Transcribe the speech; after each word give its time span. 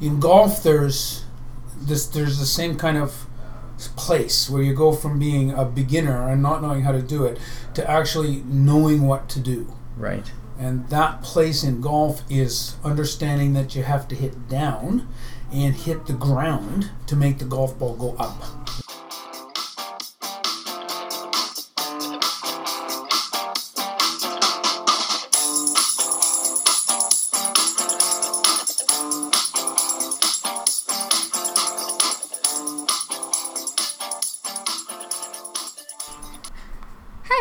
In 0.00 0.20
golf, 0.20 0.62
there's 0.62 1.24
this 1.78 2.06
there's 2.06 2.38
the 2.38 2.46
same 2.46 2.76
kind 2.76 2.98
of 2.98 3.26
place 3.96 4.48
where 4.48 4.62
you 4.62 4.74
go 4.74 4.92
from 4.92 5.18
being 5.18 5.50
a 5.50 5.64
beginner 5.64 6.28
and 6.28 6.42
not 6.42 6.62
knowing 6.62 6.82
how 6.82 6.92
to 6.92 7.02
do 7.02 7.24
it 7.24 7.38
to 7.74 7.90
actually 7.90 8.42
knowing 8.46 9.06
what 9.06 9.28
to 9.28 9.40
do. 9.40 9.72
Right. 9.96 10.30
And 10.58 10.88
that 10.88 11.22
place 11.22 11.62
in 11.62 11.80
golf 11.82 12.22
is 12.30 12.76
understanding 12.82 13.52
that 13.52 13.74
you 13.74 13.82
have 13.82 14.08
to 14.08 14.14
hit 14.14 14.48
down 14.48 15.08
and 15.52 15.74
hit 15.74 16.06
the 16.06 16.14
ground 16.14 16.90
to 17.06 17.16
make 17.16 17.38
the 17.38 17.44
golf 17.44 17.78
ball 17.78 17.94
go 17.94 18.16
up. 18.16 18.85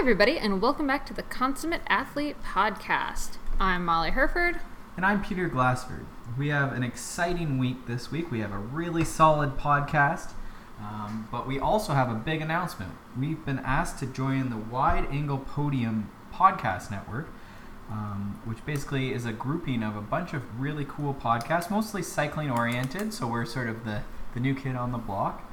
Everybody, 0.06 0.38
and 0.38 0.62
welcome 0.62 0.86
back 0.86 1.04
to 1.08 1.16
the 1.16 1.24
Consummate 1.24 1.82
Athlete 1.88 2.36
Podcast. 2.44 3.40
I'm 3.60 3.84
Molly 3.86 4.12
Hurford. 4.12 4.60
And 4.96 5.04
I'm 5.04 5.24
Peter 5.24 5.50
Glassford. 5.50 6.06
We 6.38 6.50
have 6.50 6.74
an 6.74 6.84
exciting 6.84 7.58
week 7.58 7.88
this 7.88 8.12
week. 8.12 8.30
We 8.30 8.40
have 8.42 8.52
a 8.52 8.60
really 8.60 9.04
solid 9.04 9.58
podcast, 9.58 10.34
um, 10.80 11.28
but 11.32 11.48
we 11.48 11.60
also 11.60 11.94
have 11.94 12.12
a 12.12 12.14
big 12.14 12.40
announcement. 12.40 12.92
We've 13.20 13.44
been 13.44 13.58
asked 13.58 13.98
to 13.98 14.06
join 14.06 14.52
the 14.52 14.58
Wide 14.58 15.08
Angle 15.10 15.40
Podium 15.40 16.12
Podcast 16.32 16.92
Network, 16.92 17.28
um, 17.90 18.40
which 18.46 18.64
basically 18.64 19.12
is 19.12 19.26
a 19.26 19.34
grouping 19.34 19.82
of 19.82 19.96
a 19.96 20.02
bunch 20.02 20.34
of 20.34 20.44
really 20.62 20.86
cool 20.88 21.16
podcasts, 21.16 21.72
mostly 21.72 22.04
cycling 22.04 22.52
oriented. 22.52 23.12
So 23.12 23.26
we're 23.26 23.46
sort 23.46 23.70
of 23.70 23.86
the, 23.86 24.04
the 24.36 24.40
new 24.40 24.54
kid 24.54 24.76
on 24.76 24.92
the 24.92 25.00
block. 25.00 25.45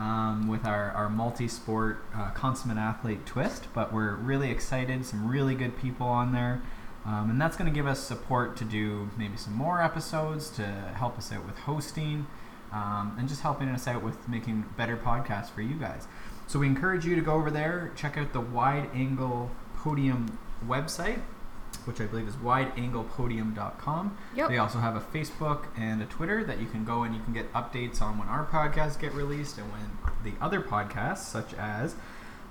Um, 0.00 0.48
with 0.48 0.64
our, 0.64 0.92
our 0.92 1.10
multi 1.10 1.46
sport 1.46 2.02
uh, 2.16 2.30
consummate 2.30 2.78
athlete 2.78 3.26
twist, 3.26 3.66
but 3.74 3.92
we're 3.92 4.14
really 4.14 4.50
excited. 4.50 5.04
Some 5.04 5.28
really 5.28 5.54
good 5.54 5.76
people 5.78 6.06
on 6.06 6.32
there. 6.32 6.62
Um, 7.04 7.28
and 7.28 7.38
that's 7.38 7.54
going 7.54 7.70
to 7.70 7.74
give 7.74 7.86
us 7.86 8.00
support 8.00 8.56
to 8.56 8.64
do 8.64 9.10
maybe 9.18 9.36
some 9.36 9.52
more 9.52 9.82
episodes 9.82 10.48
to 10.52 10.64
help 10.94 11.18
us 11.18 11.30
out 11.30 11.44
with 11.44 11.58
hosting 11.58 12.26
um, 12.72 13.14
and 13.18 13.28
just 13.28 13.42
helping 13.42 13.68
us 13.68 13.86
out 13.86 14.02
with 14.02 14.26
making 14.26 14.64
better 14.74 14.96
podcasts 14.96 15.50
for 15.50 15.60
you 15.60 15.74
guys. 15.74 16.08
So 16.46 16.58
we 16.58 16.66
encourage 16.66 17.04
you 17.04 17.14
to 17.14 17.20
go 17.20 17.34
over 17.34 17.50
there, 17.50 17.92
check 17.94 18.16
out 18.16 18.32
the 18.32 18.40
Wide 18.40 18.88
Angle 18.94 19.50
Podium 19.76 20.38
website, 20.66 21.20
which 21.86 22.00
I 22.00 22.06
believe 22.06 22.28
is 22.28 22.36
wideanglepodium.com. 22.36 24.16
Yep. 24.36 24.48
They 24.48 24.58
also 24.58 24.78
have 24.78 24.96
a 24.96 25.00
Facebook 25.00 25.66
and 25.76 26.02
a 26.02 26.06
Twitter 26.06 26.44
that 26.44 26.60
you 26.60 26.66
can 26.66 26.84
go 26.84 27.02
and 27.02 27.14
you 27.14 27.22
can 27.22 27.32
get 27.32 27.52
updates 27.52 28.00
on 28.00 28.18
when 28.18 28.28
our 28.28 28.46
podcasts 28.46 28.98
get 28.98 29.12
released 29.12 29.58
and 29.58 29.70
when 29.72 29.98
the 30.24 30.32
other 30.40 30.60
podcasts, 30.60 31.18
such 31.18 31.54
as 31.54 31.94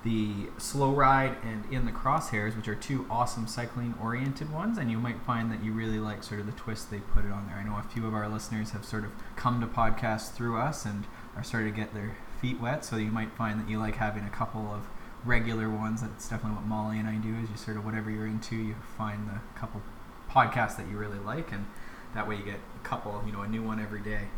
the 0.02 0.48
Slow 0.56 0.92
Ride 0.92 1.36
and 1.42 1.64
In 1.70 1.84
the 1.84 1.92
Crosshairs, 1.92 2.56
which 2.56 2.68
are 2.68 2.74
two 2.74 3.06
awesome 3.10 3.46
cycling 3.46 3.94
oriented 4.02 4.50
ones, 4.50 4.78
and 4.78 4.90
you 4.90 4.98
might 4.98 5.20
find 5.22 5.52
that 5.52 5.62
you 5.62 5.72
really 5.72 5.98
like 5.98 6.22
sort 6.22 6.40
of 6.40 6.46
the 6.46 6.52
twist 6.52 6.90
they 6.90 7.00
put 7.00 7.24
it 7.24 7.30
on 7.30 7.46
there. 7.46 7.56
I 7.56 7.64
know 7.64 7.76
a 7.76 7.82
few 7.82 8.06
of 8.06 8.14
our 8.14 8.28
listeners 8.28 8.70
have 8.70 8.84
sort 8.84 9.04
of 9.04 9.10
come 9.36 9.60
to 9.60 9.66
podcasts 9.66 10.32
through 10.32 10.56
us 10.56 10.86
and 10.86 11.04
are 11.36 11.44
starting 11.44 11.72
to 11.72 11.78
get 11.78 11.92
their 11.92 12.16
feet 12.40 12.60
wet, 12.60 12.84
so 12.84 12.96
you 12.96 13.10
might 13.10 13.32
find 13.32 13.60
that 13.60 13.68
you 13.68 13.78
like 13.78 13.96
having 13.96 14.24
a 14.24 14.30
couple 14.30 14.72
of 14.72 14.88
regular 15.24 15.68
ones. 15.68 16.02
That's 16.02 16.28
definitely 16.28 16.56
what 16.56 16.66
Molly 16.66 16.98
and 16.98 17.08
I 17.08 17.16
do. 17.16 17.34
Is 17.42 17.50
you 17.50 17.56
sort 17.56 17.76
of 17.76 17.84
whatever 17.84 18.10
you're 18.10 18.26
into, 18.26 18.56
you 18.56 18.74
find 18.96 19.28
the 19.28 19.40
couple 19.58 19.82
podcasts 20.30 20.76
that 20.76 20.88
you 20.88 20.96
really 20.96 21.18
like, 21.18 21.52
and 21.52 21.66
that 22.14 22.28
way 22.28 22.36
you 22.36 22.42
get 22.44 22.60
a 22.82 22.86
couple, 22.86 23.22
you 23.26 23.32
know, 23.32 23.42
a 23.42 23.48
new 23.48 23.62
one 23.62 23.80
every 23.80 24.00
day. 24.00 24.28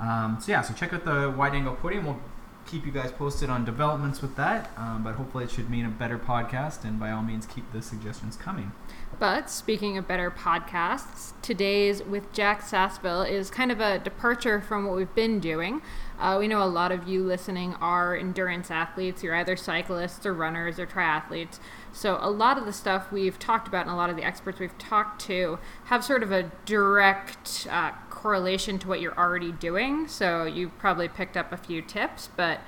Um, 0.00 0.38
so 0.40 0.52
yeah, 0.52 0.62
so 0.62 0.74
check 0.74 0.92
out 0.92 1.04
the 1.04 1.30
wide 1.30 1.54
angle 1.54 1.74
podium. 1.74 2.06
We'll 2.06 2.20
keep 2.66 2.84
you 2.84 2.92
guys 2.92 3.12
posted 3.12 3.48
on 3.48 3.64
developments 3.64 4.20
with 4.20 4.36
that, 4.36 4.70
um, 4.76 5.02
but 5.02 5.14
hopefully 5.14 5.44
it 5.44 5.50
should 5.50 5.70
mean 5.70 5.84
a 5.84 5.88
better 5.88 6.18
podcast. 6.18 6.84
And 6.84 6.98
by 6.98 7.10
all 7.10 7.22
means, 7.22 7.46
keep 7.46 7.70
the 7.72 7.80
suggestions 7.80 8.36
coming. 8.36 8.72
But 9.18 9.48
speaking 9.48 9.96
of 9.96 10.06
better 10.06 10.30
podcasts, 10.30 11.32
today's 11.40 12.02
with 12.02 12.32
Jack 12.32 12.60
Sasseville 12.60 13.22
is 13.22 13.50
kind 13.50 13.72
of 13.72 13.80
a 13.80 13.98
departure 13.98 14.60
from 14.60 14.86
what 14.86 14.96
we've 14.96 15.14
been 15.14 15.40
doing. 15.40 15.80
Uh, 16.18 16.36
we 16.38 16.48
know 16.48 16.62
a 16.62 16.64
lot 16.64 16.92
of 16.92 17.06
you 17.06 17.22
listening 17.22 17.74
are 17.74 18.16
endurance 18.16 18.70
athletes. 18.70 19.22
You're 19.22 19.34
either 19.34 19.56
cyclists 19.56 20.24
or 20.26 20.34
runners 20.34 20.78
or 20.78 20.86
triathletes. 20.86 21.58
So 21.92 22.18
a 22.20 22.30
lot 22.30 22.58
of 22.58 22.66
the 22.66 22.72
stuff 22.72 23.12
we've 23.12 23.38
talked 23.38 23.68
about 23.68 23.82
and 23.82 23.90
a 23.90 23.96
lot 23.96 24.10
of 24.10 24.16
the 24.16 24.24
experts 24.24 24.58
we've 24.58 24.76
talked 24.78 25.20
to 25.22 25.58
have 25.84 26.04
sort 26.04 26.22
of 26.22 26.32
a 26.32 26.50
direct 26.64 27.66
uh, 27.70 27.92
correlation 28.16 28.78
to 28.80 28.88
what 28.88 29.00
you're 29.00 29.16
already 29.16 29.52
doing. 29.52 30.08
So 30.08 30.44
you 30.44 30.70
probably 30.70 31.06
picked 31.06 31.36
up 31.36 31.52
a 31.52 31.56
few 31.56 31.82
tips, 31.82 32.30
but 32.34 32.60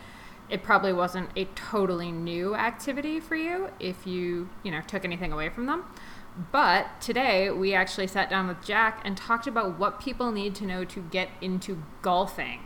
it 0.48 0.62
probably 0.62 0.92
wasn't 0.92 1.31
a 1.36 1.47
totally 1.47 2.12
new 2.12 2.54
activity 2.54 3.19
for 3.19 3.34
you 3.34 3.70
if 3.81 4.06
you, 4.06 4.50
you 4.62 4.70
know, 4.70 4.81
took 4.86 5.04
anything 5.04 5.32
away 5.32 5.48
from 5.48 5.66
them. 5.66 5.84
But 6.53 7.00
today 7.00 7.50
we 7.50 7.75
actually 7.75 8.06
sat 8.06 8.31
down 8.31 8.47
with 8.47 8.64
Jack 8.64 9.00
and 9.04 9.16
talked 9.16 9.47
about 9.47 9.78
what 9.78 10.00
people 10.00 10.31
need 10.31 10.54
to 10.56 10.66
know 10.66 10.84
to 10.84 11.00
get 11.00 11.31
into 11.41 11.82
golfing. 12.03 12.60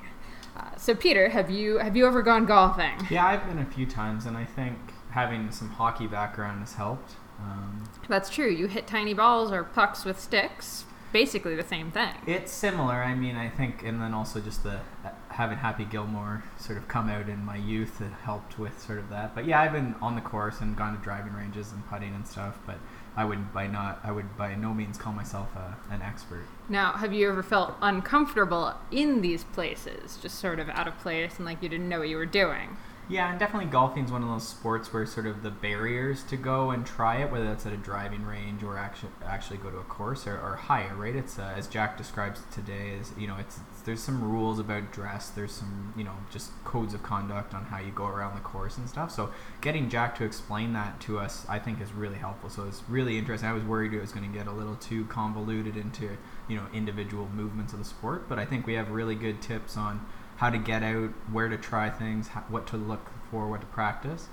Uh, 0.56 0.76
so 0.76 0.94
Peter, 0.94 1.30
have 1.30 1.50
you 1.50 1.78
have 1.78 1.96
you 1.96 2.06
ever 2.06 2.20
gone 2.20 2.44
golfing? 2.44 3.06
Yeah, 3.10 3.26
I've 3.26 3.46
been 3.46 3.58
a 3.58 3.64
few 3.64 3.86
times, 3.86 4.26
and 4.26 4.36
I 4.36 4.44
think 4.44 4.76
having 5.10 5.50
some 5.50 5.70
hockey 5.70 6.06
background 6.06 6.60
has 6.60 6.74
helped. 6.74 7.12
Um, 7.38 7.84
That's 8.08 8.28
true. 8.28 8.50
You 8.50 8.66
hit 8.66 8.86
tiny 8.86 9.14
balls 9.14 9.50
or 9.50 9.64
pucks 9.64 10.04
with 10.04 10.20
sticks. 10.20 10.84
Basically 11.12 11.54
the 11.54 11.62
same 11.64 11.90
thing. 11.90 12.14
it's 12.26 12.50
similar. 12.50 12.94
I 12.94 13.14
mean, 13.14 13.36
I 13.36 13.48
think, 13.48 13.82
and 13.82 14.00
then 14.00 14.14
also 14.14 14.40
just 14.40 14.62
the 14.62 14.80
having 15.28 15.58
Happy 15.58 15.84
Gilmore 15.84 16.42
sort 16.58 16.78
of 16.78 16.88
come 16.88 17.08
out 17.08 17.28
in 17.28 17.44
my 17.44 17.56
youth 17.56 18.00
it 18.00 18.12
helped 18.24 18.58
with 18.58 18.80
sort 18.80 18.98
of 18.98 19.08
that. 19.10 19.34
But 19.34 19.46
yeah, 19.46 19.60
I've 19.60 19.72
been 19.72 19.94
on 20.00 20.14
the 20.14 20.20
course 20.20 20.60
and 20.60 20.76
gone 20.76 20.96
to 20.96 21.02
driving 21.02 21.32
ranges 21.32 21.72
and 21.72 21.86
putting 21.88 22.14
and 22.14 22.26
stuff. 22.26 22.58
But 22.66 22.76
I 23.16 23.24
would 23.24 23.52
by 23.52 23.66
not 23.66 24.00
I 24.04 24.12
would 24.12 24.36
by 24.36 24.54
no 24.54 24.72
means 24.74 24.98
call 24.98 25.12
myself 25.12 25.48
a, 25.54 25.76
an 25.92 26.02
expert. 26.02 26.44
Now, 26.68 26.92
have 26.92 27.12
you 27.12 27.28
ever 27.28 27.42
felt 27.42 27.74
uncomfortable 27.80 28.74
in 28.90 29.20
these 29.20 29.44
places, 29.44 30.18
just 30.20 30.38
sort 30.38 30.58
of 30.60 30.68
out 30.70 30.88
of 30.88 30.98
place 30.98 31.36
and 31.36 31.44
like 31.44 31.62
you 31.62 31.68
didn't 31.68 31.88
know 31.88 32.00
what 32.00 32.08
you 32.08 32.16
were 32.16 32.26
doing? 32.26 32.76
Yeah, 33.12 33.30
and 33.30 33.38
definitely 33.38 33.68
golfing 33.68 34.06
is 34.06 34.10
one 34.10 34.22
of 34.22 34.30
those 34.30 34.48
sports 34.48 34.90
where 34.90 35.04
sort 35.04 35.26
of 35.26 35.42
the 35.42 35.50
barriers 35.50 36.22
to 36.30 36.38
go 36.38 36.70
and 36.70 36.86
try 36.86 37.16
it, 37.16 37.30
whether 37.30 37.44
that's 37.44 37.66
at 37.66 37.74
a 37.74 37.76
driving 37.76 38.24
range 38.24 38.62
or 38.62 38.78
actually 38.78 39.12
actually 39.26 39.58
go 39.58 39.68
to 39.68 39.76
a 39.76 39.84
course, 39.84 40.26
are, 40.26 40.40
are 40.40 40.56
higher, 40.56 40.94
right? 40.94 41.14
It's 41.14 41.38
uh, 41.38 41.52
as 41.54 41.68
Jack 41.68 41.98
describes 41.98 42.40
today, 42.50 42.92
is 42.98 43.12
you 43.18 43.26
know, 43.26 43.36
it's, 43.38 43.60
it's 43.70 43.82
there's 43.82 44.02
some 44.02 44.24
rules 44.24 44.58
about 44.58 44.92
dress, 44.92 45.28
there's 45.28 45.52
some 45.52 45.92
you 45.94 46.04
know 46.04 46.14
just 46.30 46.52
codes 46.64 46.94
of 46.94 47.02
conduct 47.02 47.52
on 47.52 47.66
how 47.66 47.80
you 47.80 47.90
go 47.90 48.06
around 48.06 48.34
the 48.34 48.40
course 48.40 48.78
and 48.78 48.88
stuff. 48.88 49.10
So 49.10 49.30
getting 49.60 49.90
Jack 49.90 50.16
to 50.16 50.24
explain 50.24 50.72
that 50.72 50.98
to 51.00 51.18
us, 51.18 51.44
I 51.50 51.58
think, 51.58 51.82
is 51.82 51.92
really 51.92 52.16
helpful. 52.16 52.48
So 52.48 52.64
it's 52.66 52.82
really 52.88 53.18
interesting. 53.18 53.46
I 53.46 53.52
was 53.52 53.62
worried 53.62 53.92
it 53.92 54.00
was 54.00 54.12
going 54.12 54.32
to 54.32 54.38
get 54.38 54.46
a 54.46 54.52
little 54.52 54.76
too 54.76 55.04
convoluted 55.04 55.76
into 55.76 56.16
you 56.48 56.56
know 56.56 56.66
individual 56.72 57.28
movements 57.34 57.74
of 57.74 57.78
the 57.78 57.84
sport, 57.84 58.26
but 58.26 58.38
I 58.38 58.46
think 58.46 58.66
we 58.66 58.72
have 58.72 58.88
really 58.88 59.16
good 59.16 59.42
tips 59.42 59.76
on 59.76 60.00
how 60.42 60.50
to 60.50 60.58
get 60.58 60.82
out, 60.82 61.10
where 61.30 61.46
to 61.46 61.56
try 61.56 61.88
things, 61.88 62.26
how, 62.26 62.40
what 62.48 62.66
to 62.66 62.76
look 62.76 63.12
for, 63.30 63.48
what 63.48 63.60
to 63.60 63.66
practice. 63.68 64.26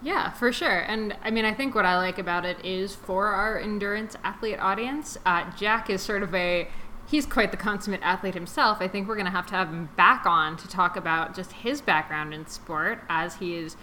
Yeah, 0.00 0.30
for 0.30 0.52
sure. 0.52 0.78
And 0.78 1.16
I 1.24 1.32
mean, 1.32 1.44
I 1.44 1.52
think 1.52 1.74
what 1.74 1.84
I 1.84 1.96
like 1.96 2.20
about 2.20 2.44
it 2.44 2.64
is 2.64 2.94
for 2.94 3.26
our 3.26 3.58
endurance 3.58 4.14
athlete 4.22 4.60
audience, 4.60 5.18
uh, 5.26 5.50
Jack 5.56 5.90
is 5.90 6.02
sort 6.02 6.22
of 6.22 6.32
a 6.36 6.68
he's 7.10 7.26
quite 7.26 7.50
the 7.50 7.56
consummate 7.56 8.00
athlete 8.04 8.34
himself. 8.34 8.78
I 8.80 8.86
think 8.86 9.08
we're 9.08 9.16
going 9.16 9.26
to 9.26 9.32
have 9.32 9.46
to 9.46 9.54
have 9.54 9.70
him 9.70 9.88
back 9.96 10.24
on 10.24 10.56
to 10.56 10.68
talk 10.68 10.94
about 10.94 11.34
just 11.34 11.50
his 11.50 11.80
background 11.80 12.32
in 12.32 12.46
sport 12.46 13.02
as 13.08 13.34
he 13.34 13.56
is 13.56 13.76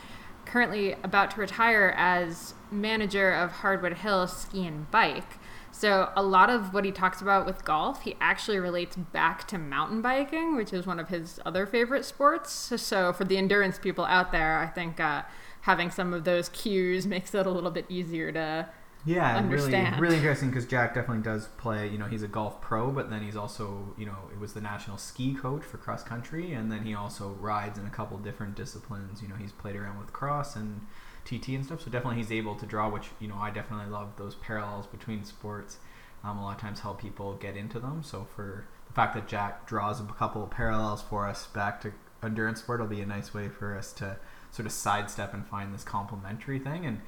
currently 0.45 0.93
about 1.03 1.31
to 1.31 1.41
retire 1.41 1.93
as 1.97 2.53
manager 2.71 3.33
of 3.33 3.51
Hardwood 3.51 3.97
Hill 3.97 4.25
Ski 4.27 4.65
and 4.65 4.89
Bike. 4.89 5.37
So 5.77 6.11
a 6.15 6.23
lot 6.23 6.49
of 6.49 6.73
what 6.73 6.85
he 6.85 6.91
talks 6.91 7.21
about 7.21 7.45
with 7.45 7.63
golf, 7.63 8.01
he 8.01 8.15
actually 8.19 8.57
relates 8.57 8.95
back 8.95 9.47
to 9.49 9.59
mountain 9.59 10.01
biking, 10.01 10.55
which 10.55 10.73
is 10.73 10.87
one 10.87 10.99
of 10.99 11.09
his 11.09 11.39
other 11.45 11.67
favorite 11.67 12.03
sports. 12.03 12.51
So 12.81 13.13
for 13.13 13.25
the 13.25 13.37
endurance 13.37 13.77
people 13.77 14.03
out 14.05 14.31
there, 14.31 14.57
I 14.57 14.65
think 14.65 14.99
uh, 14.99 15.21
having 15.61 15.91
some 15.91 16.13
of 16.13 16.23
those 16.23 16.49
cues 16.49 17.05
makes 17.05 17.35
it 17.35 17.45
a 17.45 17.51
little 17.51 17.69
bit 17.69 17.85
easier 17.89 18.31
to 18.31 18.67
Yeah, 19.05 19.37
and 19.37 19.51
really, 19.51 19.65
understand. 19.65 20.01
really 20.01 20.15
interesting 20.17 20.49
because 20.49 20.65
Jack 20.65 20.95
definitely 20.95 21.21
does 21.23 21.45
play. 21.57 21.87
You 21.87 21.99
know, 21.99 22.05
he's 22.05 22.23
a 22.23 22.27
golf 22.27 22.59
pro, 22.59 22.89
but 22.89 23.11
then 23.11 23.21
he's 23.21 23.35
also, 23.35 23.93
you 23.99 24.07
know, 24.07 24.17
it 24.33 24.39
was 24.39 24.53
the 24.53 24.61
national 24.61 24.97
ski 24.97 25.35
coach 25.35 25.63
for 25.63 25.77
cross 25.77 26.03
country, 26.03 26.53
and 26.53 26.71
then 26.71 26.83
he 26.83 26.95
also 26.95 27.37
rides 27.39 27.77
in 27.77 27.85
a 27.85 27.91
couple 27.91 28.17
different 28.17 28.55
disciplines. 28.55 29.21
You 29.21 29.27
know, 29.27 29.35
he's 29.35 29.51
played 29.51 29.75
around 29.75 29.99
with 29.99 30.11
cross 30.11 30.55
and 30.55 30.81
TT 31.27 31.49
and 31.49 31.65
stuff, 31.65 31.81
so 31.81 31.91
definitely 31.91 32.17
he's 32.17 32.31
able 32.31 32.55
to 32.55 32.65
draw. 32.65 32.89
Which 32.89 33.09
you 33.19 33.27
know, 33.27 33.35
I 33.35 33.51
definitely 33.51 33.91
love 33.91 34.13
those 34.17 34.35
parallels 34.35 34.87
between 34.87 35.23
sports. 35.23 35.77
Um, 36.23 36.37
a 36.37 36.43
lot 36.43 36.55
of 36.55 36.61
times 36.61 36.79
help 36.79 36.99
people 37.01 37.35
get 37.35 37.55
into 37.55 37.79
them. 37.79 38.01
So 38.03 38.27
for 38.35 38.65
the 38.87 38.93
fact 38.93 39.13
that 39.15 39.27
Jack 39.27 39.67
draws 39.67 39.99
a 39.99 40.03
couple 40.05 40.43
of 40.43 40.49
parallels 40.49 41.01
for 41.01 41.27
us 41.27 41.47
back 41.47 41.79
to 41.81 41.93
endurance 42.23 42.59
sport, 42.59 42.79
it'll 42.79 42.89
be 42.89 43.01
a 43.01 43.05
nice 43.05 43.33
way 43.33 43.49
for 43.49 43.77
us 43.77 43.93
to 43.93 44.17
sort 44.51 44.65
of 44.65 44.71
sidestep 44.71 45.33
and 45.33 45.45
find 45.45 45.73
this 45.73 45.83
complementary 45.83 46.59
thing 46.59 46.85
and. 46.85 47.01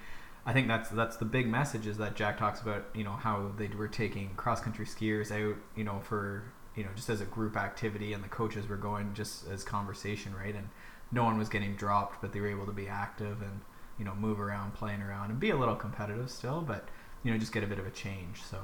I 0.46 0.54
think 0.54 0.68
that's 0.68 0.90
that's 0.90 1.18
the 1.18 1.26
big 1.26 1.48
message 1.48 1.86
is 1.86 1.98
that 1.98 2.16
Jack 2.16 2.40
talks 2.40 2.62
about 2.62 2.86
you 2.96 3.04
know 3.04 3.12
how 3.12 3.52
they 3.58 3.68
were 3.68 3.90
taking 3.90 4.34
cross 4.36 4.62
country 4.62 4.86
skiers 4.86 5.32
out 5.32 5.58
you 5.76 5.84
know 5.84 6.00
for 6.00 6.46
you 6.80 6.86
know, 6.86 6.92
just 6.96 7.10
as 7.10 7.20
a 7.20 7.26
group 7.26 7.58
activity, 7.58 8.14
and 8.14 8.24
the 8.24 8.30
coaches 8.30 8.70
were 8.70 8.78
going 8.78 9.14
just 9.14 9.46
as 9.50 9.66
conversation, 9.66 10.34
right? 10.34 10.56
And 10.56 10.70
no 11.12 11.26
one 11.26 11.38
was 11.38 11.50
getting 11.50 11.76
dropped, 11.76 12.22
but 12.22 12.32
they 12.32 12.40
were 12.40 12.50
able 12.50 12.66
to 12.68 12.72
be 12.72 12.88
active 12.88 13.42
and 13.42 13.60
you 14.00 14.06
know 14.06 14.16
move 14.16 14.40
around, 14.40 14.74
playing 14.74 15.02
around, 15.02 15.30
and 15.30 15.40
be 15.40 15.50
a 15.52 15.56
little 15.56 15.76
competitive 15.76 16.32
still, 16.32 16.62
but 16.62 16.88
you 17.24 17.32
know 17.32 17.38
just 17.38 17.52
get 17.52 17.64
a 17.64 17.68
bit 17.68 17.78
of 17.78 17.86
a 17.86 17.92
change. 17.92 18.42
So 18.42 18.58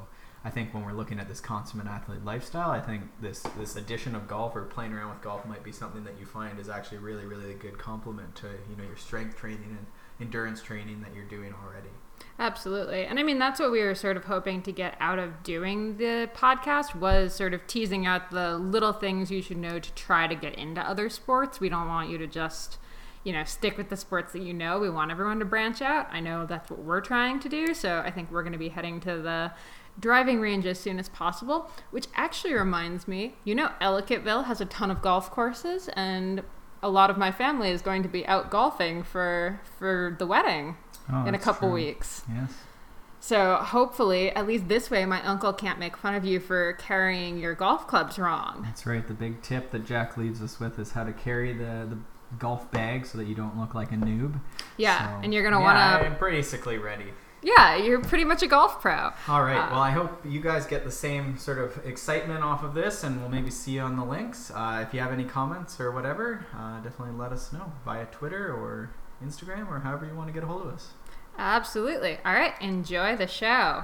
I 0.46 0.52
think 0.52 0.74
when 0.74 0.86
we're 0.86 0.94
looking 0.94 1.20
at 1.20 1.28
this 1.28 1.42
consummate 1.42 1.88
athlete 1.88 2.24
lifestyle, 2.24 2.70
I 2.70 2.80
think 2.80 3.04
this 3.20 3.42
this 3.58 3.76
addition 3.76 4.16
of 4.16 4.28
golf 4.28 4.56
or 4.56 4.64
playing 4.64 4.94
around 4.94 5.10
with 5.10 5.22
golf 5.22 5.46
might 5.46 5.64
be 5.64 5.72
something 5.72 6.04
that 6.04 6.20
you 6.20 6.26
find 6.26 6.60
is 6.60 6.70
actually 6.70 7.00
really 7.00 7.26
really 7.26 7.52
a 7.52 7.56
good 7.56 7.78
complement 7.78 8.36
to 8.36 8.48
you 8.70 8.76
know 8.78 8.84
your 8.84 8.96
strength 8.96 9.36
training 9.36 9.78
and 9.78 9.86
endurance 10.22 10.62
training 10.62 11.02
that 11.02 11.14
you're 11.16 11.26
doing 11.26 11.54
already. 11.64 11.90
Absolutely. 12.38 13.06
And 13.06 13.20
I 13.20 13.24
mean 13.24 13.40
that's 13.40 13.60
what 13.60 13.72
we 13.72 13.82
were 13.82 13.96
sort 13.96 14.18
of 14.18 14.26
hoping 14.26 14.62
to 14.64 14.72
get 14.72 14.96
out 15.00 15.18
of 15.18 15.42
doing 15.42 15.98
the 15.98 16.30
podcast 16.36 16.96
was 16.96 17.34
sort 17.34 17.54
of 17.56 17.66
teasing 17.66 18.06
out 18.06 18.30
the 18.30 18.58
little 18.58 18.94
things 18.94 19.32
you 19.32 19.42
should 19.42 19.58
know 19.58 19.80
to 19.80 19.94
try 19.94 20.28
to 20.28 20.36
get 20.36 20.54
into 20.56 20.82
other 20.82 21.10
sports. 21.10 21.60
We 21.60 21.70
don't 21.70 21.88
want 21.88 22.10
you 22.10 22.20
to 22.20 22.28
just 22.28 22.78
you 23.26 23.34
know, 23.34 23.44
stick 23.44 23.78
with 23.78 23.90
the 23.90 23.98
sports 23.98 24.32
that 24.32 24.44
you 24.44 24.54
know. 24.54 24.80
We 24.80 24.90
want 24.90 25.12
everyone 25.12 25.40
to 25.40 25.46
branch 25.46 25.82
out. 25.82 26.08
I 26.12 26.22
know 26.22 26.46
that's 26.46 26.70
what 26.70 26.80
we're 26.80 27.02
trying 27.02 27.42
to 27.42 27.50
do. 27.50 27.74
So 27.74 28.00
I 28.06 28.12
think 28.12 28.32
we're 28.32 28.44
going 28.44 28.54
to 28.54 28.60
be 28.60 28.70
heading 28.70 29.02
to 29.02 29.22
the 29.22 29.52
driving 30.00 30.40
range 30.40 30.66
as 30.66 30.80
soon 30.80 31.00
as 31.00 31.10
possible, 31.10 31.70
which 31.92 32.06
actually 32.16 32.54
reminds 32.54 33.08
me, 33.08 33.36
you 33.44 33.56
know, 33.56 33.72
Ellicottville 33.82 34.46
has 34.46 34.62
a 34.62 34.66
ton 34.66 34.92
of 34.92 35.02
golf 35.02 35.32
courses 35.32 35.90
and 35.96 36.44
a 36.84 36.90
lot 36.90 37.10
of 37.10 37.18
my 37.18 37.32
family 37.32 37.72
is 37.72 37.82
going 37.82 38.04
to 38.04 38.10
be 38.10 38.26
out 38.28 38.52
golfing 38.52 39.02
for 39.02 39.60
for 39.80 40.16
the 40.20 40.28
wedding 40.28 40.78
oh, 41.12 41.26
in 41.26 41.34
a 41.34 41.40
couple 41.40 41.70
true. 41.70 41.76
weeks. 41.76 42.22
Yes. 42.32 42.54
So 43.20 43.56
hopefully, 43.56 44.30
at 44.36 44.46
least 44.46 44.68
this 44.68 44.92
way, 44.92 45.04
my 45.06 45.20
uncle 45.26 45.52
can't 45.52 45.80
make 45.80 45.98
fun 45.98 46.14
of 46.14 46.26
you 46.26 46.40
for 46.40 46.74
carrying 46.74 47.40
your 47.40 47.56
golf 47.56 47.88
clubs 47.88 48.20
wrong. 48.20 48.62
That's 48.62 48.86
right. 48.86 49.08
The 49.08 49.16
big 49.16 49.42
tip 49.42 49.72
that 49.72 49.84
Jack 49.84 50.16
leaves 50.16 50.44
us 50.44 50.60
with 50.60 50.78
is 50.78 50.92
how 50.92 51.06
to 51.06 51.12
carry 51.12 51.52
the, 51.52 51.88
the 51.90 51.98
golf 52.40 52.72
bag 52.72 53.06
so 53.06 53.18
that 53.18 53.26
you 53.26 53.36
don't 53.36 53.58
look 53.58 53.76
like 53.76 53.92
a 53.92 53.96
noob. 53.96 54.40
Yeah, 54.78 55.20
so, 55.20 55.24
and 55.24 55.34
you're 55.34 55.44
gonna 55.44 55.60
yeah, 55.60 55.64
want 55.64 56.04
to. 56.04 56.26
I'm 56.26 56.32
basically 56.32 56.78
ready. 56.78 57.14
Yeah, 57.46 57.76
you're 57.76 58.02
pretty 58.02 58.24
much 58.26 58.42
a 58.42 58.48
golf 58.48 58.82
pro. 58.82 59.12
All 59.28 59.44
right. 59.44 59.58
Uh, 59.58 59.70
well, 59.72 59.82
I 59.82 59.92
hope 59.92 60.26
you 60.26 60.40
guys 60.40 60.66
get 60.66 60.84
the 60.84 60.92
same 60.92 61.38
sort 61.38 61.60
of 61.60 61.86
excitement 61.86 62.44
off 62.44 62.64
of 62.64 62.74
this, 62.74 63.04
and 63.04 63.22
we'll 63.22 63.30
maybe 63.30 63.52
see 63.52 63.74
you 63.74 63.82
on 63.82 63.98
the 63.98 64.04
links. 64.04 64.52
Uh, 64.52 64.84
if 64.86 64.96
you 64.96 65.00
have 65.00 65.12
any 65.12 65.26
comments 65.26 65.80
or 65.80 65.92
whatever, 65.92 66.44
uh, 66.58 66.80
definitely 66.82 67.16
let 67.16 67.32
us 67.32 67.54
know 67.54 67.72
via 67.86 68.06
Twitter 68.06 68.52
or 68.52 68.90
Instagram 69.24 69.70
or 69.70 69.80
however 69.80 70.08
you 70.08 70.16
want 70.16 70.28
to 70.28 70.34
get 70.34 70.44
a 70.44 70.48
hold 70.48 70.64
of 70.64 70.74
us. 70.74 70.94
Absolutely. 71.38 72.18
All 72.26 72.34
right. 72.34 72.60
Enjoy 72.62 73.16
the 73.16 73.28
show. 73.28 73.84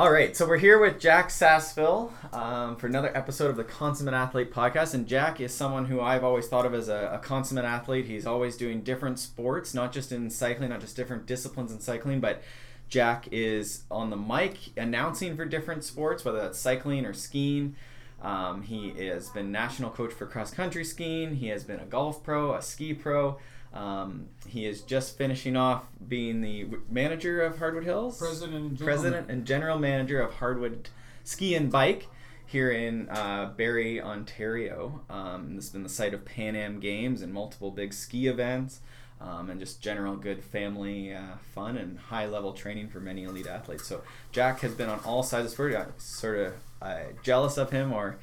All 0.00 0.10
right, 0.10 0.34
so 0.34 0.46
we're 0.46 0.56
here 0.56 0.78
with 0.78 0.98
Jack 0.98 1.28
Sasseville 1.28 2.10
um, 2.32 2.76
for 2.76 2.86
another 2.86 3.14
episode 3.14 3.50
of 3.50 3.58
the 3.58 3.64
Consummate 3.64 4.14
Athlete 4.14 4.50
podcast. 4.50 4.94
And 4.94 5.06
Jack 5.06 5.42
is 5.42 5.52
someone 5.52 5.84
who 5.84 6.00
I've 6.00 6.24
always 6.24 6.48
thought 6.48 6.64
of 6.64 6.72
as 6.72 6.88
a, 6.88 7.10
a, 7.12 7.18
consummate 7.18 7.66
athlete. 7.66 8.06
He's 8.06 8.24
always 8.24 8.56
doing 8.56 8.80
different 8.80 9.18
sports, 9.18 9.74
not 9.74 9.92
just 9.92 10.10
in 10.10 10.30
cycling, 10.30 10.70
not 10.70 10.80
just 10.80 10.96
different 10.96 11.26
disciplines 11.26 11.70
in 11.70 11.80
cycling, 11.80 12.18
but 12.18 12.42
Jack 12.88 13.28
is 13.30 13.82
on 13.90 14.08
the 14.08 14.16
mic 14.16 14.70
announcing 14.74 15.36
for 15.36 15.44
different 15.44 15.84
sports, 15.84 16.24
whether 16.24 16.40
that's 16.40 16.58
cycling 16.58 17.04
or 17.04 17.12
skiing. 17.12 17.76
Um, 18.22 18.62
he 18.62 18.92
has 19.08 19.28
been 19.28 19.52
national 19.52 19.90
coach 19.90 20.14
for 20.14 20.24
cross 20.24 20.50
country 20.50 20.82
skiing. 20.82 21.34
He 21.34 21.48
has 21.48 21.62
been 21.62 21.78
a 21.78 21.84
golf 21.84 22.22
pro, 22.22 22.54
a 22.54 22.62
ski 22.62 22.94
pro. 22.94 23.38
Um, 23.72 24.26
he 24.48 24.66
is 24.66 24.82
just 24.82 25.16
finishing 25.16 25.56
off 25.56 25.84
being 26.06 26.40
the 26.40 26.66
manager 26.90 27.40
of 27.42 27.58
Hardwood 27.58 27.84
Hills, 27.84 28.18
president 28.18 28.54
and 28.54 28.76
general, 28.76 28.96
president 28.96 29.30
and 29.30 29.46
general 29.46 29.78
manager 29.78 30.20
of 30.20 30.34
Hardwood 30.34 30.88
Ski 31.22 31.54
and 31.54 31.70
Bike 31.70 32.08
here 32.46 32.70
in 32.70 33.08
uh, 33.08 33.52
Barrie, 33.56 34.00
Ontario. 34.02 35.02
Um, 35.08 35.54
this 35.54 35.66
has 35.66 35.72
been 35.72 35.84
the 35.84 35.88
site 35.88 36.14
of 36.14 36.24
Pan 36.24 36.56
Am 36.56 36.80
Games 36.80 37.22
and 37.22 37.32
multiple 37.32 37.70
big 37.70 37.92
ski 37.92 38.26
events. 38.26 38.80
Um, 39.20 39.50
and 39.50 39.60
just 39.60 39.82
general 39.82 40.16
good 40.16 40.42
family 40.42 41.12
uh, 41.12 41.36
fun 41.54 41.76
and 41.76 41.98
high 41.98 42.24
level 42.24 42.54
training 42.54 42.88
for 42.88 43.00
many 43.00 43.24
elite 43.24 43.46
athletes. 43.46 43.86
So 43.86 44.00
Jack 44.32 44.60
has 44.60 44.72
been 44.72 44.88
on 44.88 44.98
all 45.00 45.22
sides 45.22 45.44
of 45.44 45.52
sport. 45.52 45.76
I'm 45.76 45.92
sort 45.98 46.38
of 46.38 46.54
uh, 46.80 47.00
jealous 47.22 47.58
of 47.58 47.70
him 47.70 47.92
or 47.92 48.18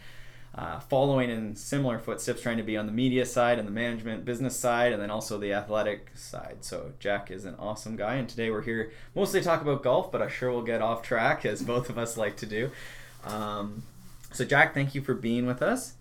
uh, 0.57 0.79
following 0.79 1.29
in 1.29 1.55
similar 1.55 1.99
footsteps, 1.99 2.41
trying 2.41 2.57
to 2.57 2.63
be 2.63 2.75
on 2.75 2.87
the 2.87 2.91
media 2.91 3.25
side 3.25 3.59
and 3.59 3.67
the 3.67 3.71
management 3.71 4.25
business 4.25 4.55
side, 4.55 4.91
and 4.91 5.01
then 5.01 5.11
also 5.11 5.37
the 5.37 5.53
athletic 5.53 6.09
side. 6.15 6.57
So 6.61 6.93
Jack 6.99 7.29
is 7.29 7.45
an 7.45 7.55
awesome 7.59 7.95
guy, 7.95 8.15
and 8.15 8.27
today 8.27 8.49
we're 8.49 8.63
here 8.63 8.91
mostly 9.13 9.39
to 9.39 9.45
talk 9.45 9.61
about 9.61 9.83
golf, 9.83 10.11
but 10.11 10.21
I'm 10.21 10.29
sure 10.29 10.51
we'll 10.51 10.63
get 10.63 10.81
off 10.81 11.03
track 11.03 11.45
as 11.45 11.61
both 11.61 11.89
of 11.89 11.97
us 11.99 12.17
like 12.17 12.37
to 12.37 12.47
do. 12.47 12.71
Um, 13.23 13.83
so 14.31 14.45
Jack, 14.45 14.73
thank 14.73 14.95
you 14.95 15.01
for 15.01 15.13
being 15.13 15.45
with 15.45 15.61
us. 15.61 15.93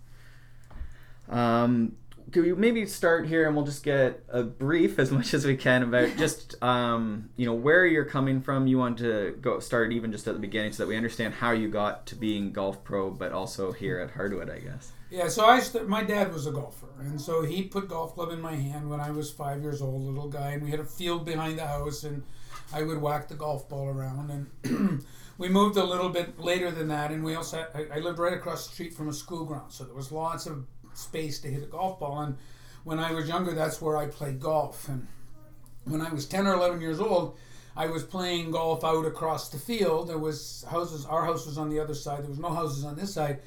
Um, 1.29 1.95
could 2.31 2.43
we 2.43 2.53
maybe 2.53 2.85
start 2.85 3.27
here 3.27 3.47
and 3.47 3.55
we'll 3.55 3.65
just 3.65 3.83
get 3.83 4.23
a 4.29 4.43
brief 4.43 4.99
as 4.99 5.11
much 5.11 5.33
as 5.33 5.45
we 5.45 5.55
can 5.55 5.83
about 5.83 6.17
just 6.17 6.61
um, 6.61 7.29
you 7.37 7.45
know 7.45 7.53
where 7.53 7.85
you're 7.85 8.05
coming 8.05 8.41
from. 8.41 8.67
You 8.67 8.77
want 8.77 8.97
to 8.99 9.37
go 9.41 9.59
start 9.59 9.93
even 9.93 10.11
just 10.11 10.27
at 10.27 10.33
the 10.33 10.39
beginning 10.39 10.71
so 10.73 10.83
that 10.83 10.89
we 10.89 10.97
understand 10.97 11.35
how 11.35 11.51
you 11.51 11.69
got 11.69 12.05
to 12.07 12.15
being 12.15 12.51
golf 12.51 12.83
pro 12.83 13.09
but 13.09 13.31
also 13.31 13.71
here 13.71 13.99
at 13.99 14.11
hardwood 14.11 14.49
i 14.49 14.59
guess. 14.59 14.91
Yeah 15.09 15.27
so 15.29 15.45
i 15.45 15.59
st- 15.59 15.87
my 15.87 16.03
dad 16.03 16.33
was 16.33 16.47
a 16.47 16.51
golfer 16.51 16.87
and 16.99 17.19
so 17.19 17.43
he 17.43 17.63
put 17.63 17.87
golf 17.87 18.13
club 18.15 18.31
in 18.31 18.41
my 18.41 18.55
hand 18.55 18.89
when 18.89 18.99
i 18.99 19.09
was 19.09 19.31
five 19.31 19.61
years 19.61 19.81
old 19.81 20.01
little 20.01 20.29
guy 20.29 20.51
and 20.51 20.63
we 20.63 20.71
had 20.71 20.79
a 20.79 20.85
field 20.85 21.25
behind 21.25 21.57
the 21.59 21.65
house 21.65 22.03
and 22.03 22.23
i 22.73 22.83
would 22.83 23.01
whack 23.01 23.27
the 23.27 23.35
golf 23.35 23.69
ball 23.69 23.87
around 23.87 24.29
and 24.63 25.05
we 25.37 25.47
moved 25.47 25.77
a 25.77 25.83
little 25.83 26.09
bit 26.09 26.39
later 26.39 26.71
than 26.71 26.87
that 26.87 27.11
and 27.11 27.23
we 27.23 27.35
also 27.35 27.57
had, 27.57 27.67
I, 27.73 27.97
I 27.97 27.99
lived 27.99 28.19
right 28.19 28.33
across 28.33 28.67
the 28.67 28.73
street 28.73 28.93
from 28.93 29.07
a 29.07 29.13
school 29.13 29.45
ground 29.45 29.71
so 29.71 29.85
there 29.85 29.95
was 29.95 30.11
lots 30.11 30.45
of 30.45 30.65
space 30.97 31.39
to 31.39 31.47
hit 31.47 31.63
a 31.63 31.67
golf 31.67 31.99
ball. 31.99 32.21
And 32.21 32.37
when 32.83 32.99
I 32.99 33.11
was 33.11 33.27
younger, 33.27 33.53
that's 33.53 33.81
where 33.81 33.97
I 33.97 34.07
played 34.07 34.39
golf. 34.39 34.87
And 34.87 35.07
when 35.85 36.01
I 36.01 36.11
was 36.11 36.25
10 36.25 36.47
or 36.47 36.53
11 36.53 36.81
years 36.81 36.99
old, 36.99 37.37
I 37.75 37.87
was 37.87 38.03
playing 38.03 38.51
golf 38.51 38.83
out 38.83 39.05
across 39.05 39.49
the 39.49 39.59
field. 39.59 40.09
There 40.09 40.17
was 40.17 40.65
houses, 40.69 41.05
our 41.05 41.25
house 41.25 41.45
was 41.45 41.57
on 41.57 41.69
the 41.69 41.79
other 41.79 41.93
side. 41.93 42.23
There 42.23 42.29
was 42.29 42.39
no 42.39 42.49
houses 42.49 42.83
on 42.83 42.95
this 42.95 43.13
side. 43.13 43.39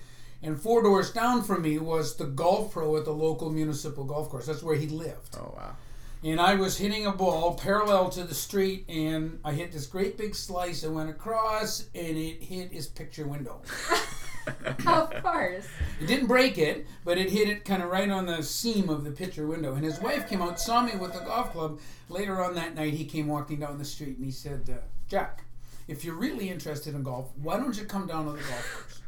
And 0.42 0.60
four 0.60 0.82
doors 0.82 1.10
down 1.10 1.42
from 1.42 1.62
me 1.62 1.78
was 1.78 2.16
the 2.16 2.24
golf 2.24 2.72
pro 2.72 2.96
at 2.96 3.04
the 3.04 3.12
local 3.12 3.50
municipal 3.50 4.04
golf 4.04 4.30
course. 4.30 4.46
That's 4.46 4.62
where 4.62 4.76
he 4.76 4.86
lived. 4.86 5.36
Oh, 5.36 5.52
wow. 5.56 5.76
And 6.22 6.40
I 6.40 6.54
was 6.54 6.76
hitting 6.78 7.06
a 7.06 7.12
ball 7.12 7.54
parallel 7.54 8.10
to 8.10 8.24
the 8.24 8.34
street, 8.34 8.84
and 8.88 9.40
I 9.42 9.52
hit 9.52 9.72
this 9.72 9.86
great 9.86 10.18
big 10.18 10.34
slice 10.34 10.82
and 10.82 10.94
went 10.94 11.08
across, 11.08 11.86
and 11.94 12.16
it 12.16 12.42
hit 12.42 12.72
his 12.72 12.86
picture 12.86 13.26
window. 13.26 13.62
of 14.86 15.22
course. 15.22 15.66
It 16.00 16.06
didn't 16.06 16.26
break 16.26 16.58
it, 16.58 16.86
but 17.04 17.18
it 17.18 17.30
hit 17.30 17.48
it 17.48 17.64
kind 17.64 17.82
of 17.82 17.90
right 17.90 18.10
on 18.10 18.26
the 18.26 18.42
seam 18.42 18.88
of 18.88 19.04
the 19.04 19.10
picture 19.10 19.46
window. 19.46 19.74
And 19.74 19.84
his 19.84 20.00
wife 20.00 20.28
came 20.28 20.42
out, 20.42 20.60
saw 20.60 20.82
me 20.82 20.92
with 20.96 21.12
the 21.12 21.20
golf 21.20 21.52
club. 21.52 21.80
Later 22.08 22.42
on 22.42 22.54
that 22.54 22.74
night, 22.74 22.94
he 22.94 23.04
came 23.04 23.28
walking 23.28 23.60
down 23.60 23.78
the 23.78 23.84
street 23.84 24.16
and 24.16 24.24
he 24.24 24.32
said, 24.32 24.68
uh, 24.68 24.80
Jack, 25.08 25.44
if 25.88 26.04
you're 26.04 26.14
really 26.14 26.48
interested 26.48 26.94
in 26.94 27.02
golf, 27.02 27.30
why 27.40 27.56
don't 27.56 27.76
you 27.76 27.84
come 27.84 28.06
down 28.06 28.26
to 28.26 28.32
the 28.32 28.38
golf 28.38 28.74
course? 28.74 29.00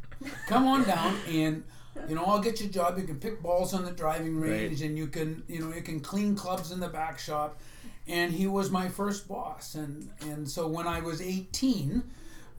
come 0.46 0.66
on 0.66 0.84
down 0.84 1.16
and 1.28 1.64
you 2.08 2.14
know, 2.14 2.24
I'll 2.24 2.40
get 2.40 2.60
you 2.60 2.66
a 2.66 2.70
job. 2.70 2.98
You 2.98 3.04
can 3.04 3.18
pick 3.18 3.42
balls 3.42 3.74
on 3.74 3.84
the 3.84 3.90
driving 3.90 4.40
range, 4.40 4.80
right. 4.80 4.88
and 4.88 4.96
you 4.96 5.06
can, 5.06 5.42
you 5.46 5.60
know, 5.60 5.74
you 5.74 5.82
can 5.82 6.00
clean 6.00 6.34
clubs 6.34 6.72
in 6.72 6.80
the 6.80 6.88
back 6.88 7.18
shop. 7.18 7.60
And 8.08 8.32
he 8.32 8.46
was 8.46 8.70
my 8.70 8.88
first 8.88 9.28
boss, 9.28 9.76
and 9.76 10.10
and 10.22 10.48
so 10.48 10.66
when 10.66 10.88
I 10.88 11.00
was 11.00 11.20
18, 11.20 12.02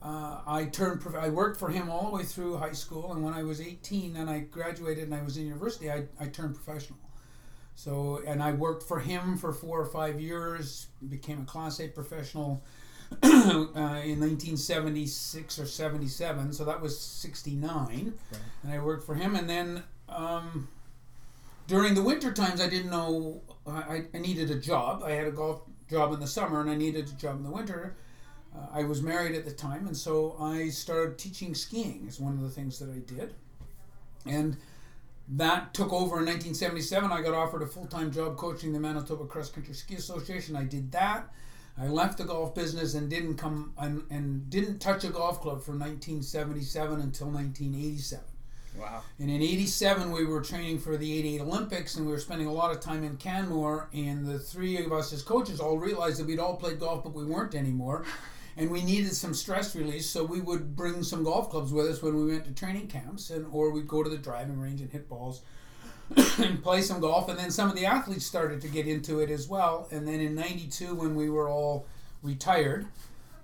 uh, 0.04 0.40
I 0.46 0.66
turned. 0.66 1.02
I 1.16 1.30
worked 1.30 1.58
for 1.58 1.70
him 1.70 1.88
all 1.88 2.10
the 2.10 2.16
way 2.16 2.22
through 2.24 2.58
high 2.58 2.72
school, 2.72 3.12
and 3.12 3.24
when 3.24 3.32
I 3.32 3.42
was 3.42 3.60
18 3.60 4.16
and 4.16 4.28
I 4.28 4.40
graduated 4.40 5.04
and 5.04 5.14
I 5.14 5.22
was 5.22 5.38
in 5.38 5.46
university, 5.46 5.90
I, 5.90 6.04
I 6.20 6.26
turned 6.26 6.54
professional. 6.54 6.98
So, 7.74 8.22
and 8.26 8.42
I 8.42 8.52
worked 8.52 8.82
for 8.82 9.00
him 9.00 9.38
for 9.38 9.52
four 9.52 9.80
or 9.80 9.86
five 9.86 10.20
years. 10.20 10.88
Became 11.08 11.40
a 11.40 11.44
Class 11.46 11.80
A 11.80 11.88
professional 11.88 12.62
uh, 13.22 13.28
in 14.04 14.20
1976 14.20 15.58
or 15.58 15.66
77. 15.66 16.52
So 16.52 16.66
that 16.66 16.82
was 16.82 17.00
69, 17.00 18.12
right. 18.30 18.40
and 18.62 18.72
I 18.72 18.80
worked 18.80 19.04
for 19.04 19.14
him. 19.14 19.34
And 19.34 19.48
then 19.48 19.82
um, 20.10 20.68
during 21.66 21.94
the 21.94 22.02
winter 22.02 22.30
times, 22.30 22.60
I 22.60 22.68
didn't 22.68 22.90
know 22.90 23.40
I, 23.66 24.04
I 24.12 24.18
needed 24.18 24.50
a 24.50 24.56
job. 24.56 25.02
I 25.02 25.12
had 25.12 25.26
a 25.26 25.32
golf 25.32 25.62
job 25.88 26.12
in 26.12 26.20
the 26.20 26.26
summer, 26.26 26.60
and 26.60 26.68
I 26.68 26.74
needed 26.74 27.08
a 27.08 27.12
job 27.12 27.38
in 27.38 27.42
the 27.42 27.50
winter 27.50 27.96
uh, 28.56 28.66
I 28.72 28.84
was 28.84 29.02
married 29.02 29.34
at 29.34 29.44
the 29.44 29.52
time, 29.52 29.86
and 29.86 29.96
so 29.96 30.36
I 30.40 30.68
started 30.68 31.18
teaching 31.18 31.54
skiing. 31.54 32.04
as 32.08 32.20
one 32.20 32.34
of 32.34 32.40
the 32.40 32.50
things 32.50 32.78
that 32.78 32.90
I 32.90 32.98
did, 32.98 33.34
and 34.26 34.56
that 35.28 35.74
took 35.74 35.92
over 35.92 36.18
in 36.18 36.26
1977. 36.26 37.10
I 37.10 37.22
got 37.22 37.34
offered 37.34 37.62
a 37.62 37.66
full 37.66 37.86
time 37.86 38.12
job 38.12 38.36
coaching 38.36 38.72
the 38.72 38.80
Manitoba 38.80 39.26
Cross 39.26 39.50
Country 39.50 39.74
Ski 39.74 39.96
Association. 39.96 40.54
I 40.56 40.64
did 40.64 40.92
that. 40.92 41.32
I 41.76 41.88
left 41.88 42.18
the 42.18 42.24
golf 42.24 42.54
business 42.54 42.94
and 42.94 43.10
didn't 43.10 43.36
come 43.36 43.72
and, 43.78 44.04
and 44.08 44.48
didn't 44.48 44.78
touch 44.78 45.02
a 45.02 45.08
golf 45.08 45.40
club 45.40 45.62
from 45.62 45.80
1977 45.80 47.00
until 47.00 47.26
1987. 47.28 48.24
Wow. 48.78 49.02
And 49.18 49.30
in 49.30 49.40
87, 49.40 50.12
we 50.12 50.24
were 50.24 50.40
training 50.40 50.78
for 50.78 50.96
the 50.96 51.18
88 51.18 51.40
Olympics, 51.40 51.96
and 51.96 52.06
we 52.06 52.12
were 52.12 52.18
spending 52.18 52.46
a 52.46 52.52
lot 52.52 52.72
of 52.72 52.80
time 52.80 53.02
in 53.02 53.16
Canmore. 53.16 53.88
And 53.92 54.26
the 54.26 54.38
three 54.38 54.84
of 54.84 54.92
us 54.92 55.12
as 55.12 55.22
coaches 55.22 55.58
all 55.58 55.78
realized 55.78 56.20
that 56.20 56.26
we'd 56.26 56.38
all 56.38 56.56
played 56.56 56.80
golf, 56.80 57.02
but 57.02 57.12
we 57.12 57.24
weren't 57.24 57.54
anymore 57.54 58.04
and 58.56 58.70
we 58.70 58.82
needed 58.82 59.14
some 59.14 59.34
stress 59.34 59.74
release, 59.74 60.08
so 60.08 60.24
we 60.24 60.40
would 60.40 60.76
bring 60.76 61.02
some 61.02 61.24
golf 61.24 61.50
clubs 61.50 61.72
with 61.72 61.86
us 61.86 62.02
when 62.02 62.14
we 62.16 62.26
went 62.32 62.44
to 62.44 62.52
training 62.52 62.88
camps, 62.88 63.30
and 63.30 63.46
or 63.52 63.70
we'd 63.70 63.88
go 63.88 64.02
to 64.02 64.10
the 64.10 64.18
driving 64.18 64.58
range 64.60 64.80
and 64.80 64.90
hit 64.90 65.08
balls 65.08 65.42
and 66.38 66.62
play 66.62 66.80
some 66.82 67.00
golf. 67.00 67.28
And 67.28 67.38
then 67.38 67.50
some 67.50 67.68
of 67.68 67.76
the 67.76 67.86
athletes 67.86 68.26
started 68.26 68.60
to 68.62 68.68
get 68.68 68.86
into 68.86 69.20
it 69.20 69.30
as 69.30 69.48
well. 69.48 69.88
And 69.90 70.06
then 70.06 70.20
in 70.20 70.34
'92, 70.34 70.94
when 70.94 71.14
we 71.14 71.28
were 71.30 71.48
all 71.48 71.86
retired, 72.22 72.86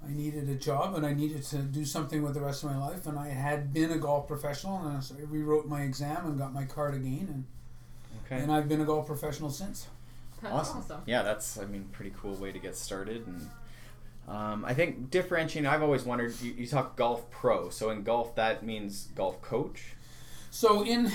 I 0.06 0.12
needed 0.12 0.48
a 0.48 0.54
job 0.54 0.94
and 0.94 1.04
I 1.04 1.12
needed 1.12 1.42
to 1.44 1.58
do 1.58 1.84
something 1.84 2.22
with 2.22 2.34
the 2.34 2.40
rest 2.40 2.64
of 2.64 2.70
my 2.70 2.78
life. 2.78 3.06
And 3.06 3.18
I 3.18 3.28
had 3.28 3.72
been 3.72 3.90
a 3.90 3.98
golf 3.98 4.26
professional, 4.28 4.78
and 4.86 5.02
so 5.04 5.14
I 5.18 5.24
rewrote 5.24 5.66
my 5.66 5.82
exam 5.82 6.24
and 6.26 6.38
got 6.38 6.52
my 6.54 6.64
card 6.64 6.94
again, 6.94 7.26
and 7.30 7.44
Okay. 8.26 8.42
and 8.42 8.52
I've 8.52 8.68
been 8.68 8.80
a 8.80 8.84
golf 8.84 9.06
professional 9.06 9.50
since. 9.50 9.88
That's 10.40 10.54
awesome. 10.54 10.78
awesome. 10.78 11.02
Yeah, 11.04 11.22
that's 11.22 11.58
I 11.58 11.64
mean 11.66 11.84
pretty 11.92 12.12
cool 12.16 12.34
way 12.36 12.52
to 12.52 12.58
get 12.58 12.76
started 12.76 13.26
and 13.26 13.50
um, 14.30 14.64
I 14.64 14.74
think 14.74 15.10
differentiating. 15.10 15.68
I've 15.68 15.82
always 15.82 16.04
wondered. 16.04 16.40
You, 16.40 16.52
you 16.52 16.66
talk 16.66 16.96
golf 16.96 17.28
pro, 17.30 17.68
so 17.68 17.90
in 17.90 18.04
golf 18.04 18.36
that 18.36 18.64
means 18.64 19.08
golf 19.16 19.42
coach. 19.42 19.96
So 20.50 20.84
in 20.84 21.10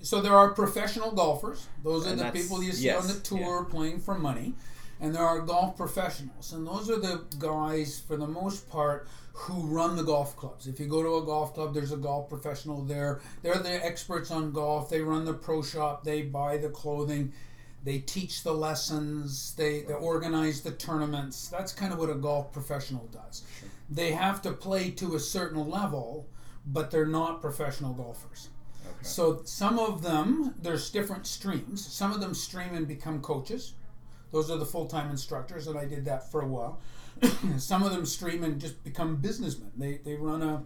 so 0.00 0.20
there 0.20 0.34
are 0.34 0.50
professional 0.50 1.12
golfers. 1.12 1.68
Those 1.82 2.06
are 2.06 2.10
And 2.10 2.20
the 2.20 2.30
people 2.30 2.62
you 2.62 2.72
see 2.72 2.86
yes, 2.86 3.02
on 3.02 3.14
the 3.14 3.20
tour 3.20 3.64
playing 3.64 4.00
for 4.00 4.18
money. 4.18 4.54
And 5.00 5.14
there 5.14 5.22
are 5.22 5.40
golf 5.40 5.76
professionals. 5.76 6.52
And 6.52 6.66
those 6.66 6.88
are 6.88 6.98
the 6.98 7.24
guys 7.38 8.00
for 8.06 8.16
the 8.16 8.26
most 8.26 8.70
part 8.70 9.08
who 9.32 9.66
run 9.66 9.96
the 9.96 10.04
golf 10.04 10.36
clubs. 10.36 10.66
If 10.66 10.78
you 10.78 10.86
go 10.86 11.02
to 11.02 11.16
a 11.16 11.26
golf 11.26 11.54
club, 11.54 11.74
there's 11.74 11.92
a 11.92 11.96
golf 11.96 12.28
professional 12.28 12.82
there. 12.82 13.20
They're 13.42 13.56
the 13.58 13.84
experts 13.84 14.30
on 14.30 14.52
golf. 14.52 14.88
They 14.88 15.00
run 15.00 15.24
the 15.24 15.34
pro 15.34 15.62
shop, 15.62 16.04
they 16.04 16.22
buy 16.22 16.56
the 16.56 16.68
clothing, 16.68 17.32
they 17.84 17.98
teach 17.98 18.42
the 18.42 18.52
lessons, 18.52 19.54
they, 19.54 19.82
they 19.82 19.92
organize 19.94 20.62
the 20.62 20.72
tournaments. 20.72 21.48
That's 21.48 21.72
kind 21.72 21.92
of 21.92 21.98
what 21.98 22.10
a 22.10 22.14
golf 22.14 22.52
professional 22.52 23.08
does. 23.12 23.42
They 23.90 24.12
have 24.12 24.40
to 24.42 24.52
play 24.52 24.90
to 24.92 25.14
a 25.14 25.20
certain 25.20 25.68
level, 25.68 26.26
but 26.66 26.90
they're 26.90 27.06
not 27.06 27.40
professional 27.40 27.92
golfers. 27.92 28.48
Okay. 28.86 28.94
So 29.02 29.42
some 29.44 29.78
of 29.78 30.02
them, 30.02 30.54
there's 30.60 30.90
different 30.90 31.26
streams. 31.26 31.86
Some 31.86 32.12
of 32.12 32.20
them 32.20 32.34
stream 32.34 32.74
and 32.74 32.88
become 32.88 33.20
coaches. 33.20 33.74
Those 34.32 34.50
are 34.50 34.56
the 34.56 34.66
full-time 34.66 35.10
instructors, 35.10 35.66
and 35.66 35.78
I 35.78 35.84
did 35.84 36.06
that 36.06 36.30
for 36.30 36.40
a 36.40 36.46
while. 36.48 36.80
some 37.58 37.82
of 37.82 37.92
them 37.92 38.06
stream 38.06 38.42
and 38.42 38.60
just 38.60 38.82
become 38.82 39.16
businessmen. 39.16 39.70
They, 39.76 39.98
they 40.04 40.14
run 40.16 40.42
a 40.42 40.64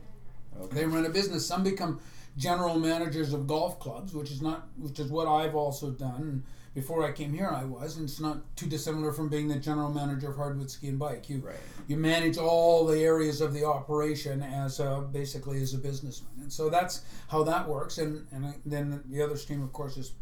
Okay. 0.60 0.76
they 0.76 0.87
run 0.87 1.06
a 1.06 1.10
business. 1.10 1.46
Some 1.46 1.62
become 1.62 2.00
general 2.37 2.78
managers 2.78 3.32
of 3.32 3.46
golf 3.46 3.78
clubs, 3.78 4.12
which 4.14 4.30
is 4.30 4.42
not 4.42 4.68
which 4.78 4.98
is 4.98 5.10
what 5.10 5.26
I've 5.28 5.54
also 5.54 5.90
done. 5.90 6.42
Before 6.78 7.04
I 7.04 7.11
came 7.11 7.32
here, 7.32 7.49
I 7.49 7.64
was, 7.64 7.97
and 7.97 8.08
it's 8.08 8.20
not 8.20 8.38
too 8.54 8.66
dissimilar 8.66 9.12
from 9.12 9.28
being 9.28 9.49
the 9.49 9.56
general 9.56 9.90
manager 9.90 10.30
of 10.30 10.37
Hardwood 10.37 10.70
Ski 10.70 10.87
and 10.87 10.99
Bike. 10.99 11.28
You 11.28 11.40
Right. 11.40 11.56
you 11.88 11.97
manage 11.97 12.38
all 12.38 12.87
the 12.87 13.00
areas 13.00 13.40
of 13.40 13.52
the 13.52 13.64
operation 13.64 14.44
as 14.44 14.78
a, 14.78 15.04
basically 15.12 15.61
as 15.61 15.75
a 15.75 15.78
businessman, 15.78 16.30
and 16.40 16.52
so 16.52 16.70
that's 16.70 17.02
how 17.26 17.42
that 17.42 17.68
works. 17.68 17.99
And 17.99 18.28
and 18.30 18.54
then 18.64 19.02
the 19.11 19.20
other 19.23 19.37
stream, 19.37 19.61
of 19.61 19.73
course, 19.73 19.97
is 19.97 20.12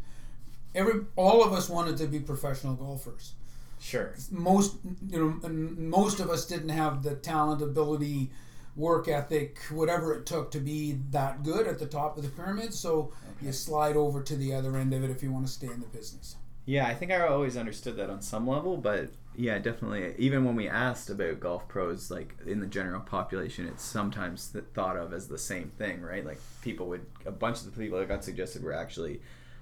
every 0.73 1.05
all 1.15 1.43
of 1.43 1.53
us 1.53 1.69
wanted 1.69 1.95
to 1.97 2.07
be 2.07 2.19
professional 2.19 2.73
golfers. 2.73 3.33
Sure. 3.79 4.15
Most 4.31 4.77
you 5.11 5.19
know, 5.19 5.49
most 5.49 6.19
of 6.19 6.31
us 6.31 6.47
didn't 6.47 6.69
have 6.69 7.03
the 7.03 7.13
talent, 7.17 7.61
ability, 7.61 8.31
work 8.75 9.07
ethic, 9.07 9.59
whatever 9.69 10.11
it 10.15 10.25
took 10.25 10.49
to 10.51 10.59
be 10.59 10.97
that 11.11 11.43
good 11.43 11.67
at 11.67 11.77
the 11.77 11.85
top 11.85 12.17
of 12.17 12.23
the 12.23 12.29
pyramid. 12.29 12.73
So 12.73 13.13
you 13.43 13.51
slide 13.51 13.95
over 13.95 14.23
to 14.23 14.35
the 14.35 14.55
other 14.55 14.75
end 14.75 14.91
of 14.95 15.03
it 15.03 15.11
if 15.11 15.21
you 15.21 15.31
want 15.31 15.45
to 15.45 15.53
stay 15.53 15.67
in 15.67 15.81
the 15.81 15.85
business. 15.87 16.35
Yeah, 16.67 16.85
I 16.85 16.93
think 16.93 17.11
I 17.13 17.25
always 17.25 17.55
understood 17.55 17.95
that 17.95 18.09
on 18.09 18.21
some 18.21 18.45
level, 18.45 18.75
but 18.75 19.07
yeah, 19.37 19.57
definitely. 19.57 20.13
Even 20.17 20.43
when 20.43 20.57
we 20.57 20.67
asked 20.67 21.09
about 21.09 21.39
golf 21.39 21.65
pros, 21.69 22.11
like 22.11 22.35
in 22.45 22.59
the 22.59 22.67
general 22.67 22.99
population, 22.99 23.65
it's 23.67 23.83
sometimes 23.83 24.49
th- 24.49 24.65
thought 24.73 24.97
of 24.97 25.13
as 25.13 25.29
the 25.29 25.37
same 25.37 25.71
thing, 25.77 26.01
right? 26.01 26.25
Like 26.25 26.39
people 26.61 26.87
would, 26.87 27.05
a 27.25 27.31
bunch 27.31 27.59
of 27.59 27.65
the 27.65 27.71
people 27.71 27.97
that 27.99 28.09
got 28.09 28.25
suggested 28.25 28.63
were 28.63 28.73
actually 28.73 29.21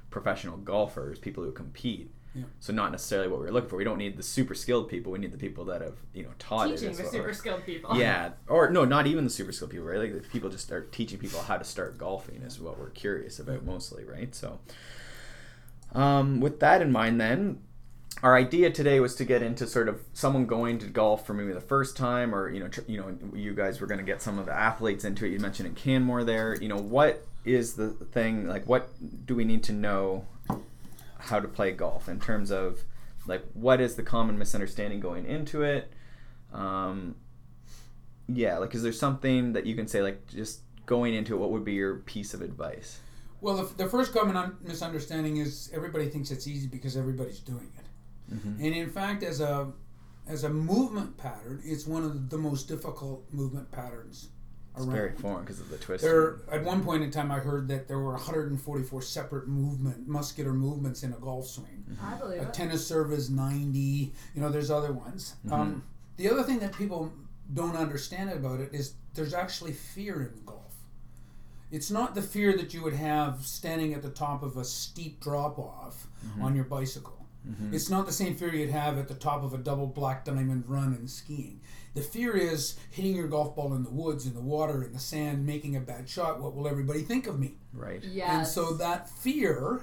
professional 0.10 0.58
golfers, 0.58 1.20
people 1.20 1.44
who 1.44 1.52
compete. 1.52 2.10
Yeah. 2.34 2.46
So 2.60 2.74
not 2.74 2.92
necessarily 2.92 3.28
what 3.28 3.40
we 3.40 3.46
were 3.46 3.52
looking 3.52 3.70
for. 3.70 3.76
We 3.76 3.84
don't 3.84 4.00
need 4.00 4.18
the 4.18 4.24
super 4.24 4.56
skilled 4.56 4.90
people. 4.90 5.12
We 5.12 5.20
need 5.20 5.32
the 5.32 5.38
people 5.38 5.64
that 5.66 5.82
have 5.82 5.98
you 6.16 6.24
know 6.24 6.32
taught 6.40 6.70
it. 6.70 6.78
Teaching 6.78 6.90
as 6.90 6.98
the 6.98 7.04
well. 7.04 7.12
super 7.12 7.34
skilled 7.34 7.66
people. 7.68 7.96
Yeah, 7.98 8.32
or 8.48 8.72
no, 8.72 8.84
not 8.84 9.06
even 9.06 9.24
the 9.26 9.30
super 9.30 9.52
skilled 9.52 9.72
people, 9.72 9.86
right? 9.86 10.00
Like 10.00 10.14
the 10.14 10.28
people 10.28 10.50
just 10.50 10.66
start 10.66 10.92
teaching 10.92 11.20
people 11.20 11.42
how 11.42 11.58
to 11.58 11.64
start 11.64 12.00
golfing 12.00 12.42
is 12.42 12.60
what 12.60 12.80
we're 12.80 12.90
curious 12.90 13.38
about 13.40 13.64
mostly, 13.64 14.04
right? 14.04 14.34
So, 14.34 14.60
um, 15.96 16.40
with 16.40 16.60
that 16.60 16.82
in 16.82 16.92
mind, 16.92 17.20
then 17.20 17.60
our 18.22 18.36
idea 18.36 18.70
today 18.70 19.00
was 19.00 19.16
to 19.16 19.26
get 19.26 19.42
into 19.42 19.68
sort 19.68 19.90
of 19.90 20.02
someone 20.14 20.46
going 20.46 20.80
to 20.80 20.88
golf 20.88 21.26
for 21.26 21.34
maybe 21.34 21.54
the 21.54 21.62
first 21.62 21.98
time, 21.98 22.34
or 22.34 22.50
you 22.50 22.60
know, 22.60 22.68
tr- 22.68 22.82
you 22.88 23.00
know, 23.00 23.18
you 23.34 23.54
guys 23.54 23.80
were 23.82 23.88
going 23.88 24.00
to 24.00 24.06
get 24.06 24.22
some 24.22 24.38
of 24.38 24.46
the 24.46 24.54
athletes 24.54 25.06
into 25.06 25.26
it. 25.26 25.30
You 25.30 25.40
mentioned 25.40 25.68
in 25.68 25.76
Canmore 25.76 26.24
there. 26.24 26.56
You 26.56 26.68
know, 26.68 26.78
what 26.78 27.26
is 27.44 27.74
the 27.74 27.90
thing? 27.90 28.48
Like, 28.48 28.68
what 28.68 28.90
do 29.26 29.36
we 29.36 29.46
need 29.46 29.64
to 29.64 29.74
know 29.74 30.26
how 31.18 31.40
to 31.40 31.48
play 31.48 31.72
golf 31.72 32.08
in 32.08 32.20
terms 32.20 32.52
of 32.52 32.80
like 33.28 33.44
what 33.54 33.82
is 33.82 33.96
the 33.96 34.04
common 34.04 34.38
misunderstanding 34.38 35.00
going 35.00 35.26
into 35.26 35.64
it? 35.64 35.92
Um, 36.54 37.16
yeah, 38.28 38.58
like 38.58 38.74
is 38.74 38.84
there 38.84 38.94
something 38.94 39.54
that 39.54 39.66
you 39.66 39.76
can 39.76 39.88
say 39.88 40.02
like 40.02 40.28
just 40.28 40.62
going 40.86 41.14
into 41.14 41.36
it? 41.36 41.38
What 41.38 41.52
would 41.52 41.66
be 41.66 41.74
your 41.74 41.98
piece 41.98 42.34
of 42.34 42.42
advice? 42.42 43.00
Well, 43.46 43.58
the, 43.58 43.84
the 43.84 43.88
first 43.88 44.12
common 44.12 44.36
un- 44.36 44.58
misunderstanding 44.64 45.38
is 45.38 45.70
everybody 45.72 46.10
thinks 46.10 46.32
it's 46.32 46.48
easy 46.48 46.66
because 46.68 46.98
everybody's 46.98 47.40
doing 47.40 47.70
it. 47.78 48.36
Mhm. 48.36 48.56
And 48.56 48.74
in 48.76 48.90
fact, 48.90 49.22
as 49.22 49.40
a 49.40 49.72
as 50.28 50.44
a 50.46 50.50
movement 50.50 51.16
pattern, 51.18 51.62
it's 51.64 51.86
one 51.86 52.04
of 52.04 52.32
the 52.32 52.38
most 52.40 52.68
difficult 52.68 53.32
movement 53.32 53.70
patterns 53.72 54.30
It's 54.76 54.84
around. 54.84 54.96
very 54.96 55.12
foreign 55.12 55.42
because 55.46 55.60
of 55.60 55.70
the 55.70 55.78
twist. 55.78 56.02
There, 56.04 56.38
at 56.52 56.64
one 56.64 56.84
point 56.84 57.04
in 57.04 57.12
time, 57.12 57.32
I 57.32 57.38
heard 57.38 57.68
that 57.68 57.88
there 57.88 58.00
were 58.00 58.14
144 58.14 59.04
separate 59.04 59.48
movement, 59.48 60.08
muscular 60.08 60.52
movements 60.54 61.04
in 61.04 61.14
a 61.14 61.18
golf 61.18 61.46
swing. 61.48 61.86
I 62.02 62.16
believe 62.16 62.42
A 62.42 62.48
it. 62.48 62.54
tennis 62.56 62.88
serve 62.88 63.14
is 63.14 63.30
90. 63.30 63.80
You 64.34 64.42
know, 64.42 64.50
there's 64.50 64.72
other 64.72 64.92
ones. 64.92 65.36
Um, 65.52 65.84
the 66.18 66.32
other 66.32 66.42
thing 66.42 66.58
that 66.66 66.74
people 66.74 67.14
don't 67.54 67.76
understand 67.76 68.32
about 68.32 68.60
it 68.60 68.74
is 68.74 68.96
there's 69.14 69.36
actually 69.36 69.74
fear 69.74 70.24
in 70.24 70.44
golf. 70.48 70.65
It's 71.72 71.92
not 71.92 72.16
the 72.16 72.22
fear 72.22 72.56
that 72.58 72.74
you 72.74 72.84
would 72.84 72.94
have 72.94 73.46
standing 73.46 73.94
at 73.94 74.02
the 74.02 74.10
top 74.10 74.44
of 74.44 74.58
a 74.58 74.64
steep 74.64 75.20
drop 75.20 75.58
off 75.58 76.08
mm-hmm. 76.26 76.44
on 76.44 76.56
your 76.56 76.66
bicycle. 76.66 77.26
Mm-hmm. 77.48 77.74
It's 77.74 77.90
not 77.90 78.06
the 78.06 78.12
same 78.12 78.36
fear 78.36 78.54
you'd 78.54 78.70
have 78.70 78.98
at 78.98 79.08
the 79.08 79.14
top 79.14 79.44
of 79.44 79.54
a 79.54 79.58
double 79.58 79.88
black 79.88 80.26
diamond 80.26 80.66
run 80.68 80.96
in 81.00 81.08
skiing. 81.08 81.62
The 81.94 82.02
fear 82.02 82.36
is 82.36 82.76
hitting 82.92 83.16
your 83.16 83.28
golf 83.28 83.56
ball 83.56 83.74
in 83.74 83.84
the 83.84 83.90
woods, 83.90 84.26
in 84.26 84.34
the 84.34 84.42
water, 84.42 84.84
in 84.84 84.94
the 84.94 85.00
sand, 85.00 85.46
making 85.46 85.76
a 85.76 85.80
bad 85.80 86.10
shot. 86.10 86.42
What 86.42 86.56
will 86.56 86.68
everybody 86.68 87.02
think 87.02 87.28
of 87.28 87.40
me? 87.40 87.56
right. 87.74 88.04
Yes. 88.04 88.30
And 88.30 88.48
so 88.48 88.74
that 88.74 89.10
fear 89.10 89.82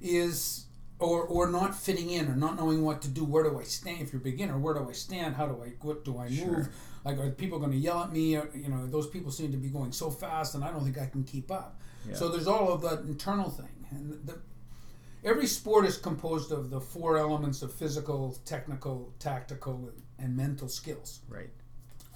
is, 0.00 0.66
or 0.98 1.22
or 1.22 1.50
not 1.50 1.74
fitting 1.74 2.10
in, 2.10 2.28
or 2.28 2.36
not 2.36 2.56
knowing 2.56 2.82
what 2.82 3.00
to 3.02 3.08
do. 3.08 3.24
Where 3.24 3.44
do 3.44 3.58
I 3.58 3.62
stand? 3.62 4.02
If 4.02 4.12
you're 4.12 4.20
a 4.20 4.24
beginner, 4.24 4.58
where 4.58 4.74
do 4.74 4.88
I 4.88 4.92
stand? 4.92 5.36
How 5.36 5.46
do 5.46 5.62
I? 5.62 5.72
What 5.80 6.04
do 6.04 6.18
I 6.18 6.28
move? 6.28 6.38
Sure. 6.38 6.70
Like, 7.04 7.18
are 7.18 7.30
people 7.30 7.58
going 7.58 7.72
to 7.72 7.76
yell 7.76 8.02
at 8.02 8.12
me? 8.12 8.36
Or, 8.36 8.48
you 8.54 8.68
know, 8.68 8.86
those 8.86 9.06
people 9.06 9.30
seem 9.30 9.52
to 9.52 9.58
be 9.58 9.68
going 9.68 9.92
so 9.92 10.10
fast, 10.10 10.54
and 10.54 10.64
I 10.64 10.70
don't 10.70 10.84
think 10.84 10.98
I 10.98 11.06
can 11.06 11.24
keep 11.24 11.50
up. 11.50 11.80
Yeah. 12.08 12.14
So 12.14 12.28
there's 12.28 12.46
all 12.46 12.72
of 12.72 12.82
that 12.82 13.00
internal 13.00 13.50
thing, 13.50 13.86
and 13.90 14.26
the, 14.26 14.38
every 15.24 15.46
sport 15.46 15.86
is 15.86 15.96
composed 15.96 16.52
of 16.52 16.70
the 16.70 16.80
four 16.80 17.16
elements 17.18 17.62
of 17.62 17.72
physical, 17.72 18.38
technical, 18.44 19.12
tactical, 19.18 19.90
and, 20.18 20.36
mental 20.36 20.68
skills. 20.68 21.20
Right. 21.28 21.50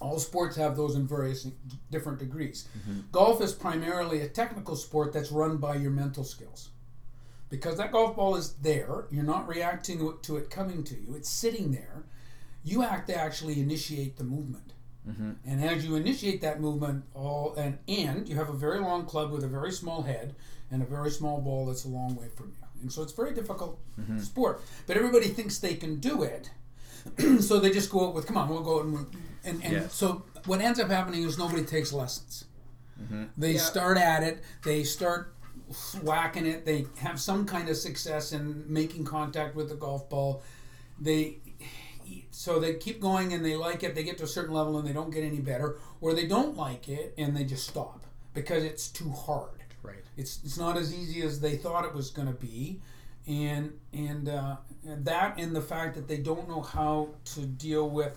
All 0.00 0.18
sports 0.18 0.56
have 0.56 0.76
those 0.76 0.94
in 0.94 1.06
various 1.06 1.48
different 1.90 2.18
degrees. 2.18 2.68
Mm-hmm. 2.78 3.00
Golf 3.10 3.42
is 3.42 3.52
primarily 3.52 4.20
a 4.20 4.28
technical 4.28 4.76
sport 4.76 5.12
that's 5.12 5.32
run 5.32 5.56
by 5.56 5.76
your 5.76 5.90
mental 5.90 6.24
skills. 6.24 6.70
Because 7.50 7.78
that 7.78 7.92
golf 7.92 8.14
ball 8.14 8.36
is 8.36 8.52
there, 8.54 9.06
you're 9.10 9.24
not 9.24 9.48
reacting 9.48 10.12
to 10.22 10.36
it 10.36 10.50
coming 10.50 10.84
to 10.84 10.94
you, 10.94 11.14
it's 11.16 11.30
sitting 11.30 11.72
there. 11.72 12.04
You 12.62 12.82
have 12.82 13.06
to 13.06 13.16
actually 13.16 13.60
initiate 13.60 14.18
the 14.18 14.24
movement. 14.24 14.67
Mm-hmm. 15.06 15.30
And 15.46 15.64
as 15.64 15.84
you 15.84 15.96
initiate 15.96 16.40
that 16.42 16.60
movement, 16.60 17.04
all 17.14 17.54
and 17.56 17.78
and 17.88 18.28
you 18.28 18.36
have 18.36 18.48
a 18.48 18.54
very 18.54 18.80
long 18.80 19.04
club 19.06 19.30
with 19.30 19.44
a 19.44 19.48
very 19.48 19.72
small 19.72 20.02
head 20.02 20.34
and 20.70 20.82
a 20.82 20.86
very 20.86 21.10
small 21.10 21.40
ball 21.40 21.66
that's 21.66 21.84
a 21.84 21.88
long 21.88 22.14
way 22.16 22.28
from 22.34 22.48
you. 22.48 22.54
And 22.82 22.92
so 22.92 23.02
it's 23.02 23.12
a 23.12 23.16
very 23.16 23.34
difficult 23.34 23.78
Mm-hmm. 24.00 24.18
sport. 24.20 24.60
But 24.86 24.96
everybody 24.96 25.28
thinks 25.28 25.58
they 25.58 25.74
can 25.74 25.96
do 25.98 26.22
it. 26.22 26.50
so 27.40 27.58
they 27.58 27.70
just 27.70 27.90
go 27.90 28.06
out 28.08 28.14
with, 28.14 28.26
come 28.26 28.36
on, 28.36 28.48
we'll 28.48 28.62
go 28.62 28.78
out 28.80 28.84
and 28.86 29.06
and, 29.44 29.62
and 29.64 29.72
Yes. 29.72 29.94
so 29.94 30.22
what 30.46 30.60
ends 30.60 30.78
up 30.78 30.88
happening 30.88 31.22
is 31.22 31.38
nobody 31.38 31.64
takes 31.64 31.92
lessons. 31.92 32.44
Mm-hmm. 33.02 33.24
They 33.36 33.52
Yeah. 33.52 33.60
start 33.60 33.96
at 33.98 34.22
it, 34.22 34.42
they 34.64 34.84
start 34.84 35.32
whacking 36.02 36.46
it, 36.46 36.64
they 36.66 36.86
have 36.98 37.20
some 37.20 37.44
kind 37.46 37.68
of 37.68 37.76
success 37.76 38.32
in 38.32 38.64
making 38.68 39.04
contact 39.04 39.54
with 39.54 39.68
the 39.68 39.74
golf 39.74 40.08
ball. 40.10 40.42
They 41.00 41.38
so 42.38 42.60
they 42.60 42.74
keep 42.74 43.00
going 43.00 43.32
and 43.32 43.44
they 43.44 43.56
like 43.56 43.82
it, 43.82 43.96
they 43.96 44.04
get 44.04 44.16
to 44.18 44.22
a 44.22 44.28
certain 44.28 44.54
level 44.54 44.78
and 44.78 44.86
they 44.86 44.92
don't 44.92 45.10
get 45.10 45.24
any 45.24 45.40
better, 45.40 45.76
or 46.00 46.14
they 46.14 46.24
don't 46.24 46.56
like 46.56 46.88
it 46.88 47.12
and 47.18 47.36
they 47.36 47.42
just 47.42 47.66
stop 47.66 48.04
because 48.32 48.62
it's 48.62 48.88
too 48.88 49.10
hard. 49.10 49.64
Right. 49.82 50.04
It's, 50.16 50.38
it's 50.44 50.56
not 50.56 50.76
as 50.76 50.94
easy 50.94 51.20
as 51.22 51.40
they 51.40 51.56
thought 51.56 51.84
it 51.84 51.92
was 51.92 52.10
going 52.10 52.28
to 52.28 52.34
be, 52.34 52.78
and 53.26 53.72
and, 53.92 54.28
uh, 54.28 54.58
that 54.84 55.36
and 55.36 55.54
the 55.54 55.60
fact 55.60 55.96
that 55.96 56.06
they 56.06 56.18
don't 56.18 56.48
know 56.48 56.60
how 56.60 57.08
to 57.34 57.40
deal 57.40 57.90
with 57.90 58.16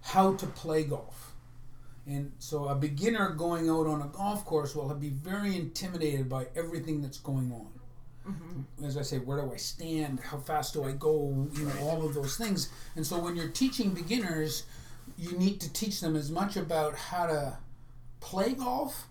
how 0.00 0.34
to 0.34 0.46
play 0.48 0.82
golf. 0.82 1.36
And 2.08 2.32
so 2.40 2.66
a 2.66 2.74
beginner 2.74 3.30
going 3.30 3.70
out 3.70 3.86
on 3.86 4.02
a 4.02 4.08
golf 4.08 4.44
course 4.44 4.74
will 4.74 4.92
be 4.94 5.10
very 5.10 5.54
intimidated 5.54 6.28
by 6.28 6.48
everything 6.56 7.02
that's 7.02 7.18
going 7.18 7.52
on. 7.52 7.68
As 8.82 8.96
I 8.96 9.02
say, 9.02 9.18
where 9.18 9.40
do 9.40 9.52
I 9.52 9.56
stand? 9.56 10.20
How 10.20 10.38
fast 10.38 10.72
do 10.74 10.84
I 10.84 10.92
go? 10.92 11.46
You 11.52 11.64
know, 11.66 11.72
all 11.82 12.06
of 12.06 12.14
those 12.14 12.36
things. 12.36 12.70
And 12.96 13.06
so 13.06 13.18
when 13.18 13.36
you're 13.36 13.48
teaching 13.48 13.90
beginners, 13.90 14.64
you 15.18 15.32
need 15.32 15.60
to 15.60 15.72
teach 15.72 16.00
them 16.00 16.16
as 16.16 16.30
much 16.30 16.56
about 16.56 16.94
how 16.94 17.26
to 17.26 17.58
play 18.20 18.54
golf, 18.54 19.06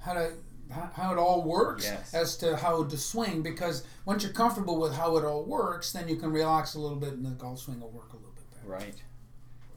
how 0.00 0.14
to 0.14 0.32
how 0.70 0.90
how 0.92 1.12
it 1.12 1.18
all 1.18 1.42
works, 1.44 1.84
Yes. 1.84 2.12
as 2.12 2.36
to 2.38 2.56
how 2.56 2.84
to 2.84 2.96
swing. 2.98 3.42
Because 3.42 3.84
once 4.04 4.22
you're 4.24 4.32
comfortable 4.32 4.78
with 4.80 4.94
how 4.94 5.16
it 5.16 5.24
all 5.24 5.44
works, 5.44 5.92
then 5.92 6.08
you 6.08 6.16
can 6.16 6.30
relax 6.32 6.74
a 6.74 6.80
little 6.80 6.98
bit, 6.98 7.12
and 7.12 7.24
the 7.24 7.30
golf 7.30 7.60
swing 7.60 7.80
will 7.80 7.90
work 7.90 8.12
a 8.12 8.16
little 8.16 8.32
bit 8.34 8.50
better. 8.50 8.66
Right. 8.68 9.02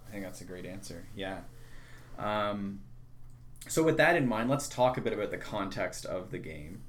I 0.08 0.12
think 0.12 0.24
that's 0.24 0.42
a 0.42 0.46
great 0.46 0.66
answer. 0.66 1.06
Yeah. 1.16 1.42
Um, 2.18 2.82
so 3.68 3.84
with 3.84 3.98
that 3.98 4.16
in 4.16 4.28
mind, 4.28 4.50
let's 4.50 4.68
talk 4.68 4.98
a 4.98 5.02
bit 5.02 5.14
about 5.14 5.32
the 5.32 5.38
context 5.38 6.06
of 6.06 6.32
the 6.32 6.40
game. 6.40 6.82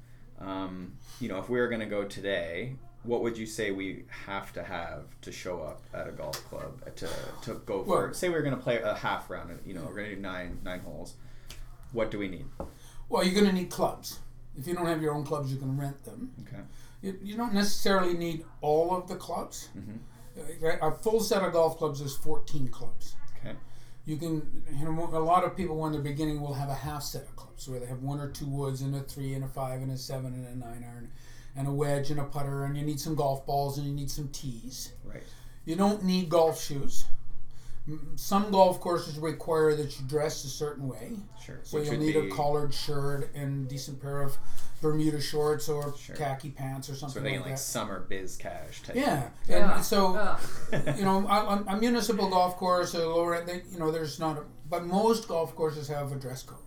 Um, 0.45 0.93
you 1.21 1.29
know, 1.29 1.39
if 1.39 1.49
we 1.49 1.59
were 1.61 1.69
going 1.69 1.81
to 1.81 1.87
go 1.87 2.05
today, 2.05 2.75
what 3.05 3.23
would 3.23 3.37
you 3.39 3.47
say 3.47 3.71
we 3.71 4.05
have 4.27 4.53
to 4.55 4.63
have 4.63 5.05
to 5.23 5.33
show 5.33 5.61
up 5.61 5.83
at 5.95 6.09
a 6.09 6.13
golf 6.13 6.37
club 6.49 6.83
uh, 6.87 6.91
to, 6.91 7.09
to 7.43 7.55
go 7.67 7.85
for? 7.85 8.05
Well- 8.07 8.15
say 8.15 8.29
we 8.29 8.35
are 8.35 8.43
going 8.43 8.57
to 8.57 8.61
play 8.63 8.81
a 8.81 8.95
half 8.95 9.31
round. 9.31 9.59
You 9.67 9.75
know, 9.75 9.83
we're 9.87 9.95
going 9.95 10.09
to 10.11 10.15
do 10.17 10.21
nine 10.21 10.59
nine 10.65 10.81
holes. 10.81 11.15
What 11.93 12.11
do 12.11 12.19
we 12.19 12.29
need? 12.29 12.47
Well, 13.09 13.23
you're 13.25 13.35
going 13.35 13.47
to 13.47 13.53
need 13.53 13.71
clubs. 13.71 14.21
If 14.59 14.67
you 14.67 14.75
don't 14.75 14.87
have 14.87 15.03
your 15.03 15.15
own 15.15 15.25
clubs, 15.25 15.53
you 15.53 15.59
can 15.59 15.79
rent 15.79 16.05
them. 16.05 16.33
Okay. 16.47 16.63
You, 17.03 17.19
you 17.23 17.37
don't 17.37 17.53
necessarily 17.55 18.15
need 18.15 18.45
all 18.61 18.95
of 18.97 19.09
the 19.09 19.17
clubs. 19.17 19.69
Mhm. 19.77 19.99
A 20.81 20.91
full 20.93 21.21
set 21.21 21.43
of 21.43 21.53
golf 21.53 21.77
clubs 21.77 22.01
is 22.01 22.17
14 22.17 22.69
clubs. 22.69 23.17
Okay. 23.39 23.55
You 24.05 24.17
can, 24.17 24.65
you 24.77 24.85
know, 24.85 25.11
a 25.13 25.19
lot 25.19 25.45
of 25.45 25.57
people 25.57 25.77
when 25.77 25.93
they're 25.93 26.01
beginning 26.01 26.41
will 26.41 26.55
have 26.55 26.69
a 26.69 26.75
half 26.75 27.03
set 27.03 27.23
of 27.23 27.37
clubs 27.37 27.69
where 27.69 27.79
they 27.79 27.87
have 27.87 28.03
one 28.03 28.19
or 28.19 28.29
two 28.29 28.47
woods 28.47 28.83
and 28.83 28.95
a 28.97 29.01
three 29.01 29.35
and 29.35 29.45
a 29.45 29.49
five 29.49 29.81
and 29.81 29.93
a 29.93 29.97
seven 29.97 30.35
and 30.35 30.47
a 30.47 30.57
nine 30.57 30.85
iron 30.85 31.11
and 31.55 31.69
a 31.69 31.73
wedge 31.73 32.11
and 32.11 32.19
a 32.19 32.25
putter 32.25 32.65
and 32.65 32.77
you 32.77 32.85
need 32.85 32.99
some 32.99 33.15
golf 33.15 33.47
balls 33.47 33.79
and 33.79 33.87
you 33.87 33.93
need 33.93 34.11
some 34.11 34.29
tees. 34.29 34.93
Right. 35.05 35.23
You 35.65 35.77
don't 35.77 36.03
need 36.03 36.29
golf 36.29 36.61
shoes. 36.61 37.05
M- 37.89 38.13
Some 38.17 38.51
golf 38.53 38.81
courses 38.81 39.19
require 39.19 39.75
that 39.75 39.99
you 39.99 40.07
dress 40.07 40.45
a 40.45 40.49
certain 40.49 40.87
way. 40.89 41.13
Sure. 41.45 41.59
So 41.65 41.79
Which 41.79 41.89
you'll 41.89 41.99
need 41.99 42.15
be, 42.15 42.29
a 42.29 42.31
collared 42.31 42.73
shirt 42.73 43.35
and 43.35 43.69
decent 43.69 44.01
pair 44.01 44.23
of 44.23 44.37
Bermuda 44.81 45.21
shorts 45.21 45.69
or 45.69 45.93
Sure. 45.97 46.15
khaki 46.17 46.51
pants 46.51 46.89
or 46.89 46.95
So 46.95 47.01
something 47.01 47.23
we're 47.23 47.29
thinking 47.31 47.41
like 47.41 47.51
like 47.51 47.57
that. 47.59 47.63
summer 47.63 48.01
biz 48.09 48.37
cash 48.37 48.83
type. 48.83 48.95
Yeah, 48.97 49.29
thing. 49.47 49.63
and 49.63 49.73
Ugh. 49.73 49.83
so 49.85 50.15
Ugh. 50.15 50.41
you 50.97 51.05
know, 51.05 51.27
a, 51.27 51.65
a 51.69 51.77
municipal 51.77 52.29
golf 52.31 52.57
course, 52.57 52.95
a 52.95 52.99
lower 53.07 53.35
end, 53.37 53.49
they, 53.49 53.63
you 53.71 53.79
know, 53.81 53.91
there's 53.91 54.19
not, 54.21 54.39
a, 54.39 54.43
but 54.71 54.85
most 54.87 55.27
golf 55.29 55.55
courses 55.57 55.89
have 55.89 56.13
a 56.13 56.17
dress 56.17 56.43
code, 56.45 56.59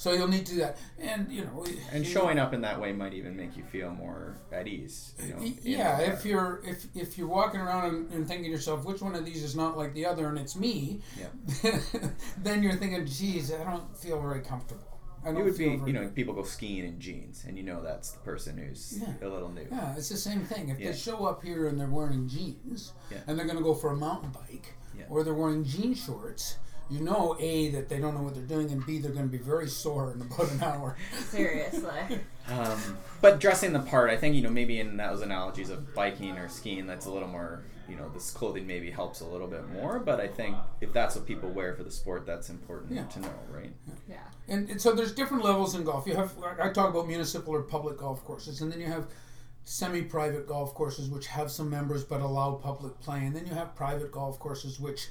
so 0.00 0.12
you'll 0.14 0.28
need 0.28 0.46
to 0.46 0.52
do 0.54 0.58
that, 0.60 0.78
and 0.98 1.30
you 1.30 1.42
know, 1.44 1.62
And 1.92 2.06
showing 2.06 2.38
up 2.38 2.54
in 2.54 2.62
that 2.62 2.80
way 2.80 2.90
might 2.92 3.12
even 3.12 3.36
make 3.36 3.54
you 3.54 3.64
feel 3.64 3.90
more 3.90 4.38
at 4.50 4.66
ease. 4.66 5.12
You 5.22 5.34
know, 5.34 5.52
Yeah, 5.62 5.98
if 6.00 6.24
you're 6.24 6.62
if 6.64 6.86
if 6.94 7.18
you're 7.18 7.28
walking 7.28 7.60
around 7.60 7.84
and, 7.94 8.10
and 8.12 8.26
thinking 8.26 8.46
to 8.46 8.50
yourself, 8.50 8.86
which 8.86 9.02
one 9.02 9.14
of 9.14 9.26
these 9.26 9.42
is 9.42 9.54
not 9.54 9.76
like 9.76 9.92
the 9.92 10.06
other, 10.06 10.26
and 10.30 10.38
it's 10.38 10.56
me, 10.56 11.02
then 12.42 12.62
you're 12.62 12.76
thinking, 12.76 13.04
geez, 13.06 13.52
I 13.52 13.62
don't 13.64 13.94
feel 13.96 14.20
very 14.22 14.40
comfortable. 14.40 14.86
I 15.22 15.30
It 15.32 15.34
would 15.44 15.58
be, 15.58 15.64
you 15.64 15.92
know, 15.92 16.04
good." 16.04 16.14
people 16.14 16.32
go 16.32 16.44
skiing 16.44 16.86
in 16.86 16.98
jeans, 16.98 17.44
and 17.46 17.58
you 17.58 17.62
know 17.62 17.82
that's 17.82 18.12
the 18.12 18.20
person 18.20 18.56
who's 18.56 18.98
Yeah. 19.02 19.26
a 19.26 19.28
little 19.28 19.50
new. 19.50 19.66
Yeah, 19.70 19.94
it's 19.96 20.08
the 20.08 20.16
same 20.16 20.40
thing. 20.46 20.70
If 20.70 20.80
Yeah. 20.80 20.92
they 20.92 20.96
show 20.96 21.26
up 21.26 21.44
here 21.44 21.68
and 21.68 21.78
they're 21.78 21.90
wearing 21.90 22.26
jeans 22.26 22.94
Yeah. 23.10 23.18
and 23.26 23.38
they're 23.38 23.44
going 23.44 23.58
to 23.58 23.62
go 23.62 23.74
for 23.74 23.90
a 23.90 23.96
mountain 23.96 24.30
bike 24.30 24.72
Yeah. 24.96 25.04
or 25.10 25.22
they're 25.22 25.34
wearing 25.34 25.62
jean 25.62 25.92
shorts, 25.92 26.56
you 26.90 27.00
know, 27.00 27.36
A, 27.38 27.70
that 27.70 27.88
they 27.88 27.98
don't 28.00 28.14
know 28.14 28.22
what 28.22 28.34
they're 28.34 28.42
doing, 28.44 28.70
and 28.72 28.84
B, 28.84 28.98
they're 28.98 29.12
going 29.12 29.30
to 29.30 29.30
be 29.30 29.42
very 29.42 29.68
sore 29.68 30.12
in 30.12 30.20
about 30.20 30.50
an 30.50 30.62
hour. 30.62 30.96
Seriously. 31.28 32.18
Um, 32.48 32.98
but 33.20 33.38
dressing 33.38 33.72
the 33.72 33.80
part, 33.80 34.10
I 34.10 34.16
think 34.16 34.34
you 34.34 34.42
know 34.42 34.50
maybe 34.50 34.80
in 34.80 34.96
those 34.96 35.20
analogies 35.22 35.70
of 35.70 35.94
biking 35.94 36.36
or 36.36 36.48
skiing, 36.48 36.86
that's 36.86 37.06
a 37.06 37.10
little 37.10 37.28
more. 37.28 37.62
You 37.88 37.96
know, 37.96 38.08
this 38.10 38.30
clothing 38.30 38.68
maybe 38.68 38.88
helps 38.88 39.20
a 39.20 39.26
little 39.26 39.48
bit 39.48 39.68
more, 39.68 39.98
but 39.98 40.20
I 40.20 40.28
think 40.28 40.56
if 40.80 40.92
that's 40.92 41.16
what 41.16 41.26
people 41.26 41.48
wear 41.50 41.74
for 41.74 41.82
the 41.82 41.90
sport, 41.90 42.24
that's 42.24 42.48
important 42.48 42.92
Yeah. 42.92 43.02
to 43.06 43.20
know, 43.20 43.32
right? 43.50 43.72
Yeah. 44.08 44.18
And, 44.46 44.70
and 44.70 44.80
so 44.80 44.92
there's 44.92 45.10
different 45.12 45.42
levels 45.44 45.74
in 45.74 45.82
golf. 45.82 46.06
You 46.06 46.14
have, 46.14 46.32
I 46.60 46.68
talk 46.70 46.90
about 46.90 47.08
municipal 47.08 47.52
or 47.52 47.62
public 47.62 47.98
golf 47.98 48.24
courses, 48.24 48.60
and 48.60 48.70
then 48.70 48.78
you 48.80 48.86
have 48.86 49.08
semi-private 49.64 50.46
golf 50.46 50.72
courses 50.74 51.08
which 51.10 51.26
have 51.26 51.50
some 51.50 51.68
members 51.70 52.04
but 52.04 52.20
allow 52.20 52.52
public 52.54 52.98
play, 53.00 53.24
and 53.26 53.34
then 53.34 53.46
you 53.46 53.54
have 53.54 53.74
private 53.74 54.10
golf 54.12 54.38
courses 54.38 54.78
which 54.80 55.08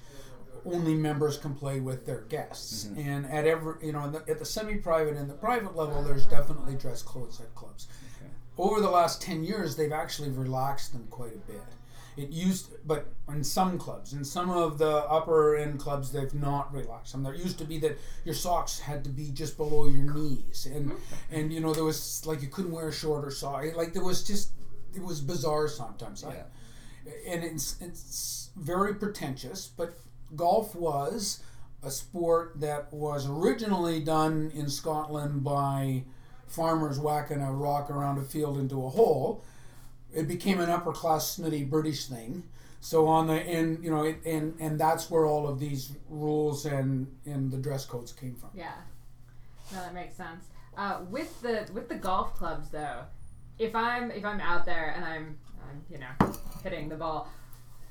only 0.65 0.95
members 0.95 1.37
can 1.37 1.53
play 1.55 1.79
with 1.79 2.05
their 2.05 2.21
guests. 2.21 2.85
Mm-hmm. 2.85 2.99
And 3.09 3.25
at 3.27 3.45
every, 3.45 3.75
you 3.85 3.91
know, 3.93 4.09
the, 4.09 4.19
at 4.31 4.39
the 4.39 4.45
semi-private 4.45 5.15
and 5.15 5.29
the 5.29 5.33
private 5.35 5.75
level, 5.75 6.01
there's 6.03 6.25
definitely 6.25 6.75
dress 6.75 7.01
clothes 7.01 7.39
at 7.39 7.53
clubs. 7.55 7.87
Okay. 8.17 8.31
Over 8.57 8.81
the 8.81 8.89
last 8.89 9.21
ten 9.21 9.43
years, 9.43 9.75
they've 9.75 9.91
actually 9.91 10.29
relaxed 10.29 10.93
them 10.93 11.07
quite 11.09 11.33
a 11.33 11.51
bit. 11.51 11.61
It 12.17 12.31
used, 12.31 12.71
but 12.85 13.07
in 13.29 13.43
some 13.45 13.77
clubs, 13.77 14.11
in 14.11 14.25
some 14.25 14.49
of 14.49 14.77
the 14.77 14.89
upper 14.89 15.55
end 15.55 15.79
clubs, 15.79 16.11
they've 16.11 16.33
not 16.33 16.73
relaxed 16.73 17.13
them. 17.13 17.23
There 17.23 17.33
used 17.33 17.57
to 17.59 17.63
be 17.65 17.77
that 17.79 17.97
your 18.25 18.35
socks 18.35 18.77
had 18.79 19.05
to 19.05 19.09
be 19.09 19.29
just 19.31 19.55
below 19.55 19.87
your 19.87 20.13
knees, 20.13 20.65
and 20.69 20.91
and 21.31 21.53
you 21.53 21.61
know 21.61 21.73
there 21.73 21.85
was 21.85 22.25
like 22.25 22.41
you 22.41 22.49
couldn't 22.49 22.71
wear 22.71 22.89
a 22.89 22.91
shorter 22.93 23.31
sock. 23.31 23.63
Like 23.77 23.93
there 23.93 24.03
was 24.03 24.23
just 24.23 24.51
it 24.93 25.01
was 25.01 25.21
bizarre 25.21 25.69
sometimes. 25.69 26.25
I- 26.25 26.33
Yeah. 26.33 26.43
and 27.33 27.43
it's 27.45 27.77
it's 27.79 28.49
very 28.57 28.95
pretentious, 28.95 29.67
but 29.77 29.97
golf 30.35 30.75
was 30.75 31.41
a 31.83 31.91
sport 31.91 32.53
that 32.57 32.91
was 32.93 33.27
originally 33.27 33.99
done 33.99 34.51
in 34.53 34.69
Scotland 34.69 35.43
by 35.43 36.03
farmers 36.47 36.99
whacking 36.99 37.41
a 37.41 37.51
rock 37.51 37.89
around 37.89 38.17
a 38.17 38.23
field 38.23 38.57
into 38.57 38.85
a 38.85 38.89
hole. 38.89 39.43
It 40.13 40.27
became 40.27 40.59
an 40.59 40.69
upper 40.69 40.91
class 40.91 41.31
snooty 41.31 41.63
British 41.63 42.07
thing. 42.07 42.43
So 42.81 43.07
on 43.07 43.27
the 43.27 43.33
and 43.33 43.83
you 43.83 43.91
know 43.91 44.03
it, 44.03 44.19
and 44.25 44.55
and 44.59 44.79
that's 44.79 45.09
where 45.11 45.25
all 45.25 45.47
of 45.47 45.59
these 45.59 45.91
rules 46.09 46.65
and 46.65 47.07
and 47.25 47.51
the 47.51 47.57
dress 47.57 47.85
codes 47.85 48.13
came 48.13 48.35
from. 48.35 48.49
Yeah. 48.53 48.71
No, 49.71 49.79
that 49.81 49.93
makes 49.93 50.15
sense. 50.15 50.45
Uh, 50.77 51.01
with 51.09 51.41
the 51.41 51.67
with 51.73 51.89
the 51.89 51.95
golf 51.95 52.33
clubs 52.35 52.69
though, 52.69 53.01
if 53.57 53.75
I'm 53.75 54.11
if 54.11 54.23
I'm 54.23 54.39
out 54.39 54.65
there 54.65 54.93
and 54.95 55.03
I'm, 55.03 55.37
I'm 55.69 55.83
you 55.89 55.99
know 55.99 56.33
hitting 56.63 56.87
the 56.87 56.95
ball, 56.95 57.29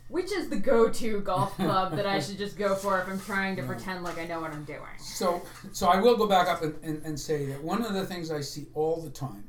which 0.09 0.33
is 0.33 0.49
the 0.49 0.57
go-to 0.57 1.21
golf 1.21 1.55
club 1.57 1.97
that 1.97 2.07
I 2.07 2.21
should 2.21 2.39
just 2.39 2.57
go 2.57 2.75
for 2.75 2.99
if 3.01 3.09
I'm 3.09 3.21
trying 3.21 3.57
to 3.57 3.63
pretend 3.63 4.05
like 4.05 4.19
I 4.19 4.27
know 4.27 4.41
what 4.41 4.53
I'm 4.53 4.65
doing? 4.65 4.81
So, 4.99 5.43
so 5.73 5.89
I 5.89 6.01
will 6.01 6.17
go 6.17 6.27
back 6.27 6.49
up 6.49 6.63
and, 6.63 6.75
and, 6.83 7.03
and 7.05 7.19
say 7.19 7.47
that 7.47 7.63
one 7.63 7.85
of 7.85 7.95
the 7.95 8.07
things 8.07 8.31
I 8.31 8.41
see 8.41 8.67
all 8.75 9.01
the 9.03 9.11
time 9.11 9.45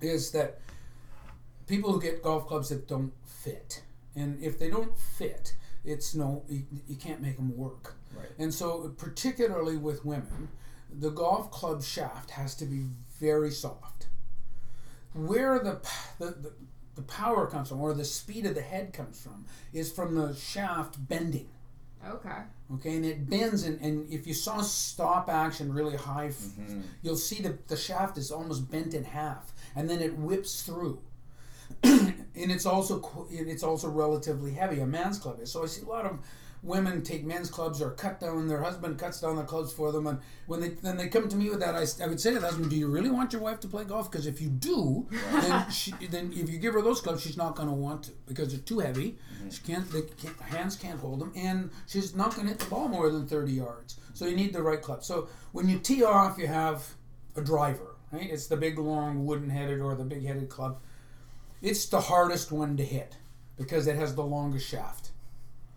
is 0.00 0.30
that 0.32 0.60
people 1.66 1.92
who 1.92 2.00
get 2.00 2.22
golf 2.22 2.46
clubs 2.46 2.68
that 2.68 2.88
don't 2.88 3.12
fit, 3.24 3.82
and 4.14 4.42
if 4.42 4.58
they 4.58 4.70
don't 4.70 4.96
fit, 4.98 5.54
it's 5.84 6.14
no, 6.14 6.44
you, 6.48 6.64
you 6.86 6.96
can't 6.96 7.20
make 7.20 7.36
them 7.36 7.56
work. 7.56 7.94
Right. 8.16 8.28
And 8.38 8.52
so, 8.52 8.94
particularly 8.96 9.76
with 9.76 10.04
women, 10.04 10.48
the 10.92 11.10
golf 11.10 11.50
club 11.50 11.82
shaft 11.82 12.30
has 12.30 12.54
to 12.56 12.64
be 12.64 12.86
very 13.20 13.50
soft. 13.50 14.06
Where 15.14 15.58
the, 15.58 15.80
the, 16.18 16.26
the, 16.26 16.52
the 16.98 17.04
power 17.04 17.46
comes 17.46 17.68
from, 17.68 17.80
or 17.80 17.94
the 17.94 18.04
speed 18.04 18.44
of 18.44 18.54
the 18.56 18.60
head 18.60 18.92
comes 18.92 19.20
from, 19.22 19.44
is 19.72 19.90
from 19.92 20.16
the 20.16 20.34
shaft 20.34 20.96
bending. 21.08 21.48
Okay. 22.06 22.40
Okay, 22.74 22.96
and 22.96 23.04
it 23.04 23.30
bends, 23.30 23.62
and, 23.64 23.80
and 23.80 24.12
if 24.12 24.26
you 24.26 24.34
saw 24.34 24.60
stop 24.62 25.28
action 25.30 25.72
really 25.72 25.96
high, 25.96 26.28
Mm-hmm. 26.28 26.80
you'll 27.02 27.16
see 27.16 27.40
the, 27.40 27.56
the 27.68 27.76
shaft 27.76 28.18
is 28.18 28.30
almost 28.32 28.68
bent 28.70 28.94
in 28.94 29.04
half, 29.04 29.52
and 29.76 29.88
then 29.88 30.00
it 30.00 30.18
whips 30.18 30.62
through. 30.62 30.98
and 31.82 32.14
it's 32.34 32.66
also 32.66 33.26
it's 33.30 33.62
also 33.62 33.88
relatively 33.88 34.52
heavy. 34.52 34.80
A 34.80 34.86
man's 34.86 35.18
club 35.18 35.38
is 35.40 35.52
so. 35.52 35.62
I 35.62 35.66
see 35.66 35.82
a 35.82 35.88
lot 35.88 36.04
of 36.06 36.18
women 36.62 37.02
take 37.02 37.24
men's 37.24 37.50
clubs 37.50 37.80
or 37.80 37.90
cut 37.90 38.20
down 38.20 38.48
their 38.48 38.62
husband 38.62 38.98
cuts 38.98 39.20
down 39.20 39.36
the 39.36 39.42
clubs 39.42 39.72
for 39.72 39.92
them, 39.92 40.06
and 40.06 40.18
when 40.46 40.60
they 40.60 40.68
then 40.70 40.96
they 40.96 41.08
come 41.08 41.28
to 41.28 41.36
me 41.36 41.50
with 41.50 41.60
that, 41.60 41.74
I, 41.74 41.84
I 42.02 42.08
would 42.08 42.20
say 42.20 42.34
to 42.34 42.40
the 42.40 42.46
husband, 42.46 42.70
"Do 42.70 42.76
you 42.76 42.88
really 42.88 43.10
want 43.10 43.32
your 43.32 43.42
wife 43.42 43.60
to 43.60 43.68
play 43.68 43.84
golf? 43.84 44.10
Because 44.10 44.26
if 44.26 44.40
you 44.40 44.48
do, 44.48 45.06
then 45.32 45.70
she, 45.72 45.92
then 46.10 46.32
if 46.34 46.50
you 46.50 46.58
give 46.58 46.74
her 46.74 46.82
those 46.82 47.00
clubs, 47.00 47.22
she's 47.22 47.36
not 47.36 47.54
going 47.54 47.68
to 47.68 47.74
want 47.74 48.04
to 48.04 48.12
because 48.26 48.48
they're 48.52 48.60
too 48.60 48.80
heavy. 48.80 49.18
Mm-hmm. 49.36 49.50
She 49.50 49.62
can't, 49.62 50.16
can't, 50.18 50.40
hands 50.40 50.76
can't 50.76 51.00
hold 51.00 51.20
them, 51.20 51.32
and 51.36 51.70
she's 51.86 52.14
not 52.14 52.34
going 52.34 52.46
to 52.46 52.52
hit 52.52 52.60
the 52.60 52.66
ball 52.66 52.88
more 52.88 53.10
than 53.10 53.26
thirty 53.26 53.52
yards. 53.52 53.98
So 54.14 54.26
you 54.26 54.36
need 54.36 54.52
the 54.52 54.62
right 54.62 54.82
club. 54.82 55.04
So 55.04 55.28
when 55.52 55.68
you 55.68 55.78
tee 55.78 56.02
off, 56.02 56.38
you 56.38 56.48
have 56.48 56.94
a 57.36 57.40
driver, 57.40 57.94
right? 58.10 58.28
It's 58.28 58.48
the 58.48 58.56
big 58.56 58.78
long 58.78 59.26
wooden 59.26 59.50
headed 59.50 59.80
or 59.80 59.94
the 59.94 60.04
big 60.04 60.26
headed 60.26 60.48
club. 60.48 60.80
It's 61.62 61.86
the 61.86 62.00
hardest 62.00 62.52
one 62.52 62.76
to 62.76 62.84
hit 62.84 63.16
because 63.56 63.86
it 63.86 63.96
has 63.96 64.14
the 64.14 64.22
longest 64.22 64.68
shaft. 64.68 65.10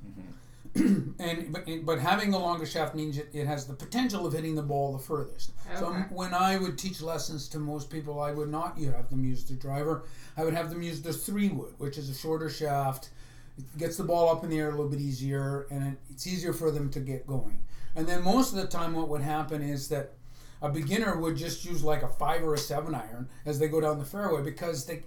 Mm-hmm. 0.05 0.31
and 0.75 1.51
but, 1.51 1.67
but 1.83 1.99
having 1.99 2.31
the 2.31 2.39
longer 2.39 2.65
shaft 2.65 2.95
means 2.95 3.17
it, 3.17 3.29
it 3.33 3.45
has 3.45 3.67
the 3.67 3.73
potential 3.73 4.25
of 4.25 4.33
hitting 4.33 4.55
the 4.55 4.61
ball 4.61 4.93
the 4.93 5.03
furthest. 5.03 5.51
So 5.77 5.91
when 6.09 6.33
I 6.33 6.57
would 6.57 6.77
teach 6.77 7.01
lessons 7.01 7.49
to 7.49 7.59
most 7.59 7.89
people, 7.89 8.21
I 8.21 8.31
would 8.31 8.49
not 8.49 8.77
you 8.77 8.91
have 8.91 9.09
them 9.09 9.25
use 9.25 9.43
the 9.43 9.55
driver. 9.55 10.03
I 10.37 10.45
would 10.45 10.53
have 10.53 10.69
them 10.69 10.81
use 10.81 11.01
the 11.01 11.11
three 11.11 11.49
wood, 11.49 11.73
which 11.77 11.97
is 11.97 12.09
a 12.09 12.13
shorter 12.13 12.49
shaft. 12.49 13.09
It 13.57 13.77
gets 13.77 13.97
the 13.97 14.05
ball 14.05 14.29
up 14.29 14.45
in 14.45 14.49
the 14.49 14.59
air 14.59 14.69
a 14.69 14.71
little 14.71 14.89
bit 14.89 15.01
easier, 15.01 15.67
and 15.69 15.93
it, 15.93 15.99
it's 16.09 16.25
easier 16.25 16.53
for 16.53 16.71
them 16.71 16.89
to 16.91 17.01
get 17.01 17.27
going. 17.27 17.59
And 17.95 18.07
then 18.07 18.23
most 18.23 18.53
of 18.53 18.61
the 18.61 18.67
time, 18.67 18.93
what 18.93 19.09
would 19.09 19.21
happen 19.21 19.61
is 19.61 19.89
that 19.89 20.13
a 20.61 20.69
beginner 20.69 21.17
would 21.17 21.35
just 21.35 21.65
use 21.65 21.83
like 21.83 22.03
a 22.03 22.07
five 22.07 22.43
or 22.43 22.53
a 22.53 22.57
seven 22.57 22.95
iron 22.95 23.27
as 23.45 23.59
they 23.59 23.67
go 23.67 23.81
down 23.81 23.99
the 23.99 24.05
fairway 24.05 24.41
because 24.41 24.85
they 24.85 25.03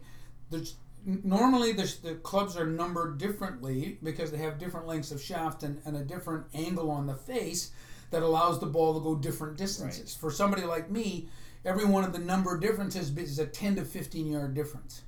there's 0.51 0.75
normally 1.05 1.73
the, 1.73 1.95
the 2.03 2.15
clubs 2.17 2.57
are 2.57 2.67
numbered 2.67 3.19
differently 3.19 3.99
because 4.03 4.31
they 4.31 4.39
have 4.39 4.59
different 4.59 4.87
lengths 4.87 5.11
of 5.11 5.21
shaft 5.23 5.63
and, 5.63 5.81
and 5.85 5.97
a 5.97 6.05
different 6.05 6.47
angle 6.55 6.91
on 6.91 7.07
the 7.07 7.15
face 7.15 7.73
that 8.11 8.23
allows 8.23 8.61
the 8.61 8.67
ball 8.67 8.95
to 8.95 9.01
go 9.01 9.15
different 9.15 9.57
distances. 9.57 10.15
For 10.15 10.31
somebody 10.31 10.63
like 10.63 10.91
me, 10.91 11.29
every 11.65 11.85
one 11.85 12.05
of 12.05 12.13
the 12.13 12.19
number 12.19 12.59
differences 12.59 13.17
is 13.17 13.39
a 13.39 13.47
10 13.47 13.77
to 13.77 13.85
15 13.85 14.27
yard 14.27 14.55
difference. 14.55 15.03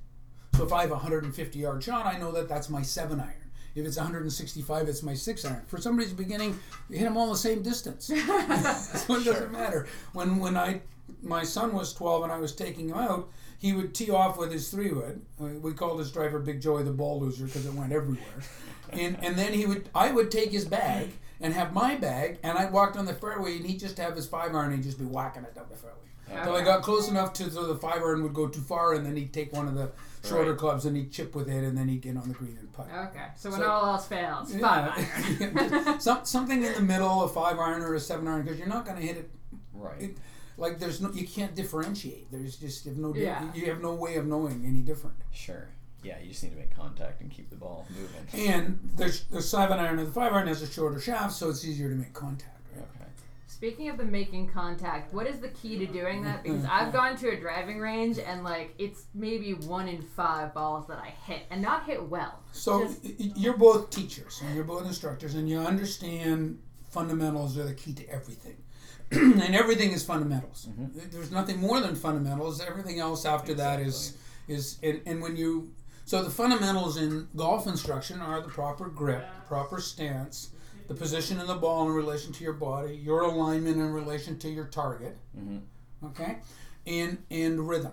So 0.55 0.65
if 0.65 0.73
I 0.73 0.81
have 0.81 0.91
a 0.91 0.95
150 0.95 1.59
yard 1.59 1.83
shot, 1.83 2.05
I 2.05 2.17
know 2.17 2.31
that 2.31 2.49
that's 2.49 2.69
my 2.69 2.81
seven 2.81 3.19
iron. 3.19 3.33
If 3.75 3.85
it's 3.85 3.97
165, 3.97 4.89
it's 4.89 5.03
my 5.03 5.13
six 5.13 5.45
iron. 5.45 5.63
For 5.67 5.77
somebody's 5.77 6.13
beginning, 6.13 6.59
you 6.89 6.97
hit 6.97 7.05
them 7.05 7.15
all 7.15 7.29
the 7.29 7.37
same 7.37 7.61
distance. 7.61 8.07
so 8.07 8.15
it 8.15 9.23
doesn't 9.23 9.51
matter. 9.51 9.87
When 10.13 10.39
when 10.39 10.57
I 10.57 10.81
my 11.21 11.43
son 11.43 11.73
was 11.73 11.93
12 11.93 12.23
and 12.23 12.31
I 12.31 12.39
was 12.39 12.55
taking 12.55 12.89
him 12.89 12.97
out, 12.97 13.29
he 13.57 13.73
would 13.73 13.93
tee 13.95 14.09
off 14.11 14.37
with 14.37 14.51
his 14.51 14.69
three 14.69 14.91
wood. 14.91 15.21
We 15.39 15.73
called 15.73 15.99
his 15.99 16.11
driver 16.11 16.39
Big 16.39 16.61
Joey 16.61 16.83
the 16.83 16.91
ball 16.91 17.19
loser 17.19 17.45
because 17.45 17.65
it 17.65 17.73
went 17.73 17.91
everywhere. 17.93 18.23
And 18.91 19.17
and 19.23 19.35
then 19.35 19.53
he 19.53 19.65
would 19.65 19.89
I 19.95 20.11
would 20.11 20.31
take 20.31 20.51
his 20.51 20.65
bag 20.65 21.11
and 21.41 21.53
have 21.53 21.73
my 21.73 21.95
bag, 21.95 22.39
and 22.43 22.57
I 22.57 22.65
walked 22.69 22.97
on 22.97 23.05
the 23.05 23.13
fairway, 23.13 23.57
and 23.57 23.65
he'd 23.65 23.79
just 23.79 23.97
have 23.97 24.15
his 24.15 24.27
five 24.27 24.55
iron, 24.55 24.67
and 24.67 24.75
he'd 24.75 24.83
just 24.83 24.97
be 24.99 25.05
whacking 25.05 25.43
it 25.43 25.53
down 25.53 25.65
the 25.69 25.75
fairway. 25.75 25.97
Until 26.29 26.55
I 26.55 26.63
got 26.63 26.81
close 26.81 27.07
enough 27.09 27.31
to 27.33 27.49
so 27.51 27.67
the 27.67 27.75
five 27.75 28.01
iron 28.01 28.23
would 28.23 28.33
go 28.33 28.47
too 28.47 28.59
far, 28.61 28.93
and 28.95 29.05
then 29.05 29.15
he'd 29.15 29.31
take 29.33 29.53
one 29.53 29.67
of 29.67 29.75
the 29.75 29.91
shorter 30.27 30.49
Right. 30.51 30.59
clubs 30.59 30.85
and 30.85 30.97
he'd 30.97 31.11
chip 31.11 31.35
with 31.35 31.47
it, 31.47 31.63
and 31.63 31.77
then 31.77 31.87
he'd 31.87 32.01
get 32.01 32.17
on 32.17 32.27
the 32.27 32.33
green 32.33 32.57
and 32.59 32.73
putt. 32.73 32.87
Okay, 32.91 33.27
so 33.37 33.49
when 33.51 33.59
So- 33.61 33.69
all 33.69 33.85
else 33.93 34.07
fails, 34.07 34.53
five 34.55 34.91
iron. 35.39 35.99
Some, 36.01 36.25
something 36.25 36.63
in 36.63 36.73
the 36.73 36.81
middle, 36.81 37.23
a 37.23 37.29
five 37.29 37.57
iron 37.59 37.81
or 37.81 37.93
a 37.93 37.99
seven 37.99 38.27
iron, 38.27 38.43
because 38.43 38.57
you're 38.57 38.67
not 38.67 38.83
going 38.85 38.97
to 38.99 39.05
hit 39.05 39.17
it 39.17 39.29
Right. 39.73 40.01
it, 40.01 40.17
like 40.57 40.79
there's 40.79 40.99
no 41.01 41.11
you 41.11 41.27
can't 41.27 41.55
differentiate. 41.55 42.31
There's 42.31 42.57
just 42.57 42.85
you 42.85 42.91
have 42.91 42.99
no 42.99 43.13
Yeah. 43.15 43.51
you 43.53 43.65
have 43.67 43.81
no 43.81 43.93
way 43.93 44.15
of 44.15 44.25
knowing 44.25 44.63
any 44.65 44.81
different. 44.81 45.15
Sure. 45.31 45.69
Yeah, 46.03 46.19
you 46.21 46.29
just 46.29 46.43
need 46.43 46.51
to 46.51 46.55
make 46.57 46.75
contact 46.75 47.21
and 47.21 47.31
keep 47.31 47.49
the 47.49 47.55
ball 47.55 47.85
moving. 47.89 48.49
And 48.49 48.79
there's 48.95 49.23
the 49.25 49.41
seven 49.41 49.79
iron 49.79 49.97
and 49.99 50.07
the 50.07 50.11
five 50.11 50.31
iron 50.33 50.47
has 50.47 50.61
a 50.61 50.67
shorter 50.71 50.99
shaft, 50.99 51.33
so 51.33 51.49
it's 51.49 51.65
easier 51.65 51.89
to 51.89 51.95
make 51.95 52.13
contact. 52.13 52.55
Right? 52.75 52.85
Okay. 52.95 53.09
Speaking 53.47 53.89
of 53.89 53.97
the 53.97 54.05
making 54.05 54.47
contact, 54.49 55.11
what 55.13 55.25
is 55.25 55.39
the 55.39 55.47
key 55.49 55.77
to 55.79 55.87
doing 55.87 56.23
that? 56.23 56.43
Because 56.43 56.63
I've 56.71 56.93
gone 56.93 57.17
to 57.17 57.29
a 57.29 57.35
driving 57.39 57.79
range 57.79 58.19
and 58.19 58.43
like 58.43 58.73
it's 58.77 59.05
maybe 59.15 59.53
one 59.53 59.87
in 59.87 60.01
five 60.03 60.53
balls 60.53 60.87
that 60.87 60.99
I 60.99 61.09
hit 61.25 61.43
and 61.49 61.61
not 61.61 61.85
hit 61.85 62.07
well. 62.07 62.39
So 62.51 62.83
Just- 62.85 63.03
y- 63.03 63.15
y- 63.19 63.31
you're 63.35 63.57
both 63.57 63.89
teachers 63.89 64.39
and 64.45 64.55
you're 64.55 64.63
both 64.63 64.85
instructors, 64.85 65.33
and 65.35 65.49
you 65.49 65.59
understand 65.59 66.59
fundamentals 66.89 67.57
are 67.57 67.63
the 67.65 67.73
key 67.73 67.93
to 67.93 68.07
everything. 68.09 68.57
and 69.11 69.55
everything 69.55 69.91
is 69.91 70.03
fundamentals. 70.03 70.67
There's 71.11 71.31
nothing 71.31 71.59
more 71.59 71.79
than 71.79 71.95
fundamentals. 71.95 72.61
Everything 72.61 72.99
else 72.99 73.25
after 73.25 73.53
that 73.55 73.79
is 73.79 74.17
is 74.47 74.77
and, 74.83 75.01
and 75.05 75.21
when 75.21 75.35
you 75.35 75.71
so 76.05 76.23
the 76.23 76.29
fundamentals 76.29 76.97
in 76.97 77.27
golf 77.35 77.67
instruction 77.67 78.21
are 78.21 78.41
the 78.41 78.47
proper 78.49 78.87
grip, 78.89 79.25
proper 79.47 79.79
stance, 79.81 80.49
the 80.87 80.93
position 80.93 81.39
of 81.39 81.47
the 81.47 81.55
ball 81.55 81.87
in 81.87 81.93
relation 81.93 82.31
to 82.33 82.43
your 82.43 82.53
body, 82.53 82.95
your 82.95 83.21
alignment 83.21 83.77
in 83.77 83.91
relation 83.91 84.37
to 84.39 84.49
your 84.49 84.65
target, 84.65 85.17
Mhm. 85.37 85.61
okay, 86.05 86.37
and 86.85 87.17
and 87.31 87.67
rhythm, 87.67 87.91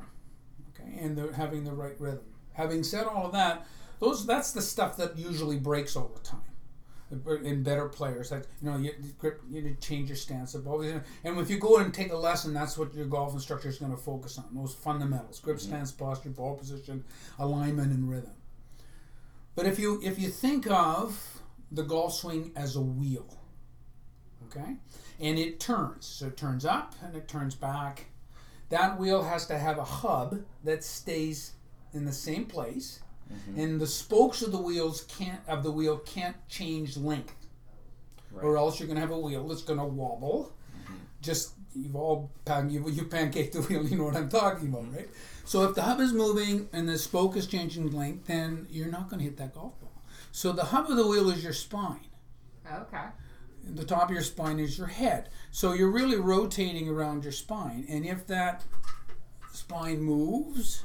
okay, 0.70 0.98
and 1.00 1.16
the, 1.16 1.32
having 1.34 1.64
the 1.64 1.72
right 1.72 2.00
rhythm. 2.00 2.24
Having 2.52 2.84
said 2.84 3.06
all 3.06 3.26
of 3.26 3.32
that, 3.32 3.66
those 3.98 4.26
that's 4.26 4.52
the 4.52 4.62
stuff 4.62 4.96
that 4.96 5.16
usually 5.18 5.58
breaks 5.58 5.96
over 5.96 6.18
time. 6.22 6.40
In 7.10 7.62
better 7.62 7.88
players, 7.88 8.30
that 8.30 8.46
you 8.60 8.70
know, 8.70 8.76
you 8.78 8.92
grip, 9.18 9.40
you 9.48 9.62
need 9.62 9.80
to 9.80 9.86
change 9.86 10.08
your 10.08 10.16
stance 10.16 10.54
of 10.54 10.66
always. 10.66 10.94
And 11.22 11.38
if 11.38 11.50
you 11.50 11.58
go 11.58 11.76
and 11.76 11.92
take 11.92 12.12
a 12.12 12.16
lesson, 12.16 12.54
that's 12.54 12.76
what 12.78 12.94
your 12.94 13.06
golf 13.06 13.34
instructor 13.34 13.68
is 13.68 13.78
going 13.78 13.92
to 13.92 13.98
focus 13.98 14.38
on: 14.38 14.46
those 14.52 14.74
fundamentals: 14.74 15.38
grip, 15.38 15.58
mm-hmm. 15.58 15.68
stance, 15.68 15.92
posture, 15.92 16.30
ball 16.30 16.56
position, 16.56 17.04
alignment, 17.38 17.92
and 17.92 18.10
rhythm. 18.10 18.32
But 19.54 19.66
if 19.66 19.78
you 19.78 20.00
if 20.02 20.18
you 20.18 20.28
think 20.28 20.68
of 20.68 21.42
the 21.70 21.82
golf 21.82 22.14
swing 22.14 22.52
as 22.56 22.74
a 22.74 22.80
wheel, 22.80 23.38
okay, 24.46 24.76
and 25.20 25.38
it 25.38 25.60
turns, 25.60 26.06
so 26.06 26.26
it 26.26 26.36
turns 26.36 26.64
up 26.64 26.94
and 27.02 27.14
it 27.14 27.28
turns 27.28 27.54
back. 27.54 28.06
That 28.70 28.98
wheel 28.98 29.22
has 29.22 29.46
to 29.46 29.58
have 29.58 29.78
a 29.78 29.84
hub 29.84 30.42
that 30.64 30.82
stays 30.82 31.52
in 31.92 32.06
the 32.06 32.12
same 32.12 32.46
place, 32.46 33.00
Mm-hmm. 33.32 33.60
and 33.60 33.80
the 33.80 33.86
spokes 33.86 34.42
of 34.42 34.52
the 34.52 34.60
wheels 34.60 35.06
can't 35.08 35.40
of 35.48 35.62
the 35.62 35.70
wheel 35.70 35.96
can't 35.98 36.36
change 36.48 36.96
length, 36.96 37.34
or 38.42 38.56
else 38.56 38.78
you're 38.78 38.86
going 38.86 38.96
to 38.96 39.00
have 39.00 39.10
a 39.10 39.18
wheel 39.18 39.48
that's 39.48 39.62
going 39.62 39.78
to 39.78 39.84
wobble. 39.84 40.52
Mm-hmm. 40.76 40.94
Just 41.22 41.54
you've 41.74 41.96
all 41.96 42.30
pan, 42.44 42.70
you, 42.70 42.88
you 42.88 43.04
pancake 43.04 43.52
the 43.52 43.62
wheel. 43.62 43.86
You 43.86 43.96
know 43.96 44.04
what 44.04 44.16
I'm 44.16 44.28
talking 44.28 44.68
about, 44.68 44.92
right? 44.94 45.08
So 45.44 45.68
if 45.68 45.74
the 45.74 45.82
hub 45.82 46.00
is 46.00 46.12
moving 46.12 46.68
and 46.72 46.88
the 46.88 46.98
spoke 46.98 47.36
is 47.36 47.46
changing 47.46 47.90
length, 47.92 48.26
then 48.26 48.66
you're 48.70 48.90
not 48.90 49.08
going 49.08 49.18
to 49.18 49.24
hit 49.24 49.36
that 49.38 49.54
golf 49.54 49.78
ball. 49.80 50.02
So 50.32 50.52
the 50.52 50.64
hub 50.64 50.90
of 50.90 50.96
the 50.96 51.06
wheel 51.06 51.30
is 51.30 51.42
your 51.42 51.52
spine. 51.52 52.06
Okay. 52.72 53.06
The 53.66 53.84
top 53.84 54.04
of 54.04 54.10
your 54.10 54.22
spine 54.22 54.58
is 54.58 54.78
your 54.78 54.86
head. 54.88 55.30
So 55.50 55.72
you're 55.72 55.90
really 55.90 56.16
rotating 56.16 56.88
around 56.88 57.24
your 57.24 57.32
spine. 57.32 57.86
And 57.88 58.04
if 58.04 58.26
that 58.26 58.64
spine 59.52 60.00
moves 60.00 60.84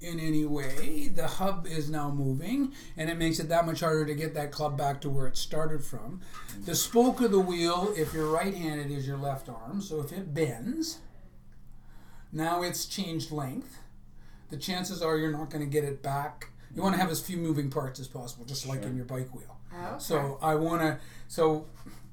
in 0.00 0.20
any 0.20 0.44
way, 0.44 1.08
the 1.08 1.26
hub 1.26 1.66
is 1.66 1.90
now 1.90 2.10
moving, 2.10 2.72
and 2.96 3.10
it 3.10 3.18
makes 3.18 3.40
it 3.40 3.48
that 3.48 3.66
much 3.66 3.80
harder 3.80 4.06
to 4.06 4.14
get 4.14 4.34
that 4.34 4.52
club 4.52 4.78
back 4.78 5.00
to 5.00 5.10
where 5.10 5.26
it 5.26 5.36
started 5.36 5.84
from. 5.84 6.20
The 6.64 6.74
spoke 6.74 7.20
of 7.20 7.32
the 7.32 7.40
wheel, 7.40 7.92
if 7.96 8.14
you're 8.14 8.30
right 8.30 8.54
handed, 8.54 8.90
is 8.90 9.06
your 9.06 9.16
left 9.16 9.48
arm. 9.48 9.80
So 9.80 10.00
if 10.00 10.12
it 10.12 10.32
bends, 10.32 10.98
now 12.32 12.62
it's 12.62 12.86
changed 12.86 13.32
length. 13.32 13.78
The 14.50 14.56
chances 14.56 15.02
are 15.02 15.16
you're 15.16 15.32
not 15.32 15.50
going 15.50 15.64
to 15.64 15.70
get 15.70 15.84
it 15.84 16.02
back. 16.02 16.50
You 16.74 16.82
want 16.82 16.94
to 16.94 17.00
have 17.00 17.10
as 17.10 17.20
few 17.20 17.36
moving 17.36 17.70
parts 17.70 17.98
as 17.98 18.06
possible, 18.06 18.44
just 18.44 18.66
like 18.66 18.82
in 18.84 18.94
your 18.94 19.04
bike 19.04 19.34
wheel. 19.34 19.56
Oh, 19.74 19.86
okay. 19.86 19.94
So 19.98 20.38
I 20.40 20.54
want 20.54 20.80
to. 20.82 20.98
So 21.26 21.66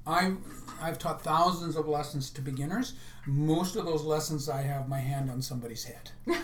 I 0.06 0.34
I've 0.80 0.98
taught 0.98 1.22
thousands 1.22 1.76
of 1.76 1.86
lessons 1.88 2.30
to 2.30 2.40
beginners. 2.40 2.94
Most 3.26 3.76
of 3.76 3.84
those 3.84 4.02
lessons, 4.02 4.48
I 4.48 4.62
have 4.62 4.88
my 4.88 4.98
hand 4.98 5.30
on 5.30 5.40
somebody's 5.40 5.84
head. 5.84 6.10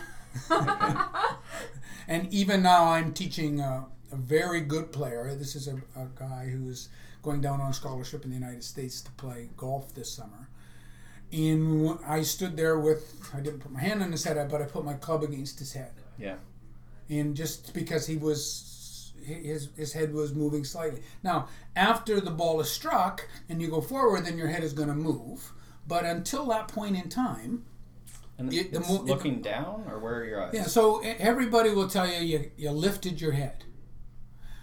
and 2.07 2.31
even 2.33 2.61
now, 2.63 2.85
I'm 2.85 3.13
teaching 3.13 3.59
a, 3.59 3.85
a 4.11 4.15
very 4.15 4.61
good 4.61 4.91
player. 4.91 5.33
This 5.35 5.55
is 5.55 5.67
a, 5.67 5.75
a 5.99 6.07
guy 6.15 6.49
who's 6.51 6.89
going 7.21 7.41
down 7.41 7.61
on 7.61 7.73
scholarship 7.73 8.25
in 8.25 8.31
the 8.31 8.37
United 8.37 8.63
States 8.63 9.01
to 9.01 9.11
play 9.11 9.49
golf 9.57 9.93
this 9.95 10.11
summer. 10.11 10.49
And 11.31 11.97
I 12.05 12.21
stood 12.21 12.55
there 12.57 12.77
with 12.79 13.31
I 13.33 13.39
didn't 13.39 13.59
put 13.61 13.71
my 13.71 13.79
hand 13.79 14.03
on 14.03 14.11
his 14.11 14.23
head, 14.23 14.49
but 14.51 14.61
I 14.61 14.65
put 14.65 14.85
my 14.85 14.93
club 14.93 15.23
against 15.23 15.57
his 15.57 15.73
head 15.73 15.93
Yeah. 16.19 16.35
and 17.09 17.35
just 17.35 17.73
because 17.73 18.05
he 18.05 18.17
was 18.17 19.13
his 19.25 19.69
his 19.75 19.93
head 19.93 20.13
was 20.13 20.33
moving 20.35 20.63
slightly. 20.63 21.01
Now, 21.23 21.47
after 21.75 22.19
the 22.19 22.29
ball 22.29 22.59
is 22.61 22.69
struck 22.69 23.27
and 23.49 23.61
you 23.61 23.69
go 23.69 23.81
forward, 23.81 24.25
then 24.25 24.37
your 24.37 24.47
head 24.47 24.63
is 24.63 24.73
going 24.73 24.89
to 24.89 24.93
move. 24.95 25.53
But 25.87 26.05
until 26.05 26.45
that 26.47 26.67
point 26.67 26.95
in 26.97 27.09
time, 27.09 27.65
And 28.37 28.49
The- 28.49 28.63
the 28.63 28.79
it's 28.79 28.89
mo- 28.89 29.01
looking 29.03 29.41
down, 29.41 29.85
or 29.87 29.99
where 29.99 30.15
are 30.21 30.25
your 30.25 30.41
eyes? 30.43 30.53
yeah. 30.53 30.63
So 30.63 30.99
everybody 31.01 31.69
will 31.69 31.87
tell 31.87 32.07
you 32.07 32.19
you, 32.19 32.51
you 32.57 32.71
lifted 32.71 33.21
your 33.21 33.31
head. 33.33 33.63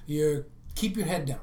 You 0.07 0.45
keep 0.75 0.97
your 0.97 1.07
head 1.07 1.27
down. 1.27 1.41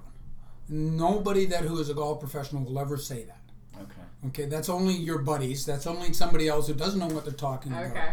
Nobody 0.69 1.45
that 1.45 1.63
who 1.63 1.79
is 1.79 1.89
a 1.89 1.93
golf 1.93 2.19
professional 2.19 2.63
will 2.65 2.77
ever 2.79 2.97
say 2.97 3.23
that. 3.23 3.41
Okay. 3.81 4.01
Okay, 4.27 4.45
that's 4.45 4.67
only 4.67 4.93
your 4.93 5.19
buddies. 5.19 5.65
That's 5.65 5.87
only 5.87 6.11
somebody 6.11 6.47
else 6.49 6.67
who 6.67 6.73
doesn't 6.73 6.99
know 6.99 7.07
what 7.07 7.23
they're 7.23 7.33
talking 7.33 7.71
about. 7.71 7.85
Okay. 7.91 8.09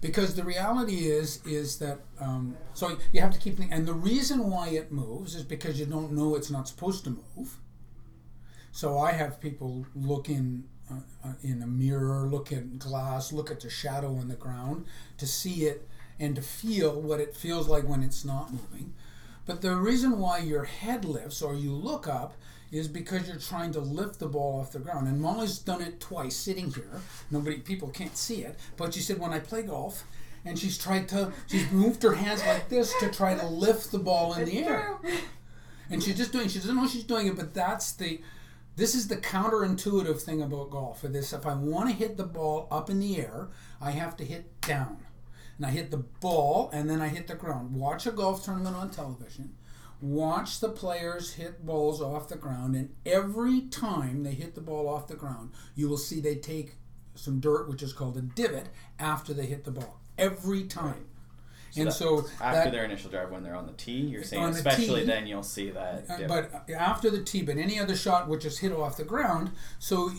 because 0.00 0.34
the 0.34 0.42
reality 0.44 1.08
is 1.10 1.44
is 1.44 1.76
that 1.78 1.98
um, 2.20 2.56
so 2.72 2.96
you 3.12 3.20
have 3.20 3.30
to 3.34 3.38
keep 3.38 3.58
and 3.70 3.86
the 3.86 3.92
reason 3.92 4.48
why 4.48 4.68
it 4.68 4.90
moves 4.90 5.34
is 5.34 5.42
because 5.44 5.78
you 5.78 5.84
don't 5.84 6.10
know 6.12 6.34
it's 6.36 6.50
not 6.50 6.66
supposed 6.66 7.04
to 7.04 7.10
move 7.10 7.58
so 8.72 8.96
i 8.98 9.12
have 9.12 9.38
people 9.38 9.84
look 9.94 10.30
in 10.30 10.64
Uh, 10.90 11.28
uh, 11.28 11.32
in 11.42 11.62
a 11.62 11.66
mirror 11.66 12.26
look 12.26 12.50
at 12.50 12.78
glass 12.78 13.32
look 13.32 13.50
at 13.50 13.60
the 13.60 13.70
shadow 13.70 14.16
on 14.16 14.28
the 14.28 14.34
ground 14.34 14.84
to 15.18 15.26
see 15.26 15.64
it 15.64 15.86
and 16.18 16.34
to 16.34 16.42
feel 16.42 17.00
what 17.00 17.20
it 17.20 17.36
feels 17.36 17.68
like 17.68 17.84
when 17.84 18.02
it's 18.02 18.24
not 18.24 18.50
moving 18.50 18.92
but 19.46 19.60
the 19.60 19.76
reason 19.76 20.18
why 20.18 20.38
your 20.38 20.64
head 20.64 21.04
lifts 21.04 21.42
or 21.42 21.54
you 21.54 21.72
look 21.72 22.08
up 22.08 22.34
is 22.72 22.86
because 22.86 23.26
you're 23.26 23.36
trying 23.36 23.72
to 23.72 23.80
lift 23.80 24.18
the 24.18 24.28
ball 24.28 24.60
off 24.60 24.72
the 24.72 24.78
ground. 24.78 25.08
And 25.08 25.20
Molly's 25.20 25.58
done 25.58 25.82
it 25.82 26.00
twice 26.00 26.36
sitting 26.36 26.70
here. 26.70 27.00
Nobody 27.30 27.58
people 27.58 27.88
can't 27.88 28.16
see 28.16 28.44
it. 28.44 28.58
But 28.76 28.94
she 28.94 29.00
said 29.00 29.18
when 29.18 29.32
I 29.32 29.40
play 29.40 29.62
golf 29.62 30.04
and 30.44 30.58
she's 30.58 30.78
tried 30.78 31.08
to 31.08 31.32
she's 31.46 31.70
moved 31.70 32.02
her 32.02 32.14
hands 32.14 32.44
like 32.46 32.68
this 32.68 32.94
to 33.00 33.10
try 33.10 33.34
to 33.34 33.46
lift 33.46 33.90
the 33.90 33.98
ball 33.98 34.34
in 34.34 34.44
the 34.44 34.58
air. 34.64 34.98
And 35.90 36.02
she's 36.02 36.16
just 36.16 36.32
doing 36.32 36.48
she 36.48 36.60
doesn't 36.60 36.76
know 36.76 36.86
she's 36.86 37.02
doing 37.02 37.26
it, 37.26 37.36
but 37.36 37.52
that's 37.52 37.92
the 37.92 38.20
this 38.76 38.94
is 38.94 39.08
the 39.08 39.16
counterintuitive 39.16 40.22
thing 40.22 40.40
about 40.42 40.70
golf. 40.70 41.02
This, 41.02 41.32
if 41.32 41.44
I 41.46 41.54
want 41.54 41.90
to 41.90 41.94
hit 41.94 42.16
the 42.16 42.24
ball 42.24 42.66
up 42.70 42.88
in 42.88 43.00
the 43.00 43.18
air, 43.18 43.48
I 43.80 43.90
have 43.90 44.16
to 44.18 44.24
hit 44.24 44.60
down. 44.62 44.98
And 45.56 45.66
I 45.66 45.70
hit 45.70 45.90
the 45.90 45.98
ball 45.98 46.70
and 46.72 46.88
then 46.88 47.02
I 47.02 47.08
hit 47.08 47.26
the 47.26 47.34
ground. 47.34 47.74
Watch 47.74 48.06
a 48.06 48.10
golf 48.10 48.44
tournament 48.44 48.76
on 48.76 48.90
television. 48.90 49.54
watch 50.00 50.60
the 50.60 50.68
players 50.68 51.34
hit 51.34 51.64
balls 51.64 52.00
off 52.00 52.28
the 52.28 52.36
ground, 52.36 52.74
and 52.74 52.94
every 53.04 53.62
time 53.62 54.22
they 54.22 54.32
hit 54.32 54.54
the 54.54 54.60
ball 54.60 54.88
off 54.88 55.08
the 55.08 55.14
ground, 55.14 55.50
you 55.74 55.88
will 55.88 55.98
see 55.98 56.20
they 56.20 56.36
take 56.36 56.76
some 57.14 57.40
dirt, 57.40 57.68
which 57.68 57.82
is 57.82 57.92
called 57.92 58.16
a 58.16 58.22
divot, 58.22 58.68
after 58.98 59.34
they 59.34 59.46
hit 59.46 59.64
the 59.64 59.70
ball. 59.70 60.00
Every 60.16 60.64
time. 60.64 61.06
And 61.76 61.92
so 61.92 62.26
After 62.40 62.64
that, 62.64 62.72
their 62.72 62.84
initial 62.84 63.10
drive, 63.10 63.30
when 63.30 63.42
they're 63.42 63.54
on 63.54 63.66
the 63.66 63.72
tee, 63.72 63.92
you're 63.92 64.24
saying 64.24 64.42
On 64.42 64.52
the 64.52 64.58
especially 64.58 65.00
tee, 65.00 65.06
then 65.06 65.26
you'll 65.26 65.42
see 65.42 65.70
that. 65.70 66.04
Uh. 66.08 66.26
But 66.26 66.70
after 66.70 67.10
the 67.10 67.22
tee, 67.22 67.42
but 67.42 67.56
any 67.56 67.78
other 67.78 67.96
shot 67.96 68.28
which 68.28 68.44
is 68.44 68.58
hit 68.58 68.72
off 68.72 68.96
the 68.96 69.04
ground. 69.04 69.52
So 69.78 70.10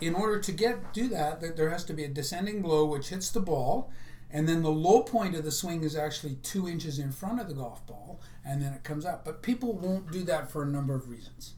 in 0.00 0.14
order 0.14 0.38
to 0.40 0.52
get 0.52 0.92
do 0.92 1.08
that, 1.08 1.40
that 1.40 1.56
there 1.56 1.70
has 1.70 1.84
to 1.86 1.92
be 1.92 2.04
a 2.04 2.08
descending 2.08 2.62
blow 2.62 2.84
which 2.84 3.08
hits 3.08 3.30
the 3.30 3.40
ball, 3.40 3.90
and 4.30 4.48
then 4.48 4.62
the 4.62 4.70
low 4.70 5.02
point 5.02 5.34
of 5.34 5.44
the 5.44 5.50
swing 5.50 5.82
is 5.82 5.96
actually 5.96 6.34
two 6.42 6.68
inches 6.68 6.98
in 6.98 7.12
front 7.12 7.40
of 7.40 7.48
the 7.48 7.54
golf 7.54 7.86
ball, 7.86 8.20
and 8.44 8.60
then 8.60 8.72
it 8.74 8.84
comes 8.84 9.04
up. 9.04 9.24
But 9.24 9.42
people 9.42 9.72
won't 9.72 10.10
do 10.10 10.22
that 10.24 10.50
for 10.50 10.62
a 10.62 10.66
number 10.66 10.94
of 10.94 11.08
reasons. 11.08 11.54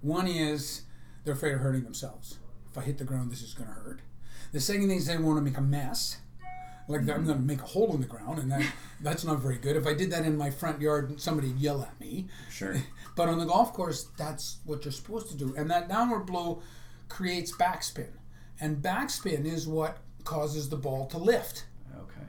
One 0.00 0.26
is 0.26 0.82
they're 1.24 1.34
afraid 1.34 1.54
of 1.54 1.60
hurting 1.60 1.84
themselves. 1.84 2.38
If 2.70 2.78
I 2.78 2.82
hit 2.82 2.98
the 2.98 3.04
ground, 3.04 3.30
this 3.30 3.42
is 3.42 3.54
going 3.54 3.68
to 3.68 3.74
hurt. 3.74 4.00
The 4.52 4.60
second 4.60 4.88
thing 4.88 4.98
is 4.98 5.06
they 5.06 5.18
want 5.18 5.38
to 5.38 5.42
make 5.42 5.58
a 5.58 5.62
mess. 5.62 6.18
Like 6.88 7.00
I'm 7.00 7.24
going 7.24 7.26
to 7.26 7.34
make 7.36 7.60
a 7.60 7.66
hole 7.66 7.92
in 7.94 8.00
the 8.00 8.06
ground, 8.06 8.38
and 8.38 8.50
that, 8.50 8.64
that's 9.00 9.24
not 9.24 9.40
very 9.40 9.56
good. 9.56 9.76
If 9.76 9.86
I 9.86 9.94
did 9.94 10.10
that 10.12 10.24
in 10.24 10.36
my 10.36 10.50
front 10.50 10.80
yard, 10.80 11.20
somebody'd 11.20 11.58
yell 11.58 11.82
at 11.82 11.98
me. 12.00 12.26
sure. 12.50 12.76
But 13.16 13.30
on 13.30 13.38
the 13.38 13.46
golf 13.46 13.72
course, 13.72 14.10
that's 14.18 14.58
what 14.66 14.84
you're 14.84 14.92
supposed 14.92 15.30
to 15.30 15.36
do. 15.38 15.54
And 15.56 15.70
that 15.70 15.88
downward 15.88 16.26
blow 16.26 16.60
creates 17.08 17.50
backspin. 17.56 18.10
And 18.60 18.82
backspin 18.82 19.46
is 19.46 19.66
what 19.66 19.96
causes 20.24 20.68
the 20.68 20.76
ball 20.76 21.06
to 21.06 21.16
lift. 21.16 21.64
Okay. 21.96 22.26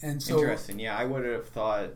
And 0.00 0.22
so 0.22 0.38
Interesting. 0.38 0.78
Yeah, 0.78 0.96
I 0.96 1.04
would 1.04 1.22
have 1.26 1.48
thought 1.48 1.90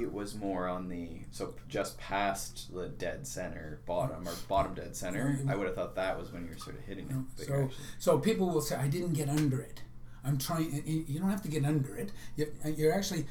it 0.00 0.12
was 0.12 0.34
more 0.34 0.66
on 0.66 0.88
the 0.88 1.08
so 1.30 1.54
just 1.68 1.98
past 1.98 2.72
the 2.74 2.88
dead 2.88 3.26
center 3.26 3.80
bottom 3.86 4.26
or 4.26 4.32
bottom 4.48 4.74
dead 4.74 4.96
center. 4.96 5.38
I 5.48 5.54
would 5.54 5.66
have 5.66 5.76
thought 5.76 5.94
that 5.96 6.18
was 6.18 6.32
when 6.32 6.44
you 6.44 6.50
were 6.50 6.58
sort 6.58 6.76
of 6.76 6.84
hitting 6.84 7.26
it. 7.38 7.46
so 7.46 7.68
so 7.98 8.18
people 8.18 8.48
will 8.50 8.60
say 8.60 8.76
I 8.76 8.88
didn't 8.88 9.12
get 9.12 9.28
under 9.28 9.60
it. 9.60 9.82
I'm 10.24 10.38
trying 10.38 10.82
you 10.86 11.04
you 11.08 11.20
don't 11.20 11.30
have 11.30 11.42
to 11.42 11.48
get 11.48 11.64
under 11.64 11.96
it. 11.96 12.10
You- 12.36 12.52
You're 12.76 12.92
actually 12.94 13.26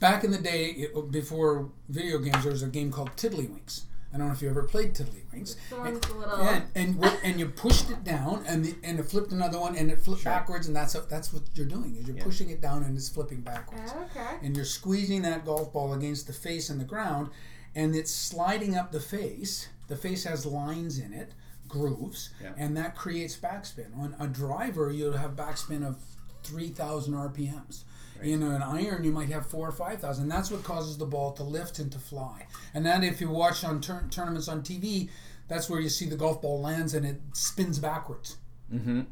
back 0.00 0.24
in 0.24 0.30
the 0.30 0.38
day 0.38 0.66
it, 0.70 1.10
before 1.10 1.70
video 1.88 2.18
games 2.18 2.42
there 2.42 2.52
was 2.52 2.62
a 2.62 2.68
game 2.68 2.90
called 2.90 3.10
Tiddlywinks. 3.16 3.82
I 4.12 4.16
don't 4.16 4.28
know 4.28 4.32
if 4.32 4.42
you 4.42 4.48
ever 4.48 4.62
played 4.62 4.94
Tiddlywinks. 4.94 5.56
The 5.70 5.76
one's 5.76 6.04
And- 6.06 6.18
little. 6.20 6.38
Yeah, 6.44 6.62
and 6.76 6.96
what, 6.96 7.18
and 7.24 7.40
you 7.40 7.48
pushed 7.48 7.90
it 7.90 8.04
down, 8.04 8.44
and 8.46 8.64
the, 8.64 8.74
and 8.84 9.00
it 9.00 9.04
flipped 9.06 9.32
another 9.32 9.58
one, 9.58 9.74
and 9.76 9.90
it 9.90 10.00
flipped 10.00 10.22
Sure. 10.22 10.30
backwards, 10.32 10.68
and 10.68 10.76
that's 10.76 10.92
that's 11.08 11.32
what 11.32 11.42
you're 11.54 11.66
doing 11.66 11.96
is 11.96 12.06
you're 12.06 12.16
Yeah. 12.18 12.22
pushing 12.22 12.50
it 12.50 12.60
down, 12.60 12.84
and 12.84 12.96
it's 12.96 13.08
flipping 13.08 13.40
backwards, 13.40 13.90
oh, 13.94 14.02
Okay. 14.04 14.36
and 14.42 14.54
you're 14.54 14.64
squeezing 14.64 15.22
that 15.22 15.44
golf 15.44 15.72
ball 15.72 15.94
against 15.94 16.26
the 16.28 16.32
face 16.32 16.70
and 16.70 16.80
the 16.80 16.84
ground, 16.84 17.30
and 17.74 17.96
it's 17.96 18.12
sliding 18.12 18.76
up 18.76 18.92
the 18.92 19.00
face. 19.00 19.68
The 19.88 19.96
face 19.96 20.22
has 20.24 20.46
lines 20.46 20.98
in 20.98 21.12
it, 21.12 21.32
grooves, 21.78 22.30
Yeah. 22.42 22.52
and 22.56 22.76
that 22.76 22.94
creates 22.96 23.36
backspin. 23.36 23.90
On 23.98 24.14
a 24.18 24.26
driver, 24.28 24.90
you'll 24.90 25.16
have 25.24 25.32
backspin 25.32 25.86
of 25.86 25.96
three 26.42 26.68
thousand 26.68 27.14
RPMs. 27.14 27.84
In 28.22 28.42
an 28.42 28.62
iron, 28.62 29.04
you 29.04 29.12
might 29.12 29.28
have 29.28 29.44
four 29.46 29.68
or 29.68 29.72
five 29.72 30.00
thousand. 30.00 30.28
That's 30.28 30.50
what 30.50 30.62
causes 30.62 30.96
the 30.98 31.04
ball 31.06 31.32
to 31.32 31.42
lift 31.42 31.78
and 31.78 31.90
to 31.92 31.98
fly. 31.98 32.46
And 32.72 32.86
then, 32.86 33.02
if 33.04 33.20
you 33.20 33.28
watch 33.28 33.64
on 33.64 33.80
tur- 33.80 34.06
tournaments 34.10 34.48
on 34.48 34.62
TV, 34.62 35.10
that's 35.48 35.68
where 35.68 35.80
you 35.80 35.88
see 35.90 36.06
the 36.08 36.16
golf 36.16 36.40
ball 36.40 36.60
lands 36.62 36.94
and 36.94 37.04
it 37.04 37.20
spins 37.34 37.78
backwards. 37.78 38.36
Mm-hmm. 38.72 39.02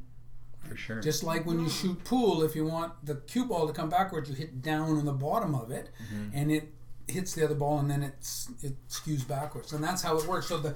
For 0.69 0.77
sure. 0.77 1.01
Just 1.01 1.23
like 1.25 1.45
when 1.45 1.59
you 1.61 1.69
shoot 1.69 2.03
pool, 2.05 2.43
if 2.43 2.55
you 2.55 2.65
want 2.65 2.93
the 3.05 3.17
cue 3.17 3.45
ball 3.45 3.67
to 3.67 3.73
come 3.73 3.91
backwards, 3.91 4.31
you 4.31 4.37
hit 4.37 4.63
down 4.63 4.97
on 4.97 5.05
the 5.05 5.13
bottom 5.13 5.55
of 5.55 5.71
it, 5.71 5.91
and 6.33 6.51
it 6.51 6.73
hits 7.09 7.35
the 7.35 7.45
other 7.45 7.57
ball, 7.57 7.81
and 7.81 7.91
then 7.91 8.03
it's 8.03 8.49
it 8.63 8.75
skews 8.89 9.27
backwards, 9.27 9.73
and 9.73 9.83
that's 9.83 10.01
how 10.03 10.17
it 10.17 10.27
works. 10.27 10.47
So 10.47 10.59
the 10.59 10.75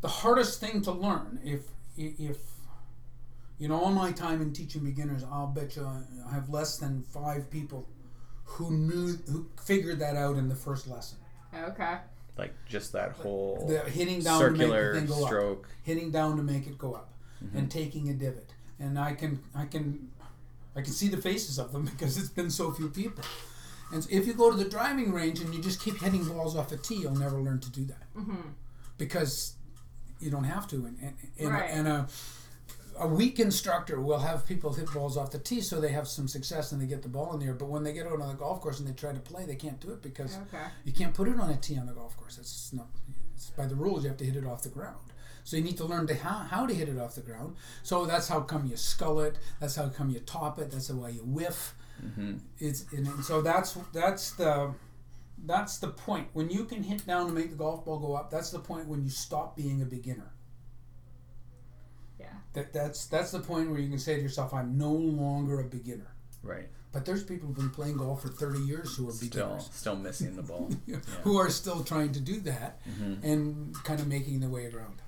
the 0.00 0.08
hardest 0.08 0.60
thing 0.60 0.82
to 0.82 0.92
learn, 0.92 1.40
if 1.44 1.62
if 1.96 2.38
you 3.58 3.66
know, 3.66 3.80
all 3.80 3.90
my 3.90 4.12
time 4.12 4.40
in 4.40 4.52
teaching 4.52 4.84
beginners, 4.84 5.24
I'll 5.24 5.48
bet 5.48 5.76
you 5.76 5.84
I 5.84 6.34
have 6.34 6.48
less 6.48 6.78
than 6.78 7.02
five 7.02 7.50
people 7.50 7.88
who 8.44 8.70
knew 8.70 9.18
who 9.30 9.46
figured 9.62 9.98
that 9.98 10.16
out 10.16 10.36
in 10.36 10.48
the 10.48 10.54
first 10.54 10.86
lesson. 10.88 11.18
Okay. 11.54 11.96
like 12.36 12.52
just 12.68 12.92
that 12.92 13.12
whole 13.12 13.66
The 13.68 13.80
hitting 13.90 14.20
down 14.20 14.38
circular 14.38 14.92
to 14.92 15.00
make 15.00 15.08
the 15.08 15.12
thing 15.12 15.18
go 15.18 15.24
up. 15.24 15.28
stroke. 15.28 15.68
hitting 15.82 16.10
down 16.10 16.36
to 16.36 16.42
make 16.42 16.66
it 16.66 16.76
go 16.78 16.92
up 16.92 17.12
mm-hmm. 17.42 17.56
and 17.56 17.70
taking 17.70 18.10
a 18.10 18.12
divot 18.12 18.52
and 18.78 18.98
i 18.98 19.14
can 19.14 19.40
i 19.54 19.64
can 19.64 20.08
i 20.76 20.82
can 20.82 20.92
see 20.92 21.08
the 21.08 21.16
faces 21.16 21.58
of 21.58 21.72
them 21.72 21.84
because 21.90 22.18
it's 22.18 22.28
been 22.28 22.50
so 22.50 22.70
few 22.70 22.88
people 22.88 23.24
and 23.92 24.04
so 24.04 24.10
if 24.12 24.26
you 24.26 24.34
go 24.34 24.50
to 24.50 24.56
the 24.56 24.68
driving 24.68 25.12
range 25.12 25.40
and 25.40 25.54
you 25.54 25.62
just 25.62 25.80
keep 25.80 25.98
hitting 26.00 26.24
balls 26.24 26.54
off 26.54 26.70
a 26.70 26.76
tee 26.76 26.96
you'll 26.96 27.16
never 27.16 27.40
learn 27.40 27.58
to 27.60 27.70
do 27.70 27.84
that 27.84 28.14
mm-hmm. 28.14 28.48
because 28.98 29.54
you 30.20 30.30
don't 30.30 30.44
have 30.44 30.66
to 30.68 30.76
and, 30.86 30.98
and, 31.00 31.14
and, 31.38 31.48
Right. 31.50 31.70
and 31.70 31.88
a, 31.88 32.08
a 32.98 33.06
weak 33.06 33.38
instructor 33.38 34.00
will 34.00 34.18
have 34.18 34.44
people 34.46 34.72
hit 34.72 34.92
balls 34.92 35.16
off 35.16 35.30
the 35.30 35.38
tee 35.38 35.60
so 35.60 35.80
they 35.80 35.92
have 35.92 36.08
some 36.08 36.26
success 36.26 36.72
and 36.72 36.80
they 36.82 36.86
get 36.86 37.02
the 37.02 37.08
ball 37.08 37.32
in 37.32 37.38
the 37.40 37.46
air 37.46 37.54
but 37.54 37.68
when 37.68 37.84
they 37.84 37.92
get 37.92 38.06
out 38.06 38.20
on 38.20 38.28
the 38.28 38.34
golf 38.34 38.60
course 38.60 38.80
and 38.80 38.88
they 38.88 38.92
try 38.92 39.12
to 39.12 39.20
play 39.20 39.44
they 39.46 39.54
can't 39.56 39.78
do 39.80 39.90
it 39.90 40.02
because 40.02 40.36
Okay. 40.48 40.64
you 40.84 40.92
can't 40.92 41.14
put 41.14 41.28
it 41.28 41.38
on 41.38 41.48
a 41.50 41.56
tee 41.56 41.78
on 41.78 41.86
the 41.86 41.92
golf 41.92 42.16
course. 42.16 42.38
It's 42.38 42.72
not. 42.72 42.88
It's 43.34 43.50
by 43.50 43.66
the 43.66 43.76
rules, 43.76 44.02
you 44.02 44.08
have 44.08 44.18
to 44.18 44.24
hit 44.24 44.34
it 44.36 44.44
off 44.44 44.62
the 44.62 44.68
ground. 44.68 44.96
So 45.44 45.56
you 45.56 45.62
need 45.62 45.76
to 45.78 45.84
learn 45.84 46.06
to 46.08 46.14
how, 46.14 46.38
how 46.50 46.66
to 46.66 46.74
hit 46.74 46.88
it 46.88 46.98
off 46.98 47.14
the 47.14 47.20
ground. 47.22 47.54
So 47.84 48.04
that's 48.04 48.26
how 48.28 48.40
come 48.40 48.66
you 48.66 48.76
skull 48.76 49.20
it. 49.20 49.38
That's 49.60 49.76
how 49.76 49.88
come 49.88 50.10
you 50.10 50.18
top 50.20 50.58
it. 50.58 50.70
That's 50.72 50.90
why 50.90 51.10
you 51.10 51.20
whiff. 51.24 51.74
Mm-hmm. 52.04 52.38
It's 52.58 52.84
and, 52.92 53.06
and 53.06 53.24
so 53.24 53.40
that's 53.40 53.78
that's 53.92 54.32
the 54.32 54.72
that's 55.46 55.78
the 55.78 55.88
point 55.88 56.28
when 56.32 56.50
you 56.50 56.64
can 56.64 56.82
hit 56.82 57.06
down 57.06 57.26
to 57.26 57.32
make 57.32 57.50
the 57.50 57.56
golf 57.56 57.84
ball 57.84 57.98
go 57.98 58.14
up. 58.14 58.30
That's 58.30 58.50
the 58.50 58.58
point 58.58 58.86
when 58.88 59.02
you 59.02 59.10
stop 59.10 59.56
being 59.56 59.80
a 59.82 59.84
beginner. 59.86 60.30
Yeah. 62.18 62.26
That 62.54 62.72
that's 62.72 63.06
that's 63.06 63.30
the 63.32 63.40
point 63.40 63.70
where 63.70 63.78
you 63.80 63.88
can 63.88 63.98
say 63.98 64.16
to 64.16 64.22
yourself, 64.22 64.52
"I'm 64.52 64.76
no 64.76 64.92
longer 64.92 65.60
a 65.60 65.64
beginner." 65.64 66.14
Right. 66.42 66.68
But 66.90 67.04
there's 67.04 67.22
people 67.22 67.48
who've 67.48 67.56
been 67.56 67.70
playing 67.70 67.98
golf 67.98 68.22
for 68.22 68.28
30 68.28 68.60
years 68.60 68.96
who 68.96 69.08
are 69.08 69.12
Still, 69.12 69.28
beginners. 69.28 69.68
still 69.72 69.96
missing 69.96 70.36
the 70.36 70.42
ball. 70.42 70.70
who 71.22 71.36
are 71.36 71.50
still 71.50 71.84
trying 71.84 72.12
to 72.12 72.20
do 72.20 72.40
that 72.40 72.80
Mhm. 72.88 73.22
and 73.22 73.74
kind 73.84 74.00
of 74.00 74.06
making 74.08 74.40
their 74.40 74.48
way 74.48 74.66
around. 74.72 75.02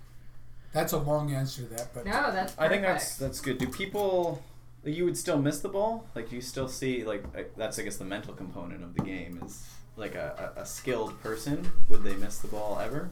That's 0.73 0.93
a 0.93 0.99
long 0.99 1.33
answer 1.33 1.63
to 1.63 1.69
that, 1.71 1.95
but 1.95 2.05
No, 2.05 2.31
that's. 2.31 2.55
I 2.59 2.69
think 2.69 2.83
that's 2.83 3.17
that's 3.17 3.41
good. 3.41 3.59
Do 3.59 3.67
people? 3.69 4.43
You 4.85 5.05
would 5.05 5.17
still 5.19 5.41
miss 5.41 5.61
the 5.61 5.69
ball. 5.69 6.07
Like 6.15 6.33
you 6.33 6.41
still 6.41 6.69
see 6.69 7.05
like 7.05 7.25
that's 7.57 7.79
I 7.79 7.83
guess 7.83 7.97
the 7.97 8.05
mental 8.05 8.35
component 8.35 8.83
of 8.85 8.95
the 8.95 9.03
game 9.03 9.41
is 9.45 9.63
like 10.01 10.15
a, 10.15 10.53
a, 10.57 10.63
a 10.63 10.67
skilled 10.67 11.21
person. 11.23 11.71
Would 11.89 12.03
they 12.03 12.17
miss 12.17 12.39
the 12.39 12.49
ball 12.49 12.81
ever? 12.83 13.11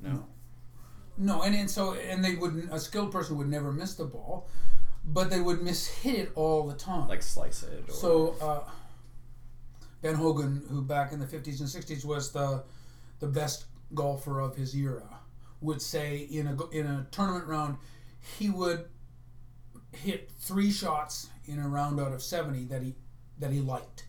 No. 0.00 0.26
no, 1.16 1.42
and, 1.42 1.54
and 1.54 1.70
so 1.70 1.94
and 1.94 2.24
they 2.24 2.34
wouldn't. 2.34 2.72
A 2.72 2.78
skilled 2.80 3.12
person 3.12 3.36
would 3.38 3.48
never 3.48 3.72
miss 3.72 3.94
the 3.94 4.04
ball, 4.04 4.48
but 5.04 5.30
they 5.30 5.40
would 5.40 5.62
miss 5.62 5.86
hit 5.86 6.16
it 6.16 6.32
all 6.34 6.66
the 6.66 6.74
time. 6.74 7.08
Like 7.08 7.22
slice 7.22 7.62
it. 7.62 7.84
Or, 7.88 7.92
so, 7.92 8.34
uh, 8.40 8.70
Ben 10.00 10.16
Hogan, 10.16 10.64
who 10.68 10.82
back 10.82 11.12
in 11.12 11.20
the 11.20 11.26
fifties 11.26 11.60
and 11.60 11.68
sixties 11.68 12.04
was 12.04 12.32
the 12.32 12.64
the 13.20 13.28
best 13.28 13.66
golfer 13.94 14.40
of 14.40 14.56
his 14.56 14.74
era, 14.74 15.20
would 15.60 15.80
say 15.80 16.26
in 16.30 16.48
a 16.48 16.54
go- 16.54 16.70
in 16.72 16.86
a 16.86 17.06
tournament 17.12 17.46
round, 17.46 17.76
he 18.38 18.50
would 18.50 18.86
hit 19.92 20.30
three 20.40 20.72
shots 20.72 21.28
in 21.46 21.60
a 21.60 21.68
round 21.68 22.00
out 22.00 22.12
of 22.12 22.22
seventy 22.22 22.64
that 22.64 22.82
he 22.82 22.94
that 23.38 23.52
he 23.52 23.60
liked. 23.60 24.06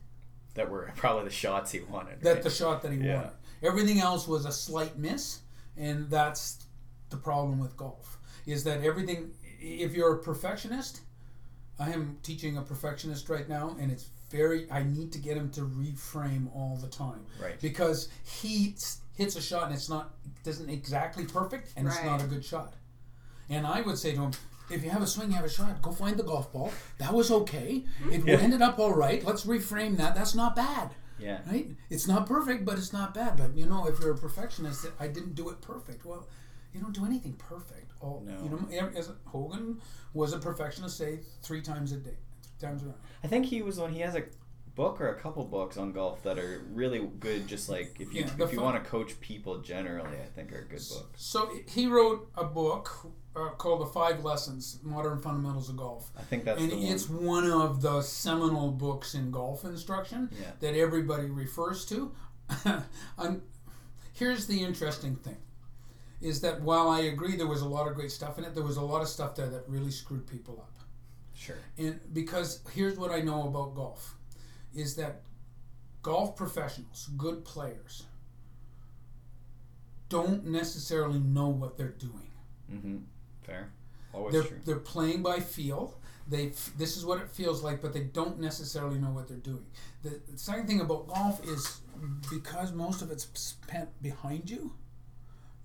That 0.56 0.70
were 0.70 0.92
probably 0.96 1.26
the 1.26 1.30
shots 1.32 1.72
he 1.72 1.82
wanted. 1.82 2.22
that 2.22 2.34
right? 2.36 2.44
the 2.44 2.50
shot 2.50 2.82
that 2.84 2.92
he 2.92 3.00
Yeah. 3.00 3.16
wanted. 3.16 3.32
Everything 3.62 4.00
else 4.00 4.28
was 4.28 4.46
a 4.46 4.52
slight 4.52 4.98
miss, 4.98 5.40
and 5.78 6.10
that's 6.10 6.66
the 7.10 7.18
problem 7.18 7.60
with 7.60 7.78
golf. 7.78 8.18
Is 8.46 8.64
that 8.66 8.84
everything? 8.84 9.32
If 9.60 9.94
you're 9.94 10.16
a 10.16 10.22
perfectionist, 10.22 11.02
I 11.80 11.92
am 11.92 12.18
teaching 12.24 12.58
a 12.58 12.62
perfectionist 12.62 13.30
right 13.30 13.48
now, 13.48 13.76
and 13.80 13.90
it's 13.90 14.10
very. 14.30 14.70
I 14.70 14.84
need 14.84 15.14
to 15.14 15.20
get 15.20 15.38
him 15.38 15.50
to 15.52 15.62
reframe 15.62 16.54
all 16.54 16.78
the 16.82 16.90
time 16.90 17.26
Right. 17.42 17.60
because 17.62 18.10
he 18.26 18.76
hits 19.16 19.36
a 19.38 19.42
shot 19.42 19.68
and 19.68 19.74
it's 19.76 19.90
not 19.90 20.14
doesn't 20.44 20.70
exactly 20.70 21.24
perfect, 21.26 21.70
and 21.78 21.88
it's 21.88 22.04
not 22.04 22.22
a 22.22 22.28
good 22.28 22.44
shot. 22.44 22.74
And 23.50 23.66
I 23.66 23.80
would 23.82 23.98
say 23.98 24.12
to 24.14 24.22
him. 24.22 24.32
If 24.70 24.84
you 24.84 24.90
have 24.90 25.02
a 25.02 25.08
swing, 25.08 25.30
you 25.30 25.36
have 25.36 25.46
a 25.46 25.50
shot. 25.50 25.82
Go 25.82 25.92
find 25.92 26.18
the 26.18 26.24
golf 26.24 26.52
ball. 26.54 26.72
That 26.98 27.14
was 27.14 27.30
okay. 27.32 27.84
Mm-hmm. 28.04 28.12
It 28.14 28.26
Yeah. 28.26 28.38
ended 28.40 28.62
up 28.62 28.80
all 28.80 28.94
right. 28.94 29.24
Let's 29.24 29.46
reframe 29.46 29.98
that. 29.98 30.16
That's 30.16 30.34
not 30.36 30.56
bad 30.56 30.92
Yeah. 31.20 31.42
right? 31.48 31.70
It's 31.90 32.08
not 32.08 32.26
perfect, 32.28 32.66
but 32.66 32.78
it's 32.78 32.94
not 32.94 33.14
bad. 33.14 33.38
But 33.38 33.56
you 33.58 33.66
know, 33.66 33.86
if 33.88 34.00
you're 34.00 34.12
a 34.14 34.18
perfectionist, 34.18 34.86
I 35.00 35.08
didn't 35.08 35.36
do 35.36 35.50
it 35.50 35.62
perfect. 35.62 36.06
Well, 36.06 36.28
you 36.74 36.80
don't 36.82 36.94
do 36.94 37.06
anything 37.06 37.34
perfect. 37.34 37.92
All 38.00 38.24
No. 38.26 38.42
you 38.44 38.50
know, 38.50 38.90
as 38.96 39.12
Hogan 39.26 39.80
was 40.14 40.34
a 40.34 40.40
perfectionist, 40.40 40.98
say 40.98 41.20
three 41.42 41.62
times 41.62 41.92
a 41.92 41.98
day, 41.98 42.18
three 42.58 42.68
times 42.70 42.84
around. 42.84 42.96
I 43.24 43.28
think 43.28 43.46
he 43.46 43.62
was 43.62 43.78
one. 43.80 43.92
He 43.94 44.00
has 44.00 44.16
a 44.16 44.24
book 44.76 45.00
or 45.00 45.10
a 45.10 45.20
couple 45.20 45.44
books 45.46 45.78
on 45.78 45.92
golf 45.92 46.24
that 46.24 46.40
are 46.40 46.62
really 46.72 47.00
good. 47.20 47.48
Just 47.48 47.70
like 47.70 47.98
if 48.00 48.14
you 48.14 48.22
Yeah, 48.22 48.46
if 48.46 48.52
you 48.52 48.58
fun- 48.60 48.66
want 48.66 48.84
to 48.84 48.90
coach 48.90 49.20
people 49.20 49.60
generally, 49.60 50.18
I 50.18 50.26
think 50.36 50.52
are 50.52 50.62
good 50.70 50.82
books. 50.90 51.10
So 51.18 51.50
he 51.68 51.88
wrote 51.88 52.30
a 52.36 52.44
book 52.44 52.90
uh, 53.36 53.50
called 53.50 53.82
"The 53.82 53.86
Five 53.88 54.24
Lessons: 54.24 54.80
Modern 54.84 55.20
Fundamentals 55.20 55.70
of 55.70 55.78
Golf," 55.78 56.12
I 56.18 56.22
think 56.22 56.44
that's 56.46 56.62
and 56.62 56.72
the 56.72 56.76
one. 56.78 56.86
it's 56.86 57.10
one 57.10 57.50
of 57.50 57.82
the 57.82 58.02
seminal 58.02 58.72
books 58.72 59.14
in 59.16 59.32
golf 59.32 59.64
instruction 59.66 60.30
Yeah. 60.40 60.52
that 60.60 60.76
everybody 60.76 61.28
refers 61.28 61.86
to. 61.88 62.12
I'm, 63.18 63.42
here's 64.14 64.48
the 64.48 64.64
interesting 64.64 65.16
thing 65.16 65.38
is 66.22 66.40
that 66.42 66.62
while 66.62 66.88
I 66.90 67.02
agree 67.02 67.36
there 67.36 67.48
was 67.48 67.62
a 67.62 67.68
lot 67.68 67.88
of 67.88 67.96
great 67.96 68.12
stuff 68.12 68.38
in 68.38 68.46
it, 68.46 68.54
there 68.56 68.64
was 68.64 68.78
a 68.78 68.82
lot 68.82 69.02
of 69.02 69.08
stuff 69.10 69.36
there 69.36 69.50
that 69.50 69.64
really 69.68 69.92
screwed 69.92 70.26
people 70.26 70.56
up. 70.62 70.72
Sure. 71.34 71.58
And 71.78 72.00
because 72.14 72.62
here's 72.74 72.98
what 72.98 73.12
I 73.12 73.20
know 73.20 73.48
about 73.48 73.76
golf 73.76 74.16
is 74.74 74.96
that 74.96 75.22
golf 76.02 76.36
professionals, 76.36 77.10
good 77.18 77.46
players, 77.46 78.06
don't 80.10 80.46
necessarily 80.46 81.20
know 81.20 81.48
what 81.50 81.78
they're 81.78 81.90
doing. 81.90 82.32
Mm-hmm. 82.72 82.98
Fair. 83.44 83.72
Always 84.14 84.34
They're, 84.34 84.44
true. 84.44 84.60
they're 84.66 84.76
playing 84.78 85.24
by 85.24 85.40
feel. 85.40 85.98
They 86.28 86.54
this 86.78 86.96
is 86.96 87.06
what 87.06 87.20
it 87.20 87.30
feels 87.30 87.64
like, 87.64 87.82
but 87.82 87.92
they 87.94 88.02
don't 88.04 88.40
necessarily 88.40 88.98
know 88.98 89.10
what 89.10 89.28
they're 89.28 89.38
doing. 89.38 89.66
The, 90.04 90.22
the 90.32 90.38
second 90.38 90.68
thing 90.68 90.80
about 90.80 91.08
golf 91.08 91.44
is 91.46 91.82
because 92.30 92.72
most 92.72 93.02
of 93.02 93.12
it's 93.12 93.28
spent 93.34 93.90
behind 94.02 94.50
you, 94.50 94.74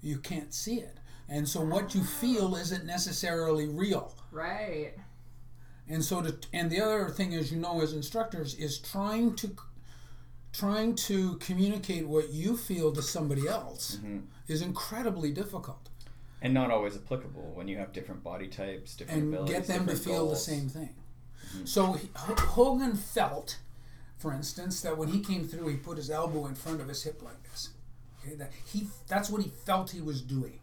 you 0.00 0.18
can't 0.18 0.52
see 0.52 0.80
it, 0.80 0.96
and 1.28 1.48
so 1.48 1.60
what 1.60 1.94
you 1.94 2.02
feel 2.02 2.56
isn't 2.56 2.84
necessarily 2.84 3.68
real. 3.68 4.12
Right. 4.32 4.94
And 5.90 6.04
so, 6.04 6.20
to, 6.22 6.36
and 6.52 6.70
the 6.70 6.80
other 6.80 7.08
thing 7.08 7.34
as 7.34 7.50
you 7.50 7.58
know, 7.58 7.80
as 7.80 7.92
instructors, 7.92 8.54
is 8.54 8.78
trying 8.78 9.34
to 9.36 9.56
trying 10.52 10.94
to 10.94 11.36
communicate 11.36 12.06
what 12.08 12.30
you 12.30 12.56
feel 12.56 12.90
to 12.92 13.02
somebody 13.02 13.46
else 13.46 13.96
Mhm. 14.02 14.22
is 14.48 14.62
incredibly 14.62 15.30
difficult, 15.30 15.88
And 16.40 16.54
not 16.54 16.70
always 16.70 16.96
applicable 16.96 17.52
when 17.54 17.68
you 17.68 17.76
have 17.76 17.92
different 17.92 18.24
body 18.24 18.48
types, 18.48 18.96
different 18.96 19.24
and 19.24 19.34
abilities, 19.34 19.56
get 19.56 19.66
them 19.66 19.86
to 19.86 19.94
feel 19.96 20.28
the 20.28 20.36
same 20.36 20.68
thing. 20.68 20.94
So 21.64 21.96
H- 21.96 22.08
Hogan 22.38 22.96
felt, 22.96 23.58
for 24.16 24.32
instance, 24.32 24.80
that 24.80 24.96
when 24.98 25.08
he 25.08 25.20
came 25.20 25.46
through, 25.46 25.68
he 25.68 25.76
put 25.76 25.96
his 25.98 26.10
elbow 26.10 26.46
in 26.46 26.54
front 26.54 26.80
of 26.80 26.88
his 26.88 27.02
hip 27.02 27.22
like 27.22 27.42
this. 27.50 27.70
Okay, 28.20 28.34
that 28.36 28.50
he 28.64 28.88
that's 29.06 29.28
what 29.30 29.42
he 29.42 29.50
felt 29.50 29.90
he 29.90 30.00
was 30.00 30.22
doing. 30.22 30.60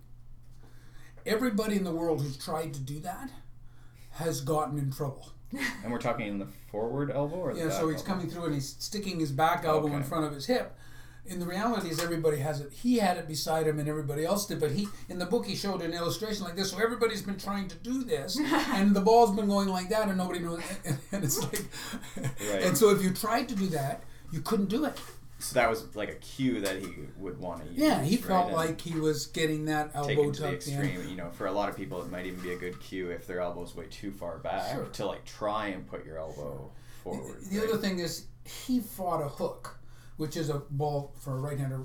Everybody 1.25 1.75
in 1.75 1.83
the 1.83 1.93
world 1.93 2.21
who's 2.21 2.37
tried 2.37 2.73
to 2.73 2.79
do 2.79 2.99
that 3.01 3.29
has 4.15 4.41
gotten 4.41 4.77
in 4.77 4.91
trouble. 4.91 5.31
And 5.83 5.91
we're 5.91 5.99
talking 5.99 6.27
in 6.27 6.39
the 6.39 6.47
forward 6.71 7.11
elbow 7.11 7.35
or 7.37 7.53
the 7.53 7.59
Yeah, 7.59 7.65
back 7.67 7.73
so 7.79 7.87
he's 7.87 8.01
elbow? 8.01 8.07
coming 8.11 8.29
through 8.29 8.45
and 8.45 8.53
he's 8.55 8.75
sticking 8.79 9.19
his 9.19 9.31
back 9.31 9.63
elbow 9.63 9.95
in 9.95 10.03
front 10.03 10.25
of 10.25 10.33
his 10.33 10.45
hip. 10.47 10.75
And 11.29 11.41
the 11.41 11.45
reality 11.47 11.89
is 11.89 12.03
everybody 12.03 12.37
has 12.37 12.59
it. 12.61 12.71
He 12.71 12.97
had 12.97 13.17
it 13.17 13.27
beside 13.27 13.65
him 13.65 13.79
and 13.79 13.89
everybody 13.89 14.25
else 14.25 14.45
did, 14.45 14.59
but 14.59 14.71
he 14.71 14.87
in 15.09 15.17
the 15.17 15.25
book 15.25 15.45
he 15.45 15.55
showed 15.55 15.81
an 15.81 15.91
illustration 15.93 16.43
like 16.43 16.55
this. 16.55 16.69
So 16.71 16.77
everybody's 16.77 17.21
been 17.23 17.37
trying 17.37 17.67
to 17.69 17.75
do 17.77 18.03
this 18.03 18.37
and 18.73 18.95
the 18.95 19.01
ball's 19.01 19.35
been 19.35 19.47
going 19.47 19.69
like 19.69 19.89
that 19.89 20.07
and 20.07 20.17
nobody 20.17 20.39
knows 20.39 20.61
and 20.85 21.23
it's 21.23 21.41
like 21.41 21.63
Right. 22.17 22.63
and 22.63 22.77
so 22.77 22.89
if 22.91 23.01
you 23.03 23.11
tried 23.13 23.47
to 23.49 23.55
do 23.55 23.67
that, 23.67 24.03
you 24.31 24.41
couldn't 24.41 24.67
do 24.69 24.85
it. 24.85 24.99
So 25.49 25.55
that 25.55 25.69
was 25.69 25.95
like 25.95 26.09
a 26.09 26.15
cue 26.15 26.61
that 26.61 26.79
he 26.81 26.87
would 27.17 27.39
want 27.39 27.61
to 27.63 27.69
use. 27.69 27.77
Yeah, 27.77 28.01
he 28.01 28.15
right? 28.15 28.25
felt 28.25 28.47
And 28.47 28.55
like 28.55 28.81
he 28.81 28.99
was 28.99 29.27
getting 29.27 29.65
that 29.65 29.91
elbow 29.93 30.31
to 30.31 30.41
the 30.41 30.51
tucked 30.51 30.67
in. 30.67 30.81
extreme. 30.81 31.09
You 31.09 31.15
know, 31.15 31.29
for 31.31 31.47
a 31.47 31.51
lot 31.51 31.69
of 31.69 31.77
people, 31.77 32.01
it 32.01 32.09
might 32.11 32.25
even 32.25 32.39
be 32.41 32.51
a 32.53 32.57
good 32.57 32.79
cue 32.79 33.09
if 33.11 33.27
their 33.27 33.39
elbow's 33.41 33.75
way 33.75 33.85
too 33.89 34.11
far 34.11 34.37
back 34.39 34.73
Sure. 34.75 34.85
to 34.85 35.05
like 35.05 35.23
try 35.25 35.67
and 35.67 35.85
put 35.87 36.05
your 36.05 36.17
elbow 36.17 36.71
forward. 37.03 37.41
The 37.49 37.59
right? 37.59 37.69
other 37.69 37.77
thing 37.77 37.99
is 37.99 38.25
he 38.65 38.79
fought 38.79 39.21
a 39.21 39.27
hook, 39.29 39.77
which 40.17 40.35
is 40.37 40.49
a 40.49 40.59
ball 40.71 41.13
for 41.19 41.37
a 41.37 41.39
right-hander. 41.39 41.81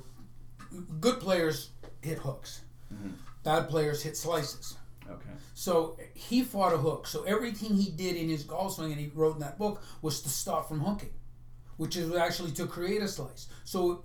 Good 1.01 1.21
players 1.21 1.71
hit 2.03 2.19
hooks. 2.19 2.63
Mhm. 2.93 3.13
Bad 3.43 3.69
players 3.69 4.03
hit 4.03 4.17
slices. 4.17 4.77
Okay. 5.09 5.31
So 5.55 5.97
he 6.15 6.43
fought 6.45 6.73
a 6.73 6.79
hook. 6.79 7.07
So 7.07 7.23
everything 7.25 7.75
he 7.77 7.91
did 7.91 8.15
in 8.17 8.29
his 8.29 8.45
golf 8.45 8.75
swing, 8.77 8.93
and 8.93 9.01
he 9.01 9.11
wrote 9.15 9.35
in 9.35 9.41
that 9.41 9.59
book, 9.59 9.83
was 10.03 10.23
to 10.23 10.29
stop 10.29 10.69
from 10.69 10.81
hooking, 10.81 11.11
which 11.81 11.97
is 11.97 12.15
actually 12.15 12.51
to 12.53 12.67
create 12.67 13.01
a 13.01 13.09
slice. 13.09 13.49
So 13.65 14.05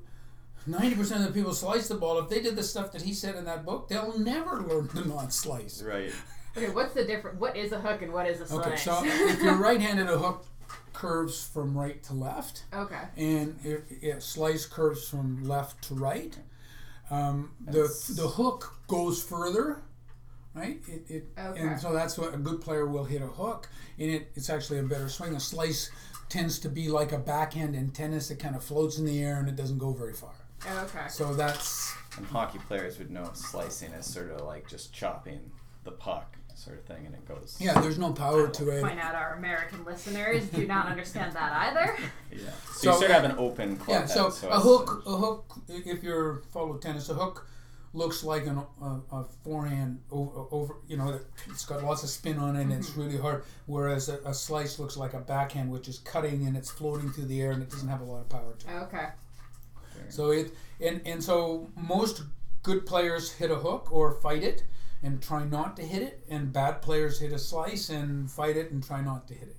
ninety 0.66 0.96
percent 0.96 1.20
of 1.22 1.28
the 1.28 1.34
people 1.34 1.54
slice 1.54 1.90
the 1.90 1.96
ball. 1.96 2.18
If 2.20 2.30
they 2.30 2.42
did 2.42 2.56
the 2.56 2.64
stuff 2.64 2.94
that 2.94 3.02
he 3.02 3.14
said 3.14 3.36
in 3.36 3.44
that 3.46 3.66
book, 3.66 3.90
they'll 3.90 4.18
never 4.18 4.62
learn 4.62 4.88
to 4.90 5.06
not 5.06 5.34
slice. 5.34 5.84
Right. 5.84 6.14
Okay, 6.56 6.70
what's 6.70 6.94
the 6.94 7.04
difference? 7.04 7.38
What 7.38 7.58
is 7.58 7.74
a 7.74 7.80
hook 7.82 8.02
and 8.02 8.14
what 8.14 8.28
is 8.28 8.40
a 8.40 8.48
slice? 8.48 8.66
Okay, 8.66 8.76
so 8.78 9.02
if 9.04 9.44
you're 9.44 9.58
right-handed, 9.58 10.08
a 10.08 10.18
hook 10.18 10.46
curves 10.94 11.46
from 11.54 11.78
right 11.78 12.02
to 12.04 12.14
left. 12.14 12.64
okay. 12.74 13.02
and 13.18 13.60
if, 13.66 13.82
if 14.02 14.24
slice 14.24 14.66
curves 14.66 15.10
from 15.10 15.44
left 15.44 15.84
to 15.90 15.96
right. 15.96 16.38
Um, 17.12 17.52
the 17.60 17.88
the 18.16 18.28
hook 18.28 18.74
goes 18.88 19.22
further, 19.22 19.82
right? 20.56 20.80
It, 20.88 21.04
it 21.10 21.24
Okay. 21.38 21.60
and 21.60 21.78
so 21.80 21.92
that's 21.92 22.18
what 22.18 22.34
a 22.34 22.38
good 22.38 22.62
player 22.62 22.86
will 22.88 23.04
hit 23.04 23.22
a 23.22 23.28
hook, 23.28 23.68
and 24.00 24.10
it, 24.10 24.32
it's 24.36 24.50
actually 24.50 24.80
a 24.80 24.84
better 24.84 25.10
swing. 25.10 25.36
A 25.36 25.40
slice 25.42 25.92
tends 26.36 26.60
to 26.60 26.70
be 26.70 26.90
like 26.90 27.12
a 27.14 27.18
backhand 27.18 27.76
in 27.76 27.92
tennis; 27.92 28.30
it 28.30 28.40
kind 28.40 28.56
of 28.56 28.64
floats 28.64 28.98
in 28.98 29.06
the 29.06 29.24
air 29.24 29.38
and 29.40 29.48
it 29.48 29.56
doesn't 29.56 29.78
go 29.78 29.92
very 29.94 30.14
far. 30.14 30.34
Oh, 30.68 30.84
okay. 30.86 31.08
So 31.08 31.34
that's 31.34 31.94
And 32.18 32.26
hockey 32.28 32.60
players 32.60 32.98
would 33.00 33.12
know 33.12 33.30
slicing 33.34 33.92
is 33.92 34.06
sort 34.06 34.32
of 34.32 34.42
like 34.46 34.68
just 34.68 34.94
chopping 34.94 35.40
the 35.84 35.92
puck, 35.92 36.36
sort 36.56 36.78
of 36.80 36.86
thing, 36.86 37.06
and 37.06 37.14
it 37.16 37.26
goes. 37.28 37.58
yeah. 37.60 37.80
There's 37.80 38.00
no 38.00 38.12
power 38.12 38.48
to 38.48 38.70
it. 38.70 38.82
Point 38.82 39.00
out 39.00 39.16
our 39.16 39.36
American 39.36 39.86
listeners 39.86 40.46
do 40.50 40.66
not 40.68 40.88
understand 40.88 41.34
that 41.34 41.52
either. 41.68 41.96
Yeah. 42.32 42.50
So, 42.74 42.74
So- 42.74 42.92
you 42.92 42.98
sort 42.98 43.12
of 43.12 43.16
have 43.16 43.24
an 43.32 43.38
open 43.38 43.78
club. 43.78 44.02
Yeah. 44.02 44.06
So 44.08 44.24
head, 44.26 44.34
so 44.34 44.50
a 44.50 44.60
hook, 44.60 45.04
a 45.06 45.16
hook. 45.16 45.54
If 45.70 46.04
you're 46.04 46.42
follow 46.52 46.78
tennis, 46.78 47.08
a 47.10 47.14
hook 47.14 47.48
looks 47.96 48.24
like 48.24 48.46
an, 48.46 48.62
a, 48.82 49.00
a 49.12 49.26
forehand 49.44 50.02
over, 50.12 50.46
over. 50.52 50.76
You 50.88 50.98
know, 50.98 51.20
it's 51.48 51.66
got 51.66 51.84
lots 51.84 52.04
of 52.04 52.10
spin 52.10 52.38
on 52.38 52.56
it. 52.56 52.64
and 52.64 52.74
It's 52.74 52.90
mm-hmm. 52.92 53.02
really 53.02 53.18
hard. 53.18 53.44
Whereas 53.66 54.10
a, 54.10 54.20
a 54.26 54.34
slice 54.34 54.78
looks 54.80 54.98
like 54.98 55.14
a 55.14 55.20
backhand, 55.20 55.72
which 55.72 55.88
is 55.88 56.00
cutting 56.00 56.46
and 56.46 56.56
it's 56.56 56.70
floating 56.70 57.12
through 57.12 57.26
the 57.26 57.42
air 57.42 57.52
and 57.52 57.64
it 57.64 57.70
doesn't 57.70 57.88
have 57.88 58.02
a 58.02 58.04
lot 58.04 58.22
of 58.22 58.30
power 58.30 58.54
to 58.60 58.68
it. 58.68 58.80
Okay. 58.84 59.08
So 60.10 60.32
it 60.32 60.54
and 60.82 61.02
and 61.06 61.24
so 61.24 61.70
most 61.76 62.24
good 62.64 62.86
players 62.86 63.32
hit 63.32 63.50
a 63.50 63.56
hook 63.56 63.92
or 63.92 64.12
fight 64.12 64.44
it 64.44 64.64
and 65.04 65.22
try 65.22 65.46
not 65.46 65.76
to 65.78 65.84
hit 65.84 66.02
it, 66.02 66.26
and 66.30 66.52
bad 66.52 66.82
players 66.82 67.20
hit 67.20 67.32
a 67.32 67.38
slice 67.38 67.90
and 67.90 68.30
fight 68.30 68.58
it 68.58 68.72
and 68.72 68.84
try 68.84 69.02
not 69.02 69.28
to 69.28 69.34
hit 69.34 69.50
it. 69.50 69.58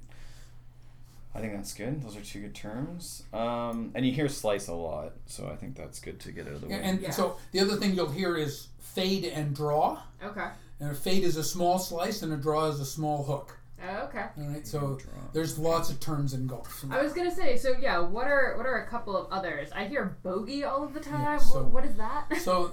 I 1.37 1.40
think 1.40 1.53
that's 1.55 1.75
good. 1.75 2.03
Those 2.03 2.16
are 2.16 2.20
two 2.22 2.40
good 2.40 2.55
terms. 2.55 3.22
Um, 3.33 3.92
and 3.94 4.07
you 4.07 4.12
hear 4.12 4.29
slice 4.29 4.68
a 4.68 4.75
lot, 4.75 5.12
so 5.27 5.49
I 5.53 5.57
think 5.57 5.77
that's 5.77 5.99
good 6.01 6.18
to 6.20 6.33
get 6.33 6.46
out 6.46 6.55
of 6.55 6.61
the 6.62 6.68
way. 6.68 6.75
And, 6.75 6.85
and 6.85 7.01
Yeah. 7.03 7.11
so 7.11 7.37
the 7.53 7.61
other 7.61 7.77
thing 7.77 7.94
you'll 7.94 8.11
hear 8.11 8.37
is 8.37 8.68
fade 8.79 9.25
and 9.25 9.55
draw. 9.55 10.01
Okay. 10.25 10.49
And 10.81 10.90
a 10.90 10.94
fade 10.94 11.25
is 11.25 11.37
a 11.37 11.44
small 11.44 11.79
slice, 11.79 12.22
and 12.22 12.33
a 12.33 12.37
draw 12.37 12.66
is 12.66 12.81
a 12.81 12.87
small 12.87 13.25
hook. 13.25 13.59
Okay. 13.83 14.25
All 14.38 14.44
right, 14.49 14.66
so 14.66 14.99
there's 15.35 15.59
lots 15.59 15.90
of 15.90 16.01
terms 16.01 16.33
in 16.33 16.46
golf. 16.46 16.83
I 16.90 17.03
was 17.03 17.12
gonna 17.12 17.31
say, 17.35 17.57
so 17.59 17.75
yeah, 17.79 17.99
what 17.99 18.27
are 18.27 18.57
what 18.57 18.64
are 18.66 18.83
a 18.83 18.87
couple 18.88 19.14
of 19.16 19.31
others? 19.31 19.68
I 19.72 19.85
hear 19.85 20.16
bogey 20.22 20.64
all 20.64 20.83
of 20.83 20.94
the 20.94 21.01
time. 21.01 21.38
so- 21.40 21.62
what, 21.64 21.70
what 21.72 21.85
is 21.85 21.94
that? 21.96 22.27
So 22.40 22.72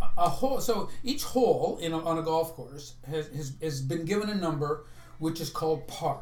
a- 0.00 0.24
a 0.24 0.28
hole. 0.28 0.60
So 0.60 0.90
each 1.02 1.24
hole 1.24 1.78
in 1.80 1.92
a, 1.92 1.98
on 2.04 2.18
a 2.18 2.22
golf 2.22 2.54
course 2.54 2.94
has, 3.08 3.28
has 3.28 3.52
has 3.62 3.80
been 3.80 4.04
given 4.04 4.28
a 4.28 4.34
number, 4.34 4.84
which 5.18 5.40
is 5.40 5.48
called 5.48 5.86
par, 5.88 6.20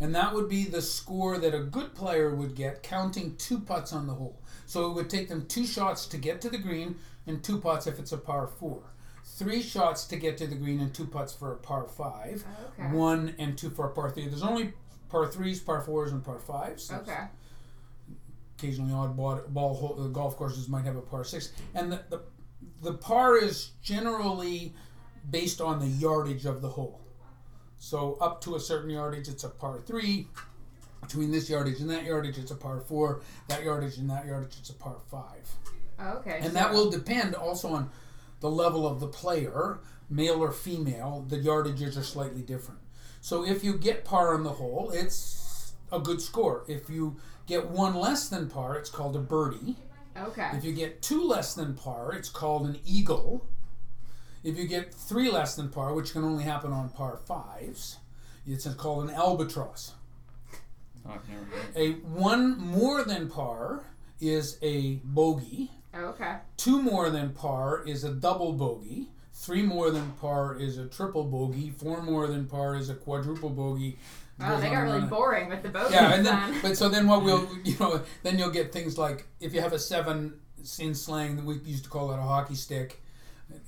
and 0.00 0.14
that 0.14 0.34
would 0.34 0.48
be 0.48 0.64
the 0.64 0.82
score 0.82 1.38
that 1.38 1.54
a 1.54 1.60
good 1.60 1.94
player 1.94 2.34
would 2.34 2.54
get 2.54 2.82
counting 2.82 3.36
two 3.36 3.60
putts 3.60 3.92
on 3.92 4.06
the 4.06 4.14
hole. 4.14 4.40
So 4.66 4.90
it 4.90 4.94
would 4.94 5.10
take 5.10 5.28
them 5.28 5.46
two 5.46 5.66
shots 5.66 6.06
to 6.06 6.16
get 6.16 6.40
to 6.42 6.50
the 6.50 6.58
green, 6.58 6.96
and 7.26 7.42
two 7.42 7.60
putts 7.60 7.86
if 7.86 7.98
it's 7.98 8.12
a 8.12 8.18
par 8.18 8.46
four. 8.46 8.82
Three 9.24 9.62
shots 9.62 10.04
to 10.08 10.16
get 10.16 10.36
to 10.38 10.46
the 10.46 10.54
green 10.54 10.80
and 10.80 10.92
two 10.94 11.06
putts 11.06 11.32
for 11.32 11.52
a 11.52 11.56
par 11.56 11.86
five. 11.88 12.44
Okay. 12.78 12.94
One 12.94 13.34
and 13.38 13.56
two 13.56 13.70
for 13.70 13.86
a 13.86 13.90
par 13.90 14.10
three. 14.10 14.26
There's 14.28 14.42
only 14.42 14.72
par 15.08 15.26
threes, 15.28 15.60
par 15.60 15.80
fours, 15.80 16.12
and 16.12 16.22
par 16.24 16.38
fives. 16.38 16.88
There's 16.88 17.02
Okay. 17.02 17.24
occasionally 18.58 18.92
odd 18.92 19.16
ball, 19.16 19.40
ball 19.48 19.96
uh, 19.98 20.08
golf 20.08 20.36
courses 20.36 20.68
might 20.68 20.84
have 20.84 20.96
a 20.96 21.00
par 21.00 21.24
six, 21.24 21.52
and 21.74 21.90
the, 21.92 22.02
the 22.10 22.20
the 22.82 22.92
par 22.94 23.36
is 23.36 23.70
generally 23.82 24.74
based 25.30 25.60
on 25.60 25.80
the 25.80 25.86
yardage 25.86 26.44
of 26.46 26.60
the 26.62 26.68
hole. 26.68 27.00
So 27.84 28.16
up 28.18 28.40
to 28.40 28.54
a 28.54 28.60
certain 28.60 28.88
yardage, 28.88 29.28
it's 29.28 29.44
a 29.44 29.50
par 29.50 29.78
three. 29.84 30.26
Between 31.02 31.30
this 31.30 31.50
yardage 31.50 31.80
and 31.80 31.90
that 31.90 32.04
yardage, 32.04 32.38
it's 32.38 32.50
a 32.50 32.54
par 32.54 32.80
four. 32.80 33.20
That 33.48 33.62
yardage 33.62 33.98
and 33.98 34.08
that 34.08 34.24
yardage, 34.24 34.56
it's 34.58 34.70
a 34.70 34.74
par 34.74 34.96
five. 35.10 35.46
Oh, 36.00 36.12
okay. 36.14 36.38
And 36.40 36.46
so- 36.46 36.52
that 36.54 36.72
will 36.72 36.88
depend 36.90 37.34
also 37.34 37.68
on 37.68 37.90
the 38.40 38.50
level 38.50 38.86
of 38.86 39.00
the 39.00 39.06
player, 39.06 39.80
male 40.08 40.42
or 40.42 40.50
female. 40.50 41.26
The 41.28 41.36
yardages 41.36 41.98
are 41.98 42.02
slightly 42.02 42.40
different. 42.40 42.80
So 43.20 43.44
if 43.44 43.62
you 43.62 43.74
get 43.74 44.02
par 44.02 44.32
on 44.32 44.44
the 44.44 44.52
hole, 44.52 44.90
it's 44.90 45.74
a 45.92 46.00
good 46.00 46.22
score. 46.22 46.64
If 46.66 46.88
you 46.88 47.16
get 47.46 47.68
one 47.68 47.94
less 47.94 48.30
than 48.30 48.48
par, 48.48 48.76
it's 48.78 48.88
called 48.88 49.14
a 49.14 49.20
birdie. 49.20 49.76
Okay. 50.16 50.48
If 50.54 50.64
you 50.64 50.72
get 50.72 51.02
two 51.02 51.22
less 51.22 51.52
than 51.52 51.74
par, 51.74 52.14
it's 52.14 52.30
called 52.30 52.66
an 52.66 52.78
eagle. 52.86 53.46
If 54.44 54.58
you 54.58 54.66
get 54.68 54.94
three 54.94 55.30
less 55.30 55.56
than 55.56 55.70
par, 55.70 55.94
which 55.94 56.12
can 56.12 56.22
only 56.22 56.44
happen 56.44 56.72
on 56.72 56.90
par 56.90 57.16
fives, 57.16 57.96
it's 58.46 58.66
called 58.74 59.08
an 59.08 59.14
albatross. 59.14 59.92
Oh, 61.06 61.12
I've 61.14 61.28
never 61.28 61.44
heard. 61.44 61.76
A 61.76 61.92
one 62.06 62.58
more 62.58 63.02
than 63.04 63.28
par 63.28 63.82
is 64.20 64.58
a 64.62 64.96
bogey. 65.02 65.70
Oh, 65.94 66.06
okay. 66.06 66.36
Two 66.56 66.80
more 66.82 67.10
than 67.10 67.30
par 67.32 67.82
is 67.86 68.04
a 68.04 68.10
double 68.12 68.52
bogey. 68.52 69.08
Three 69.32 69.62
more 69.62 69.90
than 69.90 70.12
par 70.20 70.56
is 70.56 70.78
a 70.78 70.86
triple 70.86 71.24
bogey. 71.24 71.70
Four 71.70 72.02
more 72.02 72.26
than 72.26 72.46
par 72.46 72.76
is 72.76 72.88
a 72.90 72.94
quadruple 72.94 73.50
bogey. 73.50 73.98
Wow, 74.38 74.58
they 74.60 74.68
on 74.68 74.72
got 74.74 74.80
really 74.82 75.00
on. 75.02 75.08
boring 75.08 75.48
with 75.48 75.62
the 75.62 75.68
boat 75.68 75.90
Yeah, 75.92 76.12
and 76.14 76.26
then. 76.26 76.50
then 76.52 76.60
but 76.62 76.76
so 76.76 76.88
then 76.88 77.06
what 77.06 77.22
we'll 77.22 77.48
you 77.64 77.76
know 77.78 78.02
then 78.24 78.36
you'll 78.38 78.50
get 78.50 78.72
things 78.72 78.98
like 78.98 79.26
if 79.40 79.54
you 79.54 79.60
have 79.60 79.72
a 79.72 79.78
seven 79.78 80.34
in 80.80 80.94
slang 80.94 81.44
we 81.44 81.56
used 81.58 81.84
to 81.84 81.90
call 81.90 82.10
it 82.12 82.18
a 82.18 82.22
hockey 82.22 82.54
stick, 82.56 83.00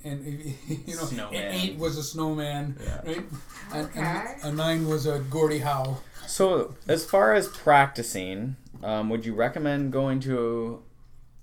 and 0.03 0.25
you 0.67 0.95
know 0.95 1.03
Snowman. 1.03 1.41
an 1.41 1.53
eight 1.53 1.77
was 1.77 1.97
a 1.97 2.03
snowman, 2.03 2.77
Yeah. 2.83 3.01
right? 3.05 3.25
And, 3.73 3.85
Okay. 3.87 3.99
and 3.99 4.43
a 4.43 4.51
nine 4.51 4.87
was 4.87 5.05
a 5.05 5.19
Gordie 5.19 5.59
Howe. 5.59 5.97
So, 6.27 6.75
as 6.87 7.05
far 7.05 7.33
as 7.33 7.47
practicing, 7.47 8.55
um, 8.83 9.09
would 9.09 9.25
you 9.25 9.33
recommend 9.33 9.91
going 9.93 10.19
to, 10.21 10.83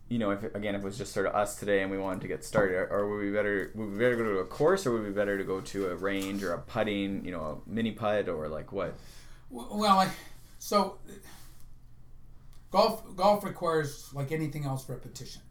you 0.09 0.19
know, 0.19 0.31
if 0.31 0.43
again, 0.55 0.75
if 0.75 0.83
it 0.83 0.85
was 0.85 0.99
just 0.99 1.13
sort 1.13 1.27
of 1.27 1.35
us 1.35 1.57
today 1.57 1.83
and 1.83 1.91
we 1.91 1.99
wanted 1.99 2.21
to 2.23 2.29
get 2.29 2.45
started, 2.45 2.89
or 2.91 3.09
would 3.09 3.25
we 3.25 3.31
better 3.31 3.71
would 3.75 3.93
we 3.93 3.99
better 3.99 4.17
go 4.17 4.25
to 4.25 4.39
a 4.39 4.45
course, 4.45 4.87
or 4.87 4.93
would 4.93 5.03
we 5.05 5.11
better 5.11 5.39
to 5.39 5.45
go 5.45 5.61
to 5.61 5.87
a 5.89 5.95
range 5.97 6.43
or 6.43 6.53
a 6.53 6.59
putting, 6.59 7.25
you 7.25 7.33
know, 7.33 7.63
a 7.67 7.69
mini 7.71 7.93
putt, 7.93 8.29
or 8.29 8.49
like 8.49 8.73
what? 8.73 8.95
Well, 9.51 9.99
I, 9.99 10.09
so 10.59 10.99
golf 12.71 13.03
golf 13.17 13.45
requires 13.45 14.11
like 14.13 14.33
anything 14.33 14.65
else 14.65 14.89
repetition. 14.89 15.43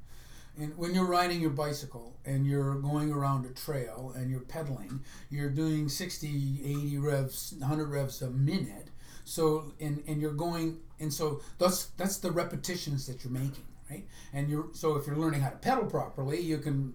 And 0.60 0.78
when 0.78 0.94
you're 0.94 1.08
riding 1.08 1.42
your 1.42 1.50
bicycle 1.50 2.20
and 2.26 2.46
you're 2.46 2.76
going 2.76 3.12
around 3.12 3.46
a 3.46 3.50
trail 3.50 4.14
and 4.16 4.30
you're 4.30 4.42
pedaling, 4.42 5.02
you're 5.30 5.50
doing 5.50 5.90
60, 5.90 6.62
80 6.64 6.98
revs, 7.00 7.56
100 7.58 7.86
revs 7.90 8.22
a 8.22 8.30
minute. 8.30 8.90
So 9.26 9.74
and 9.80 10.04
and 10.08 10.22
you're 10.22 10.34
going 10.34 10.80
and 11.00 11.12
so 11.12 11.42
that's 11.58 11.86
that's 11.98 12.18
the 12.18 12.32
repetitions 12.32 13.08
that 13.08 13.24
you're 13.24 13.34
making, 13.34 13.66
right? 13.90 14.06
And 14.34 14.50
you're 14.50 14.68
so 14.74 14.96
if 14.98 15.08
you're 15.08 15.16
learning 15.16 15.42
how 15.42 15.50
to 15.50 15.58
pedal 15.58 15.86
properly, 15.86 16.42
you 16.42 16.58
can 16.58 16.94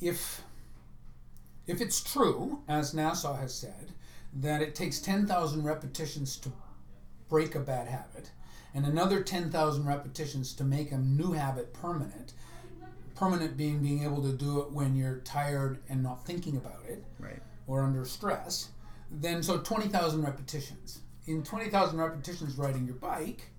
if 0.00 0.42
if 1.66 1.80
it's 1.80 2.02
true, 2.02 2.62
as 2.68 2.92
NASA 2.92 3.38
has 3.40 3.54
said, 3.54 3.92
that 4.34 4.60
it 4.60 4.74
takes 4.74 5.00
10,000 5.00 5.64
repetitions 5.64 6.36
to 6.36 6.52
break 7.30 7.54
a 7.54 7.60
bad 7.60 7.88
habit 7.88 8.30
and 8.74 8.84
another 8.84 9.22
10,000 9.22 9.86
repetitions 9.86 10.52
to 10.54 10.64
make 10.64 10.90
a 10.90 10.98
new 10.98 11.32
habit 11.32 11.72
permanent, 11.72 12.32
permanent 13.14 13.56
being 13.56 13.80
being 13.82 14.02
able 14.04 14.22
to 14.22 14.32
do 14.32 14.60
it 14.60 14.70
when 14.72 14.94
you're 14.96 15.18
tired 15.20 15.78
and 15.88 16.02
not 16.02 16.24
thinking 16.26 16.56
about 16.56 16.82
it 16.88 17.04
Right. 17.18 17.40
or 17.66 17.82
under 17.82 18.04
stress, 18.04 18.70
then 19.10 19.42
so 19.42 19.58
20,000 19.58 20.22
repetitions. 20.22 21.00
In 21.26 21.42
20,000 21.42 21.98
repetitions 21.98 22.56
riding 22.58 22.84
your 22.86 22.96
bike, 22.96 23.50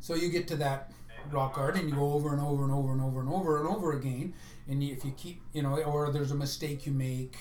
so 0.00 0.14
you 0.14 0.30
get 0.30 0.48
to 0.48 0.56
that 0.56 0.92
rock 1.30 1.54
garden 1.54 1.82
and 1.82 1.90
you 1.90 1.96
go 1.96 2.12
over 2.14 2.32
and 2.32 2.40
over 2.40 2.62
and 2.64 2.72
over 2.72 2.92
and 2.92 3.00
over 3.02 3.20
and 3.20 3.28
over 3.28 3.58
and 3.58 3.68
over 3.68 3.92
again. 3.92 4.32
And 4.68 4.82
if 4.82 5.04
you 5.04 5.12
keep, 5.16 5.42
you 5.52 5.62
know, 5.62 5.76
or 5.82 6.10
there's 6.10 6.30
a 6.30 6.34
mistake 6.34 6.86
you 6.86 6.92
make, 6.92 7.36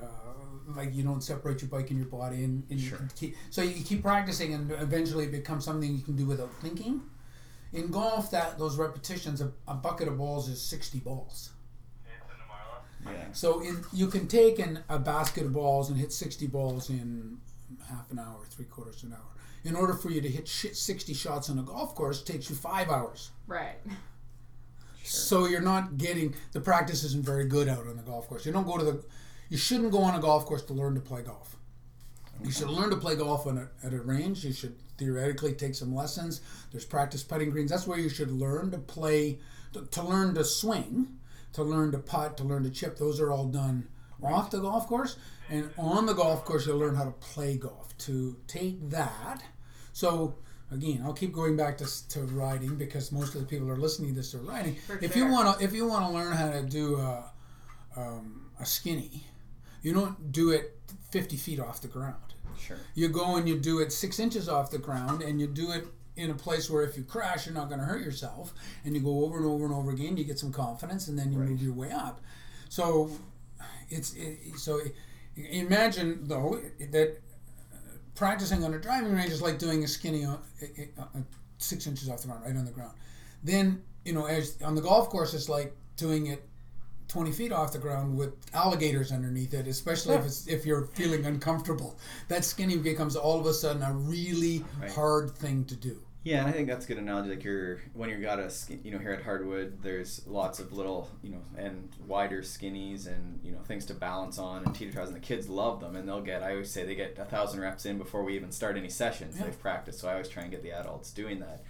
uh, 0.00 0.06
like 0.68 0.94
you 0.94 1.02
don't 1.02 1.22
separate 1.22 1.60
your 1.60 1.68
bike 1.68 1.90
and 1.90 1.98
your 1.98 2.08
body, 2.08 2.44
and, 2.44 2.62
and 2.70 2.80
Sure. 2.80 2.96
can 2.98 3.10
keep, 3.14 3.36
so 3.50 3.60
you 3.60 3.84
keep 3.84 4.02
practicing, 4.02 4.54
and 4.54 4.70
eventually 4.72 5.24
it 5.24 5.32
becomes 5.32 5.64
something 5.64 5.94
you 5.94 6.02
can 6.02 6.16
do 6.16 6.24
without 6.24 6.50
thinking. 6.62 7.02
In 7.74 7.90
golf, 7.90 8.30
that 8.30 8.58
those 8.58 8.76
repetitions, 8.76 9.40
a, 9.40 9.52
a 9.68 9.74
bucket 9.74 10.08
of 10.08 10.16
balls 10.16 10.48
is 10.48 10.62
60 10.62 11.00
balls. 11.00 11.50
Yeah. 13.04 13.12
So 13.32 13.60
in, 13.60 13.84
you 13.92 14.06
can 14.06 14.26
take 14.28 14.58
in 14.58 14.78
a 14.88 14.98
basket 14.98 15.44
of 15.44 15.52
balls 15.52 15.90
and 15.90 15.98
hit 15.98 16.12
60 16.12 16.46
balls 16.46 16.88
in 16.88 17.38
half 17.90 18.10
an 18.10 18.18
hour, 18.18 18.38
three 18.48 18.64
quarters 18.64 19.02
of 19.02 19.10
an 19.10 19.16
hour. 19.16 19.30
In 19.64 19.76
order 19.76 19.92
for 19.94 20.10
you 20.10 20.20
to 20.20 20.28
hit 20.28 20.46
sh- 20.48 20.72
60 20.72 21.12
shots 21.14 21.50
on 21.50 21.58
a 21.58 21.62
golf 21.62 21.94
course, 21.94 22.22
it 22.22 22.26
takes 22.26 22.48
you 22.48 22.56
five 22.56 22.88
hours. 22.88 23.30
right. 23.46 23.76
So 25.06 25.44
you're 25.44 25.60
not 25.60 25.98
getting 25.98 26.34
the 26.52 26.60
practice 26.60 27.04
isn't 27.04 27.26
very 27.26 27.46
good 27.46 27.68
out 27.68 27.86
on 27.86 27.96
the 27.96 28.02
golf 28.02 28.26
course. 28.26 28.46
You 28.46 28.52
don't 28.52 28.66
go 28.66 28.78
to 28.78 28.84
the, 28.84 29.04
you 29.50 29.58
shouldn't 29.58 29.92
go 29.92 29.98
on 29.98 30.14
a 30.14 30.20
golf 30.20 30.46
course 30.46 30.62
to 30.62 30.72
learn 30.72 30.94
to 30.94 31.00
play 31.02 31.20
golf. 31.20 31.56
You 32.42 32.50
should 32.50 32.70
learn 32.70 32.88
to 32.88 32.96
play 32.96 33.14
golf 33.14 33.46
on 33.46 33.58
a, 33.58 33.68
at 33.86 33.92
a 33.92 34.00
range. 34.00 34.44
You 34.46 34.52
should 34.54 34.76
theoretically 34.98 35.52
take 35.52 35.74
some 35.74 35.94
lessons. 35.94 36.40
There's 36.70 36.84
practice 36.84 37.22
putting 37.22 37.50
greens. 37.50 37.70
That's 37.70 37.86
where 37.86 37.98
you 37.98 38.08
should 38.08 38.30
learn 38.30 38.70
to 38.70 38.78
play, 38.78 39.38
to, 39.72 39.86
to 39.86 40.02
learn 40.02 40.34
to 40.34 40.44
swing, 40.44 41.18
to 41.52 41.62
learn 41.62 41.92
to 41.92 41.98
putt, 41.98 42.36
to 42.38 42.44
learn 42.44 42.62
to 42.64 42.70
chip. 42.70 42.98
Those 42.98 43.20
are 43.20 43.30
all 43.30 43.46
done 43.46 43.88
off 44.22 44.50
the 44.50 44.60
golf 44.60 44.86
course. 44.86 45.16
And 45.50 45.70
on 45.76 46.06
the 46.06 46.14
golf 46.14 46.44
course, 46.44 46.66
you'll 46.66 46.78
learn 46.78 46.94
how 46.94 47.04
to 47.04 47.10
play 47.12 47.56
golf. 47.56 47.96
To 47.98 48.36
take 48.48 48.90
that, 48.90 49.42
so 49.92 50.36
again, 50.70 51.02
I'll 51.04 51.12
keep 51.12 51.32
going 51.32 51.56
back 51.56 51.78
to, 51.78 52.08
to 52.08 52.22
riding 52.22 52.76
because 52.76 53.12
most 53.12 53.34
of 53.34 53.40
the 53.40 53.46
people 53.46 53.70
are 53.70 53.76
listening 53.76 54.10
to 54.10 54.16
this 54.16 54.34
are 54.34 54.38
riding. 54.38 54.74
For 54.74 54.98
if 55.00 55.14
sure. 55.14 55.24
you 55.26 55.32
want 55.32 55.58
to, 55.58 55.64
if 55.64 55.72
you 55.72 55.86
want 55.86 56.06
to 56.06 56.12
learn 56.12 56.32
how 56.32 56.50
to 56.50 56.62
do 56.62 56.96
a, 56.96 57.32
um, 57.96 58.50
a 58.58 58.66
skinny, 58.66 59.24
you 59.82 59.92
don't 59.92 60.32
do 60.32 60.50
it 60.50 60.76
50 61.10 61.36
feet 61.36 61.60
off 61.60 61.80
the 61.80 61.88
ground 61.88 62.33
Sure. 62.58 62.76
you 62.94 63.08
go 63.08 63.36
and 63.36 63.48
you 63.48 63.58
do 63.58 63.80
it 63.80 63.92
six 63.92 64.18
inches 64.18 64.48
off 64.48 64.70
the 64.70 64.78
ground 64.78 65.22
and 65.22 65.40
you 65.40 65.46
do 65.46 65.70
it 65.72 65.86
in 66.16 66.30
a 66.30 66.34
place 66.34 66.70
where 66.70 66.82
if 66.84 66.96
you 66.96 67.02
crash 67.02 67.46
you're 67.46 67.54
not 67.54 67.68
going 67.68 67.80
to 67.80 67.86
hurt 67.86 68.02
yourself 68.02 68.52
and 68.84 68.94
you 68.94 69.00
go 69.00 69.24
over 69.24 69.36
and 69.36 69.46
over 69.46 69.64
and 69.64 69.74
over 69.74 69.90
again 69.90 70.16
you 70.16 70.24
get 70.24 70.38
some 70.38 70.52
confidence 70.52 71.08
and 71.08 71.18
then 71.18 71.32
you 71.32 71.38
Right. 71.38 71.48
move 71.48 71.62
your 71.62 71.72
way 71.74 71.90
up 71.90 72.20
so 72.68 73.10
it's 73.90 74.14
it, 74.14 74.38
so 74.56 74.80
imagine 75.36 76.20
though 76.28 76.60
that 76.90 77.18
uh, 77.72 77.76
practicing 78.14 78.64
on 78.64 78.72
a 78.74 78.78
driving 78.78 79.12
range 79.14 79.30
is 79.30 79.42
like 79.42 79.58
doing 79.58 79.82
a 79.84 79.88
skinny 79.88 80.24
on, 80.24 80.38
uh, 80.62 81.02
uh, 81.02 81.04
six 81.58 81.86
inches 81.86 82.08
off 82.08 82.20
the 82.22 82.28
ground 82.28 82.44
right 82.44 82.56
on 82.56 82.64
the 82.64 82.70
ground 82.70 82.92
then 83.42 83.82
you 84.04 84.12
know 84.12 84.26
as 84.26 84.56
on 84.62 84.74
the 84.74 84.80
golf 84.82 85.08
course 85.10 85.34
it's 85.34 85.48
like 85.48 85.74
doing 85.96 86.26
it 86.26 86.46
20 87.14 87.30
feet 87.30 87.52
off 87.52 87.72
the 87.72 87.78
ground 87.78 88.16
with 88.18 88.32
alligators 88.52 89.12
underneath 89.12 89.54
it, 89.54 89.68
especially 89.68 90.16
if 90.16 90.24
it's 90.26 90.48
if 90.48 90.66
you're 90.66 90.86
feeling 90.94 91.24
uncomfortable. 91.24 91.96
That 92.26 92.44
skinny 92.44 92.76
becomes 92.76 93.14
all 93.14 93.38
of 93.38 93.46
a 93.46 93.54
sudden 93.54 93.84
a 93.84 93.92
really 93.92 94.64
Right. 94.80 94.90
hard 94.90 95.30
thing 95.30 95.64
to 95.66 95.76
do. 95.76 96.00
Yeah, 96.24 96.40
and 96.40 96.48
I 96.48 96.52
think 96.52 96.66
that's 96.66 96.86
a 96.86 96.88
good 96.88 96.98
analogy. 96.98 97.28
Like 97.30 97.44
you're 97.44 97.78
when 97.92 98.10
you 98.10 98.16
got 98.16 98.40
a 98.40 98.50
ski, 98.50 98.80
you 98.82 98.90
know 98.90 98.98
here 98.98 99.12
at 99.12 99.22
Hardwood, 99.22 99.80
there's 99.80 100.26
lots 100.26 100.58
of 100.58 100.72
little 100.72 101.08
you 101.22 101.30
know 101.30 101.42
and 101.56 101.88
wider 102.08 102.42
skinnies 102.42 103.06
and 103.06 103.38
you 103.44 103.52
know 103.52 103.60
things 103.60 103.86
to 103.86 103.94
balance 103.94 104.36
on 104.40 104.64
and 104.64 104.74
teeter 104.74 104.90
totters, 104.90 105.10
and 105.10 105.16
the 105.16 105.20
kids 105.20 105.48
love 105.48 105.78
them. 105.78 105.94
And 105.94 106.08
they'll 106.08 106.20
get 106.22 106.42
I 106.42 106.50
always 106.50 106.70
say 106.70 106.84
they 106.84 106.96
get 106.96 107.16
a 107.16 107.24
thousand 107.26 107.60
reps 107.60 107.86
in 107.86 107.96
before 107.96 108.24
we 108.24 108.34
even 108.34 108.50
start 108.50 108.76
any 108.76 108.88
sessions. 108.88 109.36
Yeah. 109.36 109.44
They've 109.44 109.60
practiced, 109.60 110.00
so 110.00 110.08
I 110.08 110.12
always 110.14 110.28
try 110.28 110.42
and 110.42 110.50
get 110.50 110.64
the 110.64 110.72
adults 110.72 111.12
doing 111.12 111.38
that. 111.40 111.62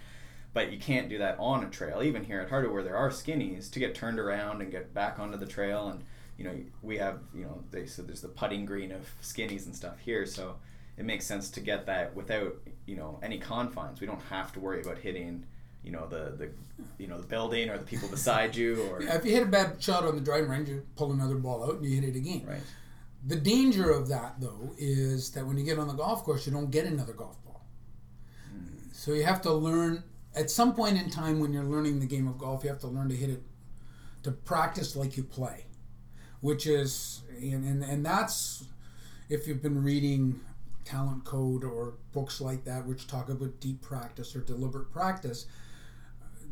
But 0.55 0.71
you 0.71 0.79
can't 0.79 1.09
do 1.09 1.17
that 1.17 1.35
on 1.37 1.65
a 1.65 1.69
trail, 1.69 2.01
even 2.01 2.23
here 2.23 2.39
at 2.39 2.49
Hardwood 2.49 2.73
where 2.73 2.81
there 2.81 2.95
are 2.95 3.09
skinnies 3.09 3.69
to 3.71 3.79
get 3.79 3.93
turned 3.93 4.19
around 4.19 4.61
and 4.61 4.71
get 4.71 4.93
back 4.93 5.19
onto 5.19 5.37
the 5.37 5.45
trail. 5.45 5.89
And 5.89 6.05
you 6.37 6.45
know 6.45 6.55
we 6.81 6.97
have 6.97 7.19
you 7.33 7.43
know 7.43 7.61
they 7.71 7.85
so 7.85 8.01
there's 8.01 8.21
the 8.21 8.29
putting 8.29 8.65
green 8.65 8.93
of 8.93 9.05
skinnies 9.21 9.65
and 9.65 9.75
stuff 9.75 9.99
here, 9.99 10.25
so 10.25 10.55
it 10.97 11.03
makes 11.03 11.25
sense 11.25 11.49
to 11.51 11.59
get 11.59 11.85
that 11.87 12.15
without 12.15 12.55
you 12.85 12.95
know 12.95 13.19
any 13.21 13.37
confines. 13.37 13.99
We 13.99 14.07
don't 14.07 14.21
have 14.29 14.53
to 14.53 14.61
worry 14.61 14.81
about 14.81 14.97
hitting 14.97 15.45
you 15.83 15.91
know 15.91 16.07
the 16.07 16.35
the 16.37 16.49
you 16.97 17.07
know 17.07 17.19
the 17.19 17.27
building 17.27 17.69
or 17.69 17.77
the 17.77 17.85
people 17.85 18.07
beside 18.07 18.55
you 18.55 18.81
or 18.91 19.01
Yeah, 19.01 19.15
If 19.15 19.25
you 19.25 19.31
hit 19.31 19.43
a 19.43 19.47
bad 19.47 19.83
shot 19.83 20.05
on 20.05 20.15
the 20.15 20.21
driving 20.21 20.49
range, 20.49 20.69
you 20.69 20.85
pull 20.95 21.11
another 21.11 21.35
ball 21.35 21.63
out 21.63 21.75
and 21.75 21.85
you 21.85 22.01
hit 22.01 22.15
it 22.15 22.17
again. 22.17 22.45
right 22.47 22.61
The 23.27 23.35
danger 23.35 23.91
of 23.91 24.07
that, 24.09 24.35
though, 24.39 24.73
is 24.77 25.31
that 25.31 25.45
when 25.45 25.57
you 25.57 25.65
get 25.65 25.79
on 25.79 25.87
the 25.87 25.93
golf 25.93 26.23
course, 26.23 26.45
you 26.45 26.53
don't 26.53 26.71
get 26.71 26.85
another 26.85 27.13
golf 27.13 27.43
ball. 27.43 27.65
Hmm. 28.49 28.91
So 28.91 29.13
you 29.13 29.23
have 29.23 29.41
to 29.43 29.53
learn 29.53 30.03
at 30.35 30.49
some 30.49 30.73
point 30.75 30.97
in 30.97 31.09
time 31.09 31.39
when 31.39 31.53
you're 31.53 31.63
learning 31.63 31.99
the 31.99 32.05
game 32.05 32.27
of 32.27 32.37
golf, 32.37 32.63
you 32.63 32.69
have 32.69 32.79
to 32.79 32.87
learn 32.87 33.09
to 33.09 33.15
hit 33.15 33.29
it 33.29 33.41
to 34.23 34.31
practice 34.31 34.95
like 34.95 35.17
you 35.17 35.23
play, 35.23 35.65
which 36.41 36.67
is 36.67 37.21
and 37.39 37.63
and, 37.65 37.83
and 37.83 38.05
that's 38.05 38.65
if 39.29 39.47
you've 39.47 39.61
been 39.61 39.83
reading 39.83 40.39
talent 40.83 41.25
code 41.25 41.63
or 41.63 41.95
books 42.13 42.39
like 42.39 42.63
that 42.63 42.85
which 42.85 43.07
talk 43.07 43.29
about 43.29 43.59
deep 43.59 43.81
practice 43.81 44.35
or 44.35 44.41
deliberate 44.41 44.91
practice 44.91 45.47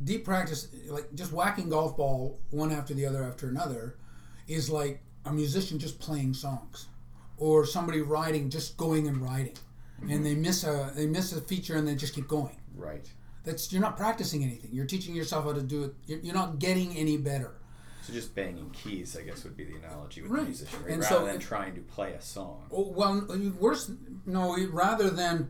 deep 0.03 0.25
practice 0.25 0.69
like 0.88 1.07
just 1.13 1.31
whacking 1.31 1.69
golf 1.69 1.95
ball 1.95 2.39
one 2.49 2.71
after 2.71 2.95
the 2.95 3.05
other 3.05 3.23
after 3.23 3.47
another 3.47 3.95
is 4.47 4.71
like 4.71 5.03
a 5.25 5.31
musician 5.31 5.77
just 5.79 5.99
playing 5.99 6.34
songs 6.34 6.88
or 7.38 7.65
somebody 7.65 8.01
riding 8.01 8.49
just 8.49 8.77
going 8.77 9.07
and 9.07 9.17
riding. 9.17 9.57
And 10.01 10.09
mm-hmm. 10.09 10.23
they 10.23 10.36
miss 10.36 10.63
a 10.63 10.91
they 10.95 11.05
miss 11.05 11.34
a 11.34 11.41
feature 11.41 11.77
and 11.77 11.88
they 11.88 11.95
just 11.95 12.13
keep 12.13 12.27
going. 12.27 12.57
Right. 12.75 13.05
That's 13.43 13.71
you're 13.73 13.81
not 13.81 13.97
practicing 13.97 14.43
anything 14.43 14.69
you're 14.73 14.85
teaching 14.85 15.13
yourself 15.15 15.45
how 15.45 15.53
to 15.53 15.61
do 15.61 15.83
it 15.83 15.93
you're, 16.05 16.19
you're 16.19 16.33
not 16.35 16.59
getting 16.59 16.95
any 16.95 17.17
better 17.17 17.51
So 18.03 18.11
just 18.13 18.35
banging 18.35 18.69
keys, 18.71 19.15
I 19.17 19.21
guess, 19.21 19.43
would 19.45 19.55
be 19.55 19.63
the 19.63 19.75
analogy 19.75 20.21
with 20.21 20.31
Right. 20.31 20.41
the 20.41 20.47
musician, 20.47 20.79
right? 20.83 20.91
And 20.93 21.01
rather 21.01 21.15
so 21.19 21.25
than 21.25 21.39
trying 21.39 21.73
to 21.75 21.81
play 21.81 22.11
a 22.13 22.21
song. 22.21 22.67
Oh, 22.69 22.91
well, 22.91 23.25
worse, 23.59 23.89
no, 24.25 24.57
rather 24.71 25.09
than 25.09 25.49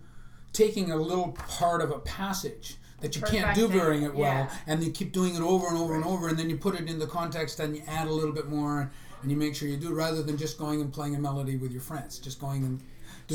taking 0.51 0.91
a 0.91 0.95
little 0.95 1.29
part 1.59 1.81
of 1.81 1.89
a 1.89 1.97
passage 1.99 2.77
that 3.01 3.15
you 3.15 3.23
can't 3.23 3.55
do 3.55 3.67
very 3.67 4.03
it, 4.03 4.13
well, 4.13 4.45
yeah. 4.45 4.51
and 4.67 4.83
you 4.83 4.91
keep 4.91 5.11
doing 5.13 5.33
it 5.35 5.41
over 5.41 5.65
and 5.67 5.77
over 5.79 5.95
and 5.95 6.05
over, 6.05 6.27
and 6.29 6.37
then 6.37 6.47
you 6.47 6.55
put 6.57 6.75
it 6.79 6.87
in 6.87 6.99
the 6.99 7.07
context 7.07 7.59
and 7.59 7.75
you 7.75 7.81
add 7.87 8.07
a 8.07 8.13
little 8.13 8.31
bit 8.33 8.47
more, 8.47 8.91
and 9.23 9.31
you 9.31 9.35
make 9.37 9.55
sure 9.55 9.67
you 9.67 9.77
do 9.77 9.91
rather 9.91 10.21
than 10.21 10.37
just 10.37 10.59
going 10.59 10.79
and 10.79 10.93
playing 10.93 11.15
a 11.15 11.19
melody 11.19 11.57
with 11.57 11.71
your 11.71 11.81
friends, 11.81 12.19
just 12.19 12.39
going 12.39 12.63
and 12.63 12.79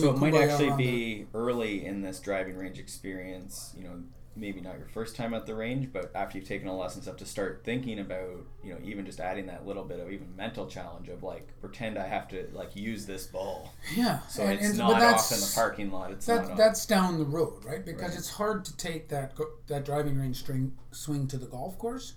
So 0.00 0.10
it 0.10 0.18
might 0.18 0.34
actually 0.34 0.68
around 0.68 0.78
the- 0.78 0.84
be 1.24 1.26
early 1.34 1.84
in 1.84 2.02
this 2.02 2.20
driving 2.20 2.56
range 2.56 2.78
experience, 2.78 3.74
you 3.76 3.82
know, 3.82 3.98
maybe 4.38 4.60
not 4.60 4.78
your 4.78 4.88
first 4.88 5.16
time 5.16 5.34
at 5.34 5.46
the 5.46 5.54
range, 5.54 5.88
but 5.92 6.10
after 6.14 6.38
you've 6.38 6.46
taken 6.46 6.68
a 6.68 6.76
lesson 6.76 7.02
stuff 7.02 7.16
to 7.16 7.26
start 7.26 7.62
thinking 7.64 7.98
about, 7.98 8.44
you 8.62 8.72
know, 8.72 8.78
even 8.84 9.04
just 9.04 9.20
adding 9.20 9.46
that 9.46 9.66
little 9.66 9.84
bit 9.84 9.98
of 10.00 10.10
even 10.10 10.34
mental 10.36 10.66
challenge 10.66 11.08
of 11.08 11.22
like 11.22 11.48
pretend 11.60 11.98
I 11.98 12.06
have 12.06 12.28
to 12.28 12.48
like 12.52 12.76
use 12.76 13.06
this 13.06 13.26
ball. 13.26 13.72
yeah. 13.94 14.20
So 14.28 14.44
and- 14.44 14.52
it's 14.58 14.68
and- 14.70 14.78
not 14.78 15.02
off 15.02 15.32
in 15.32 15.40
the 15.40 15.52
parking 15.54 15.90
lot. 15.90 16.10
It's 16.12 16.26
That, 16.26 16.56
that's 16.56 16.86
down 16.86 17.18
the 17.18 17.24
road, 17.24 17.64
right? 17.64 17.84
Because 17.84 18.10
Right. 18.10 18.18
it's 18.18 18.30
hard 18.30 18.64
to 18.66 18.76
take 18.76 19.08
that 19.08 19.34
that 19.66 19.84
driving 19.84 20.18
range 20.18 20.36
string 20.36 20.72
swing 20.92 21.26
to 21.28 21.36
the 21.36 21.46
golf 21.46 21.78
course. 21.78 22.14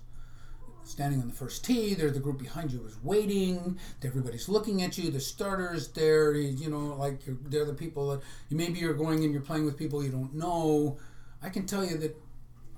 Standing 0.84 1.20
on 1.20 1.28
the 1.28 1.34
first 1.34 1.64
tee, 1.64 1.94
there 1.94 2.10
the 2.10 2.18
group 2.18 2.38
behind 2.40 2.72
you 2.72 2.84
is 2.84 2.96
waiting. 3.04 3.78
Everybody's 4.02 4.48
looking 4.48 4.82
at 4.82 4.98
you. 4.98 5.12
The 5.12 5.20
starters 5.20 5.86
there, 5.88 6.32
you 6.34 6.68
know, 6.68 6.96
like 6.96 7.24
you're, 7.24 7.36
they're 7.44 7.64
the 7.64 7.72
people 7.72 8.10
that 8.10 8.20
you 8.48 8.56
maybe 8.56 8.80
you're 8.80 8.92
going 8.94 9.22
and 9.22 9.32
you're 9.32 9.42
playing 9.42 9.64
with 9.64 9.76
people 9.76 10.02
you 10.04 10.10
don't 10.10 10.34
know. 10.34 10.98
I 11.42 11.48
can 11.50 11.66
tell 11.66 11.84
you 11.84 11.96
that 11.98 12.16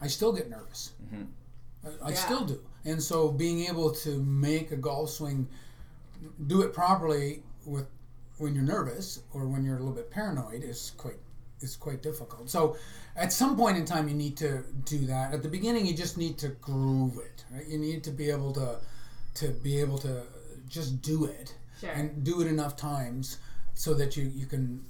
I 0.01 0.07
still 0.09 0.33
get 0.33 0.49
nervous. 0.51 0.93
Mhm. 1.13 1.27
I, 1.85 2.07
I 2.07 2.11
Yeah. 2.11 2.15
still 2.17 2.45
do, 2.45 2.61
and 2.85 3.03
so 3.03 3.31
being 3.31 3.61
able 3.67 3.91
to 3.91 4.23
make 4.23 4.71
a 4.73 4.77
golf 4.77 5.11
swing, 5.11 5.49
do 6.47 6.63
it 6.63 6.73
properly 6.73 7.43
with 7.67 7.87
when 8.39 8.55
you're 8.55 8.65
nervous 8.65 9.21
or 9.33 9.47
when 9.47 9.65
you're 9.65 9.77
a 9.77 9.79
little 9.79 9.95
bit 9.95 10.11
paranoid 10.11 10.63
is 10.65 10.93
quite 10.97 11.19
is 11.61 11.77
quite 11.77 12.03
difficult. 12.03 12.51
So 12.51 12.77
at 13.17 13.33
some 13.33 13.57
point 13.57 13.79
in 13.79 13.85
time 13.87 14.09
you 14.09 14.15
need 14.15 14.37
to 14.39 14.65
do 14.85 15.07
that. 15.07 15.33
At 15.33 15.43
the 15.43 15.49
beginning 15.49 15.87
you 15.87 15.95
just 15.95 16.17
need 16.19 16.37
to 16.39 16.49
groove 16.49 17.17
it. 17.19 17.45
Right? 17.51 17.67
You 17.67 17.79
need 17.79 18.03
to 18.05 18.11
be 18.11 18.29
able 18.31 18.53
to 18.55 18.81
to 19.35 19.49
be 19.49 19.79
able 19.81 19.99
to 19.99 20.23
just 20.69 21.01
do 21.01 21.25
it 21.25 21.55
Sure. 21.81 21.91
and 21.91 22.23
do 22.25 22.41
it 22.43 22.47
enough 22.49 22.77
times 22.77 23.39
so 23.75 23.95
that 23.95 24.17
you 24.17 24.25
you 24.25 24.47
can 24.47 24.85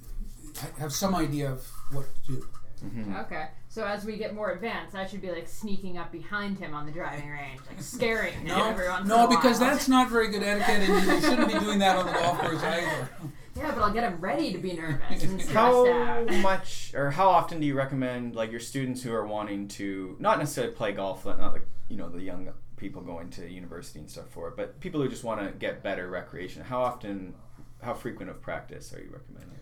have 0.79 0.93
some 0.93 1.14
idea 1.14 1.51
of 1.53 1.66
what 1.93 2.07
to 2.27 2.33
do. 2.37 2.49
Mm-hmm. 2.85 3.16
Okay. 3.16 3.47
So 3.68 3.85
as 3.85 4.05
we 4.05 4.16
get 4.16 4.35
more 4.35 4.53
advanced, 4.53 4.95
I 4.95 5.07
should 5.07 5.20
be 5.22 5.30
like 5.30 5.49
sneaking 5.49 5.99
up 5.99 6.12
behind 6.12 6.59
him 6.59 6.74
on 6.74 6.87
the 6.87 6.93
driving 6.93 7.28
range, 7.28 7.61
like 7.68 7.80
scaring 7.82 8.32
him 8.47 8.51
every 8.51 8.89
once 8.89 9.03
in 9.03 9.09
no, 9.09 9.26
a 9.26 9.28
because 9.28 9.61
while. 9.61 9.70
that's 9.70 9.89
not 9.89 10.11
very 10.11 10.28
good 10.28 10.43
etiquette, 10.43 10.89
and 10.89 11.07
you 11.07 11.20
shouldn't 11.20 11.53
be 11.53 11.59
doing 11.59 11.78
that 11.80 11.97
on 11.97 12.07
the 12.07 12.12
golf 12.12 12.39
course 12.39 12.62
either. 12.62 13.09
Yeah, 13.57 13.70
but 13.70 13.82
I'll 13.82 13.93
get 13.93 14.03
him 14.03 14.20
ready 14.20 14.51
to 14.53 14.59
be 14.59 14.72
nervous 14.72 15.22
and 15.22 15.41
How 15.53 15.87
out. 15.89 16.28
much 16.39 16.91
or 16.93 17.12
how 17.12 17.28
often 17.28 17.61
do 17.61 17.66
you 17.66 17.74
recommend 17.74 18.35
like 18.35 18.51
your 18.51 18.59
students 18.59 19.01
who 19.01 19.12
are 19.12 19.24
wanting 19.24 19.68
to 19.68 20.16
not 20.18 20.41
necessarily 20.41 20.72
play 20.74 20.91
golf, 20.91 21.24
not 21.24 21.53
like 21.53 21.62
you 21.89 21.97
know 21.97 22.09
the 22.09 22.20
young 22.20 22.49
people 22.76 23.01
going 23.01 23.30
to 23.30 23.49
university 23.49 24.01
and 24.01 24.11
stuff 24.11 24.28
for 24.30 24.49
it, 24.49 24.57
but 24.57 24.80
people 24.80 25.01
who 25.01 25.09
just 25.09 25.22
want 25.22 25.41
to 25.41 25.57
get 25.57 25.85
better 25.85 26.09
recreation? 26.11 26.62
How 26.64 26.82
often, 26.82 27.35
how 27.80 27.95
frequent 27.95 28.28
of 28.28 28.43
practice 28.43 28.93
are 28.93 28.99
you 28.99 29.11
recommending? 29.12 29.59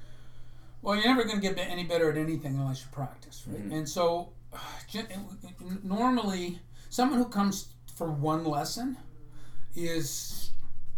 Well, 0.82 0.96
you're 0.96 1.06
never 1.06 1.24
going 1.24 1.40
to 1.40 1.42
get 1.42 1.58
any 1.58 1.84
better 1.84 2.10
at 2.10 2.16
anything 2.18 2.56
unless 2.56 2.82
you 2.82 2.88
practice, 2.92 3.44
right? 3.46 3.68
Mhm. 3.68 3.72
And 3.72 3.88
so, 3.88 4.32
normally, 5.82 6.60
someone 6.90 7.18
who 7.18 7.26
comes 7.26 7.68
for 7.94 8.10
one 8.10 8.44
lesson 8.44 8.96
is 9.74 10.50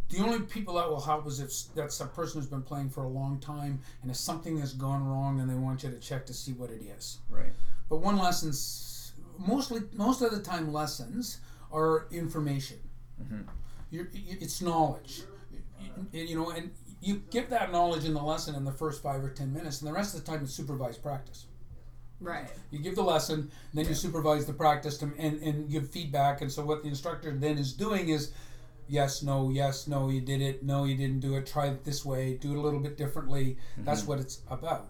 the 0.09 0.19
only 0.19 0.41
people 0.41 0.75
that 0.75 0.89
will 0.89 1.01
help 1.01 1.27
is 1.27 1.41
if 1.41 1.75
that's 1.75 2.01
a 2.01 2.07
person 2.07 2.41
who's 2.41 2.49
been 2.49 2.63
playing 2.63 2.89
for 2.91 3.05
a 3.05 3.09
long 3.09 3.39
time 3.41 3.81
and 4.03 4.11
if 4.11 4.17
something 4.17 4.59
has 4.59 4.73
gone 4.73 5.07
wrong 5.07 5.41
and 5.41 5.49
they 5.51 5.55
want 5.55 5.83
you 5.83 5.91
to 5.91 5.99
check 5.99 6.27
to 6.27 6.35
see 6.35 6.53
what 6.53 6.71
it 6.71 6.83
is. 6.83 7.19
Right. 7.29 7.53
But 7.89 7.97
one 7.97 8.17
lessons, 8.19 9.13
mostly, 9.39 9.83
most 9.93 10.23
of 10.23 10.31
the 10.31 10.41
time, 10.41 10.73
lessons 10.73 11.41
are 11.73 12.07
information. 12.11 12.79
Mm-hmm. 13.23 13.43
You're, 13.91 14.09
it's 14.13 14.61
knowledge. 14.63 15.23
You, 16.13 16.23
you 16.23 16.37
know, 16.37 16.51
and 16.51 16.71
you 17.05 17.23
give 17.31 17.51
that 17.51 17.71
knowledge 17.71 18.05
in 18.05 18.15
the 18.15 18.23
lesson 18.23 18.55
in 18.55 18.65
the 18.65 18.73
first 18.73 19.03
five 19.03 19.23
or 19.23 19.29
ten 19.29 19.53
minutes, 19.53 19.81
and 19.81 19.89
the 19.89 19.93
rest 19.93 20.15
of 20.15 20.25
the 20.25 20.31
time 20.31 20.43
is 20.43 20.53
supervised 20.53 21.03
practice. 21.03 21.47
Right. 22.21 22.49
You 22.71 22.79
give 22.79 22.95
the 22.95 23.03
lesson, 23.03 23.51
then 23.75 23.87
you 23.87 23.95
supervise 23.95 24.47
the 24.47 24.55
practice 24.55 24.97
to, 24.99 25.13
and, 25.19 25.41
and 25.43 25.71
give 25.71 25.91
feedback. 25.91 26.41
And 26.41 26.51
so 26.51 26.65
what 26.65 26.83
the 26.83 26.89
instructor 26.89 27.31
then 27.37 27.59
is 27.59 27.75
doing 27.75 28.09
is, 28.09 28.33
yes, 28.89 29.23
no, 29.23 29.51
yes, 29.51 29.87
no, 29.87 30.09
you 30.09 30.23
did 30.23 30.41
it, 30.41 30.63
no, 30.63 30.85
you 30.85 30.97
didn't 30.97 31.21
do 31.21 31.35
it. 31.35 31.47
Try 31.47 31.67
it 31.67 31.85
this 31.85 32.05
way. 32.05 32.35
Do 32.35 32.53
it 32.53 32.57
a 32.57 32.61
little 32.61 32.81
bit 32.81 32.97
differently. 32.97 33.59
That's 33.77 34.07
what 34.07 34.21
it's 34.21 34.41
about. 34.49 34.89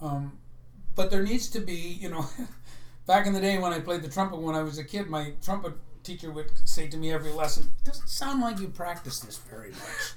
Um, 0.00 0.38
but 0.94 1.10
there 1.10 1.22
needs 1.22 1.48
to 1.50 1.60
be, 1.60 1.74
you 1.74 2.10
know, 2.10 2.26
back 3.06 3.26
in 3.26 3.32
the 3.32 3.40
day 3.40 3.58
when 3.58 3.72
I 3.72 3.80
played 3.80 4.02
the 4.02 4.08
trumpet 4.08 4.38
when 4.38 4.54
I 4.54 4.62
was 4.62 4.78
a 4.78 4.84
kid, 4.84 5.08
my 5.08 5.32
trumpet 5.42 5.72
teacher 6.04 6.30
would 6.30 6.50
say 6.68 6.88
to 6.88 6.96
me 6.96 7.12
every 7.12 7.32
lesson, 7.32 7.70
"Doesn't 7.84 8.08
sound 8.08 8.40
like 8.40 8.60
you 8.60 8.68
practice 8.68 9.20
this 9.20 9.38
very 9.38 9.70
much." 9.70 10.12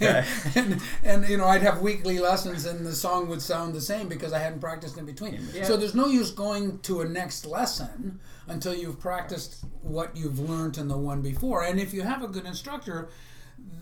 and, 0.56 0.82
and 1.02 1.28
you 1.28 1.36
know, 1.36 1.46
I'd 1.46 1.62
have 1.62 1.80
weekly 1.80 2.18
lessons, 2.18 2.66
and 2.66 2.84
the 2.84 2.94
song 2.94 3.28
would 3.28 3.40
sound 3.40 3.74
the 3.74 3.80
same 3.80 4.08
because 4.08 4.32
I 4.32 4.38
hadn't 4.38 4.60
practiced 4.60 4.98
in 4.98 5.06
between. 5.06 5.46
Yeah. 5.54 5.64
So 5.64 5.76
there's 5.76 5.94
no 5.94 6.06
use 6.06 6.30
going 6.30 6.80
to 6.80 7.00
a 7.00 7.08
next 7.08 7.46
lesson 7.46 8.20
until 8.48 8.74
you've 8.74 8.98
practiced 8.98 9.64
what 9.82 10.16
you've 10.16 10.38
learned 10.38 10.78
in 10.78 10.88
the 10.88 10.96
one 10.96 11.22
before. 11.22 11.62
And 11.62 11.78
if 11.78 11.94
you 11.94 12.02
have 12.02 12.22
a 12.22 12.28
good 12.28 12.46
instructor, 12.46 13.08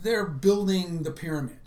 they're 0.02 0.26
building 0.26 1.02
the 1.02 1.10
pyramid. 1.10 1.65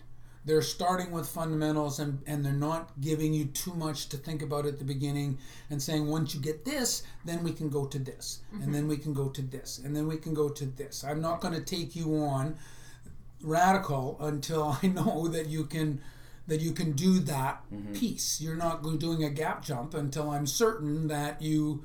They're 0.49 0.63
starting 0.63 1.11
with 1.11 1.29
fundamentals 1.29 1.99
and, 1.99 2.23
and 2.25 2.43
they're 2.43 2.53
not 2.53 2.99
giving 2.99 3.35
you 3.35 3.45
too 3.45 3.75
much 3.75 4.09
to 4.09 4.17
think 4.17 4.41
about 4.41 4.65
at 4.65 4.79
the 4.79 4.83
beginning 4.83 5.37
and 5.69 5.79
saying, 5.79 6.07
once 6.07 6.33
you 6.33 6.41
get 6.41 6.65
this, 6.65 7.03
then 7.23 7.43
we 7.43 7.51
can 7.51 7.69
go 7.69 7.85
to 7.85 7.99
this, 7.99 8.39
and 8.51 8.63
mm-hmm. 8.63 8.71
then 8.71 8.87
we 8.87 8.97
can 8.97 9.13
go 9.13 9.29
to 9.29 9.43
this, 9.43 9.79
and 9.85 9.95
then 9.95 10.07
we 10.07 10.17
can 10.17 10.33
go 10.33 10.49
to 10.49 10.65
this. 10.65 11.03
I'm 11.03 11.21
not 11.21 11.39
going 11.39 11.53
to 11.53 11.61
take 11.61 11.95
you 11.95 12.15
on 12.15 12.55
radical 13.43 14.17
until 14.19 14.75
I 14.83 14.87
know 14.87 15.27
that 15.27 15.49
you 15.49 15.65
can 15.65 16.01
that 16.47 16.61
you 16.61 16.71
can 16.71 16.93
do 16.93 17.19
that 17.19 17.63
mm-hmm. 17.71 17.93
piece. 17.93 18.41
You're 18.41 18.55
not 18.55 18.81
doing 18.97 19.23
a 19.23 19.29
gap 19.29 19.63
jump 19.63 19.93
until 19.93 20.31
I'm 20.31 20.47
certain 20.47 21.09
that 21.09 21.43
you 21.43 21.83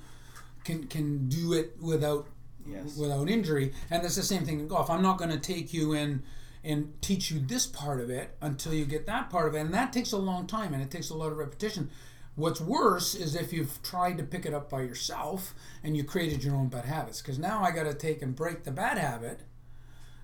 can 0.65 0.87
can 0.87 1.29
do 1.29 1.53
it 1.53 1.77
without 1.83 2.29
Yes. 2.67 2.97
without 2.97 3.29
injury. 3.29 3.75
And 3.91 4.03
it's 4.07 4.17
the 4.17 4.23
same 4.23 4.47
thing 4.47 4.59
in 4.59 4.69
golf. 4.69 4.89
I'm 4.89 5.03
not 5.03 5.19
going 5.19 5.31
to 5.31 5.39
take 5.39 5.75
you 5.75 5.93
in 5.93 6.23
and 6.65 6.95
teach 7.03 7.31
you 7.31 7.39
this 7.41 7.67
part 7.67 8.01
of 8.01 8.09
it 8.11 8.37
until 8.41 8.73
you 8.73 8.85
get 8.87 9.07
that 9.07 9.31
part 9.31 9.47
of 9.49 9.55
it, 9.55 9.59
and 9.61 9.75
that 9.75 9.93
takes 9.93 10.13
a 10.13 10.17
long 10.17 10.47
time 10.47 10.73
and 10.73 10.83
it 10.83 10.91
takes 10.91 11.11
a 11.11 11.15
lot 11.15 11.31
of 11.31 11.39
repetition. 11.39 11.91
What's 12.37 12.61
worse 12.61 13.15
is 13.15 13.37
if 13.37 13.53
you've 13.53 13.81
tried 13.83 14.19
to 14.19 14.25
pick 14.25 14.45
it 14.45 14.53
up 14.55 14.69
by 14.71 14.81
yourself 14.83 15.55
and 15.85 15.97
you 15.97 16.03
created 16.03 16.43
your 16.43 16.57
own 16.57 16.69
bad 16.69 16.85
habits. 16.85 17.23
Because 17.23 17.39
now 17.39 17.63
I 17.63 17.71
got 17.71 17.85
to 17.85 17.95
take 17.95 18.23
and 18.23 18.35
break 18.35 18.65
the 18.65 18.73
bad 18.73 18.99
habit 18.99 19.41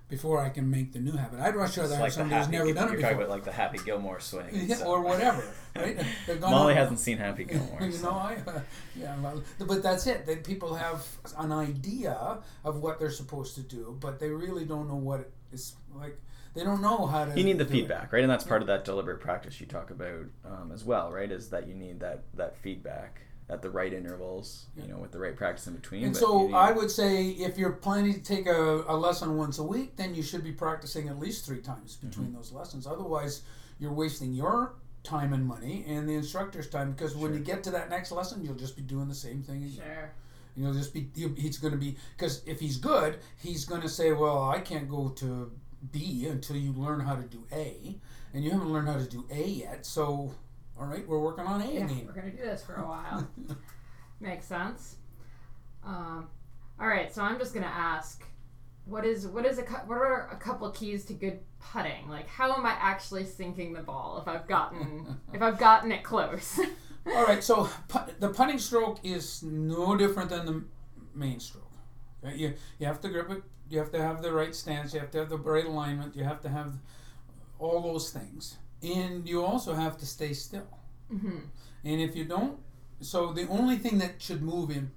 before 0.09 0.41
I 0.41 0.49
can 0.49 0.69
make 0.69 0.91
the 0.91 0.99
new 0.99 1.13
habit. 1.13 1.39
I'd 1.39 1.55
much 1.55 1.77
rather 1.77 1.83
It's 1.83 1.91
have 1.93 2.01
like 2.01 2.11
somebody 2.11 2.35
who's 2.41 2.49
never 2.49 2.73
done 2.73 2.87
it 2.89 2.91
you're 2.91 2.97
before, 2.97 3.01
talking 3.11 3.17
about 3.17 3.29
like 3.29 3.43
the 3.45 3.51
Happy 3.53 3.77
Gilmore 3.85 4.19
swing. 4.19 4.45
Yeah, 4.51 4.75
stuff. 4.75 4.87
or 4.89 5.01
whatever, 5.03 5.41
right? 5.77 5.97
Molly 6.41 6.73
hasn't 6.73 6.99
seen 6.99 7.17
Happy 7.17 7.43
Gilmore. 7.49 7.81
you 7.81 7.93
so- 7.93 8.09
know, 8.09 8.17
I, 8.17 8.37
uh, 8.45 8.59
yeah, 8.97 9.15
well, 9.21 9.41
but 9.59 9.81
that's 9.81 10.05
it. 10.07 10.25
That 10.25 10.43
people 10.43 10.75
have 10.75 11.05
an 11.37 11.53
idea 11.53 12.39
of 12.65 12.81
what 12.81 12.99
they're 12.99 13.09
supposed 13.09 13.55
to 13.55 13.61
do, 13.61 13.95
but 14.01 14.19
they 14.19 14.27
really 14.27 14.65
don't 14.65 14.89
know 14.89 14.95
what 14.95 15.21
it 15.21 15.31
is 15.53 15.75
like. 15.95 16.19
They 16.53 16.63
don't 16.63 16.81
know 16.81 17.05
how 17.05 17.25
to. 17.25 17.37
you 17.37 17.43
need 17.45 17.57
the 17.57 17.63
do 17.63 17.69
it. 17.69 17.73
feedback 17.73 18.11
right 18.11 18.21
and 18.23 18.29
that's 18.31 18.43
part 18.43 18.61
of 18.61 18.67
that 18.67 18.83
deliberate 18.85 19.19
practice 19.21 19.59
you 19.61 19.67
talk 19.67 19.89
about 19.91 20.25
um, 20.45 20.71
as 20.73 20.83
well 20.83 21.11
right 21.11 21.31
is 21.31 21.49
that 21.49 21.67
you 21.67 21.73
need 21.75 21.99
that 22.01 22.23
that 22.33 22.57
feedback 22.57 23.21
at 23.49 23.61
the 23.61 23.69
right 23.69 23.93
intervals 23.93 24.65
you 24.75 24.87
know 24.87 24.97
with 24.97 25.11
the 25.11 25.19
right 25.19 25.35
practice 25.35 25.67
in 25.67 25.73
between 25.75 26.03
And 26.03 26.13
but 26.13 26.19
so 26.19 26.47
need- 26.47 26.53
I 26.53 26.71
would 26.71 26.91
say 26.91 27.27
if 27.27 27.57
you're 27.57 27.71
planning 27.73 28.13
to 28.13 28.21
take 28.21 28.47
a, 28.47 28.83
a 28.87 28.95
lesson 28.95 29.37
once 29.37 29.59
a 29.59 29.63
week, 29.63 29.95
then 29.97 30.13
you 30.15 30.23
should 30.23 30.43
be 30.43 30.51
practicing 30.51 31.07
at 31.09 31.19
least 31.19 31.45
three 31.45 31.61
times 31.61 31.95
between 31.95 32.27
Mm-hmm. 32.27 32.35
those 32.37 32.51
lessons. 32.53 32.85
Otherwise, 32.87 33.41
you're 33.79 33.91
wasting 33.93 34.33
your 34.33 34.75
time 35.03 35.33
and 35.33 35.45
money 35.45 35.83
and 35.87 36.07
the 36.07 36.13
instructor's 36.13 36.69
time 36.69 36.91
because 36.91 37.15
when 37.15 37.33
you 37.33 37.39
get 37.39 37.63
to 37.63 37.71
that 37.71 37.89
next 37.89 38.11
lesson, 38.11 38.43
you'll 38.43 38.53
just 38.55 38.75
be 38.75 38.83
doing 38.83 39.07
the 39.09 39.15
same 39.15 39.41
thing 39.41 39.63
again. 39.63 39.75
Sure. 39.83 40.11
You'll 40.55 40.73
just 40.73 40.93
be 40.93 41.09
you- 41.15 41.33
he's 41.37 41.57
going 41.57 41.73
to 41.73 41.79
be 41.79 41.97
because 42.17 42.41
if 42.45 42.59
he's 42.59 42.77
good, 42.77 43.17
he's 43.41 43.65
going 43.65 43.81
to 43.81 43.89
say, 43.89 44.11
"Well, 44.13 44.49
I 44.49 44.59
can't 44.59 44.87
go 44.89 45.09
to 45.09 45.51
B 45.91 46.27
until 46.27 46.55
you 46.57 46.73
learn 46.73 46.99
how 46.99 47.15
to 47.15 47.23
do 47.23 47.43
A, 47.51 47.97
and 48.33 48.43
you 48.43 48.51
haven't 48.51 48.71
learned 48.71 48.87
how 48.87 48.97
to 48.97 49.07
do 49.07 49.25
A 49.31 49.43
yet." 49.47 49.85
So, 49.85 50.33
all 50.79 50.85
right, 50.85 51.07
we're 51.07 51.19
working 51.19 51.45
on 51.45 51.61
A 51.61 51.65
Yeah, 51.65 51.85
again. 51.85 52.03
we're 52.05 52.13
gonna 52.13 52.31
do 52.31 52.37
this 52.37 52.63
for 52.63 52.75
a 52.75 52.83
while. 52.87 53.27
Makes 54.19 54.45
sense. 54.45 54.97
Um, 55.83 56.27
all 56.79 56.87
right, 56.87 57.13
so 57.13 57.23
I'm 57.23 57.39
just 57.39 57.53
gonna 57.53 57.65
ask, 57.65 58.23
what 58.85 59.05
is 59.05 59.27
what 59.27 59.45
is 59.45 59.57
a 59.59 59.63
what 59.63 59.95
are 59.97 60.29
a 60.31 60.35
couple 60.35 60.69
keys 60.71 61.05
to 61.05 61.13
good 61.13 61.39
putting? 61.59 62.07
Like, 62.09 62.27
how 62.27 62.53
am 62.53 62.65
I 62.65 62.71
actually 62.79 63.25
sinking 63.25 63.73
the 63.73 63.81
ball 63.81 64.19
if 64.21 64.27
I've 64.27 64.47
gotten 64.47 65.19
if 65.33 65.41
I've 65.41 65.57
gotten 65.57 65.91
it 65.91 66.03
close? 66.03 66.59
All 67.07 67.25
right, 67.25 67.43
so 67.43 67.67
put, 67.87 68.19
the 68.21 68.29
putting 68.29 68.59
stroke 68.59 68.99
is 69.03 69.41
no 69.41 69.95
different 69.97 70.29
than 70.29 70.45
the 70.45 70.63
main 71.15 71.39
stroke. 71.39 71.71
Right? 72.21 72.35
You 72.35 72.53
you 72.77 72.85
have 72.85 73.01
to 73.01 73.09
grip 73.09 73.31
it. 73.31 73.41
You 73.71 73.79
have 73.79 73.91
to 73.91 74.01
have 74.01 74.21
the 74.21 74.31
right 74.31 74.53
stance. 74.53 74.93
You 74.93 74.99
have 74.99 75.11
to 75.11 75.19
have 75.19 75.29
the 75.29 75.37
right 75.37 75.65
alignment. 75.65 76.15
You 76.15 76.23
have 76.23 76.41
to 76.41 76.49
have 76.49 76.73
all 77.59 77.81
those 77.81 78.11
things, 78.11 78.57
and 78.81 79.27
you 79.27 79.43
also 79.43 79.73
have 79.73 79.97
to 79.99 80.05
stay 80.05 80.33
still. 80.33 80.67
hmm 81.09 81.39
And 81.83 82.01
if 82.01 82.15
you 82.15 82.25
don't, 82.25 82.59
so 82.99 83.33
the 83.33 83.47
only 83.47 83.77
thing 83.77 83.97
that 83.99 84.21
should 84.21 84.41
move 84.41 84.69
in, 84.71 84.91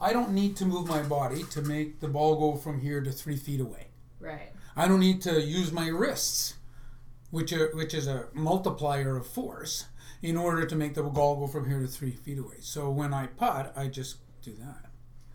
I 0.00 0.12
don't 0.12 0.32
need 0.32 0.56
to 0.56 0.66
move 0.66 0.88
my 0.88 1.02
body 1.02 1.44
to 1.50 1.62
make 1.62 2.00
the 2.00 2.08
ball 2.08 2.36
go 2.38 2.56
from 2.56 2.80
here 2.80 3.00
to 3.00 3.12
three 3.12 3.36
feet 3.36 3.60
away. 3.60 3.88
Right. 4.20 4.52
I 4.76 4.86
don't 4.88 5.00
need 5.00 5.22
to 5.22 5.40
use 5.40 5.72
my 5.72 5.88
wrists 5.88 6.54
which 7.30 7.52
are, 7.52 7.70
which 7.74 7.94
is 7.94 8.06
a 8.06 8.26
multiplier 8.32 9.16
of 9.16 9.26
force, 9.26 9.86
in 10.22 10.36
order 10.36 10.66
to 10.66 10.74
make 10.74 10.94
the 10.94 11.02
ball 11.02 11.36
go 11.36 11.46
from 11.46 11.68
here 11.68 11.80
to 11.80 11.86
three 11.86 12.12
feet 12.12 12.38
away. 12.38 12.56
So 12.60 12.90
when 12.90 13.14
I 13.14 13.26
putt, 13.26 13.72
I 13.76 13.86
just 13.86 14.16
do 14.42 14.52
that. 14.60 14.87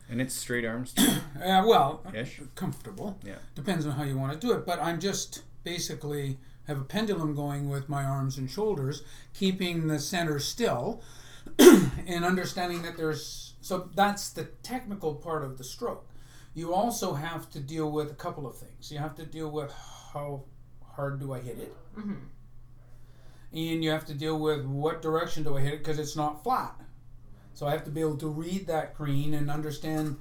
And 0.09 0.21
it's 0.21 0.33
straight 0.35 0.65
arms 0.65 0.93
Uh, 0.99 1.63
well, 1.65 2.03
ish. 2.13 2.39
comfortable. 2.55 3.19
Yeah. 3.23 3.35
Depends 3.55 3.85
on 3.85 3.93
how 3.93 4.03
you 4.03 4.17
want 4.17 4.33
to 4.33 4.39
do 4.47 4.53
it. 4.53 4.65
But 4.65 4.79
I'm 4.79 4.99
just 4.99 5.43
basically 5.63 6.39
have 6.67 6.79
a 6.79 6.83
pendulum 6.83 7.35
going 7.35 7.69
with 7.69 7.89
my 7.89 8.03
arms 8.03 8.37
and 8.37 8.49
shoulders, 8.49 9.03
keeping 9.33 9.87
the 9.87 9.99
center 9.99 10.39
still, 10.39 11.01
and 11.59 12.23
understanding 12.23 12.81
that 12.83 12.95
there's 12.97 13.53
so 13.61 13.89
that's 13.95 14.29
the 14.29 14.43
technical 14.61 15.15
part 15.15 15.43
of 15.43 15.57
the 15.57 15.63
stroke. 15.63 16.05
You 16.53 16.73
also 16.73 17.13
have 17.15 17.49
to 17.51 17.59
deal 17.59 17.91
with 17.91 18.11
a 18.11 18.15
couple 18.15 18.45
of 18.45 18.57
things. 18.57 18.91
You 18.91 18.99
have 18.99 19.15
to 19.15 19.25
deal 19.25 19.49
with 19.49 19.73
how 20.13 20.43
hard 20.95 21.19
do 21.19 21.33
I 21.33 21.39
hit 21.39 21.57
it, 21.57 21.75
and 23.51 23.83
you 23.83 23.89
have 23.89 24.05
to 24.05 24.13
deal 24.13 24.37
with 24.39 24.65
what 24.65 25.01
direction 25.01 25.43
do 25.43 25.57
I 25.57 25.61
hit 25.61 25.73
it 25.73 25.79
because 25.79 25.97
it's 25.99 26.15
not 26.15 26.43
flat. 26.43 26.75
So 27.53 27.67
I 27.67 27.71
have 27.71 27.83
to 27.85 27.91
be 27.91 28.01
able 28.01 28.17
to 28.17 28.27
read 28.27 28.67
that 28.67 28.95
green 28.95 29.33
and 29.33 29.49
understand 29.49 30.17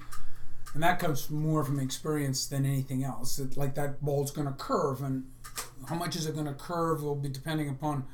and 0.73 0.81
that 0.81 0.99
comes 0.99 1.29
more 1.29 1.63
from 1.63 1.79
experience 1.79 2.47
than 2.47 2.65
anything 2.65 3.03
else. 3.03 3.37
It, 3.37 3.55
like 3.55 3.75
that 3.75 4.03
ball's 4.03 4.31
going 4.31 4.47
to 4.47 4.53
curve, 4.53 5.01
and 5.01 5.25
how 5.87 5.95
much 5.95 6.15
is 6.15 6.25
it 6.25 6.33
going 6.33 6.47
to 6.47 6.53
curve 6.53 7.03
will 7.03 7.15
be 7.15 7.29
depending 7.29 7.69
upon 7.69 8.05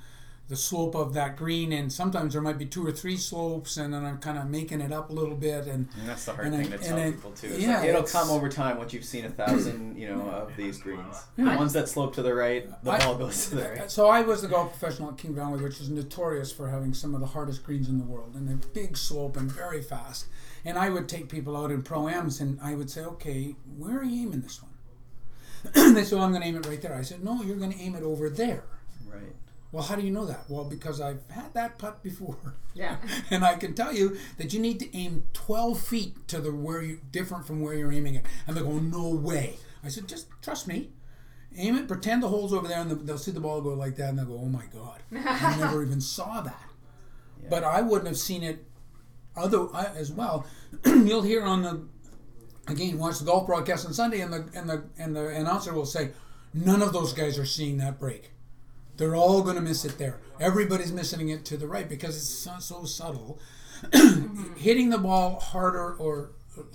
the 0.49 0.55
slope 0.55 0.95
of 0.95 1.13
that 1.13 1.37
green. 1.37 1.71
And 1.71 1.93
sometimes 1.93 2.33
there 2.33 2.41
might 2.41 2.57
be 2.57 2.65
two 2.65 2.85
or 2.85 2.91
three 2.91 3.15
slopes, 3.17 3.77
and 3.77 3.93
then 3.93 4.03
I'm 4.03 4.17
kind 4.17 4.37
of 4.37 4.47
making 4.49 4.81
it 4.81 4.91
up 4.91 5.09
a 5.11 5.13
little 5.13 5.35
bit. 5.35 5.67
And 5.67 5.87
And 5.99 6.09
that's 6.09 6.25
the 6.25 6.33
hard 6.33 6.51
thing 6.51 6.73
I- 6.73 6.77
to 6.77 6.77
tell 6.79 6.99
I- 6.99 7.11
people 7.11 7.31
too. 7.31 7.55
Yeah, 7.57 7.79
like, 7.79 7.89
it'll 7.89 8.03
come 8.03 8.29
over 8.31 8.49
time 8.49 8.77
once 8.79 8.91
you've 8.91 9.05
seen 9.05 9.25
a 9.25 9.29
thousand, 9.29 9.95
you 9.97 10.09
know, 10.09 10.21
of 10.29 10.55
these 10.57 10.79
greens. 10.79 11.15
Yeah. 11.37 11.51
The 11.51 11.57
ones 11.57 11.73
that 11.73 11.87
slope 11.87 12.15
to 12.15 12.21
the 12.23 12.33
right, 12.33 12.67
the 12.83 12.91
I- 12.91 12.97
ball 12.99 13.15
goes 13.17 13.49
to 13.49 13.55
the 13.57 13.61
right. 13.69 13.91
so 13.91 14.07
I 14.07 14.21
was 14.21 14.41
the 14.41 14.47
golf 14.47 14.71
professional 14.77 15.09
at 15.11 15.17
King 15.17 15.35
Valley, 15.35 15.61
which 15.61 15.79
is 15.79 15.89
notorious 15.89 16.51
for 16.51 16.67
having 16.69 16.93
some 16.93 17.13
of 17.13 17.21
the 17.21 17.27
hardest 17.27 17.63
greens 17.63 17.87
in 17.87 17.99
the 17.99 18.05
world, 18.05 18.33
and 18.35 18.47
they're 18.49 18.57
big 18.73 18.97
slope 18.97 19.37
and 19.37 19.51
very 19.51 19.81
fast. 19.81 20.25
And 20.65 20.77
I 20.77 20.89
would 20.89 21.07
take 21.07 21.29
people 21.29 21.55
out 21.55 21.71
in 21.71 21.83
pro 21.83 22.07
ams, 22.09 22.41
and 22.41 22.59
I 22.61 22.73
would 22.75 22.89
say, 22.89 23.01
"Okay, 23.01 23.55
where 23.77 23.99
are 23.99 24.03
you 24.03 24.23
aiming 24.23 24.41
this 24.41 24.61
one?" 24.61 25.93
they 25.93 26.03
said, 26.03 26.15
well, 26.15 26.25
"I'm 26.25 26.31
going 26.31 26.41
to 26.41 26.47
aim 26.47 26.55
it 26.57 26.65
right 26.65 26.81
there." 26.81 26.95
I 26.95 27.01
said, 27.01 27.23
"No, 27.23 27.41
you're 27.43 27.55
going 27.55 27.71
to 27.71 27.79
aim 27.79 27.95
it 27.95 28.03
over 28.03 28.29
there." 28.29 28.63
Right. 29.07 29.35
Well, 29.71 29.83
how 29.83 29.95
do 29.95 30.01
you 30.01 30.11
know 30.11 30.25
that? 30.25 30.45
Well, 30.49 30.65
because 30.65 30.99
I've 30.99 31.21
had 31.29 31.53
that 31.53 31.77
putt 31.77 32.01
before. 32.01 32.37
Yeah. 32.73 32.97
and 33.29 33.45
I 33.45 33.55
can 33.55 33.75
tell 33.75 33.93
you 33.93 34.17
that 34.37 34.53
you 34.53 34.59
need 34.59 34.79
to 34.79 34.97
aim 34.97 35.25
12 35.33 35.79
feet 35.79 36.27
to 36.29 36.39
the 36.39 36.51
where 36.51 36.81
you 36.81 36.99
different 37.11 37.45
from 37.45 37.61
where 37.61 37.75
you're 37.75 37.91
aiming 37.91 38.15
it. 38.15 38.25
And 38.47 38.57
they 38.57 38.61
go, 38.61 38.79
no 38.79 39.09
way. 39.09 39.57
I 39.83 39.89
said, 39.89 40.07
just 40.07 40.27
trust 40.41 40.67
me. 40.67 40.89
Aim 41.55 41.75
it, 41.77 41.87
pretend 41.87 42.21
the 42.21 42.29
hole's 42.29 42.53
over 42.53 42.67
there, 42.67 42.79
and 42.79 42.91
they'll 43.07 43.17
see 43.17 43.31
the 43.31 43.39
ball 43.39 43.61
go 43.61 43.69
like 43.69 43.95
that, 43.95 44.09
and 44.09 44.19
they'll 44.19 44.25
go, 44.25 44.39
oh 44.41 44.45
my 44.45 44.65
God. 44.71 45.01
I 45.11 45.57
never 45.57 45.83
even 45.83 45.99
saw 45.99 46.41
that. 46.41 46.69
But 47.49 47.63
I 47.63 47.81
wouldn't 47.81 48.07
have 48.07 48.17
seen 48.17 48.43
it 48.43 48.65
other 49.35 49.67
I, 49.73 49.85
as 49.95 50.11
well. 50.11 50.45
You'll 50.85 51.21
hear 51.21 51.43
on 51.43 51.61
the 51.63 51.87
again 52.67 52.99
watch 52.99 53.19
the 53.19 53.25
golf 53.25 53.47
broadcast 53.47 53.85
on 53.85 53.93
Sunday, 53.93 54.21
and 54.21 54.31
the 54.31 54.49
and 54.53 54.69
the 54.69 54.83
and 54.97 55.15
the 55.15 55.27
announcer 55.29 55.73
will 55.73 55.85
say, 55.85 56.11
none 56.53 56.81
of 56.81 56.93
those 56.93 57.13
guys 57.13 57.39
are 57.39 57.45
seeing 57.45 57.77
that 57.77 57.99
break. 57.99 58.31
They're 58.99 59.15
all 59.15 59.41
going 59.41 59.55
to 59.55 59.61
miss 59.61 59.85
it 59.85 59.97
there. 59.97 60.19
Everybody's 60.41 60.91
missing 60.91 61.29
it 61.29 61.45
to 61.45 61.55
the 61.55 61.67
right 61.67 61.87
because 61.87 62.17
it's 62.17 62.27
so, 62.27 62.59
so 62.59 62.83
subtle. 62.83 63.39
Mm-hmm. 63.81 64.55
hitting 64.55 64.89
the 64.89 64.97
ball 64.97 65.39
harder 65.39 65.93
or 65.93 66.31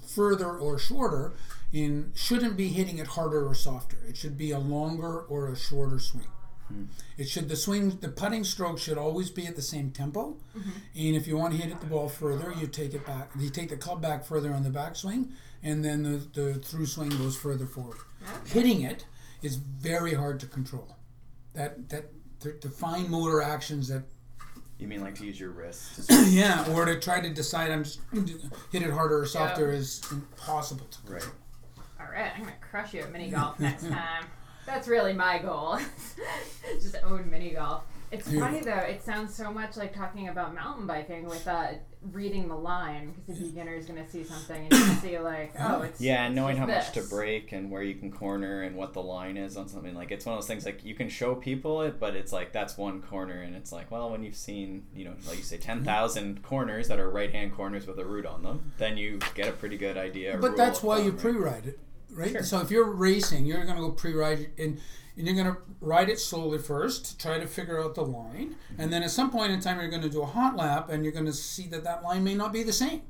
further 0.07 0.49
or 0.49 0.79
shorter 0.79 1.35
in 1.71 2.13
shouldn't 2.15 2.57
be 2.57 2.69
hitting 2.69 2.97
it 2.97 3.09
harder 3.09 3.47
or 3.47 3.55
softer. 3.55 3.99
It 4.09 4.17
should 4.17 4.39
be 4.39 4.53
a 4.53 4.59
longer 4.59 5.21
or 5.21 5.49
a 5.49 5.55
shorter 5.55 5.99
swing. 5.99 6.29
Hmm. 6.69 6.85
It 7.19 7.29
should 7.29 7.51
the 7.51 7.57
swing 7.57 7.99
the 8.01 8.09
putting 8.09 8.43
stroke 8.43 8.79
should 8.79 8.97
always 8.97 9.29
be 9.29 9.47
at 9.47 9.55
the 9.55 9.61
same 9.61 9.91
tempo. 9.91 10.39
Mm-hmm. 10.57 10.71
And 10.97 11.17
if 11.17 11.27
you 11.27 11.37
want 11.37 11.53
to 11.53 11.61
hit 11.61 11.71
it 11.71 11.81
the 11.81 11.87
ball 11.87 12.09
further, 12.09 12.55
you 12.59 12.69
take 12.69 12.95
it 12.95 13.05
back. 13.05 13.31
You 13.39 13.51
take 13.51 13.69
the 13.69 13.77
club 13.77 14.01
back 14.01 14.25
further 14.25 14.55
on 14.55 14.63
the 14.63 14.71
backswing, 14.71 15.33
and 15.63 15.85
then 15.85 16.05
the, 16.05 16.27
the 16.41 16.55
through 16.55 16.87
swing 16.87 17.11
goes 17.11 17.37
further 17.37 17.67
forward. 17.67 17.99
Hitting 18.47 18.81
it 18.81 19.05
is 19.43 19.57
very 19.57 20.15
hard 20.15 20.41
to 20.41 20.47
control. 20.47 20.97
That 21.55 21.89
that 21.89 22.11
the, 22.41 22.57
the 22.61 22.69
fine 22.69 23.11
motor 23.11 23.41
actions 23.41 23.89
that 23.89 24.03
You 24.79 24.87
mean 24.89 25.01
like 25.01 25.15
to 25.17 25.25
use 25.25 25.39
your 25.39 25.51
wrist? 25.51 26.11
Yeah, 26.29 26.67
or 26.75 26.85
to 26.85 26.99
try 27.01 27.21
to 27.21 27.31
decide 27.31 27.71
I'm 27.71 27.85
just 27.85 28.01
hit 28.73 28.83
it 28.83 28.91
harder 28.91 29.21
or 29.21 29.27
softer 29.27 29.71
is 29.73 30.03
impossible 30.11 30.87
to 30.87 31.13
right. 31.13 31.27
All 32.01 32.07
right, 32.11 32.33
I'm 32.35 32.43
gonna 32.43 32.55
crush 32.61 32.93
you 32.95 33.01
at 33.01 33.13
mini 33.13 33.31
golf 33.31 33.59
next 33.61 33.85
time. 33.89 34.27
That's 34.67 34.89
really 34.89 35.13
my 35.13 35.39
goal. 35.39 35.79
Just 36.81 36.97
own 37.05 37.31
mini 37.31 37.51
golf. 37.51 37.85
It's 38.11 38.27
Yeah. 38.31 38.41
funny 38.41 38.61
though. 38.61 38.73
It 38.79 39.03
sounds 39.05 39.35
so 39.35 39.53
much 39.53 39.77
like 39.77 39.95
talking 39.95 40.29
about 40.29 40.55
mountain 40.55 40.87
biking 40.87 41.27
with 41.27 41.47
uh, 41.47 41.73
reading 42.13 42.49
the 42.49 42.55
line 42.55 43.15
because 43.27 43.41
the 43.41 43.49
beginner 43.49 43.75
is 43.75 43.87
gonna 43.87 44.09
see 44.09 44.25
something 44.25 44.69
and 44.71 44.73
you 44.73 44.95
see 44.97 45.19
like, 45.19 45.55
oh, 45.59 45.83
it's 45.83 46.01
Yeah, 46.01 46.25
and 46.25 46.33
it's 46.33 46.37
knowing 46.37 46.57
just 46.57 46.69
how 46.69 46.75
much 46.75 46.93
to 46.93 47.01
this. 47.01 47.11
break 47.11 47.53
and 47.53 47.71
where 47.71 47.83
you 47.83 47.95
can 47.95 48.11
corner 48.13 48.63
and 48.63 48.77
what 48.77 48.93
the 48.93 49.03
line 49.03 49.37
is 49.37 49.57
on 49.57 49.69
something 49.69 49.95
like 49.95 50.11
it's 50.11 50.27
one 50.27 50.35
of 50.35 50.41
those 50.41 50.49
things 50.49 50.65
like 50.65 50.85
you 50.85 50.95
can 50.95 51.09
show 51.09 51.35
people 51.35 51.83
it, 51.83 51.99
but 51.99 52.15
it's 52.15 52.33
like 52.33 52.53
that's 52.53 52.77
one 52.77 53.01
corner, 53.03 53.41
and 53.41 53.57
it's 53.57 53.73
like 53.73 53.91
well, 53.91 54.11
when 54.11 54.23
you've 54.23 54.37
seen 54.37 54.85
you 54.95 55.05
know 55.05 55.15
like 55.27 55.39
you 55.39 55.43
say 55.45 55.57
ten 55.57 55.83
thousand 55.85 56.43
corners 56.43 56.89
that 56.89 56.99
are 57.01 57.11
right 57.11 57.33
hand 57.33 57.55
corners 57.55 57.87
with 57.87 57.99
a 57.99 58.05
root 58.05 58.27
on 58.27 58.43
them, 58.43 58.73
then 58.79 58.97
you 58.97 59.19
get 59.35 59.49
a 59.49 59.53
pretty 59.53 59.77
good 59.77 59.97
idea. 59.97 60.37
But 60.41 60.57
that's 60.57 60.83
why 60.83 60.99
you 60.99 61.13
pre-ride 61.13 61.67
it, 61.67 61.79
right? 62.11 62.31
Sure. 62.31 62.43
So 62.43 62.61
if 62.61 62.71
you're 62.71 62.91
racing, 62.91 63.47
you're 63.47 63.65
going 63.65 63.77
to 63.77 63.83
go 63.83 63.91
pre-ride 63.91 64.39
it 64.41 64.53
and 64.59 64.81
and 65.17 65.27
you're 65.27 65.37
going 65.37 65.55
to 65.55 65.61
ride 65.81 66.09
it 66.09 66.19
slowly 66.19 66.59
first, 66.59 67.21
try 67.21 67.39
to 67.39 67.47
figure 67.47 67.81
out 67.81 67.95
the 67.95 68.05
line, 68.05 68.57
mm-hmm. 68.57 68.81
and 68.81 68.93
then 68.93 69.03
at 69.03 69.11
some 69.11 69.31
point 69.31 69.53
in 69.53 69.61
time 69.61 69.79
you're 69.79 69.91
going 69.91 70.03
to 70.03 70.09
do 70.09 70.23
a 70.23 70.27
hot 70.27 70.57
lap, 70.57 70.91
and 70.91 71.05
you're 71.05 71.13
going 71.13 71.27
to 71.27 71.33
see 71.33 71.67
that 71.69 71.85
that 71.85 72.03
line 72.03 72.25
may 72.25 72.35
not 72.35 72.53
be 72.53 72.63
the 72.63 72.73
same. 72.73 73.03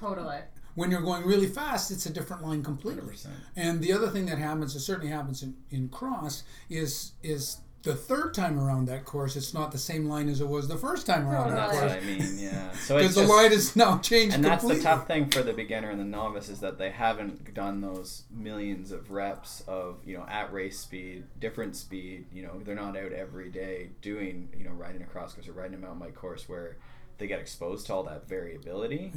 Totally. 0.00 0.38
When 0.74 0.90
you're 0.90 1.00
going 1.00 1.24
really 1.24 1.46
fast, 1.46 1.90
it's 1.90 2.04
a 2.04 2.10
different 2.10 2.42
line 2.42 2.62
completely. 2.62 3.14
100%. 3.14 3.28
And 3.56 3.80
the 3.80 3.94
other 3.94 4.08
thing 4.08 4.26
that 4.26 4.36
happens, 4.36 4.76
it 4.76 4.80
certainly 4.80 5.10
happens 5.10 5.42
in, 5.42 5.56
in 5.70 5.88
cross, 5.88 6.42
is 6.68 7.12
is 7.22 7.58
the 7.86 7.94
third 7.94 8.34
time 8.34 8.58
around 8.58 8.86
that 8.88 9.04
course, 9.04 9.36
it's 9.36 9.54
not 9.54 9.70
the 9.70 9.78
same 9.78 10.08
line 10.08 10.28
as 10.28 10.40
it 10.40 10.48
was 10.48 10.66
the 10.66 10.76
first 10.76 11.06
time 11.06 11.26
around 11.26 11.48
oh, 11.48 11.50
that 11.50 11.70
That's 11.70 11.78
Totally. 11.78 11.94
what. 11.94 12.02
I 12.02 12.06
mean, 12.06 12.38
yeah. 12.38 12.72
So 12.72 12.98
it's 12.98 13.14
Because 13.14 13.26
the 13.28 13.32
line 13.32 13.52
is 13.52 13.76
now 13.76 13.98
changed 13.98 14.34
and 14.34 14.44
that's 14.44 14.60
completely. 14.60 14.82
the 14.84 14.88
tough 14.88 15.06
thing 15.06 15.30
for 15.30 15.42
the 15.42 15.52
beginner 15.52 15.90
and 15.90 15.98
the 15.98 16.04
novice 16.04 16.48
is 16.48 16.60
that 16.60 16.78
they 16.78 16.90
haven't 16.90 17.54
done 17.54 17.80
those 17.80 18.24
millions 18.30 18.92
of 18.92 19.10
reps 19.10 19.62
of 19.66 19.96
you 20.04 20.16
know 20.16 20.26
at 20.28 20.52
race 20.52 20.78
speed 20.78 21.24
different 21.40 21.74
speed 21.74 22.26
you 22.32 22.42
know 22.42 22.60
they're 22.64 22.74
not 22.74 22.96
out 22.96 23.12
every 23.12 23.48
day 23.48 23.88
doing 24.02 24.48
you 24.56 24.64
know 24.64 24.72
riding 24.72 25.02
a 25.02 25.06
cross 25.06 25.32
course 25.32 25.48
or 25.48 25.52
riding 25.52 25.74
a 25.74 25.78
mountain 25.78 25.98
bike 26.00 26.14
course 26.14 26.48
where 26.48 26.76
they 27.18 27.26
get 27.26 27.40
exposed 27.40 27.86
to 27.86 27.94
all 27.94 28.02
that 28.02 28.28
variability 28.28 29.12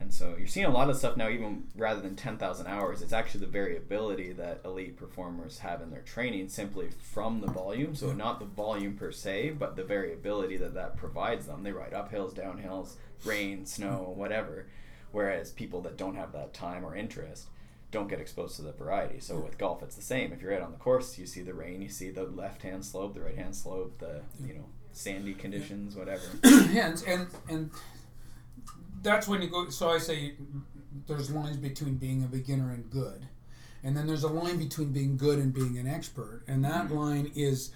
and 0.00 0.12
so 0.12 0.34
you're 0.38 0.46
seeing 0.46 0.66
a 0.66 0.70
lot 0.70 0.88
of 0.88 0.96
stuff 0.96 1.16
now 1.16 1.28
even 1.28 1.64
rather 1.76 2.00
than 2.00 2.16
10,000 2.16 2.66
hours 2.66 3.02
it's 3.02 3.12
actually 3.12 3.40
the 3.40 3.46
variability 3.46 4.32
that 4.32 4.60
elite 4.64 4.96
performers 4.96 5.58
have 5.58 5.82
in 5.82 5.90
their 5.90 6.00
training 6.00 6.48
simply 6.48 6.88
from 6.98 7.40
the 7.40 7.46
volume. 7.46 7.94
So 7.94 8.12
not 8.12 8.40
the 8.40 8.46
volume 8.46 8.96
per 8.96 9.12
se 9.12 9.50
but 9.58 9.76
the 9.76 9.84
variability 9.84 10.56
that 10.56 10.74
that 10.74 10.96
provides 10.96 11.46
them. 11.46 11.62
They 11.62 11.72
ride 11.72 11.92
uphills 11.92 12.32
downhills 12.32 12.94
rain 13.24 13.66
snow 13.66 14.12
whatever. 14.16 14.66
Whereas 15.12 15.50
people 15.50 15.82
that 15.82 15.98
don't 15.98 16.16
have 16.16 16.32
that 16.32 16.54
time 16.54 16.84
or 16.84 16.96
interest 16.96 17.48
don't 17.90 18.08
get 18.08 18.20
exposed 18.20 18.56
to 18.56 18.62
the 18.62 18.72
variety. 18.72 19.20
So 19.20 19.38
with 19.38 19.58
golf 19.58 19.82
it's 19.82 19.96
the 19.96 20.02
same. 20.02 20.32
If 20.32 20.40
you're 20.40 20.54
out 20.54 20.62
on 20.62 20.72
the 20.72 20.78
course 20.78 21.18
you 21.18 21.26
see 21.26 21.42
the 21.42 21.54
rain 21.54 21.82
you 21.82 21.90
see 21.90 22.10
the 22.10 22.24
left 22.24 22.62
hand 22.62 22.84
slope 22.86 23.14
the 23.14 23.20
right 23.20 23.36
hand 23.36 23.54
slope 23.54 23.98
the 23.98 24.22
you 24.46 24.54
know 24.54 24.64
sandy 24.92 25.34
conditions 25.34 25.94
whatever. 25.94 26.22
Yeah, 26.72 26.86
and, 26.86 27.02
and 27.06 27.26
and 27.48 27.70
that's 29.02 29.28
when 29.28 29.42
you 29.42 29.48
go. 29.48 29.68
So 29.70 29.90
I 29.90 29.98
say 29.98 30.34
there's 31.06 31.30
lines 31.30 31.56
between 31.56 31.96
being 31.96 32.24
a 32.24 32.26
beginner 32.26 32.72
and 32.72 32.88
good, 32.90 33.26
and 33.82 33.96
then 33.96 34.06
there's 34.06 34.24
a 34.24 34.28
line 34.28 34.58
between 34.58 34.92
being 34.92 35.16
good 35.16 35.38
and 35.38 35.52
being 35.52 35.78
an 35.78 35.86
expert, 35.86 36.42
and 36.46 36.64
that 36.64 36.86
mm-hmm. 36.86 36.96
line 36.96 37.32
is 37.34 37.72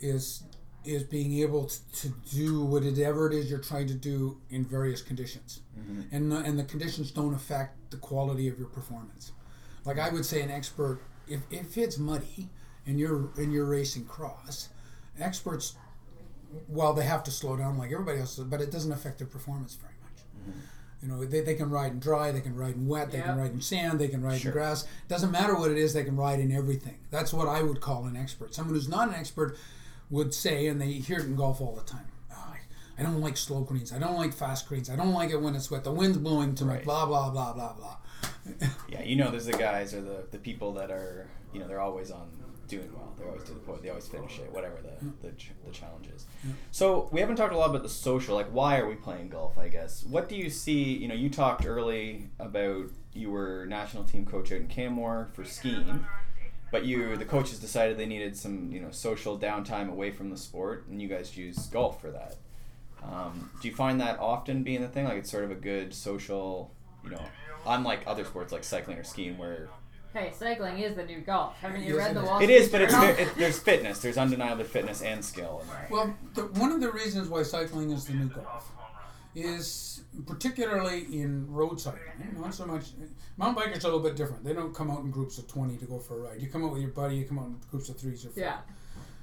is 0.00 0.42
is 0.84 1.02
being 1.02 1.38
able 1.40 1.66
to, 1.66 1.92
to 1.92 2.08
do 2.32 2.64
whatever 2.64 3.26
it 3.26 3.34
is 3.34 3.50
you're 3.50 3.58
trying 3.58 3.86
to 3.88 3.94
do 3.94 4.40
in 4.50 4.64
various 4.64 5.02
conditions, 5.02 5.60
mm-hmm. 5.78 6.02
and 6.14 6.32
the, 6.32 6.36
and 6.38 6.58
the 6.58 6.64
conditions 6.64 7.10
don't 7.10 7.34
affect 7.34 7.90
the 7.90 7.96
quality 7.96 8.48
of 8.48 8.58
your 8.58 8.68
performance. 8.68 9.32
Like 9.84 9.98
I 9.98 10.10
would 10.10 10.24
say, 10.24 10.42
an 10.42 10.50
expert 10.50 11.00
if, 11.26 11.40
if 11.50 11.76
it's 11.76 11.98
muddy 11.98 12.48
and 12.86 12.98
you're 12.98 13.30
and 13.36 13.52
you're 13.52 13.66
racing 13.66 14.04
cross, 14.06 14.68
experts 15.20 15.74
well, 16.66 16.94
they 16.94 17.04
have 17.04 17.22
to 17.24 17.30
slow 17.30 17.56
down 17.56 17.76
like 17.76 17.92
everybody 17.92 18.20
else, 18.20 18.36
but 18.38 18.60
it 18.60 18.70
doesn't 18.70 18.92
affect 18.92 19.18
their 19.18 19.26
performance 19.26 19.74
very. 19.74 19.92
You 21.02 21.06
know, 21.08 21.24
they, 21.24 21.42
they 21.42 21.54
can 21.54 21.70
ride 21.70 21.92
in 21.92 22.00
dry, 22.00 22.32
they 22.32 22.40
can 22.40 22.56
ride 22.56 22.74
in 22.74 22.88
wet, 22.88 23.12
they 23.12 23.20
can 23.20 23.38
ride 23.38 23.52
in 23.52 23.60
sand, 23.60 24.00
they 24.00 24.08
can 24.08 24.20
ride 24.20 24.40
Sure. 24.40 24.50
in 24.50 24.58
grass. 24.58 24.84
Doesn't 25.06 25.30
matter 25.30 25.54
what 25.56 25.70
it 25.70 25.78
is, 25.78 25.92
they 25.94 26.02
can 26.02 26.16
ride 26.16 26.40
in 26.40 26.50
everything. 26.50 26.96
That's 27.12 27.32
what 27.32 27.46
I 27.46 27.62
would 27.62 27.80
call 27.80 28.06
an 28.06 28.16
expert. 28.16 28.52
Someone 28.52 28.74
who's 28.74 28.88
not 28.88 29.08
an 29.08 29.14
expert 29.14 29.56
would 30.10 30.34
say, 30.34 30.66
and 30.66 30.80
they 30.80 30.92
hear 30.94 31.18
it 31.20 31.26
in 31.26 31.36
golf 31.36 31.60
all 31.60 31.74
the 31.76 31.82
time. 31.84 32.06
"Oh, 32.32 32.34
I, 32.52 32.58
I 33.00 33.04
don't 33.04 33.20
like 33.20 33.36
slow 33.36 33.60
greens. 33.60 33.92
I 33.92 33.98
don't 34.00 34.16
like 34.16 34.32
fast 34.34 34.66
greens. 34.68 34.90
I 34.90 34.96
don't 34.96 35.12
like 35.12 35.30
it 35.30 35.40
when 35.40 35.54
it's 35.54 35.70
wet. 35.70 35.84
The 35.84 35.92
wind's 35.92 36.18
blowing 36.18 36.56
to 36.56 36.64
me. 36.64 36.74
Right. 36.74 36.84
Blah 36.84 37.06
blah 37.06 37.30
blah 37.30 37.52
blah 37.52 37.74
blah. 37.74 37.96
Yeah, 38.88 39.02
you 39.02 39.14
know, 39.14 39.30
there's 39.30 39.46
the 39.46 39.52
guys 39.52 39.94
or 39.94 40.00
the, 40.00 40.24
the 40.32 40.38
people 40.38 40.72
that 40.74 40.90
are, 40.90 41.28
you 41.52 41.60
know, 41.60 41.68
they're 41.68 41.80
always 41.80 42.10
on 42.10 42.28
doing 42.68 42.90
well. 42.94 43.12
They 43.18 43.24
always 43.24 43.42
do 43.42 43.54
the 43.54 43.60
point. 43.60 43.82
They 43.82 43.88
always 43.88 44.06
finish 44.06 44.38
it, 44.38 44.52
whatever 44.52 44.76
the 44.82 45.28
the, 45.28 45.34
the 45.64 45.72
challenge 45.72 46.08
is. 46.14 46.26
So 46.70 47.08
we 47.10 47.20
haven't 47.20 47.36
talked 47.36 47.52
a 47.52 47.56
lot 47.58 47.70
about 47.70 47.82
the 47.82 47.88
social. 47.88 48.34
Like, 48.34 48.48
why 48.52 48.78
are 48.78 48.88
we 48.88 48.94
playing 48.94 49.30
golf? 49.30 49.58
I 49.58 49.68
guess. 49.68 50.04
What 50.04 50.28
do 50.28 50.36
you 50.36 50.50
see? 50.50 50.96
You 50.96 51.08
know, 51.08 51.14
you 51.14 51.30
talked 51.30 51.66
early 51.66 52.30
about 52.38 52.90
you 53.12 53.30
were 53.30 53.66
national 53.66 54.04
team 54.04 54.24
coach 54.24 54.52
out 54.52 54.58
in 54.58 54.68
Canmore 54.68 55.28
for 55.32 55.44
skiing, 55.44 56.06
but 56.70 56.84
you 56.84 57.16
the 57.16 57.24
coaches 57.24 57.58
decided 57.58 57.96
they 57.96 58.06
needed 58.06 58.36
some 58.36 58.70
you 58.70 58.80
know 58.80 58.90
social 58.90 59.38
downtime 59.38 59.90
away 59.90 60.10
from 60.10 60.30
the 60.30 60.36
sport, 60.36 60.86
and 60.88 61.02
you 61.02 61.08
guys 61.08 61.36
use 61.36 61.66
golf 61.66 62.00
for 62.00 62.10
that. 62.10 62.36
Um, 63.02 63.50
do 63.62 63.68
you 63.68 63.74
find 63.74 64.00
that 64.00 64.18
often 64.18 64.62
being 64.62 64.82
the 64.82 64.88
thing? 64.88 65.04
Like, 65.04 65.18
it's 65.18 65.30
sort 65.30 65.44
of 65.44 65.50
a 65.50 65.54
good 65.54 65.94
social, 65.94 66.74
you 67.04 67.10
know, 67.10 67.22
unlike 67.66 68.02
other 68.06 68.24
sports 68.24 68.52
like 68.52 68.64
cycling 68.64 68.98
or 68.98 69.04
skiing 69.04 69.38
where 69.38 69.68
Hey, 70.14 70.32
cycling 70.36 70.78
is 70.78 70.96
the 70.96 71.04
new 71.04 71.20
golf. 71.20 71.56
Haven't 71.60 71.82
you 71.82 71.98
read 71.98 72.16
the. 72.16 72.22
Wall 72.22 72.38
it 72.38 72.44
Street 72.44 72.54
is, 72.54 72.68
but 72.70 72.80
it's 72.80 72.92
Journal? 72.94 73.10
it, 73.10 73.28
there's 73.36 73.58
fitness. 73.58 73.98
There's 74.00 74.16
undeniably 74.16 74.64
fitness 74.64 75.02
and 75.02 75.22
skill. 75.24 75.62
Well, 75.90 76.14
the, 76.34 76.42
one 76.46 76.72
of 76.72 76.80
the 76.80 76.90
reasons 76.90 77.28
why 77.28 77.42
cycling 77.42 77.90
is 77.90 78.06
the 78.06 78.14
new 78.14 78.26
golf 78.28 78.70
is 79.34 80.02
particularly 80.26 81.00
in 81.20 81.46
road 81.52 81.80
cycling. 81.80 82.02
Not 82.40 82.54
so 82.54 82.66
much. 82.66 82.86
Mountain 83.36 83.62
bikers 83.62 83.84
are 83.84 83.88
a 83.88 83.90
little 83.90 84.00
bit 84.00 84.16
different. 84.16 84.42
They 84.44 84.54
don't 84.54 84.74
come 84.74 84.90
out 84.90 85.00
in 85.00 85.10
groups 85.10 85.36
of 85.38 85.46
twenty 85.46 85.76
to 85.76 85.84
go 85.84 85.98
for 85.98 86.14
a 86.18 86.30
ride. 86.30 86.40
You 86.40 86.48
come 86.48 86.64
out 86.64 86.72
with 86.72 86.80
your 86.82 86.90
buddy. 86.90 87.16
You 87.16 87.24
come 87.26 87.38
out 87.38 87.46
in 87.46 87.56
groups 87.70 87.88
of 87.90 87.98
threes 87.98 88.24
or 88.24 88.30
four. 88.30 88.42
Yeah. 88.42 88.58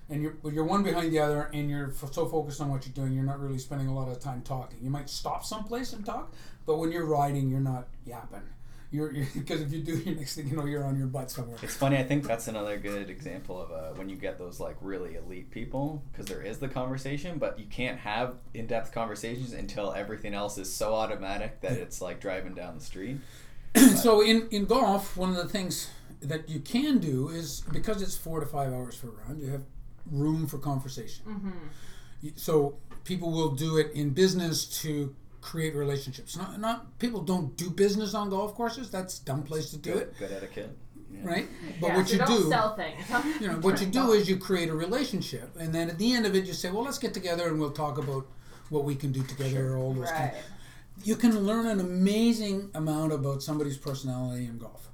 And 0.08 0.22
you're 0.22 0.36
but 0.44 0.54
you're 0.54 0.66
one 0.66 0.84
behind 0.84 1.12
the 1.12 1.18
other, 1.20 1.50
and 1.52 1.68
you're 1.68 1.90
f- 1.90 2.14
so 2.14 2.28
focused 2.28 2.62
on 2.62 2.70
what 2.70 2.86
you're 2.86 2.94
doing, 2.94 3.12
you're 3.14 3.24
not 3.24 3.40
really 3.40 3.58
spending 3.58 3.88
a 3.88 3.94
lot 3.94 4.08
of 4.08 4.20
time 4.20 4.44
talking. 4.44 4.78
You 4.80 4.92
might 4.92 5.10
stop 5.10 5.44
someplace 5.44 5.94
and 5.94 6.06
talk, 6.06 6.32
but 6.68 6.78
when 6.78 6.92
you're 6.92 7.06
riding, 7.08 7.50
you're 7.50 7.60
not 7.60 7.88
yapping. 8.06 8.44
You're 8.92 9.12
because 9.34 9.62
if 9.62 9.72
you 9.74 9.82
do, 9.82 9.96
your 9.98 10.16
next 10.16 10.36
thing 10.36 10.48
you 10.48 10.56
know, 10.56 10.66
you're 10.66 10.86
on 10.86 10.98
your 10.98 11.08
butt 11.08 11.30
somewhere. 11.32 11.58
It's 11.62 11.76
funny. 11.76 11.98
I 11.98 12.04
think 12.04 12.26
that's 12.28 12.48
another 12.48 12.78
good 12.78 13.10
example 13.10 13.62
of 13.62 13.72
uh, 13.72 13.98
when 13.98 14.08
you 14.10 14.16
get 14.16 14.38
those 14.38 14.60
like 14.60 14.78
really 14.80 15.16
elite 15.16 15.52
people 15.52 16.02
because 16.12 16.28
there 16.28 16.42
is 16.42 16.60
the 16.60 16.68
conversation, 16.68 17.38
but 17.38 17.60
you 17.60 17.66
can't 17.66 18.00
have 18.00 18.36
in-depth 18.54 18.92
conversations 18.94 19.54
until 19.54 19.92
everything 19.94 20.34
else 20.34 20.58
is 20.58 20.72
so 20.74 20.94
automatic 20.94 21.62
that 21.62 21.74
it's 21.74 22.00
like 22.02 22.20
driving 22.22 22.54
down 22.54 22.76
the 22.76 22.84
street. 22.84 23.18
so 23.96 24.22
in, 24.22 24.48
in 24.52 24.66
golf, 24.66 25.18
one 25.18 25.30
of 25.30 25.36
the 25.36 25.48
things 25.50 25.90
that 26.22 26.48
you 26.48 26.60
can 26.60 27.00
do 27.00 27.28
is 27.30 27.62
because 27.74 28.02
it's 28.02 28.16
four 28.16 28.40
to 28.40 28.46
five 28.46 28.72
hours 28.72 28.96
for 28.96 29.08
a 29.08 29.12
round, 29.12 29.42
you 29.42 29.50
have 29.50 29.64
room 30.10 30.48
for 30.48 30.58
conversation. 30.60 31.26
Y- 32.24 32.32
So 32.36 32.78
people 33.04 33.32
will 33.32 33.52
do 33.52 33.78
it 33.78 33.92
in 33.94 34.12
business 34.12 34.66
to 34.82 35.14
create 35.46 35.76
relationships. 35.76 36.36
Not, 36.36 36.60
not 36.60 36.98
people 36.98 37.22
don't 37.22 37.56
do 37.56 37.70
business 37.70 38.16
on 38.16 38.32
golf 38.32 38.56
courses. 38.56 38.90
That's 38.90 39.20
dumb 39.20 39.44
place 39.44 39.70
to 39.70 39.78
do 39.78 39.94
Good, 39.94 40.02
it, 40.02 40.18
good 40.18 40.32
etiquette. 40.32 40.76
Yeah. 41.12 41.20
right? 41.24 41.48
But 41.80 41.88
yeah, 41.88 41.98
what 41.98 42.08
so 42.08 42.14
you 42.14 42.20
don't 42.20 42.42
do, 42.42 42.50
sell 42.50 42.76
things. 42.76 43.04
you 43.40 43.48
know, 43.48 43.54
what 43.58 43.80
you 43.80 43.86
do 43.88 44.14
is 44.14 44.28
you 44.28 44.38
create 44.38 44.70
a 44.70 44.74
relationship, 44.74 45.56
and 45.60 45.72
then 45.72 45.90
at 45.90 46.00
the 46.00 46.14
end 46.14 46.26
of 46.26 46.36
it, 46.36 46.46
you 46.46 46.54
say, 46.54 46.72
"Well, 46.72 46.84
let's 46.84 46.98
get 46.98 47.14
together 47.14 47.48
and 47.48 47.60
we'll 47.60 47.72
talk 47.72 48.00
about 48.00 48.26
what 48.70 48.86
we 48.86 48.96
can 48.96 49.12
do 49.12 49.22
together." 49.24 49.74
Or 49.74 49.78
all 49.78 49.94
those 49.94 50.10
right. 50.12 50.32
things. 50.32 50.44
You 51.04 51.16
can 51.16 51.40
learn 51.42 51.68
an 51.68 51.80
amazing 51.80 52.72
amount 52.74 53.14
about 53.14 53.44
somebody's 53.44 53.78
personality 53.78 54.46
in 54.46 54.58
golf, 54.58 54.90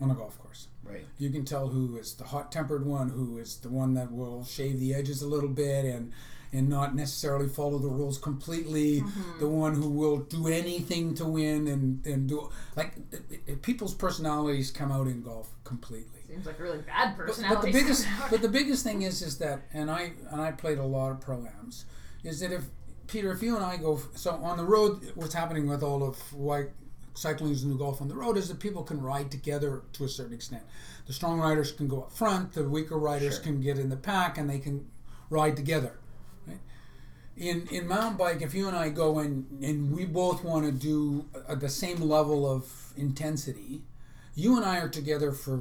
on 0.00 0.10
a 0.12 0.14
golf 0.14 0.38
course. 0.38 0.68
Right. 0.84 1.04
You 1.18 1.30
can 1.30 1.44
tell 1.44 1.68
who 1.68 1.96
is 1.96 2.14
the 2.14 2.24
hot-tempered 2.24 2.86
one, 2.86 3.10
who 3.10 3.38
is 3.38 3.56
the 3.56 3.68
one 3.68 3.94
that 3.94 4.12
will 4.12 4.44
shave 4.44 4.78
the 4.78 4.94
edges 4.94 5.22
a 5.22 5.26
little 5.26 5.50
bit 5.50 5.84
and 5.84 6.12
and 6.52 6.68
not 6.68 6.94
necessarily 6.94 7.48
follow 7.48 7.78
the 7.78 7.88
rules 7.88 8.18
completely. 8.18 9.00
Mm-hmm. 9.02 9.38
The 9.40 9.48
one 9.48 9.74
who 9.74 9.88
will 9.90 10.18
do 10.18 10.48
anything 10.48 11.14
to 11.16 11.24
win 11.24 11.66
and 11.68 12.04
and 12.06 12.28
do 12.28 12.50
like 12.76 12.94
it, 13.12 13.40
it- 13.46 13.62
people's 13.62 13.94
personalities 13.94 14.70
come 14.70 14.90
out 14.92 15.06
in 15.06 15.22
golf 15.22 15.50
completely. 15.64 16.20
Seems 16.28 16.46
like 16.46 16.58
a 16.58 16.62
really 16.62 16.78
bad 16.78 17.16
But, 17.16 17.26
personality. 17.26 17.54
but 17.56 17.66
the 17.66 17.72
biggest 17.72 18.06
but 18.30 18.42
the 18.42 18.48
biggest 18.48 18.84
thing 18.84 19.02
is 19.02 19.22
is 19.22 19.38
that 19.38 19.62
and 19.72 19.90
I 19.90 20.12
and 20.30 20.40
I 20.40 20.52
played 20.52 20.78
a 20.78 20.84
lot 20.84 21.10
of 21.10 21.20
pro 21.20 21.46
ams 21.60 21.84
is 22.24 22.40
that 22.40 22.52
if 22.52 22.64
Peter 23.06 23.32
if 23.32 23.42
you 23.42 23.56
and 23.56 23.64
I 23.64 23.76
go 23.76 24.00
so 24.14 24.32
on 24.32 24.56
the 24.58 24.64
road 24.64 25.12
what's 25.14 25.34
happening 25.34 25.66
with 25.68 25.82
all 25.82 26.02
of 26.02 26.16
why 26.34 26.66
cycling 27.14 27.50
is 27.52 27.62
the 27.62 27.68
new 27.68 27.78
golf 27.78 28.00
on 28.00 28.08
the 28.08 28.14
road 28.14 28.36
is 28.36 28.48
that 28.48 28.60
people 28.60 28.82
can 28.84 29.00
ride 29.02 29.30
together 29.30 29.82
to 29.94 30.04
a 30.04 30.08
certain 30.08 30.34
extent. 30.34 30.62
The 31.06 31.12
strong 31.12 31.40
riders 31.40 31.72
can 31.72 31.88
go 31.88 32.02
up 32.02 32.12
front, 32.12 32.52
the 32.52 32.62
weaker 32.68 32.96
riders 32.98 33.34
Sure. 33.36 33.42
can 33.44 33.60
get 33.60 33.76
in 33.78 33.88
the 33.88 33.96
pack 33.96 34.38
and 34.38 34.48
they 34.48 34.58
can 34.60 34.86
ride 35.30 35.56
together. 35.56 35.98
In 37.38 37.68
in 37.70 37.86
mountain 37.86 38.16
bike, 38.16 38.42
if 38.42 38.52
you 38.52 38.66
and 38.66 38.76
I 38.76 38.88
go 38.88 39.20
and 39.20 39.46
and 39.62 39.92
we 39.96 40.04
both 40.04 40.42
want 40.42 40.66
to 40.66 40.72
do 40.72 41.26
uh, 41.48 41.54
the 41.54 41.68
same 41.68 42.00
level 42.00 42.50
of 42.50 42.92
intensity, 42.96 43.82
you 44.34 44.56
and 44.56 44.64
I 44.64 44.78
are 44.78 44.88
together 44.88 45.30
for 45.32 45.60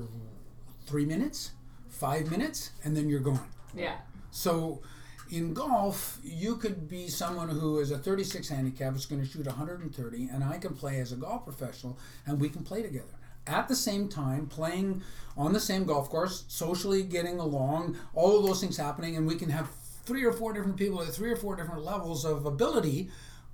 three 0.87 1.05
minutes, 1.05 1.51
five 1.89 2.31
minutes, 2.31 2.71
and 2.83 2.97
then 2.97 3.09
you're 3.09 3.19
gone. 3.19 3.47
yeah. 3.75 3.97
So 4.31 4.81
in 5.29 5.53
golf, 5.53 6.19
you 6.23 6.55
could 6.55 6.87
be 6.87 7.09
someone 7.09 7.49
who 7.49 7.79
is 7.79 7.91
a 7.91 7.97
36 7.97 8.47
handicap, 8.47 8.95
is 8.95 9.05
going 9.05 9.21
to 9.21 9.27
shoot 9.27 9.45
130, 9.45 10.29
and 10.31 10.43
I 10.43 10.57
can 10.57 10.73
play 10.73 10.99
as 10.99 11.11
a 11.11 11.15
golf 11.15 11.43
professional, 11.43 11.97
and 12.25 12.39
we 12.39 12.49
can 12.49 12.63
play 12.63 12.81
together. 12.81 13.05
At 13.45 13.67
the 13.67 13.75
same 13.75 14.07
time, 14.09 14.47
playing 14.47 15.01
on 15.37 15.53
the 15.53 15.59
same 15.59 15.85
golf 15.85 16.09
course, 16.09 16.45
socially 16.47 17.03
getting 17.03 17.39
along, 17.39 17.97
all 18.13 18.39
of 18.39 18.45
those 18.45 18.61
things 18.61 18.77
happening, 18.77 19.15
and 19.17 19.27
we 19.27 19.35
can 19.35 19.49
have 19.49 19.69
three 20.07 20.23
or 20.23 20.33
four 20.33 20.53
different 20.53 20.77
people 20.77 21.01
at 21.01 21.09
three 21.09 21.31
or 21.31 21.35
four 21.35 21.55
different 21.55 21.83
levels 21.83 22.25
of 22.25 22.45
ability, 22.45 23.09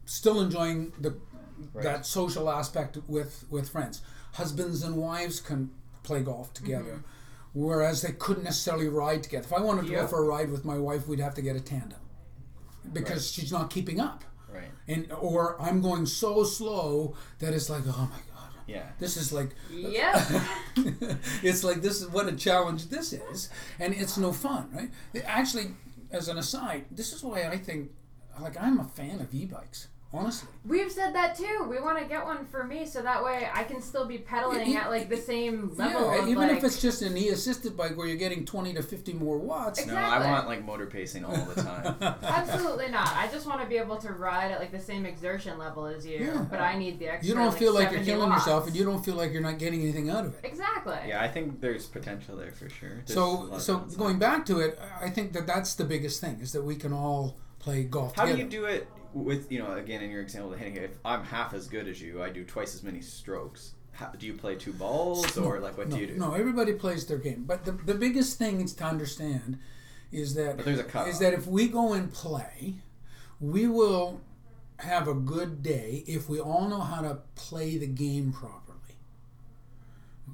still 0.05 0.39
enjoying 0.41 0.93
the 0.99 1.15
Right. 1.73 1.83
that 1.83 2.05
social 2.05 2.49
aspect 2.49 2.97
with 3.07 3.45
with 3.49 3.69
friends. 3.69 4.01
Husbands 4.33 4.83
and 4.83 4.95
wives 4.97 5.39
can 5.39 5.69
play 6.01 6.21
golf 6.23 6.51
together, 6.53 6.95
mm-hmm. 6.95 7.59
whereas 7.67 8.01
they 8.01 8.11
couldn't 8.11 8.43
necessarily 8.43 8.89
ride 8.89 9.21
together. 9.23 9.45
If 9.45 9.53
I 9.53 9.61
wanted 9.61 9.85
to 9.85 9.91
go 9.91 10.07
for 10.07 10.19
a 10.23 10.27
ride 10.35 10.49
with 10.51 10.65
my 10.65 10.77
wife, 10.77 11.07
we'd 11.07 11.19
have 11.19 11.35
to 11.35 11.41
get 11.41 11.55
a 11.55 11.61
tandem 11.61 11.99
because 12.91 13.31
she's 13.31 13.51
not 13.51 13.69
keeping 13.69 13.99
up, 13.99 14.23
Right. 14.51 14.71
and 14.87 15.11
or 15.13 15.61
I'm 15.61 15.79
going 15.81 16.05
so 16.07 16.43
slow 16.43 17.15
that 17.39 17.53
it's 17.53 17.69
like, 17.69 17.83
oh 17.87 18.09
my 18.11 18.21
god, 18.35 18.49
Yeah. 18.67 18.87
this 18.99 19.15
is 19.15 19.31
like 19.31 19.51
Yeah. 19.71 20.19
it's 21.43 21.63
like 21.63 21.81
this 21.81 22.01
is 22.01 22.07
what 22.09 22.27
a 22.27 22.35
challenge 22.35 22.87
this 22.89 23.13
is, 23.13 23.49
and 23.79 23.93
it's 23.93 24.17
no 24.17 24.33
fun, 24.33 24.69
right? 24.73 24.91
Actually, 25.23 25.75
as 26.13 26.27
an 26.27 26.37
aside, 26.37 26.85
this 26.91 27.11
is 27.11 27.23
why 27.23 27.47
I 27.47 27.57
think, 27.57 27.91
like, 28.39 28.59
I'm 28.61 28.79
a 28.79 28.85
fan 28.85 29.19
of 29.19 29.33
e-bikes. 29.33 29.87
Honestly, 30.15 30.47
We've 30.63 30.91
said 30.91 31.15
that 31.15 31.35
too. 31.35 31.65
We 31.67 31.79
want 31.79 31.97
to 31.97 32.05
get 32.05 32.23
one 32.23 32.45
for 32.45 32.63
me 32.63 32.85
so 32.85 33.01
that 33.01 33.23
way 33.23 33.49
I 33.51 33.63
can 33.63 33.81
still 33.81 34.05
be 34.05 34.19
pedaling 34.19 34.69
Yeah, 34.71 34.81
at 34.81 34.91
like 34.91 35.09
the 35.09 35.17
same 35.17 35.73
level. 35.75 36.13
yeah. 36.13 36.21
of, 36.21 36.29
Even 36.29 36.49
if 36.51 36.63
it's 36.63 36.79
just 36.79 37.01
an 37.01 37.17
e-assisted 37.17 37.75
bike 37.75 37.97
where 37.97 38.05
you're 38.05 38.15
getting 38.17 38.45
20 38.45 38.75
to 38.75 38.83
50 38.83 39.13
more 39.13 39.39
watts. 39.39 39.83
No, 39.87 39.95
I 39.95 40.29
want 40.29 40.47
like 40.47 40.63
motor 40.63 40.85
pacing 40.85 41.25
all 41.25 41.35
the 41.35 41.59
time. 41.61 41.95
Absolutely 42.23 42.89
not. 42.89 43.11
I 43.15 43.27
just 43.31 43.47
want 43.47 43.61
to 43.61 43.67
be 43.67 43.77
able 43.77 43.97
to 43.97 44.13
ride 44.13 44.51
at 44.51 44.59
like 44.59 44.71
the 44.71 44.79
same 44.79 45.07
exertion 45.07 45.57
level 45.57 45.87
as 45.87 46.05
you, 46.05 46.19
Yeah. 46.19 46.45
but 46.49 46.61
I 46.61 46.77
need 46.77 46.99
the 46.99 47.07
extra. 47.07 47.27
You 47.29 47.33
don't 47.33 47.47
like, 47.49 47.57
feel 47.57 47.73
like 47.73 47.91
you're 47.91 48.03
killing 48.03 48.29
watts. 48.29 48.45
yourself, 48.45 48.67
and 48.67 48.75
you 48.75 48.85
don't 48.85 49.03
feel 49.03 49.15
like 49.15 49.33
you're 49.33 49.41
not 49.41 49.57
getting 49.57 49.81
anything 49.81 50.11
out 50.11 50.25
of 50.25 50.35
it. 50.35 50.41
Exactly. 50.43 50.97
yeah, 51.07 51.23
I 51.23 51.27
think 51.27 51.59
there's 51.59 51.87
potential 51.87 52.37
there 52.37 52.51
for 52.51 52.69
sure. 52.69 53.01
There's 53.07 53.13
So, 53.13 53.57
so 53.57 53.79
going 53.97 54.19
back 54.19 54.45
to 54.45 54.59
it, 54.59 54.79
I 55.01 55.09
think 55.09 55.33
that 55.33 55.47
that's 55.47 55.73
the 55.73 55.85
biggest 55.85 56.21
thing 56.21 56.39
is 56.39 56.51
that 56.53 56.61
we 56.63 56.75
can 56.75 56.93
all 56.93 57.35
play 57.57 57.83
golf 57.83 58.15
How 58.15 58.25
do 58.25 58.37
you 58.37 58.43
do 58.43 58.65
it 58.65 58.87
with 59.13 59.51
you 59.51 59.59
know 59.59 59.73
again 59.73 60.01
in 60.01 60.09
your 60.11 60.21
example 60.21 60.51
of 60.51 60.59
the 60.59 60.63
handicap? 60.63 60.91
If 60.91 60.97
I'm 61.05 61.23
half 61.23 61.53
as 61.53 61.67
good 61.67 61.87
as 61.87 62.01
you, 62.01 62.23
I 62.23 62.29
do 62.29 62.43
twice 62.43 62.75
as 62.75 62.83
many 62.83 63.01
strokes. 63.01 63.73
How, 63.91 64.07
do 64.07 64.25
you 64.25 64.33
play 64.33 64.55
two 64.55 64.73
balls 64.73 65.37
or 65.37 65.59
like 65.59 65.77
what 65.77 65.89
no, 65.89 65.95
do 65.95 66.01
you 66.01 66.07
do? 66.07 66.17
No, 66.17 66.33
everybody 66.33 66.73
plays 66.73 67.05
their 67.05 67.19
game. 67.19 67.43
But 67.47 67.63
the, 67.65 67.73
the 67.73 67.93
biggest 67.93 68.39
thing 68.39 68.59
is 68.59 68.73
to 68.73 68.85
understand 68.85 69.59
is 70.11 70.33
that 70.33 70.57
But 70.57 70.65
there's 70.65 70.79
a 70.79 70.83
cutoff. 70.83 71.09
is 71.09 71.19
that 71.19 71.33
if 71.33 71.45
we 71.45 71.67
go 71.67 71.93
and 71.93 72.11
play, 72.11 72.75
we 73.39 73.67
will 73.67 74.21
have 74.77 75.07
a 75.07 75.13
good 75.13 75.61
day 75.61 76.03
if 76.07 76.27
we 76.27 76.39
all 76.39 76.67
know 76.67 76.79
how 76.79 77.01
to 77.01 77.19
play 77.35 77.77
the 77.77 77.87
game 77.87 78.31
properly. 78.33 78.63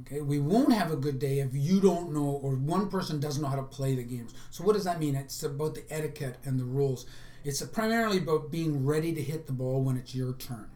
Okay, 0.02 0.22
we 0.22 0.40
won't 0.40 0.72
have 0.72 0.92
a 0.92 0.96
good 0.96 1.20
day 1.20 1.40
if 1.40 1.50
you 1.54 1.82
don't 1.82 2.14
know 2.14 2.40
or 2.42 2.56
one 2.56 2.90
person 2.90 3.20
doesn't 3.20 3.42
know 3.42 3.50
how 3.50 3.56
to 3.58 3.64
play 3.64 3.96
the 3.96 4.04
games. 4.04 4.34
So 4.50 4.64
what 4.64 4.74
does 4.74 4.86
that 4.86 5.00
mean? 5.00 5.16
It's 5.16 5.44
about 5.44 5.76
the 5.76 5.84
etiquette 5.90 6.38
and 6.46 6.60
the 6.60 6.64
rules. 6.64 7.06
It's 7.44 7.62
primarily 7.64 8.18
about 8.18 8.52
being 8.52 8.86
ready 8.86 9.14
to 9.14 9.22
hit 9.22 9.48
the 9.48 9.54
ball 9.54 9.84
when 9.84 9.98
it's 9.98 10.14
your 10.14 10.34
turn 10.34 10.70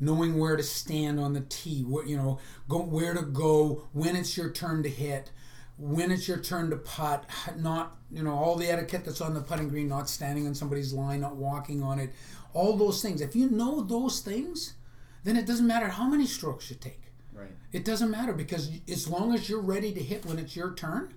knowing 0.00 0.38
where 0.38 0.56
to 0.56 0.62
stand 0.62 1.20
on 1.20 1.34
the 1.34 1.42
tee, 1.42 1.82
what 1.82 2.08
you 2.08 2.16
know, 2.16 2.38
go 2.68 2.78
where 2.78 3.14
to 3.14 3.22
go 3.22 3.82
when 3.92 4.16
it's 4.16 4.36
your 4.36 4.50
turn 4.50 4.82
to 4.82 4.88
hit, 4.88 5.30
when 5.76 6.10
it's 6.10 6.26
your 6.26 6.38
turn 6.38 6.70
to 6.70 6.76
putt, 6.76 7.24
not 7.58 7.96
you 8.10 8.22
know 8.22 8.34
all 8.34 8.56
the 8.56 8.68
etiquette 8.68 9.04
that's 9.04 9.20
on 9.20 9.34
the 9.34 9.40
putting 9.40 9.68
green, 9.68 9.88
not 9.88 10.08
standing 10.08 10.46
on 10.46 10.54
somebody's 10.54 10.92
line, 10.92 11.20
not 11.20 11.36
walking 11.36 11.82
on 11.82 11.98
it, 11.98 12.10
all 12.54 12.76
those 12.76 13.02
things. 13.02 13.20
If 13.20 13.36
you 13.36 13.50
know 13.50 13.82
those 13.82 14.20
things, 14.20 14.74
then 15.22 15.36
it 15.36 15.46
doesn't 15.46 15.66
matter 15.66 15.88
how 15.88 16.08
many 16.08 16.26
strokes 16.26 16.70
you 16.70 16.76
take. 16.76 17.02
Right. 17.32 17.50
It 17.72 17.84
doesn't 17.84 18.10
matter 18.10 18.32
because 18.32 18.70
as 18.90 19.08
long 19.08 19.34
as 19.34 19.48
you're 19.48 19.60
ready 19.60 19.92
to 19.92 20.00
hit 20.02 20.26
when 20.26 20.38
it's 20.38 20.56
your 20.56 20.74
turn, 20.74 21.14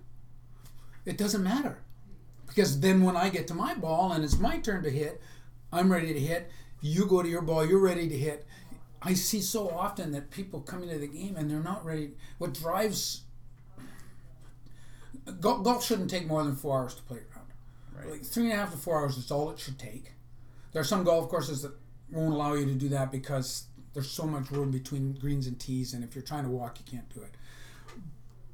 it 1.05 1.17
doesn't 1.17 1.43
matter. 1.43 1.79
Because 2.53 2.79
then 2.79 3.03
when 3.03 3.17
I 3.17 3.29
get 3.29 3.47
to 3.47 3.53
my 3.53 3.73
ball 3.73 4.11
and 4.11 4.23
it's 4.23 4.37
my 4.37 4.59
turn 4.59 4.83
to 4.83 4.89
hit, 4.89 5.21
I'm 5.71 5.91
ready 5.91 6.13
to 6.13 6.19
hit. 6.19 6.51
You 6.81 7.05
go 7.05 7.23
to 7.23 7.29
your 7.29 7.41
ball, 7.41 7.65
you're 7.65 7.79
ready 7.79 8.07
to 8.07 8.17
hit. 8.17 8.45
I 9.01 9.15
see 9.15 9.41
so 9.41 9.69
often 9.69 10.11
that 10.11 10.29
people 10.29 10.61
come 10.61 10.83
into 10.83 10.97
the 10.99 11.07
game 11.07 11.35
and 11.35 11.49
they're 11.49 11.59
not 11.59 11.83
ready. 11.83 12.11
What 12.37 12.53
drives 12.53 13.23
Gol- 15.39 15.59
golf 15.59 15.85
shouldn't 15.85 16.09
take 16.09 16.27
more 16.27 16.43
than 16.43 16.55
four 16.55 16.79
hours 16.79 16.95
to 16.95 17.01
play 17.03 17.19
around. 17.19 17.47
Right. 17.95 18.11
Like 18.11 18.25
three 18.25 18.45
and 18.45 18.53
a 18.53 18.55
half 18.57 18.71
to 18.71 18.77
four 18.77 18.99
hours 18.99 19.17
is 19.17 19.31
all 19.31 19.49
it 19.51 19.59
should 19.59 19.79
take. 19.79 20.11
There 20.71 20.81
are 20.81 20.85
some 20.85 21.03
golf 21.03 21.29
courses 21.29 21.61
that 21.61 21.73
won't 22.11 22.33
allow 22.33 22.53
you 22.53 22.65
to 22.65 22.73
do 22.73 22.89
that 22.89 23.11
because 23.11 23.65
there's 23.93 24.09
so 24.09 24.25
much 24.25 24.51
room 24.51 24.71
between 24.71 25.13
greens 25.13 25.47
and 25.47 25.59
tees, 25.59 25.93
and 25.93 26.03
if 26.03 26.15
you're 26.15 26.23
trying 26.23 26.43
to 26.43 26.49
walk, 26.49 26.79
you 26.79 26.85
can't 26.91 27.07
do 27.13 27.21
it. 27.21 27.35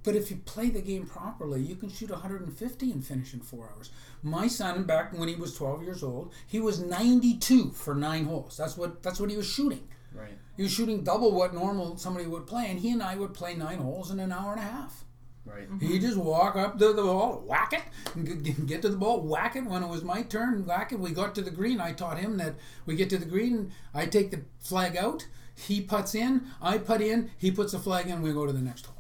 But 0.04 0.16
if 0.16 0.32
you 0.32 0.38
play 0.38 0.70
the 0.70 0.82
game 0.82 1.06
properly, 1.06 1.62
you 1.62 1.76
can 1.76 1.90
shoot 1.90 2.10
150 2.10 2.92
and 2.92 3.06
finish 3.06 3.34
in 3.34 3.42
four 3.42 3.70
hours. 3.76 3.92
My 4.24 4.48
son, 4.48 4.84
back 4.84 5.12
when 5.18 5.28
he 5.28 5.36
was 5.36 5.56
12 5.56 5.84
years 5.84 6.04
old, 6.04 6.34
he 6.48 6.60
was 6.60 6.80
92 6.80 7.72
for 7.72 7.96
nine 7.96 8.26
holes. 8.26 8.56
That's 8.58 8.78
what 8.78 9.04
that's 9.04 9.20
what 9.20 9.30
he 9.30 9.38
was 9.38 9.48
shooting. 9.48 9.88
Right. 10.14 10.38
He 10.58 10.64
was 10.64 10.72
shooting 10.72 11.04
double 11.04 11.32
what 11.34 11.54
normal 11.54 11.98
somebody 11.98 12.26
would 12.28 12.48
play, 12.48 12.68
and 12.70 12.80
he 12.80 12.92
and 12.92 13.04
I 13.04 13.16
would 13.16 13.34
play 13.34 13.56
nine 13.56 13.78
holes 13.80 14.10
in 14.12 14.20
an 14.20 14.32
hour 14.32 14.54
and 14.54 14.62
a 14.62 14.64
half. 14.64 15.04
Right. 15.46 15.70
Mm-hmm. 15.70 15.86
He 15.88 16.00
just 16.00 16.18
walk 16.18 16.56
up 16.56 16.78
to 16.80 16.94
the 16.94 17.02
ball, 17.02 17.44
whack 17.46 17.74
it, 17.74 17.82
and 18.16 18.44
get- 18.44 18.66
get 18.68 18.82
to 18.84 18.90
the 18.90 18.98
ball, 18.98 19.22
whack 19.22 19.56
it. 19.56 19.66
When 19.66 19.84
it 19.84 19.90
was 19.90 20.04
my 20.04 20.22
turn, 20.22 20.66
whack 20.66 20.92
it. 20.92 21.00
We 21.00 21.12
got 21.12 21.34
to 21.36 21.42
the 21.42 21.52
green. 21.52 21.80
I 21.82 21.92
taught 21.94 22.20
him 22.20 22.38
that 22.38 22.56
we 22.86 22.96
get 22.96 23.10
to 23.12 23.18
the 23.18 23.26
green. 23.26 23.72
I 23.94 24.06
take 24.06 24.32
the 24.32 24.42
flag 24.60 24.96
out. 24.96 25.28
He 25.56 25.82
puts 25.82 26.16
in. 26.16 26.48
I 26.62 26.78
put 26.78 27.02
in. 27.02 27.32
He 27.38 27.52
puts 27.52 27.72
the 27.74 27.80
flag 27.80 28.08
in. 28.08 28.22
We 28.22 28.32
go 28.32 28.46
to 28.46 28.54
the 28.54 28.62
next 28.62 28.86
hole, 28.86 28.96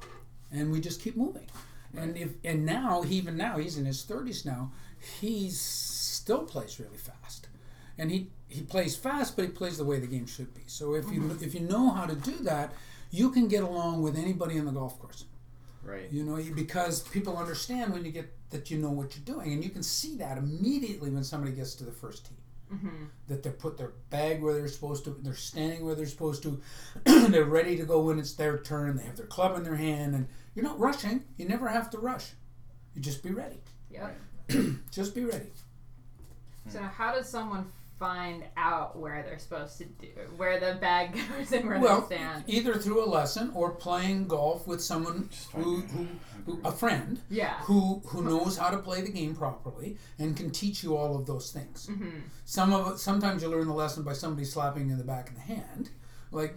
and 0.51 0.71
we 0.71 0.79
just 0.79 1.01
keep 1.01 1.15
moving. 1.15 1.47
And 1.97 2.15
if 2.17 2.31
and 2.43 2.65
now 2.65 3.03
even 3.07 3.37
now 3.37 3.57
he's 3.57 3.77
in 3.77 3.85
his 3.85 4.03
thirties 4.03 4.45
now. 4.45 4.71
He 5.21 5.49
still 5.49 6.43
plays 6.43 6.79
really 6.79 6.97
fast, 6.97 7.47
and 7.97 8.11
he 8.11 8.29
he 8.47 8.61
plays 8.61 8.95
fast, 8.95 9.35
but 9.35 9.45
he 9.45 9.51
plays 9.51 9.77
the 9.77 9.85
way 9.85 9.99
the 9.99 10.07
game 10.07 10.27
should 10.27 10.53
be. 10.53 10.61
So 10.67 10.93
if 10.93 11.05
you 11.11 11.21
mm-hmm. 11.21 11.43
if 11.43 11.53
you 11.53 11.61
know 11.61 11.89
how 11.89 12.05
to 12.05 12.15
do 12.15 12.35
that, 12.43 12.73
you 13.11 13.31
can 13.31 13.47
get 13.47 13.63
along 13.63 14.01
with 14.01 14.17
anybody 14.17 14.57
in 14.57 14.65
the 14.65 14.71
golf 14.71 14.99
course. 14.99 15.25
Right. 15.83 16.11
You 16.11 16.23
know, 16.23 16.39
because 16.53 17.01
people 17.01 17.37
understand 17.37 17.93
when 17.93 18.05
you 18.05 18.11
get 18.11 18.31
that 18.51 18.69
you 18.69 18.77
know 18.77 18.91
what 18.91 19.15
you're 19.15 19.25
doing, 19.25 19.53
and 19.53 19.63
you 19.63 19.69
can 19.69 19.83
see 19.83 20.17
that 20.17 20.37
immediately 20.37 21.09
when 21.09 21.23
somebody 21.23 21.53
gets 21.53 21.73
to 21.75 21.85
the 21.85 21.91
first 21.91 22.27
tee. 22.27 22.35
Mm-hmm. 22.73 23.05
That 23.27 23.43
they 23.43 23.49
put 23.49 23.77
their 23.77 23.93
bag 24.09 24.41
where 24.41 24.53
they're 24.53 24.67
supposed 24.67 25.03
to, 25.05 25.17
they're 25.21 25.33
standing 25.33 25.83
where 25.83 25.95
they're 25.95 26.05
supposed 26.05 26.43
to, 26.43 26.61
they're 27.03 27.45
ready 27.45 27.75
to 27.77 27.83
go 27.83 28.01
when 28.01 28.19
it's 28.19 28.33
their 28.33 28.59
turn. 28.59 28.97
They 28.97 29.03
have 29.03 29.17
their 29.17 29.25
club 29.25 29.57
in 29.57 29.63
their 29.63 29.75
hand, 29.75 30.13
and 30.13 30.27
you're 30.53 30.65
not 30.65 30.79
rushing. 30.79 31.23
You 31.37 31.47
never 31.47 31.67
have 31.67 31.89
to 31.91 31.97
rush. 31.97 32.31
You 32.93 33.01
just 33.01 33.23
be 33.23 33.31
ready. 33.31 33.59
Yep. 33.91 34.19
Just 34.91 35.13
be 35.13 35.23
ready. 35.23 35.51
So 36.67 36.79
how 36.81 37.13
does 37.13 37.29
someone 37.29 37.71
find 37.99 38.43
out 38.55 38.97
where 38.97 39.23
they're 39.23 39.39
supposed 39.39 39.77
to 39.77 39.85
do 39.85 40.07
where 40.37 40.59
the 40.59 40.79
bag 40.79 41.13
goes 41.37 41.51
and 41.51 41.67
where 41.67 41.79
well, 41.79 42.01
they 42.01 42.15
stand? 42.15 42.43
either 42.47 42.75
through 42.75 43.03
a 43.03 43.09
lesson 43.09 43.51
or 43.53 43.71
playing 43.71 44.27
golf 44.27 44.65
with 44.67 44.81
someone 44.81 45.29
who, 45.53 45.81
who, 45.81 46.07
who 46.49 46.59
a 46.67 46.71
friend 46.71 47.19
Yeah. 47.29 47.55
who 47.61 48.01
who 48.07 48.21
knows 48.23 48.57
how 48.57 48.69
to 48.69 48.77
play 48.79 49.01
the 49.01 49.11
game 49.11 49.35
properly 49.35 49.97
and 50.17 50.35
can 50.35 50.49
teach 50.51 50.83
you 50.83 50.95
all 50.97 51.15
of 51.17 51.25
those 51.25 51.51
things. 51.51 51.87
Mm-hmm. 51.87 52.19
Some 52.45 52.73
of 52.73 52.99
sometimes 52.99 53.41
you 53.43 53.49
learn 53.49 53.67
the 53.67 53.73
lesson 53.73 54.03
by 54.03 54.13
somebody 54.13 54.45
slapping 54.45 54.87
you 54.87 54.93
in 54.93 54.97
the 54.97 55.03
back 55.03 55.29
of 55.29 55.35
the 55.35 55.41
hand, 55.41 55.89
like 56.31 56.55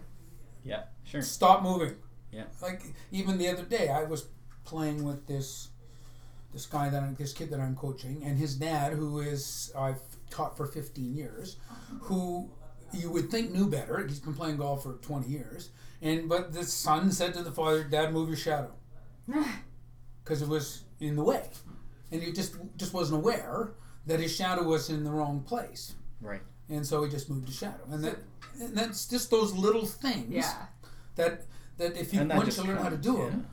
Yeah. 0.64 0.84
Sure. 1.04 1.22
stop 1.22 1.62
moving. 1.62 1.94
Yeah. 2.30 2.44
Like 2.60 2.82
even 3.10 3.38
the 3.38 3.48
other 3.48 3.64
day, 3.64 3.88
I 3.88 4.04
was 4.04 4.26
playing 4.64 5.04
with 5.04 5.26
this 5.26 5.68
this 6.52 6.66
guy 6.66 6.90
that 6.90 7.02
I'm, 7.02 7.14
this 7.14 7.32
kid 7.32 7.48
that 7.50 7.60
I'm 7.60 7.74
coaching, 7.74 8.22
and 8.24 8.36
his 8.38 8.54
dad, 8.56 8.92
who 8.92 9.20
is 9.20 9.72
I've 9.76 10.00
taught 10.30 10.54
for 10.56 10.66
15 10.66 11.14
years, 11.14 11.56
who 12.02 12.50
you 12.92 13.10
would 13.10 13.30
think 13.30 13.52
knew 13.52 13.68
better. 13.70 14.06
He's 14.06 14.20
been 14.20 14.34
playing 14.34 14.58
golf 14.58 14.82
for 14.82 14.94
20 14.94 15.28
years, 15.28 15.70
and 16.02 16.28
but 16.28 16.52
the 16.52 16.64
son 16.64 17.10
said 17.10 17.32
to 17.34 17.42
the 17.42 17.52
father, 17.52 17.84
"Dad, 17.84 18.12
move 18.12 18.28
your 18.28 18.36
shadow," 18.36 18.72
because 20.24 20.42
it 20.42 20.48
was 20.48 20.84
in 21.00 21.16
the 21.16 21.22
way, 21.24 21.44
and 22.10 22.22
he 22.22 22.32
just 22.32 22.56
just 22.76 22.92
wasn't 22.94 23.18
aware 23.20 23.72
that 24.06 24.20
his 24.20 24.34
shadow 24.34 24.62
was 24.64 24.90
in 24.90 25.04
the 25.04 25.10
wrong 25.10 25.40
place, 25.42 25.94
Right. 26.20 26.42
and 26.68 26.86
so 26.86 27.02
he 27.04 27.10
just 27.10 27.28
moved 27.30 27.46
his 27.48 27.56
shadow, 27.56 27.84
and 27.90 28.02
that 28.04 28.16
and 28.60 28.76
that's 28.76 29.06
just 29.06 29.30
those 29.30 29.52
little 29.54 29.86
things 29.86 30.30
Yeah. 30.30 30.66
that 31.16 31.42
that 31.78 31.96
if 31.96 32.12
you 32.12 32.20
And 32.20 32.30
that 32.30 32.36
once 32.38 32.54
just 32.54 32.58
you 32.58 32.64
learn 32.72 32.76
how 32.82 32.84
to 32.90 32.90
comes, 32.96 33.06
do 33.06 33.12
yeah. 33.18 33.24
them, 33.30 33.46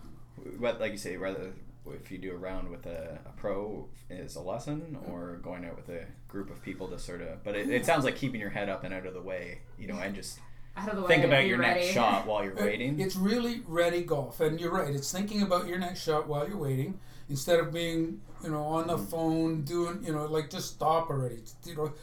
But 0.60 0.80
like 0.80 0.92
you 0.92 0.98
say, 0.98 1.18
whether 1.18 1.54
if 1.88 2.12
you 2.12 2.18
do 2.20 2.32
a 2.34 2.38
round 2.38 2.70
with 2.70 2.86
a, 2.86 3.18
a 3.26 3.32
pro 3.40 3.88
is 4.12 4.36
a 4.36 4.42
lesson, 4.42 4.96
or 5.08 5.38
going 5.42 5.66
out 5.66 5.76
with 5.76 5.90
a 5.90 6.06
group 6.28 6.52
of 6.52 6.62
people 6.62 6.88
to 6.90 7.00
sort 7.00 7.22
of. 7.22 7.44
But 7.44 7.56
it, 7.56 7.70
it 7.70 7.86
sounds 7.86 8.04
like 8.06 8.16
keeping 8.16 8.40
your 8.40 8.52
head 8.52 8.70
up 8.70 8.84
and 8.84 8.94
out 8.94 9.08
of 9.08 9.14
the 9.16 9.22
way, 9.22 9.62
you 9.80 9.88
know, 9.88 9.98
and 10.00 10.14
just 10.14 10.40
Out 10.80 10.90
of 10.90 10.96
the 10.96 11.02
way. 11.04 11.08
think 11.08 11.24
about 11.26 11.46
your 11.46 11.58
ready. 11.60 11.82
next 11.82 11.94
shot 11.94 12.26
while 12.28 12.44
you're 12.44 12.56
waiting. 12.56 13.00
It's 13.00 13.16
really 13.16 13.62
ready 13.68 14.04
golf, 14.04 14.40
and 14.40 14.60
you're 14.60 14.72
right. 14.72 14.94
It's 14.94 15.12
thinking 15.12 15.42
about 15.42 15.68
your 15.68 15.78
next 15.80 16.02
shot 16.04 16.28
while 16.28 16.48
you're 16.48 16.58
waiting, 16.58 17.00
instead 17.30 17.60
of 17.60 17.72
being, 17.74 18.22
you 18.44 18.50
know, 18.52 18.64
on 18.64 18.88
the 18.88 18.96
Mm-hmm. 18.98 19.06
phone 19.06 19.62
doing, 19.64 20.04
you 20.04 20.14
know, 20.14 20.26
like 20.26 20.50
just 20.50 20.68
stop 20.76 21.10
already. 21.10 21.40
You 21.66 21.76
know, 21.76 21.94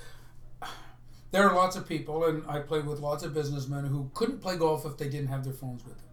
there 1.30 1.48
are 1.48 1.54
lots 1.54 1.76
of 1.76 1.88
people, 1.88 2.24
and 2.24 2.44
I 2.48 2.60
play 2.60 2.80
with 2.80 3.00
lots 3.00 3.22
of 3.22 3.34
businessmen 3.34 3.84
who 3.86 4.10
couldn't 4.14 4.40
play 4.40 4.56
golf 4.56 4.84
if 4.86 4.96
they 4.96 5.08
didn't 5.08 5.28
have 5.28 5.44
their 5.44 5.52
phones 5.52 5.84
with 5.84 5.96
them, 5.96 6.06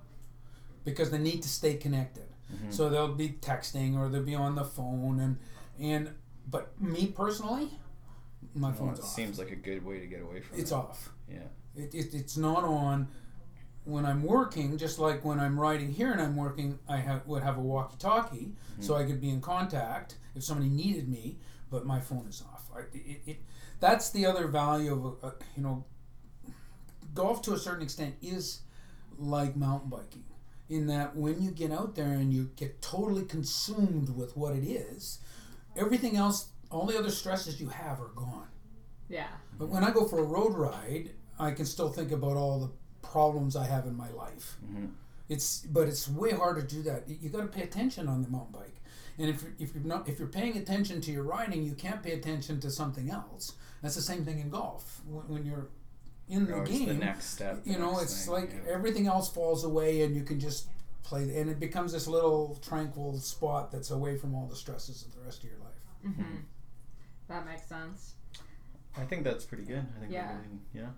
because 0.84 1.12
they 1.12 1.18
need 1.20 1.42
to 1.44 1.50
stay 1.50 1.76
connected. 1.76 2.24
Mm-hmm. 2.54 2.72
So 2.72 2.90
they'll 2.90 3.14
be 3.14 3.30
texting 3.30 3.98
or 3.98 4.10
they'll 4.10 4.22
be 4.24 4.36
on 4.36 4.56
the 4.56 4.66
phone, 4.66 5.20
and 5.20 5.38
and 5.80 6.12
but 6.50 6.80
me 6.80 7.08
personally, 7.08 7.70
my 8.54 8.68
Well, 8.70 8.78
phone's 8.78 9.00
it 9.00 9.04
off. 9.06 9.10
seems 9.12 9.40
like 9.40 9.50
a 9.52 9.56
good 9.56 9.84
way 9.86 10.00
to 10.00 10.08
get 10.08 10.22
away 10.22 10.42
from 10.42 10.60
it's 10.60 10.72
it. 10.72 10.76
off. 10.76 11.10
Yeah. 11.30 11.40
It, 11.76 11.94
it, 11.94 12.14
it's 12.14 12.38
not 12.38 12.64
on 12.64 13.08
when 13.86 14.06
I'm 14.06 14.24
working, 14.24 14.78
just 14.78 15.00
like 15.00 15.26
when 15.26 15.40
I'm 15.40 15.60
writing 15.60 15.92
here 15.92 16.12
and 16.12 16.22
I'm 16.22 16.36
working, 16.36 16.80
I 16.88 16.98
have, 16.98 17.26
would 17.28 17.44
have 17.44 17.58
a 17.58 17.62
walkie 17.62 17.98
talkie 17.98 18.54
so 18.80 18.96
hmm. 18.96 19.02
I 19.02 19.06
could 19.06 19.20
be 19.20 19.30
in 19.30 19.42
contact 19.42 20.16
if 20.36 20.44
somebody 20.44 20.70
needed 20.70 21.10
me, 21.10 21.38
but 21.70 21.86
my 21.86 22.00
phone 22.00 22.26
is 22.28 22.44
off. 22.54 22.70
I, 22.76 22.82
it, 22.94 23.22
it, 23.26 23.38
that's 23.80 24.12
the 24.12 24.26
other 24.26 24.48
value 24.48 24.94
of, 24.94 25.06
a, 25.06 25.28
a, 25.28 25.34
you 25.58 25.64
know, 25.64 25.86
golf 27.14 27.42
to 27.44 27.54
a 27.54 27.60
certain 27.60 27.84
extent 27.84 28.16
is 28.22 28.62
like 29.18 29.56
mountain 29.56 29.90
biking 29.90 30.24
in 30.70 30.88
that 30.88 31.16
when 31.16 31.42
you 31.42 31.52
get 31.52 31.72
out 31.72 31.96
there 31.96 32.14
and 32.14 32.34
you 32.34 32.50
get 32.56 32.82
totally 32.82 33.26
consumed 33.26 34.16
with 34.16 34.36
what 34.38 34.56
it 34.56 34.64
is, 34.64 35.20
everything 35.76 36.16
else, 36.16 36.50
all 36.72 36.86
the 36.86 36.98
other 36.98 37.10
stresses 37.12 37.60
you 37.60 37.70
have 37.70 38.00
are 38.02 38.12
gone. 38.16 38.48
Yeah. 39.10 39.28
But 39.60 39.70
when 39.70 39.84
I 39.84 39.92
go 39.92 40.08
for 40.08 40.20
a 40.20 40.24
road 40.24 40.54
ride, 40.56 41.12
I 41.40 41.52
can 41.52 41.66
still 41.66 41.90
think 41.90 42.12
about 42.12 42.38
all 42.38 42.60
the 42.60 42.72
problems 43.08 43.56
I 43.56 43.66
have 43.66 43.86
in 43.86 43.96
my 43.96 44.10
life. 44.12 44.58
Mhm. 44.66 44.92
It's 45.30 45.62
but 45.66 45.88
it's 45.88 46.08
way 46.08 46.32
harder 46.32 46.62
to 46.62 46.68
do 46.68 46.82
that. 46.84 47.08
You, 47.08 47.30
got 47.30 47.42
to 47.42 47.48
pay 47.48 47.64
attention 47.64 48.08
on 48.08 48.22
the 48.22 48.30
mountain 48.30 48.52
bike, 48.54 48.76
and 49.18 49.30
if 49.30 49.42
you're, 49.42 49.54
if 49.60 49.74
you're 49.74 49.84
not 49.84 50.08
if 50.08 50.20
you're 50.20 50.28
paying 50.28 50.58
attention 50.58 51.02
to 51.02 51.12
your 51.12 51.24
riding, 51.24 51.64
you 51.64 51.74
can't 51.74 52.04
pay 52.04 52.12
attention 52.14 52.60
to 52.62 52.70
something 52.70 53.10
else. 53.10 53.54
That's 53.82 53.96
the 53.96 54.02
same 54.02 54.24
thing 54.26 54.40
in 54.40 54.50
golf. 54.50 55.02
When, 55.08 55.28
when 55.28 55.46
you're 55.46 55.68
in 56.30 56.46
the 56.46 56.54
Or 56.54 56.62
it's 56.64 56.72
game, 56.72 56.88
the 56.88 56.94
next 56.94 57.30
step. 57.32 57.64
the 57.64 57.72
you 57.72 57.78
know, 57.80 58.00
it's 58.00 58.26
thing, 58.26 58.34
like 58.34 58.52
yeah. 58.54 58.72
everything 58.74 59.08
else 59.08 59.30
falls 59.30 59.64
away, 59.64 60.04
and 60.04 60.16
you 60.16 60.24
can 60.24 60.40
just 60.40 60.68
play, 61.04 61.38
and 61.40 61.50
it 61.50 61.60
becomes 61.60 61.92
this 61.94 62.08
little 62.08 62.58
tranquil 62.62 63.18
spot 63.20 63.72
that's 63.72 63.92
away 63.92 64.18
from 64.18 64.36
all 64.36 64.46
the 64.48 64.56
stresses 64.56 65.04
of 65.06 65.14
the 65.16 65.22
rest 65.22 65.44
of 65.44 65.50
your 65.50 65.60
life. 65.60 65.84
Mm-hmm. 66.06 66.36
That 67.30 67.46
makes 67.46 67.68
sense. 67.68 68.14
I 68.96 69.04
think 69.06 69.24
that's 69.24 69.46
pretty 69.46 69.64
good. 69.64 69.86
I 69.98 70.00
think 70.02 70.12
Yeah. 70.12 70.28
really- 70.36 70.60
yeah. 70.74 70.90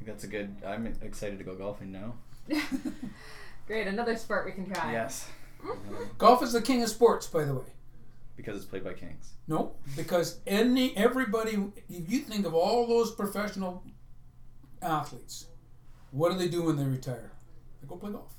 I 0.00 0.04
think 0.04 0.10
that's 0.16 0.24
a 0.24 0.28
good. 0.28 0.56
I'm 0.66 0.86
excited 1.02 1.38
to 1.38 1.44
go 1.44 1.54
golfing 1.54 1.92
now. 1.92 2.14
Great, 3.66 3.86
another 3.86 4.16
sport 4.16 4.46
we 4.46 4.52
can 4.52 4.70
try. 4.72 4.92
Yes. 4.92 5.28
Golf 6.18 6.42
is 6.42 6.52
the 6.54 6.62
king 6.62 6.82
of 6.82 6.88
sports, 6.88 7.26
by 7.26 7.44
the 7.44 7.54
way. 7.54 7.66
because 8.36 8.56
it's 8.56 8.64
played 8.64 8.82
by 8.82 8.94
kings. 8.94 9.34
No, 9.46 9.72
because 9.96 10.38
any 10.46 10.96
everybody, 10.96 11.58
if 11.88 12.10
you 12.10 12.20
think 12.20 12.46
of 12.46 12.54
all 12.54 12.86
those 12.86 13.10
professional 13.14 13.84
athletes, 14.80 15.46
what 16.12 16.32
do 16.32 16.38
they 16.38 16.48
do 16.48 16.62
when 16.62 16.76
they 16.76 16.84
retire? 16.84 17.32
They 17.82 17.86
go 17.88 17.96
play 17.96 18.10
golf. 18.12 18.32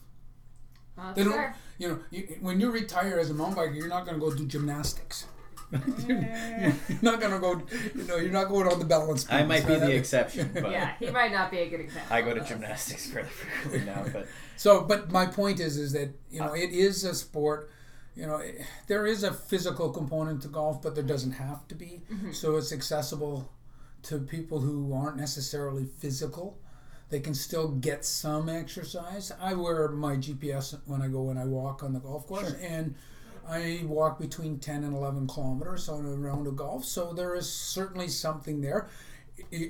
That's 0.97 1.15
They 1.15 1.23
don't. 1.23 1.33
fair. 1.33 1.55
You 1.77 1.87
know, 1.89 1.99
you, 2.09 2.37
when 2.41 2.59
you 2.59 2.71
retire 2.71 3.19
as 3.19 3.29
a 3.29 3.33
mountain 3.33 3.57
biker, 3.57 3.75
you're 3.75 3.87
not 3.87 4.05
going 4.05 4.19
to 4.19 4.25
go 4.25 4.33
do 4.33 4.45
gymnastics. 4.47 5.25
you're 6.07 6.73
not 7.01 7.19
going 7.21 7.31
to 7.31 7.39
go. 7.39 7.61
You 7.95 8.03
know, 8.03 8.17
you're 8.17 8.31
not 8.31 8.49
going 8.49 8.67
on 8.67 8.79
the 8.79 8.85
balance. 8.85 9.25
I 9.29 9.43
might 9.43 9.65
be 9.65 9.75
the 9.75 9.95
exception, 9.95 10.51
but 10.53 10.71
Yeah, 10.71 10.93
he 10.99 11.09
might 11.09 11.31
not 11.31 11.49
be 11.49 11.59
a 11.59 11.69
good 11.69 11.79
example. 11.79 12.13
I 12.13 12.21
go 12.21 12.33
to 12.33 12.41
gymnastics 12.41 13.09
fairly 13.09 13.29
frequently 13.29 13.85
now. 13.85 14.05
But 14.11 14.27
So, 14.57 14.81
but 14.81 15.11
my 15.11 15.25
point 15.25 15.59
is, 15.59 15.77
is 15.77 15.93
that 15.93 16.09
you 16.29 16.39
know, 16.39 16.53
it 16.53 16.71
is 16.71 17.03
a 17.05 17.15
sport. 17.15 17.69
You 18.15 18.27
know, 18.27 18.37
it, 18.37 18.61
there 18.87 19.07
is 19.07 19.23
a 19.23 19.33
physical 19.33 19.89
component 19.91 20.41
to 20.41 20.49
golf, 20.49 20.81
but 20.81 20.95
there 20.95 21.03
doesn't 21.03 21.31
have 21.31 21.65
to 21.69 21.75
be. 21.75 22.01
Mm-hmm. 22.11 22.33
So 22.33 22.57
it's 22.57 22.73
accessible 22.73 23.49
to 24.03 24.19
people 24.19 24.59
who 24.59 24.93
aren't 24.93 25.17
necessarily 25.17 25.85
physical. 25.85 26.57
They 27.09 27.19
can 27.19 27.33
still 27.33 27.69
get 27.69 28.03
some 28.03 28.49
exercise. 28.49 29.31
I 29.39 29.53
wear 29.53 29.87
my 29.89 30.15
GPS 30.15 30.77
when 30.85 31.01
I 31.01 31.07
go 31.07 31.29
and 31.29 31.39
I 31.39 31.45
walk 31.45 31.83
on 31.83 31.93
the 31.93 31.99
golf 31.99 32.27
course, 32.27 32.53
and 32.61 32.95
I 33.49 33.81
walk 33.85 34.19
between 34.19 34.59
ten 34.59 34.83
and 34.83 34.95
eleven 34.95 35.27
kilometers 35.27 35.89
on 35.89 36.05
a 36.05 36.15
round 36.15 36.47
of 36.47 36.55
golf. 36.55 36.85
So 36.85 37.13
there 37.13 37.35
is 37.35 37.51
certainly 37.51 38.07
something 38.07 38.61
there. 38.61 38.89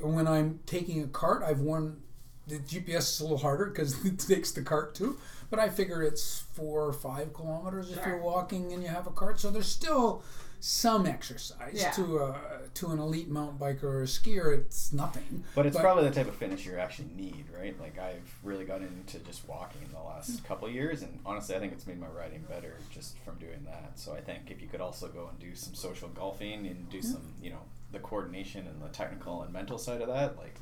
When 0.02 0.28
I'm 0.28 0.60
taking 0.66 1.04
a 1.04 1.08
cart, 1.08 1.44
I've 1.44 1.60
worn 1.60 2.02
the 2.48 2.60
GPS 2.60 2.98
is 2.98 3.20
a 3.20 3.24
little 3.24 3.38
harder 3.38 3.66
because 3.66 4.04
it 4.06 4.20
takes 4.20 4.52
the 4.52 4.62
cart 4.62 4.96
too. 4.96 5.18
But 5.50 5.60
I 5.60 5.70
figure 5.70 6.02
it's 6.02 6.40
four 6.54 6.86
or 6.86 6.94
five 6.94 7.34
kilometers 7.34 7.92
if 7.92 8.06
you're 8.06 8.22
walking 8.22 8.72
and 8.72 8.82
you 8.82 8.90
have 8.90 9.08
a 9.08 9.12
cart. 9.12 9.40
So 9.40 9.52
there's 9.52 9.68
still 9.68 10.24
some 10.64 11.08
exercise 11.08 11.74
Yeah. 11.74 11.90
to 11.92 12.20
a 12.20 12.40
to 12.76 12.92
an 12.92 13.00
elite 13.00 13.28
mountain 13.28 13.58
biker 13.58 13.84
or 13.84 14.04
a 14.04 14.06
skier. 14.06 14.56
It's 14.58 14.94
nothing. 14.94 15.44
But 15.56 15.66
it's 15.66 15.78
probably 15.78 16.04
the 16.08 16.14
type 16.16 16.28
of 16.28 16.36
finish 16.36 16.66
you 16.66 16.78
actually 16.78 17.10
need, 17.16 17.46
right? 17.58 17.78
Like 17.82 17.98
I've 17.98 18.32
really 18.44 18.64
gotten 18.64 18.86
into 18.88 19.18
just 19.26 19.48
walking 19.48 19.82
in 19.84 19.92
the 19.92 20.00
last 20.00 20.44
couple 20.46 20.68
of 20.68 20.74
years, 20.74 21.02
and 21.02 21.20
honestly, 21.26 21.56
I 21.56 21.60
think 21.60 21.74
it's 21.74 21.88
made 21.88 22.00
my 22.00 22.08
riding 22.08 22.44
better 22.48 22.76
just 22.92 23.18
from 23.26 23.40
doing 23.40 23.64
that. 23.66 24.00
So 24.00 24.14
I 24.14 24.22
think 24.22 24.52
if 24.52 24.62
you 24.62 24.68
could 24.68 24.82
also 24.82 25.08
go 25.08 25.28
and 25.30 25.40
do 25.40 25.56
some 25.56 25.74
social 25.74 26.10
golfing 26.10 26.68
and 26.68 26.88
do 26.90 27.02
some, 27.02 27.34
you 27.42 27.50
know, 27.50 27.62
the 27.92 28.00
coordination 28.00 28.68
and 28.68 28.82
the 28.82 28.90
technical 28.90 29.42
and 29.42 29.52
mental 29.52 29.80
side 29.80 30.02
of 30.02 30.08
that, 30.10 30.38
like, 30.38 30.56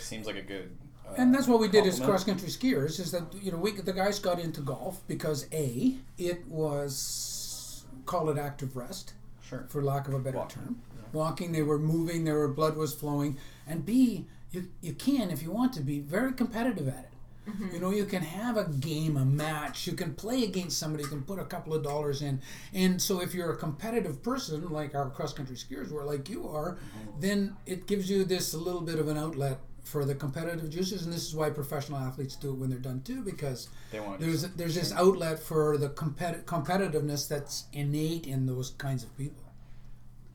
seems 0.00 0.26
like 0.26 0.36
a 0.36 0.42
good. 0.42 0.76
Uh, 1.06 1.14
and 1.18 1.34
that's 1.34 1.46
what 1.46 1.60
we 1.60 1.68
did 1.68 1.86
as 1.86 2.00
cross 2.00 2.24
country 2.24 2.48
skiers. 2.48 2.98
Is 2.98 3.12
that 3.12 3.22
you 3.42 3.52
know 3.52 3.58
we 3.58 3.72
the 3.72 3.92
guys 3.92 4.18
got 4.18 4.40
into 4.40 4.62
golf 4.62 5.02
because 5.06 5.46
a 5.52 5.94
it 6.16 6.46
was 6.48 7.84
call 8.06 8.30
it 8.30 8.38
active 8.38 8.76
rest 8.76 9.12
Sure. 9.48 9.66
for 9.68 9.82
lack 9.82 10.08
of 10.08 10.14
a 10.14 10.18
better 10.18 10.38
Walking, 10.38 10.62
term. 10.62 10.82
Walking, 11.12 11.52
they 11.52 11.62
were 11.62 11.78
moving, 11.78 12.24
their 12.24 12.48
blood 12.48 12.76
was 12.76 12.94
flowing, 12.94 13.38
and 13.66 13.84
B, 13.84 14.26
you 14.50 14.68
you 14.80 14.92
can 14.92 15.30
if 15.30 15.42
you 15.42 15.50
want 15.50 15.72
to 15.74 15.80
be 15.80 16.00
very 16.00 16.32
competitive 16.32 16.88
at 16.88 17.04
it. 17.04 17.10
Mm-hmm. 17.50 17.74
You 17.74 17.80
know, 17.80 17.90
you 17.90 18.06
can 18.06 18.22
have 18.22 18.56
a 18.56 18.64
game, 18.64 19.16
a 19.16 19.24
match. 19.24 19.86
You 19.86 19.92
can 19.92 20.14
play 20.14 20.42
against 20.42 20.78
somebody. 20.78 21.04
You 21.04 21.08
can 21.08 21.22
put 21.22 21.38
a 21.38 21.44
couple 21.44 21.74
of 21.74 21.84
dollars 21.84 22.20
in, 22.22 22.40
and 22.74 23.00
so 23.00 23.20
if 23.20 23.34
you're 23.34 23.52
a 23.52 23.56
competitive 23.56 24.22
person, 24.22 24.68
like 24.70 24.94
our 24.94 25.10
cross 25.10 25.32
country 25.32 25.54
skiers 25.56 25.92
were, 25.92 26.04
like 26.04 26.28
you 26.28 26.48
are, 26.48 26.72
mm-hmm. 26.72 27.20
then 27.20 27.56
it 27.64 27.86
gives 27.86 28.10
you 28.10 28.24
this 28.24 28.52
a 28.54 28.58
little 28.58 28.80
bit 28.80 28.98
of 28.98 29.06
an 29.08 29.16
outlet 29.16 29.60
for 29.86 30.04
the 30.04 30.14
competitive 30.14 30.68
juices, 30.68 31.04
and 31.04 31.12
this 31.12 31.26
is 31.26 31.34
why 31.34 31.48
professional 31.48 31.98
athletes 31.98 32.34
do 32.34 32.50
it 32.50 32.56
when 32.56 32.68
they're 32.68 32.78
done 32.78 33.00
too, 33.02 33.22
because 33.22 33.68
They 33.92 34.00
want 34.00 34.20
there's 34.20 34.42
there's 34.54 34.74
this 34.74 34.92
outlet 34.92 35.38
for 35.38 35.78
the 35.78 35.88
competi- 35.90 36.42
competitiveness 36.44 37.28
that's 37.28 37.64
innate 37.72 38.26
in 38.26 38.46
those 38.46 38.70
kinds 38.70 39.04
of 39.04 39.16
people. 39.16 39.44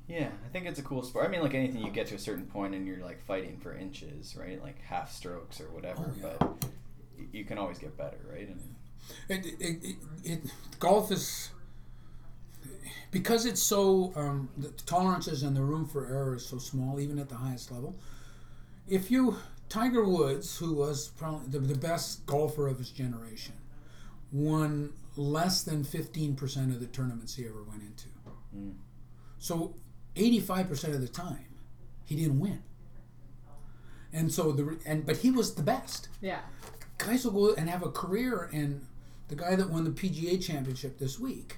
Yeah, 0.07 0.29
I 0.45 0.49
think 0.49 0.65
it's 0.65 0.79
a 0.79 0.83
cool 0.83 1.03
sport. 1.03 1.25
I 1.25 1.29
mean, 1.29 1.41
like 1.41 1.53
anything, 1.53 1.83
you 1.83 1.91
get 1.91 2.07
to 2.07 2.15
a 2.15 2.19
certain 2.19 2.45
point 2.45 2.73
and 2.75 2.85
you're 2.87 3.03
like 3.03 3.25
fighting 3.25 3.57
for 3.57 3.75
inches, 3.75 4.35
right? 4.37 4.61
Like 4.61 4.81
half 4.81 5.11
strokes 5.11 5.61
or 5.61 5.69
whatever. 5.69 6.05
Oh, 6.07 6.13
yeah. 6.17 6.33
But 6.39 6.65
you 7.31 7.45
can 7.45 7.57
always 7.57 7.77
get 7.77 7.97
better, 7.97 8.17
right? 8.29 8.47
And 8.47 8.75
It, 9.29 9.45
it, 9.59 9.83
it, 9.83 9.95
it, 10.23 10.39
golf 10.79 11.11
is 11.11 11.49
because 13.11 13.45
it's 13.45 13.61
so 13.61 14.13
um, 14.15 14.49
the 14.57 14.69
tolerances 14.85 15.43
and 15.43 15.55
the 15.55 15.61
room 15.61 15.85
for 15.85 16.05
error 16.07 16.35
is 16.35 16.45
so 16.45 16.57
small, 16.57 16.99
even 16.99 17.19
at 17.19 17.29
the 17.29 17.35
highest 17.35 17.71
level. 17.71 17.95
If 18.87 19.09
you 19.11 19.37
Tiger 19.69 20.03
Woods, 20.03 20.57
who 20.57 20.73
was 20.73 21.09
probably 21.09 21.47
the, 21.49 21.59
the 21.59 21.75
best 21.77 22.25
golfer 22.25 22.67
of 22.67 22.77
his 22.77 22.89
generation, 22.89 23.53
won 24.31 24.93
less 25.15 25.63
than 25.63 25.83
fifteen 25.83 26.35
percent 26.35 26.71
of 26.71 26.79
the 26.79 26.87
tournaments 26.87 27.35
he 27.35 27.45
ever 27.45 27.63
went 27.63 27.81
into. 27.83 28.07
Mm. 28.55 28.73
So 29.39 29.75
eighty-five 30.15 30.67
percent 30.67 30.93
of 30.93 31.01
the 31.01 31.07
time, 31.07 31.45
he 32.05 32.15
didn't 32.15 32.39
win. 32.39 32.63
And 34.13 34.31
so 34.31 34.51
the 34.51 34.77
and 34.85 35.05
but 35.05 35.17
he 35.17 35.31
was 35.31 35.55
the 35.55 35.63
best 35.63 36.09
Yeah. 36.21 36.39
guys 36.97 37.23
will 37.25 37.31
go 37.31 37.53
and 37.53 37.69
have 37.69 37.81
a 37.83 37.89
career 37.89 38.49
and 38.51 38.85
the 39.29 39.35
guy 39.35 39.55
that 39.55 39.69
won 39.69 39.85
the 39.85 39.91
PGA 39.91 40.43
championship 40.43 40.99
this 40.99 41.17
week 41.17 41.57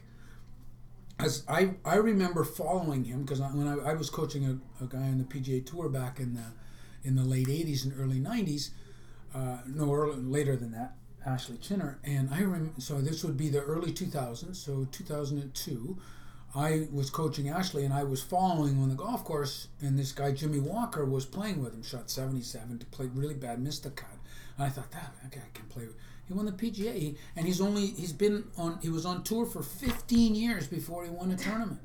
as 1.19 1.43
I, 1.47 1.75
I 1.83 1.95
remember 1.95 2.43
following 2.43 3.05
him 3.05 3.23
because 3.23 3.41
I, 3.41 3.47
when 3.47 3.67
I, 3.67 3.91
I 3.91 3.93
was 3.93 4.09
coaching 4.11 4.45
a, 4.45 4.83
a 4.83 4.87
guy 4.87 4.99
on 5.03 5.17
the 5.17 5.23
PGA 5.23 5.65
tour 5.65 5.89
back 5.89 6.19
in 6.19 6.33
the 6.35 6.43
in 7.03 7.15
the 7.15 7.23
late 7.23 7.47
80s 7.47 7.83
and 7.83 7.93
early 7.99 8.19
90s 8.19 8.69
uh, 9.35 9.57
no 9.67 9.91
early, 9.93 10.21
later 10.21 10.55
than 10.55 10.71
that 10.71 10.95
Ashley 11.25 11.57
Chinner. 11.57 11.99
And 12.03 12.29
I 12.31 12.41
remember, 12.41 12.79
so 12.79 13.01
this 13.01 13.23
would 13.23 13.37
be 13.37 13.49
the 13.49 13.61
early 13.61 13.91
2000s 13.91 14.55
so 14.55 14.87
2002 14.91 15.97
I 16.55 16.87
was 16.91 17.09
coaching 17.09 17.49
Ashley 17.49 17.83
and 17.83 17.93
I 17.93 18.03
was 18.03 18.21
following 18.21 18.79
on 18.79 18.89
the 18.89 18.95
golf 18.95 19.23
course 19.23 19.69
and 19.81 19.97
this 19.97 20.11
guy 20.11 20.31
Jimmy 20.31 20.59
Walker 20.59 21.05
was 21.05 21.25
playing 21.25 21.63
with 21.63 21.73
him 21.73 21.81
shot 21.81 22.09
77 22.09 22.79
to 22.79 22.85
play 22.87 23.07
really 23.13 23.33
bad 23.33 23.59
missed 23.59 23.83
the 23.83 23.89
cut. 23.89 24.09
And 24.57 24.65
I 24.67 24.69
thought 24.69 24.91
that 24.91 25.13
that 25.21 25.31
guy 25.31 25.47
can 25.53 25.65
play 25.65 25.87
he 26.25 26.33
won 26.33 26.45
the 26.45 26.51
PGA 26.51 27.15
and 27.35 27.45
he's 27.45 27.59
only 27.59 27.87
he's 27.87 28.13
been 28.13 28.45
on 28.57 28.79
he 28.81 28.89
was 28.89 29.05
on 29.05 29.23
tour 29.23 29.45
for 29.45 29.61
15 29.61 30.35
years 30.35 30.67
before 30.67 31.03
he 31.03 31.09
won 31.09 31.31
a 31.31 31.35
tournament 31.35 31.81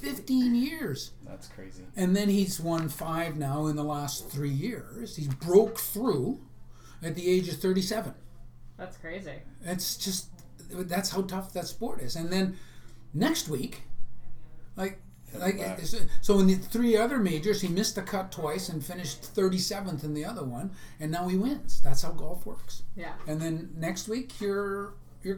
15 0.00 0.54
years 0.54 1.12
that's 1.26 1.48
crazy. 1.48 1.82
and 1.96 2.14
then 2.16 2.28
he's 2.28 2.58
won 2.60 2.88
five 2.88 3.36
now 3.36 3.66
in 3.66 3.76
the 3.76 3.84
last 3.84 4.28
three 4.30 4.50
years 4.50 5.16
he 5.16 5.28
broke 5.40 5.78
through 5.78 6.40
at 7.02 7.14
the 7.14 7.28
age 7.30 7.48
of 7.48 7.56
37 7.56 8.14
That's 8.76 8.96
crazy. 8.96 9.34
it's 9.64 9.96
just 9.96 10.28
that's 10.70 11.10
how 11.10 11.22
tough 11.22 11.52
that 11.54 11.66
sport 11.66 12.00
is. 12.00 12.14
And 12.16 12.30
then 12.32 12.56
next 13.12 13.48
week, 13.48 13.82
like 14.76 15.00
like 15.36 15.58
so 16.20 16.38
in 16.38 16.46
the 16.46 16.54
three 16.56 16.96
other 16.96 17.18
majors, 17.18 17.60
he 17.60 17.68
missed 17.68 17.94
the 17.96 18.02
cut 18.02 18.30
twice 18.30 18.68
and 18.68 18.84
finished 18.84 19.34
37th 19.34 20.04
in 20.04 20.14
the 20.14 20.24
other 20.24 20.44
one, 20.44 20.70
and 21.00 21.10
now 21.10 21.26
he 21.28 21.36
wins. 21.36 21.80
That's 21.80 22.02
how 22.02 22.12
golf 22.12 22.46
works. 22.46 22.82
Yeah. 22.96 23.14
And 23.26 23.40
then 23.40 23.70
next 23.76 24.06
week 24.08 24.40
you're 24.40 24.94
you're 25.24 25.34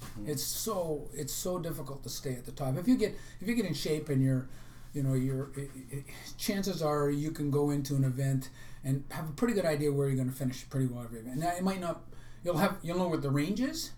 gone. 0.00 0.26
It's 0.26 0.42
so 0.42 1.08
it's 1.14 1.32
so 1.32 1.58
difficult 1.58 2.02
to 2.02 2.08
stay 2.08 2.32
at 2.32 2.44
the 2.44 2.52
top. 2.52 2.76
If 2.76 2.88
you 2.88 2.96
get 2.96 3.14
if 3.40 3.48
you 3.48 3.54
get 3.54 3.64
in 3.64 3.74
shape 3.74 4.08
and 4.08 4.22
you're 4.22 4.48
you 4.92 5.04
know 5.04 5.14
i 5.14 6.04
chances 6.36 6.82
are 6.82 7.10
you 7.10 7.30
can 7.30 7.48
go 7.50 7.70
into 7.70 7.94
an 7.94 8.02
event 8.02 8.50
and 8.82 9.04
have 9.10 9.28
a 9.28 9.32
pretty 9.32 9.54
good 9.54 9.64
idea 9.64 9.92
where 9.92 10.08
you're 10.08 10.16
going 10.16 10.30
to 10.30 10.34
finish 10.34 10.68
pretty 10.68 10.86
well 10.86 11.04
every 11.04 11.20
event. 11.20 11.38
Now 11.38 11.50
it 11.50 11.62
might 11.62 11.80
not 11.80 12.02
you'll 12.44 12.56
have 12.56 12.76
you'll 12.82 12.98
know 12.98 13.08
what 13.08 13.22
the 13.22 13.30
range 13.30 13.60
is. 13.60 13.92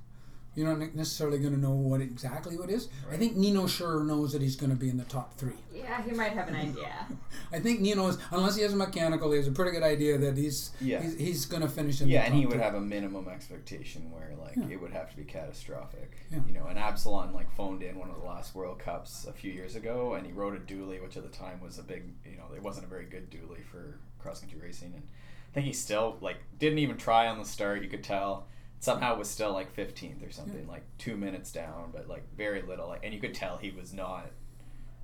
You're 0.54 0.76
not 0.76 0.94
necessarily 0.94 1.38
going 1.38 1.54
to 1.54 1.58
know 1.60 1.70
what 1.70 2.02
exactly 2.02 2.58
what 2.58 2.68
it 2.68 2.74
is. 2.74 2.88
I 3.10 3.16
think 3.16 3.36
Nino 3.36 3.66
sure 3.66 4.04
knows 4.04 4.32
that 4.34 4.42
he's 4.42 4.54
going 4.54 4.68
to 4.68 4.76
be 4.76 4.90
in 4.90 4.98
the 4.98 5.04
top 5.04 5.38
three. 5.38 5.54
Yeah, 5.74 6.02
he 6.02 6.10
might 6.10 6.32
have 6.32 6.48
an 6.48 6.56
idea. 6.56 7.06
I 7.50 7.58
think 7.58 7.80
Nino 7.80 8.06
is, 8.08 8.18
unless 8.30 8.56
he 8.56 8.62
has 8.62 8.74
a 8.74 8.76
mechanical, 8.76 9.30
he 9.30 9.38
has 9.38 9.48
a 9.48 9.52
pretty 9.52 9.70
good 9.70 9.82
idea 9.82 10.18
that 10.18 10.36
he's 10.36 10.72
Yeah. 10.80 11.00
he's, 11.00 11.18
he's 11.18 11.46
going 11.46 11.62
to 11.62 11.68
finish 11.70 12.02
in 12.02 12.08
Yeah, 12.08 12.08
the 12.08 12.12
year. 12.12 12.20
Yeah, 12.22 12.26
and 12.26 12.34
he 12.38 12.44
would 12.46 12.52
three. 12.56 12.62
have 12.64 12.74
a 12.74 12.80
minimum 12.82 13.28
expectation 13.28 14.10
where 14.10 14.32
like 14.38 14.56
Yeah. 14.56 14.74
it 14.74 14.80
would 14.82 14.92
have 14.92 15.10
to 15.10 15.16
be 15.16 15.24
catastrophic. 15.24 16.12
Yeah. 16.30 16.40
You 16.46 16.52
know, 16.52 16.66
and 16.66 16.78
Absalon 16.78 17.32
like 17.32 17.50
phoned 17.56 17.82
in 17.82 17.98
one 17.98 18.10
of 18.10 18.16
the 18.20 18.26
last 18.26 18.54
World 18.54 18.78
Cups 18.78 19.24
a 19.26 19.32
few 19.32 19.52
years 19.52 19.74
ago, 19.74 20.14
and 20.14 20.26
he 20.26 20.32
rode 20.32 20.54
a 20.54 20.58
dually, 20.60 21.02
which 21.02 21.16
at 21.16 21.22
the 21.22 21.30
time 21.36 21.60
was 21.62 21.78
a 21.78 21.82
big, 21.82 22.02
you 22.30 22.36
know, 22.36 22.44
it 22.54 22.62
wasn't 22.62 22.84
a 22.84 22.88
very 22.90 23.06
good 23.06 23.30
dually 23.30 23.64
for 23.64 23.98
cross 24.18 24.40
country 24.40 24.58
racing, 24.62 24.92
and 24.94 25.02
I 25.50 25.54
think 25.54 25.66
he 25.66 25.72
still 25.72 26.18
like 26.20 26.36
didn't 26.58 26.78
even 26.78 26.98
try 26.98 27.26
on 27.26 27.38
the 27.38 27.44
start. 27.46 27.82
You 27.82 27.88
could 27.88 28.04
tell 28.04 28.46
somehow 28.82 29.16
was 29.16 29.30
still 29.30 29.52
like 29.52 29.74
15th 29.76 30.28
or 30.28 30.32
something, 30.32 30.66
like 30.66 30.82
two 30.98 31.16
minutes 31.16 31.52
down, 31.52 31.90
but 31.92 32.08
like 32.08 32.24
very 32.36 32.62
little, 32.62 32.88
like, 32.88 33.00
and 33.04 33.14
you 33.14 33.20
could 33.20 33.32
tell 33.32 33.56
he 33.56 33.70
was 33.70 33.94
not 33.94 34.26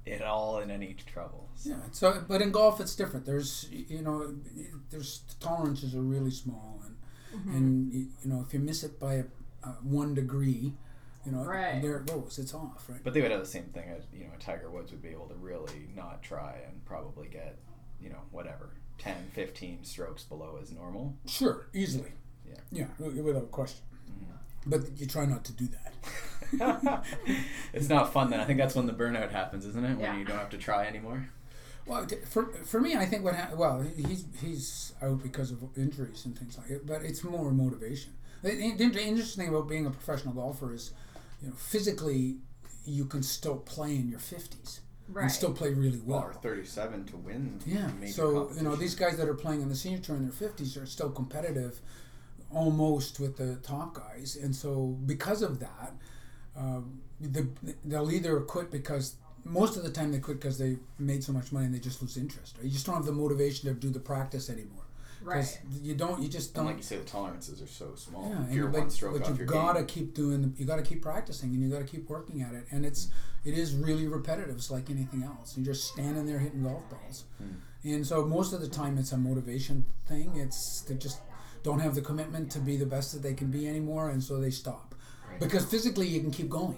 at 0.04 0.20
all 0.20 0.58
in 0.58 0.68
any 0.70 0.94
trouble. 1.06 1.48
So. 1.54 1.70
Yeah. 1.70 1.76
So, 1.92 2.24
but 2.26 2.42
in 2.42 2.50
golf, 2.50 2.80
it's 2.80 2.96
different. 2.96 3.24
There's, 3.24 3.68
you 3.70 4.02
know, 4.02 4.34
there's 4.90 5.20
tolerances 5.38 5.94
are 5.94 6.02
really 6.02 6.30
small, 6.32 6.82
and 6.84 6.94
Mm-hmm. 7.36 7.54
and 7.56 7.92
you 7.92 8.06
you 8.24 8.30
know, 8.30 8.42
if 8.44 8.54
you 8.54 8.58
miss 8.58 8.82
it 8.82 8.98
by 8.98 9.14
a, 9.16 9.24
a 9.62 9.68
one 9.82 10.14
degree, 10.14 10.72
you 11.26 11.30
know, 11.32 11.44
Right. 11.44 11.80
there 11.82 11.98
it 11.98 12.06
goes. 12.06 12.38
It's 12.38 12.54
off, 12.54 12.86
right? 12.88 13.00
But 13.04 13.12
they 13.12 13.20
would 13.20 13.30
have 13.30 13.40
the 13.40 13.46
same 13.46 13.64
thing 13.64 13.84
as 13.90 14.04
you 14.14 14.24
know, 14.24 14.30
Tiger 14.40 14.70
Woods 14.70 14.90
would 14.92 15.02
be 15.02 15.10
able 15.10 15.26
to 15.28 15.34
really 15.34 15.88
not 15.94 16.22
try 16.22 16.56
and 16.66 16.82
probably 16.86 17.28
get, 17.28 17.58
you 18.00 18.08
know, 18.08 18.22
whatever, 18.30 18.70
10, 18.96 19.14
15 19.34 19.84
strokes 19.84 20.22
below 20.24 20.56
his 20.58 20.72
normal. 20.72 21.14
Sure, 21.26 21.66
easily. 21.74 22.12
Yeah. 22.48 22.56
Yeah, 22.70 22.86
wi- 22.98 23.22
without 23.22 23.50
question. 23.50 23.82
Mm-hmm. 24.10 24.70
But 24.70 24.80
you 25.00 25.06
try 25.06 25.26
not 25.26 25.44
to 25.44 25.52
do 25.52 25.66
that. 25.68 25.94
it's 27.72 27.88
not 27.88 28.12
fun 28.12 28.30
then. 28.30 28.40
I 28.40 28.44
think 28.44 28.58
that's 28.58 28.74
when 28.74 28.86
the 28.86 28.92
burnout 28.92 29.30
happens, 29.30 29.64
isn't 29.66 29.84
it? 29.84 29.90
When 29.96 30.00
Yeah. 30.00 30.16
you 30.18 30.24
don't 30.24 30.38
have 30.38 30.50
to 30.50 30.58
try 30.58 30.86
anymore. 30.86 31.28
Well, 31.86 32.06
for 32.28 32.52
for 32.64 32.80
me, 32.80 32.96
I 32.96 33.06
think 33.06 33.24
what 33.24 33.34
ha- 33.34 33.54
well, 33.56 33.82
he's 33.82 34.24
he's 34.40 34.92
out 35.00 35.22
because 35.22 35.50
of 35.50 35.62
injuries 35.76 36.24
and 36.26 36.38
things 36.38 36.58
like 36.58 36.70
it. 36.70 36.86
But 36.86 37.02
it's 37.02 37.24
more 37.24 37.50
motivation. 37.50 38.12
The, 38.42 38.50
the, 38.76 38.88
the 38.88 39.02
interesting 39.02 39.44
thing 39.46 39.54
about 39.54 39.68
being 39.68 39.86
a 39.86 39.90
professional 39.90 40.34
golfer 40.34 40.72
is, 40.72 40.92
you 41.42 41.48
know, 41.48 41.54
physically, 41.56 42.36
you 42.84 43.04
can 43.06 43.22
still 43.22 43.56
play 43.56 43.96
in 43.96 44.08
your 44.08 44.20
fifties 44.20 44.80
Right. 45.10 45.22
and 45.22 45.32
still 45.32 45.52
play 45.54 45.72
really 45.72 46.02
well. 46.04 46.20
Or 46.24 46.34
37 46.34 47.06
to 47.06 47.16
win. 47.16 47.58
Yeah. 47.66 47.88
Major 47.98 48.12
So 48.12 48.50
you 48.54 48.62
know 48.62 48.76
these 48.76 48.94
guys 48.94 49.16
that 49.16 49.26
are 49.26 49.34
playing 49.34 49.62
in 49.62 49.70
the 49.70 49.74
senior 49.74 49.98
tour 50.00 50.16
in 50.16 50.22
their 50.24 50.32
fifties 50.32 50.76
are 50.76 50.84
still 50.84 51.08
competitive, 51.10 51.80
almost 52.50 53.20
with 53.20 53.36
the 53.36 53.56
top 53.56 53.94
guys, 53.94 54.36
and 54.42 54.54
so 54.54 54.96
because 55.06 55.42
of 55.42 55.60
that, 55.60 55.92
um, 56.56 57.00
the, 57.20 57.46
they'll 57.84 58.10
either 58.10 58.40
quit 58.40 58.70
because 58.70 59.16
most 59.44 59.76
of 59.76 59.82
the 59.82 59.90
time 59.90 60.12
they 60.12 60.18
quit 60.18 60.40
because 60.40 60.58
they 60.58 60.76
made 60.98 61.22
so 61.24 61.32
much 61.32 61.52
money 61.52 61.66
and 61.66 61.74
they 61.74 61.78
just 61.78 62.02
lose 62.02 62.16
interest. 62.16 62.56
Right? 62.56 62.64
You 62.66 62.70
just 62.70 62.86
don't 62.86 62.96
have 62.96 63.06
the 63.06 63.12
motivation 63.12 63.68
to 63.68 63.74
do 63.74 63.90
the 63.90 64.00
practice 64.00 64.50
anymore. 64.50 64.82
Right. 65.20 65.60
you 65.82 65.94
don't, 65.94 66.22
you 66.22 66.28
just 66.28 66.54
don't. 66.54 66.66
like 66.66 66.76
you 66.76 66.82
say, 66.82 66.96
the 66.96 67.04
tolerances 67.04 67.60
are 67.60 67.66
so 67.66 67.94
small. 67.96 68.28
Yeah, 68.30 68.40
if 68.40 68.46
and 68.46 68.54
you're 68.54 68.68
but, 68.68 68.80
one 68.82 68.90
stroke 68.90 69.18
but 69.18 69.28
you've 69.28 69.46
got 69.46 69.72
to 69.74 69.84
keep 69.84 70.14
doing. 70.14 70.42
The, 70.42 70.52
you 70.56 70.64
got 70.64 70.76
to 70.76 70.82
keep 70.82 71.02
practicing, 71.02 71.50
and 71.50 71.62
you 71.62 71.68
got 71.68 71.80
to 71.80 71.84
keep 71.84 72.08
working 72.08 72.40
at 72.40 72.54
it. 72.54 72.66
And 72.70 72.86
it's 72.86 73.08
it 73.44 73.54
is 73.58 73.74
really 73.74 74.06
repetitive. 74.06 74.54
It's 74.56 74.70
like 74.70 74.90
anything 74.90 75.24
else. 75.24 75.56
You're 75.56 75.66
just 75.66 75.88
standing 75.88 76.24
there 76.24 76.38
hitting 76.38 76.62
golf 76.62 76.88
balls, 76.88 77.24
Hmm. 77.38 77.88
and 77.88 78.06
so 78.06 78.24
most 78.24 78.52
of 78.52 78.60
the 78.60 78.68
time 78.68 78.96
it's 78.96 79.10
a 79.10 79.16
motivation 79.16 79.84
thing. 80.06 80.36
It's 80.36 80.82
they're 80.82 80.96
just 80.96 81.18
don't 81.62 81.80
have 81.80 81.94
the 81.94 82.00
commitment 82.02 82.50
to 82.52 82.58
be 82.58 82.76
the 82.76 82.86
best 82.86 83.12
that 83.12 83.22
they 83.22 83.34
can 83.34 83.50
be 83.50 83.68
anymore, 83.68 84.10
and 84.10 84.22
so 84.22 84.38
they 84.40 84.50
stop. 84.50 84.94
Because 85.40 85.64
physically, 85.64 86.06
you 86.06 86.20
can 86.20 86.30
keep 86.30 86.48
going. 86.48 86.76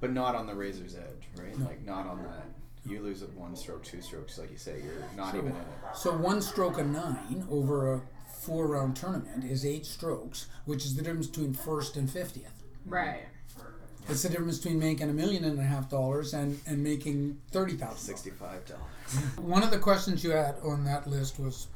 But 0.00 0.12
not 0.12 0.34
on 0.34 0.46
the 0.46 0.54
razor's 0.54 0.94
edge, 0.96 1.28
right? 1.38 1.56
No. 1.58 1.66
Like 1.66 1.84
not 1.84 2.06
on 2.06 2.22
that. 2.22 2.46
You 2.86 3.00
lose 3.00 3.20
it 3.22 3.30
one 3.34 3.54
stroke, 3.54 3.84
two 3.84 4.00
strokes, 4.00 4.38
like 4.38 4.50
you 4.50 4.56
say. 4.56 4.80
You're 4.82 5.04
not 5.16 5.32
So- 5.32 5.38
even 5.38 5.50
in 5.50 5.56
it. 5.56 5.66
So 5.94 6.16
one 6.16 6.40
stroke 6.40 6.78
of 6.78 6.86
nine 6.86 7.46
over 7.50 7.94
a 7.94 8.00
four-round 8.40 8.96
tournament 8.96 9.44
is 9.44 9.66
eight 9.66 9.84
strokes, 9.84 10.46
which 10.64 10.86
is 10.86 10.96
the 10.96 11.02
difference 11.02 11.26
between 11.26 11.52
first 11.52 11.96
and 11.96 12.10
fiftieth. 12.10 12.62
Right. 12.86 13.26
It's 14.08 14.22
the 14.22 14.30
difference 14.30 14.56
between 14.58 14.78
making 14.78 15.10
a 15.10 15.12
million 15.12 15.44
and 15.44 15.58
a 15.58 15.62
half 15.62 15.90
dollars 15.90 16.32
and, 16.32 16.58
and 16.66 16.82
making 16.82 17.38
thirty 17.50 17.74
thousand. 17.76 17.98
Sixty-five 17.98 18.64
dollars. 18.64 19.36
One 19.36 19.62
of 19.62 19.70
the 19.70 19.78
questions 19.78 20.24
you 20.24 20.30
had 20.30 20.54
on 20.64 20.84
that 20.84 21.06
list 21.06 21.38
was, 21.38 21.66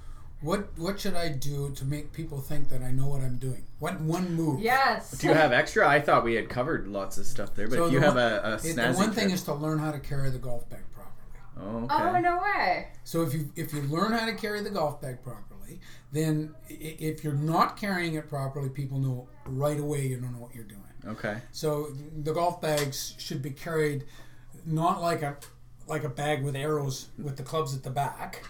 what 0.45 0.77
what 0.79 1.01
should 1.01 1.15
I 1.15 1.29
do 1.31 1.71
to 1.75 1.85
make 1.85 2.13
people 2.13 2.41
think 2.41 2.69
that 2.69 2.83
I 2.83 2.91
know 2.93 3.07
what 3.09 3.23
I'm 3.23 3.39
doing? 3.39 3.65
What 3.79 4.01
one 4.01 4.35
move? 4.35 4.61
Yes. 4.61 5.13
Do 5.13 5.29
you 5.29 5.35
have 5.35 5.53
extra? 5.53 5.89
I 5.89 6.01
thought 6.01 6.23
we 6.25 6.35
had 6.35 6.49
covered 6.49 6.87
lots 6.87 7.17
of 7.19 7.27
stuff 7.27 7.55
there, 7.55 7.67
but 7.69 7.77
So 7.77 7.87
if 7.87 7.93
you 7.93 8.01
the 8.01 8.07
have 8.07 8.15
one- 8.15 8.23
a, 8.23 8.41
a 8.51 8.55
It- 8.57 8.61
snazzy 8.77 8.93
the 8.93 8.99
one 8.99 9.13
thing 9.13 9.29
tip- 9.29 9.35
is 9.35 9.43
to 9.45 9.55
learn 9.55 9.79
how 9.79 9.91
to 9.91 9.99
carry 9.99 10.31
the 10.31 10.39
golf 10.39 10.69
bag 10.69 10.85
properly. 10.93 11.41
oh, 11.59 11.89
oh 11.91 11.97
okay. 11.97 12.19
Oh 12.19 12.21
no 12.21 12.37
way. 12.43 12.89
So 13.05 13.23
if 13.23 13.33
you 13.35 13.51
if 13.57 13.73
you 13.73 13.83
learn 13.83 14.13
how 14.13 14.27
to 14.27 14.35
carry 14.35 14.61
the 14.63 14.71
golf 14.71 15.01
bag 15.01 15.23
properly, 15.23 15.81
then 16.13 16.55
if 16.69 17.25
you're 17.25 17.33
not 17.35 17.77
carrying 17.77 18.15
it 18.15 18.29
properly, 18.29 18.69
people 18.69 18.99
know 18.99 19.29
right 19.47 19.81
away 19.81 20.07
you 20.07 20.17
don't 20.19 20.33
know 20.33 20.39
what 20.41 20.55
you're 20.55 20.65
doing. 20.65 20.81
okay. 21.07 21.39
So 21.53 21.89
the 22.23 22.33
golf 22.33 22.61
bags 22.61 23.15
should 23.19 23.41
be 23.43 23.51
carried 23.51 24.05
not 24.67 25.01
like 25.01 25.23
a 25.23 25.37
like 25.87 26.05
a 26.05 26.09
bag 26.09 26.43
with 26.43 26.57
arrows 26.57 27.09
with 27.19 27.37
the 27.37 27.43
clubs 27.43 27.75
at 27.75 27.83
the 27.83 27.91
back. 27.91 28.43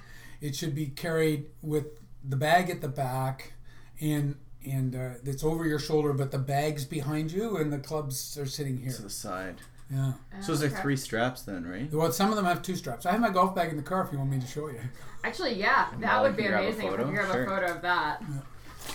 It 0.45 0.55
should 0.55 0.75
be 0.75 0.87
carried 0.89 1.47
with 1.63 1.87
the 2.23 2.37
bag 2.37 2.69
at 2.69 2.83
the 2.83 2.89
back 2.89 3.55
and 3.99 4.37
and 4.67 4.95
uh, 4.95 5.11
it's 5.25 5.43
over 5.43 5.65
your 5.67 5.79
shoulder, 5.79 6.13
but 6.13 6.31
the 6.33 6.39
bag's 6.39 6.85
behind 6.85 7.31
you 7.33 7.57
and 7.57 7.73
the 7.73 7.79
clubs 7.79 8.37
are 8.39 8.45
sitting 8.47 8.77
here. 8.79 8.93
To 8.93 9.03
the 9.03 9.11
side. 9.11 9.57
Yeah. 9.91 10.13
So 10.43 10.53
is 10.53 10.61
there 10.61 10.71
Okay. 10.71 10.81
three 10.83 10.97
straps 10.97 11.43
then, 11.43 11.67
right? 11.67 11.91
Well, 11.93 12.11
some 12.13 12.29
of 12.31 12.37
them 12.37 12.45
have 12.45 12.61
two 12.63 12.75
straps. 12.77 13.07
I 13.07 13.13
have 13.13 13.21
my 13.21 13.31
golf 13.31 13.55
bag 13.55 13.71
in 13.71 13.77
the 13.79 13.83
car 13.83 14.05
if 14.05 14.13
you 14.13 14.19
want 14.19 14.31
me 14.31 14.39
to 14.41 14.47
show 14.47 14.69
you. 14.69 14.81
Actually, 15.23 15.55
yeah, 15.55 15.89
that 15.93 16.01
Molly 16.01 16.29
would 16.29 16.37
be 16.37 16.43
can 16.43 16.53
grab 16.53 16.65
a 16.65 16.67
amazing 16.69 16.87
if 16.87 16.91
we 16.93 16.97
photo? 16.99 17.05
could 17.05 17.15
grab 17.15 17.33
Sure. 17.33 17.43
a 17.43 17.47
photo 17.47 17.73
of 17.77 17.83
that. 17.83 18.23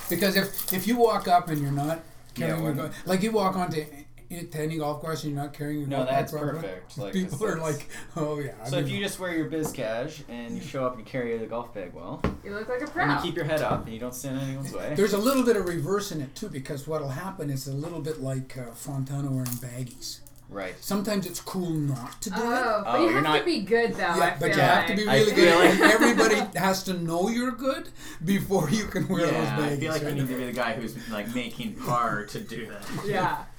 Because 0.07 0.35
if 0.35 0.71
if 0.73 0.87
you 0.87 0.97
walk 0.97 1.27
up 1.27 1.49
and 1.49 1.59
you're 1.61 1.71
not 1.71 1.99
carrying 2.35 2.57
Yeah, 2.57 2.63
your 2.63 2.75
when- 2.75 2.89
go- 2.91 2.95
like 3.07 3.23
you 3.23 3.31
walk 3.31 3.55
onto 3.55 3.83
to 4.29 4.59
any 4.59 4.77
golf 4.77 5.01
course 5.01 5.23
and 5.23 5.33
you're 5.33 5.41
not 5.41 5.53
carrying 5.53 5.79
your 5.79 5.87
No, 5.89 5.97
golf 5.97 6.09
bag 6.09 6.17
that's 6.19 6.31
properly, 6.31 6.61
perfect. 6.61 6.97
Like, 6.97 7.13
people 7.13 7.45
are 7.45 7.57
like, 7.59 7.89
oh 8.15 8.39
yeah. 8.39 8.51
I 8.63 8.69
So 8.69 8.77
if 8.77 8.85
mean, 8.85 8.95
you 8.95 9.03
just 9.03 9.19
wear 9.19 9.35
your 9.35 9.49
biz 9.49 9.71
cash 9.71 10.21
and 10.29 10.55
you 10.55 10.61
show 10.61 10.85
up 10.85 10.97
and 10.97 11.05
carry 11.05 11.35
the 11.37 11.47
golf 11.47 11.73
bag 11.73 11.93
well, 11.93 12.21
You 12.43 12.53
look 12.53 12.69
like 12.69 12.81
a 12.81 12.87
pro. 12.87 13.03
and 13.05 13.13
you 13.13 13.19
keep 13.31 13.35
your 13.35 13.45
head 13.45 13.61
up 13.61 13.85
and 13.85 13.93
you 13.93 13.99
don't 13.99 14.13
stand 14.13 14.37
in 14.37 14.43
anyone's 14.49 14.71
way. 14.73 14.93
There's 14.95 15.13
a 15.13 15.17
little 15.17 15.43
bit 15.43 15.55
of 15.55 15.67
reverse 15.67 16.11
in 16.11 16.21
it 16.21 16.35
too, 16.35 16.49
because 16.49 16.87
what'll 16.87 17.09
happen 17.09 17.49
is 17.49 17.67
a 17.67 17.73
little 17.73 18.01
bit 18.01 18.21
like 18.21 18.55
uh, 18.57 18.71
Fontana 18.73 19.31
wearing 19.31 19.45
baggies. 19.47 20.19
Right. 20.47 20.73
Sometimes 20.83 21.27
it's 21.27 21.39
cool 21.41 21.69
not 21.69 22.21
to 22.23 22.31
do 22.31 22.35
Oh, 22.39 22.79
it. 22.79 22.83
but 22.83 22.83
Oh, 22.87 22.97
you 22.97 23.03
you're 23.05 23.13
have 23.15 23.23
not- 23.23 23.37
to 23.39 23.45
be 23.45 23.61
good 23.61 23.93
though. 23.93 24.03
I 24.03 24.17
Yeah, 24.17 24.37
but 24.39 24.47
feel 24.47 24.55
you 24.57 24.61
have 24.63 24.85
to 24.87 24.93
like. 24.93 25.03
be 25.03 25.07
I 25.07 25.13
really 25.19 25.31
feel 25.33 25.59
good. 25.61 25.79
like- 25.79 25.91
everybody 25.93 26.59
has 26.59 26.83
to 26.83 26.93
know 26.93 27.29
you're 27.29 27.51
good 27.51 27.89
before 28.25 28.69
you 28.71 28.85
can 28.85 29.07
wear 29.07 29.25
those 29.25 29.33
Yeah, 29.33 29.57
baggies. 29.59 29.71
I 29.73 29.77
feel 29.77 29.91
like 29.91 30.01
you 30.03 30.11
need 30.11 30.27
to 30.27 30.37
be 30.37 30.45
the 30.45 30.51
guy 30.51 30.73
who's 30.73 31.09
like 31.09 31.33
making 31.35 31.73
par 31.75 32.25
to 32.25 32.39
do 32.39 32.67
that. 32.67 32.83
Yeah. 33.07 33.37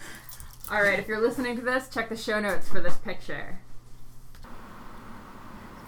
All 0.71 0.83
right, 0.83 1.01
if 1.01 1.09
you're 1.09 1.21
listening 1.21 1.57
to 1.57 1.63
this, 1.63 1.89
check 1.89 2.09
the 2.09 2.17
show 2.17 2.39
notes 2.39 2.69
for 2.69 2.81
this 2.81 2.97
picture. 2.97 3.59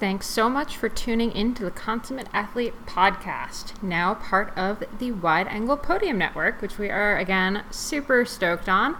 Thanks 0.01 0.27
so 0.27 0.51
much 0.51 0.77
for 0.77 0.89
tuning 0.89 1.31
in 1.31 1.55
to 1.55 1.63
the 1.63 1.71
Consummate 1.71 2.27
Athlete 2.33 2.75
podcast, 2.85 3.81
now 3.81 4.15
part 4.15 4.53
of 4.59 4.83
the 4.99 5.13
Wide 5.13 5.47
Angle 5.47 5.77
Podium 5.77 6.19
Network, 6.19 6.61
which 6.61 6.79
we 6.79 6.91
are 6.91 7.17
again 7.17 7.63
super 7.71 8.25
stoked 8.25 8.69
on. 8.69 8.97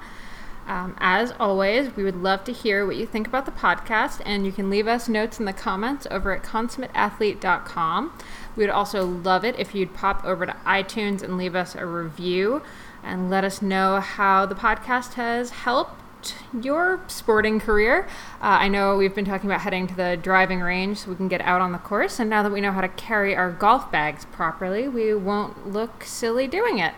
Um, 0.69 0.97
as 1.01 1.35
always, 1.41 1.97
we 1.97 2.05
would 2.05 2.23
love 2.23 2.45
to 2.45 2.53
hear 2.53 2.87
what 2.87 2.95
you 2.95 3.05
think 3.05 3.27
about 3.27 3.47
the 3.47 3.51
podcast, 3.51 4.23
and 4.25 4.47
you 4.47 4.53
can 4.53 4.71
leave 4.71 4.87
us 4.87 5.09
notes 5.09 5.41
in 5.41 5.47
the 5.47 5.53
comments 5.53 6.07
over 6.13 6.31
at 6.31 6.45
consummateathlete.com. 6.45 8.17
We 8.55 8.63
would 8.63 8.71
also 8.71 9.05
love 9.05 9.45
it 9.45 9.59
if 9.59 9.75
you'd 9.75 9.95
pop 9.95 10.25
over 10.25 10.47
to 10.47 10.53
iTunes 10.65 11.25
and 11.25 11.37
leave 11.37 11.57
us 11.57 11.75
a 11.75 11.85
review 11.85 12.63
and 13.03 13.31
let 13.31 13.45
us 13.45 13.63
know 13.63 14.01
how 14.01 14.47
the 14.47 14.55
podcast 14.55 15.15
has 15.15 15.51
helped 15.51 16.35
your 16.61 17.01
sporting 17.09 17.59
career. 17.59 18.07
Uh, 18.41 18.61
I 18.61 18.69
know 18.69 18.97
we've 18.97 19.15
been 19.15 19.25
talking 19.25 19.51
about 19.51 19.63
heading 19.63 19.87
to 19.89 19.95
the 19.95 20.17
driving 20.17 20.61
range 20.61 20.99
so 20.99 21.11
we 21.11 21.17
can 21.17 21.29
get 21.29 21.41
out 21.41 21.61
on 21.61 21.73
the 21.73 21.79
course, 21.79 22.21
and 22.21 22.31
now 22.31 22.43
that 22.43 22.53
we 22.53 22.61
know 22.61 22.73
how 22.73 22.81
to 22.81 22.89
carry 22.89 23.35
our 23.35 23.51
golf 23.51 23.91
bags 23.91 24.25
properly, 24.27 24.87
we 24.87 25.15
won't 25.15 25.73
look 25.73 26.05
silly 26.05 26.47
doing 26.47 26.79
it. 26.79 26.95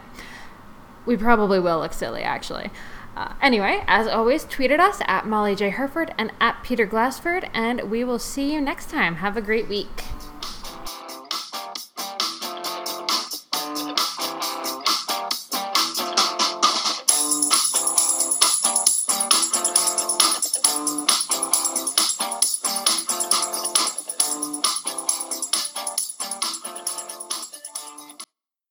We 1.07 1.17
probably 1.17 1.61
will 1.61 1.81
look 1.81 1.93
silly, 1.93 2.23
actually. 2.23 2.71
Uh, 3.17 3.33
anyway, 3.41 3.85
as 3.87 4.09
always, 4.09 4.45
tweet 4.45 4.73
at 4.73 4.81
us 4.81 5.01
at 5.07 5.27
Molly 5.27 5.55
J. 5.55 5.71
Hurford 5.71 6.13
and 6.19 6.33
at 6.41 6.63
Peter 6.65 6.85
Glassford, 6.85 7.49
and 7.55 7.91
we 7.91 8.03
will 8.03 8.19
see 8.19 8.53
you 8.53 8.61
next 8.61 8.91
time. 8.91 9.17
Have 9.17 9.37
a 9.37 9.43
great 9.43 9.69
week. 9.69 10.03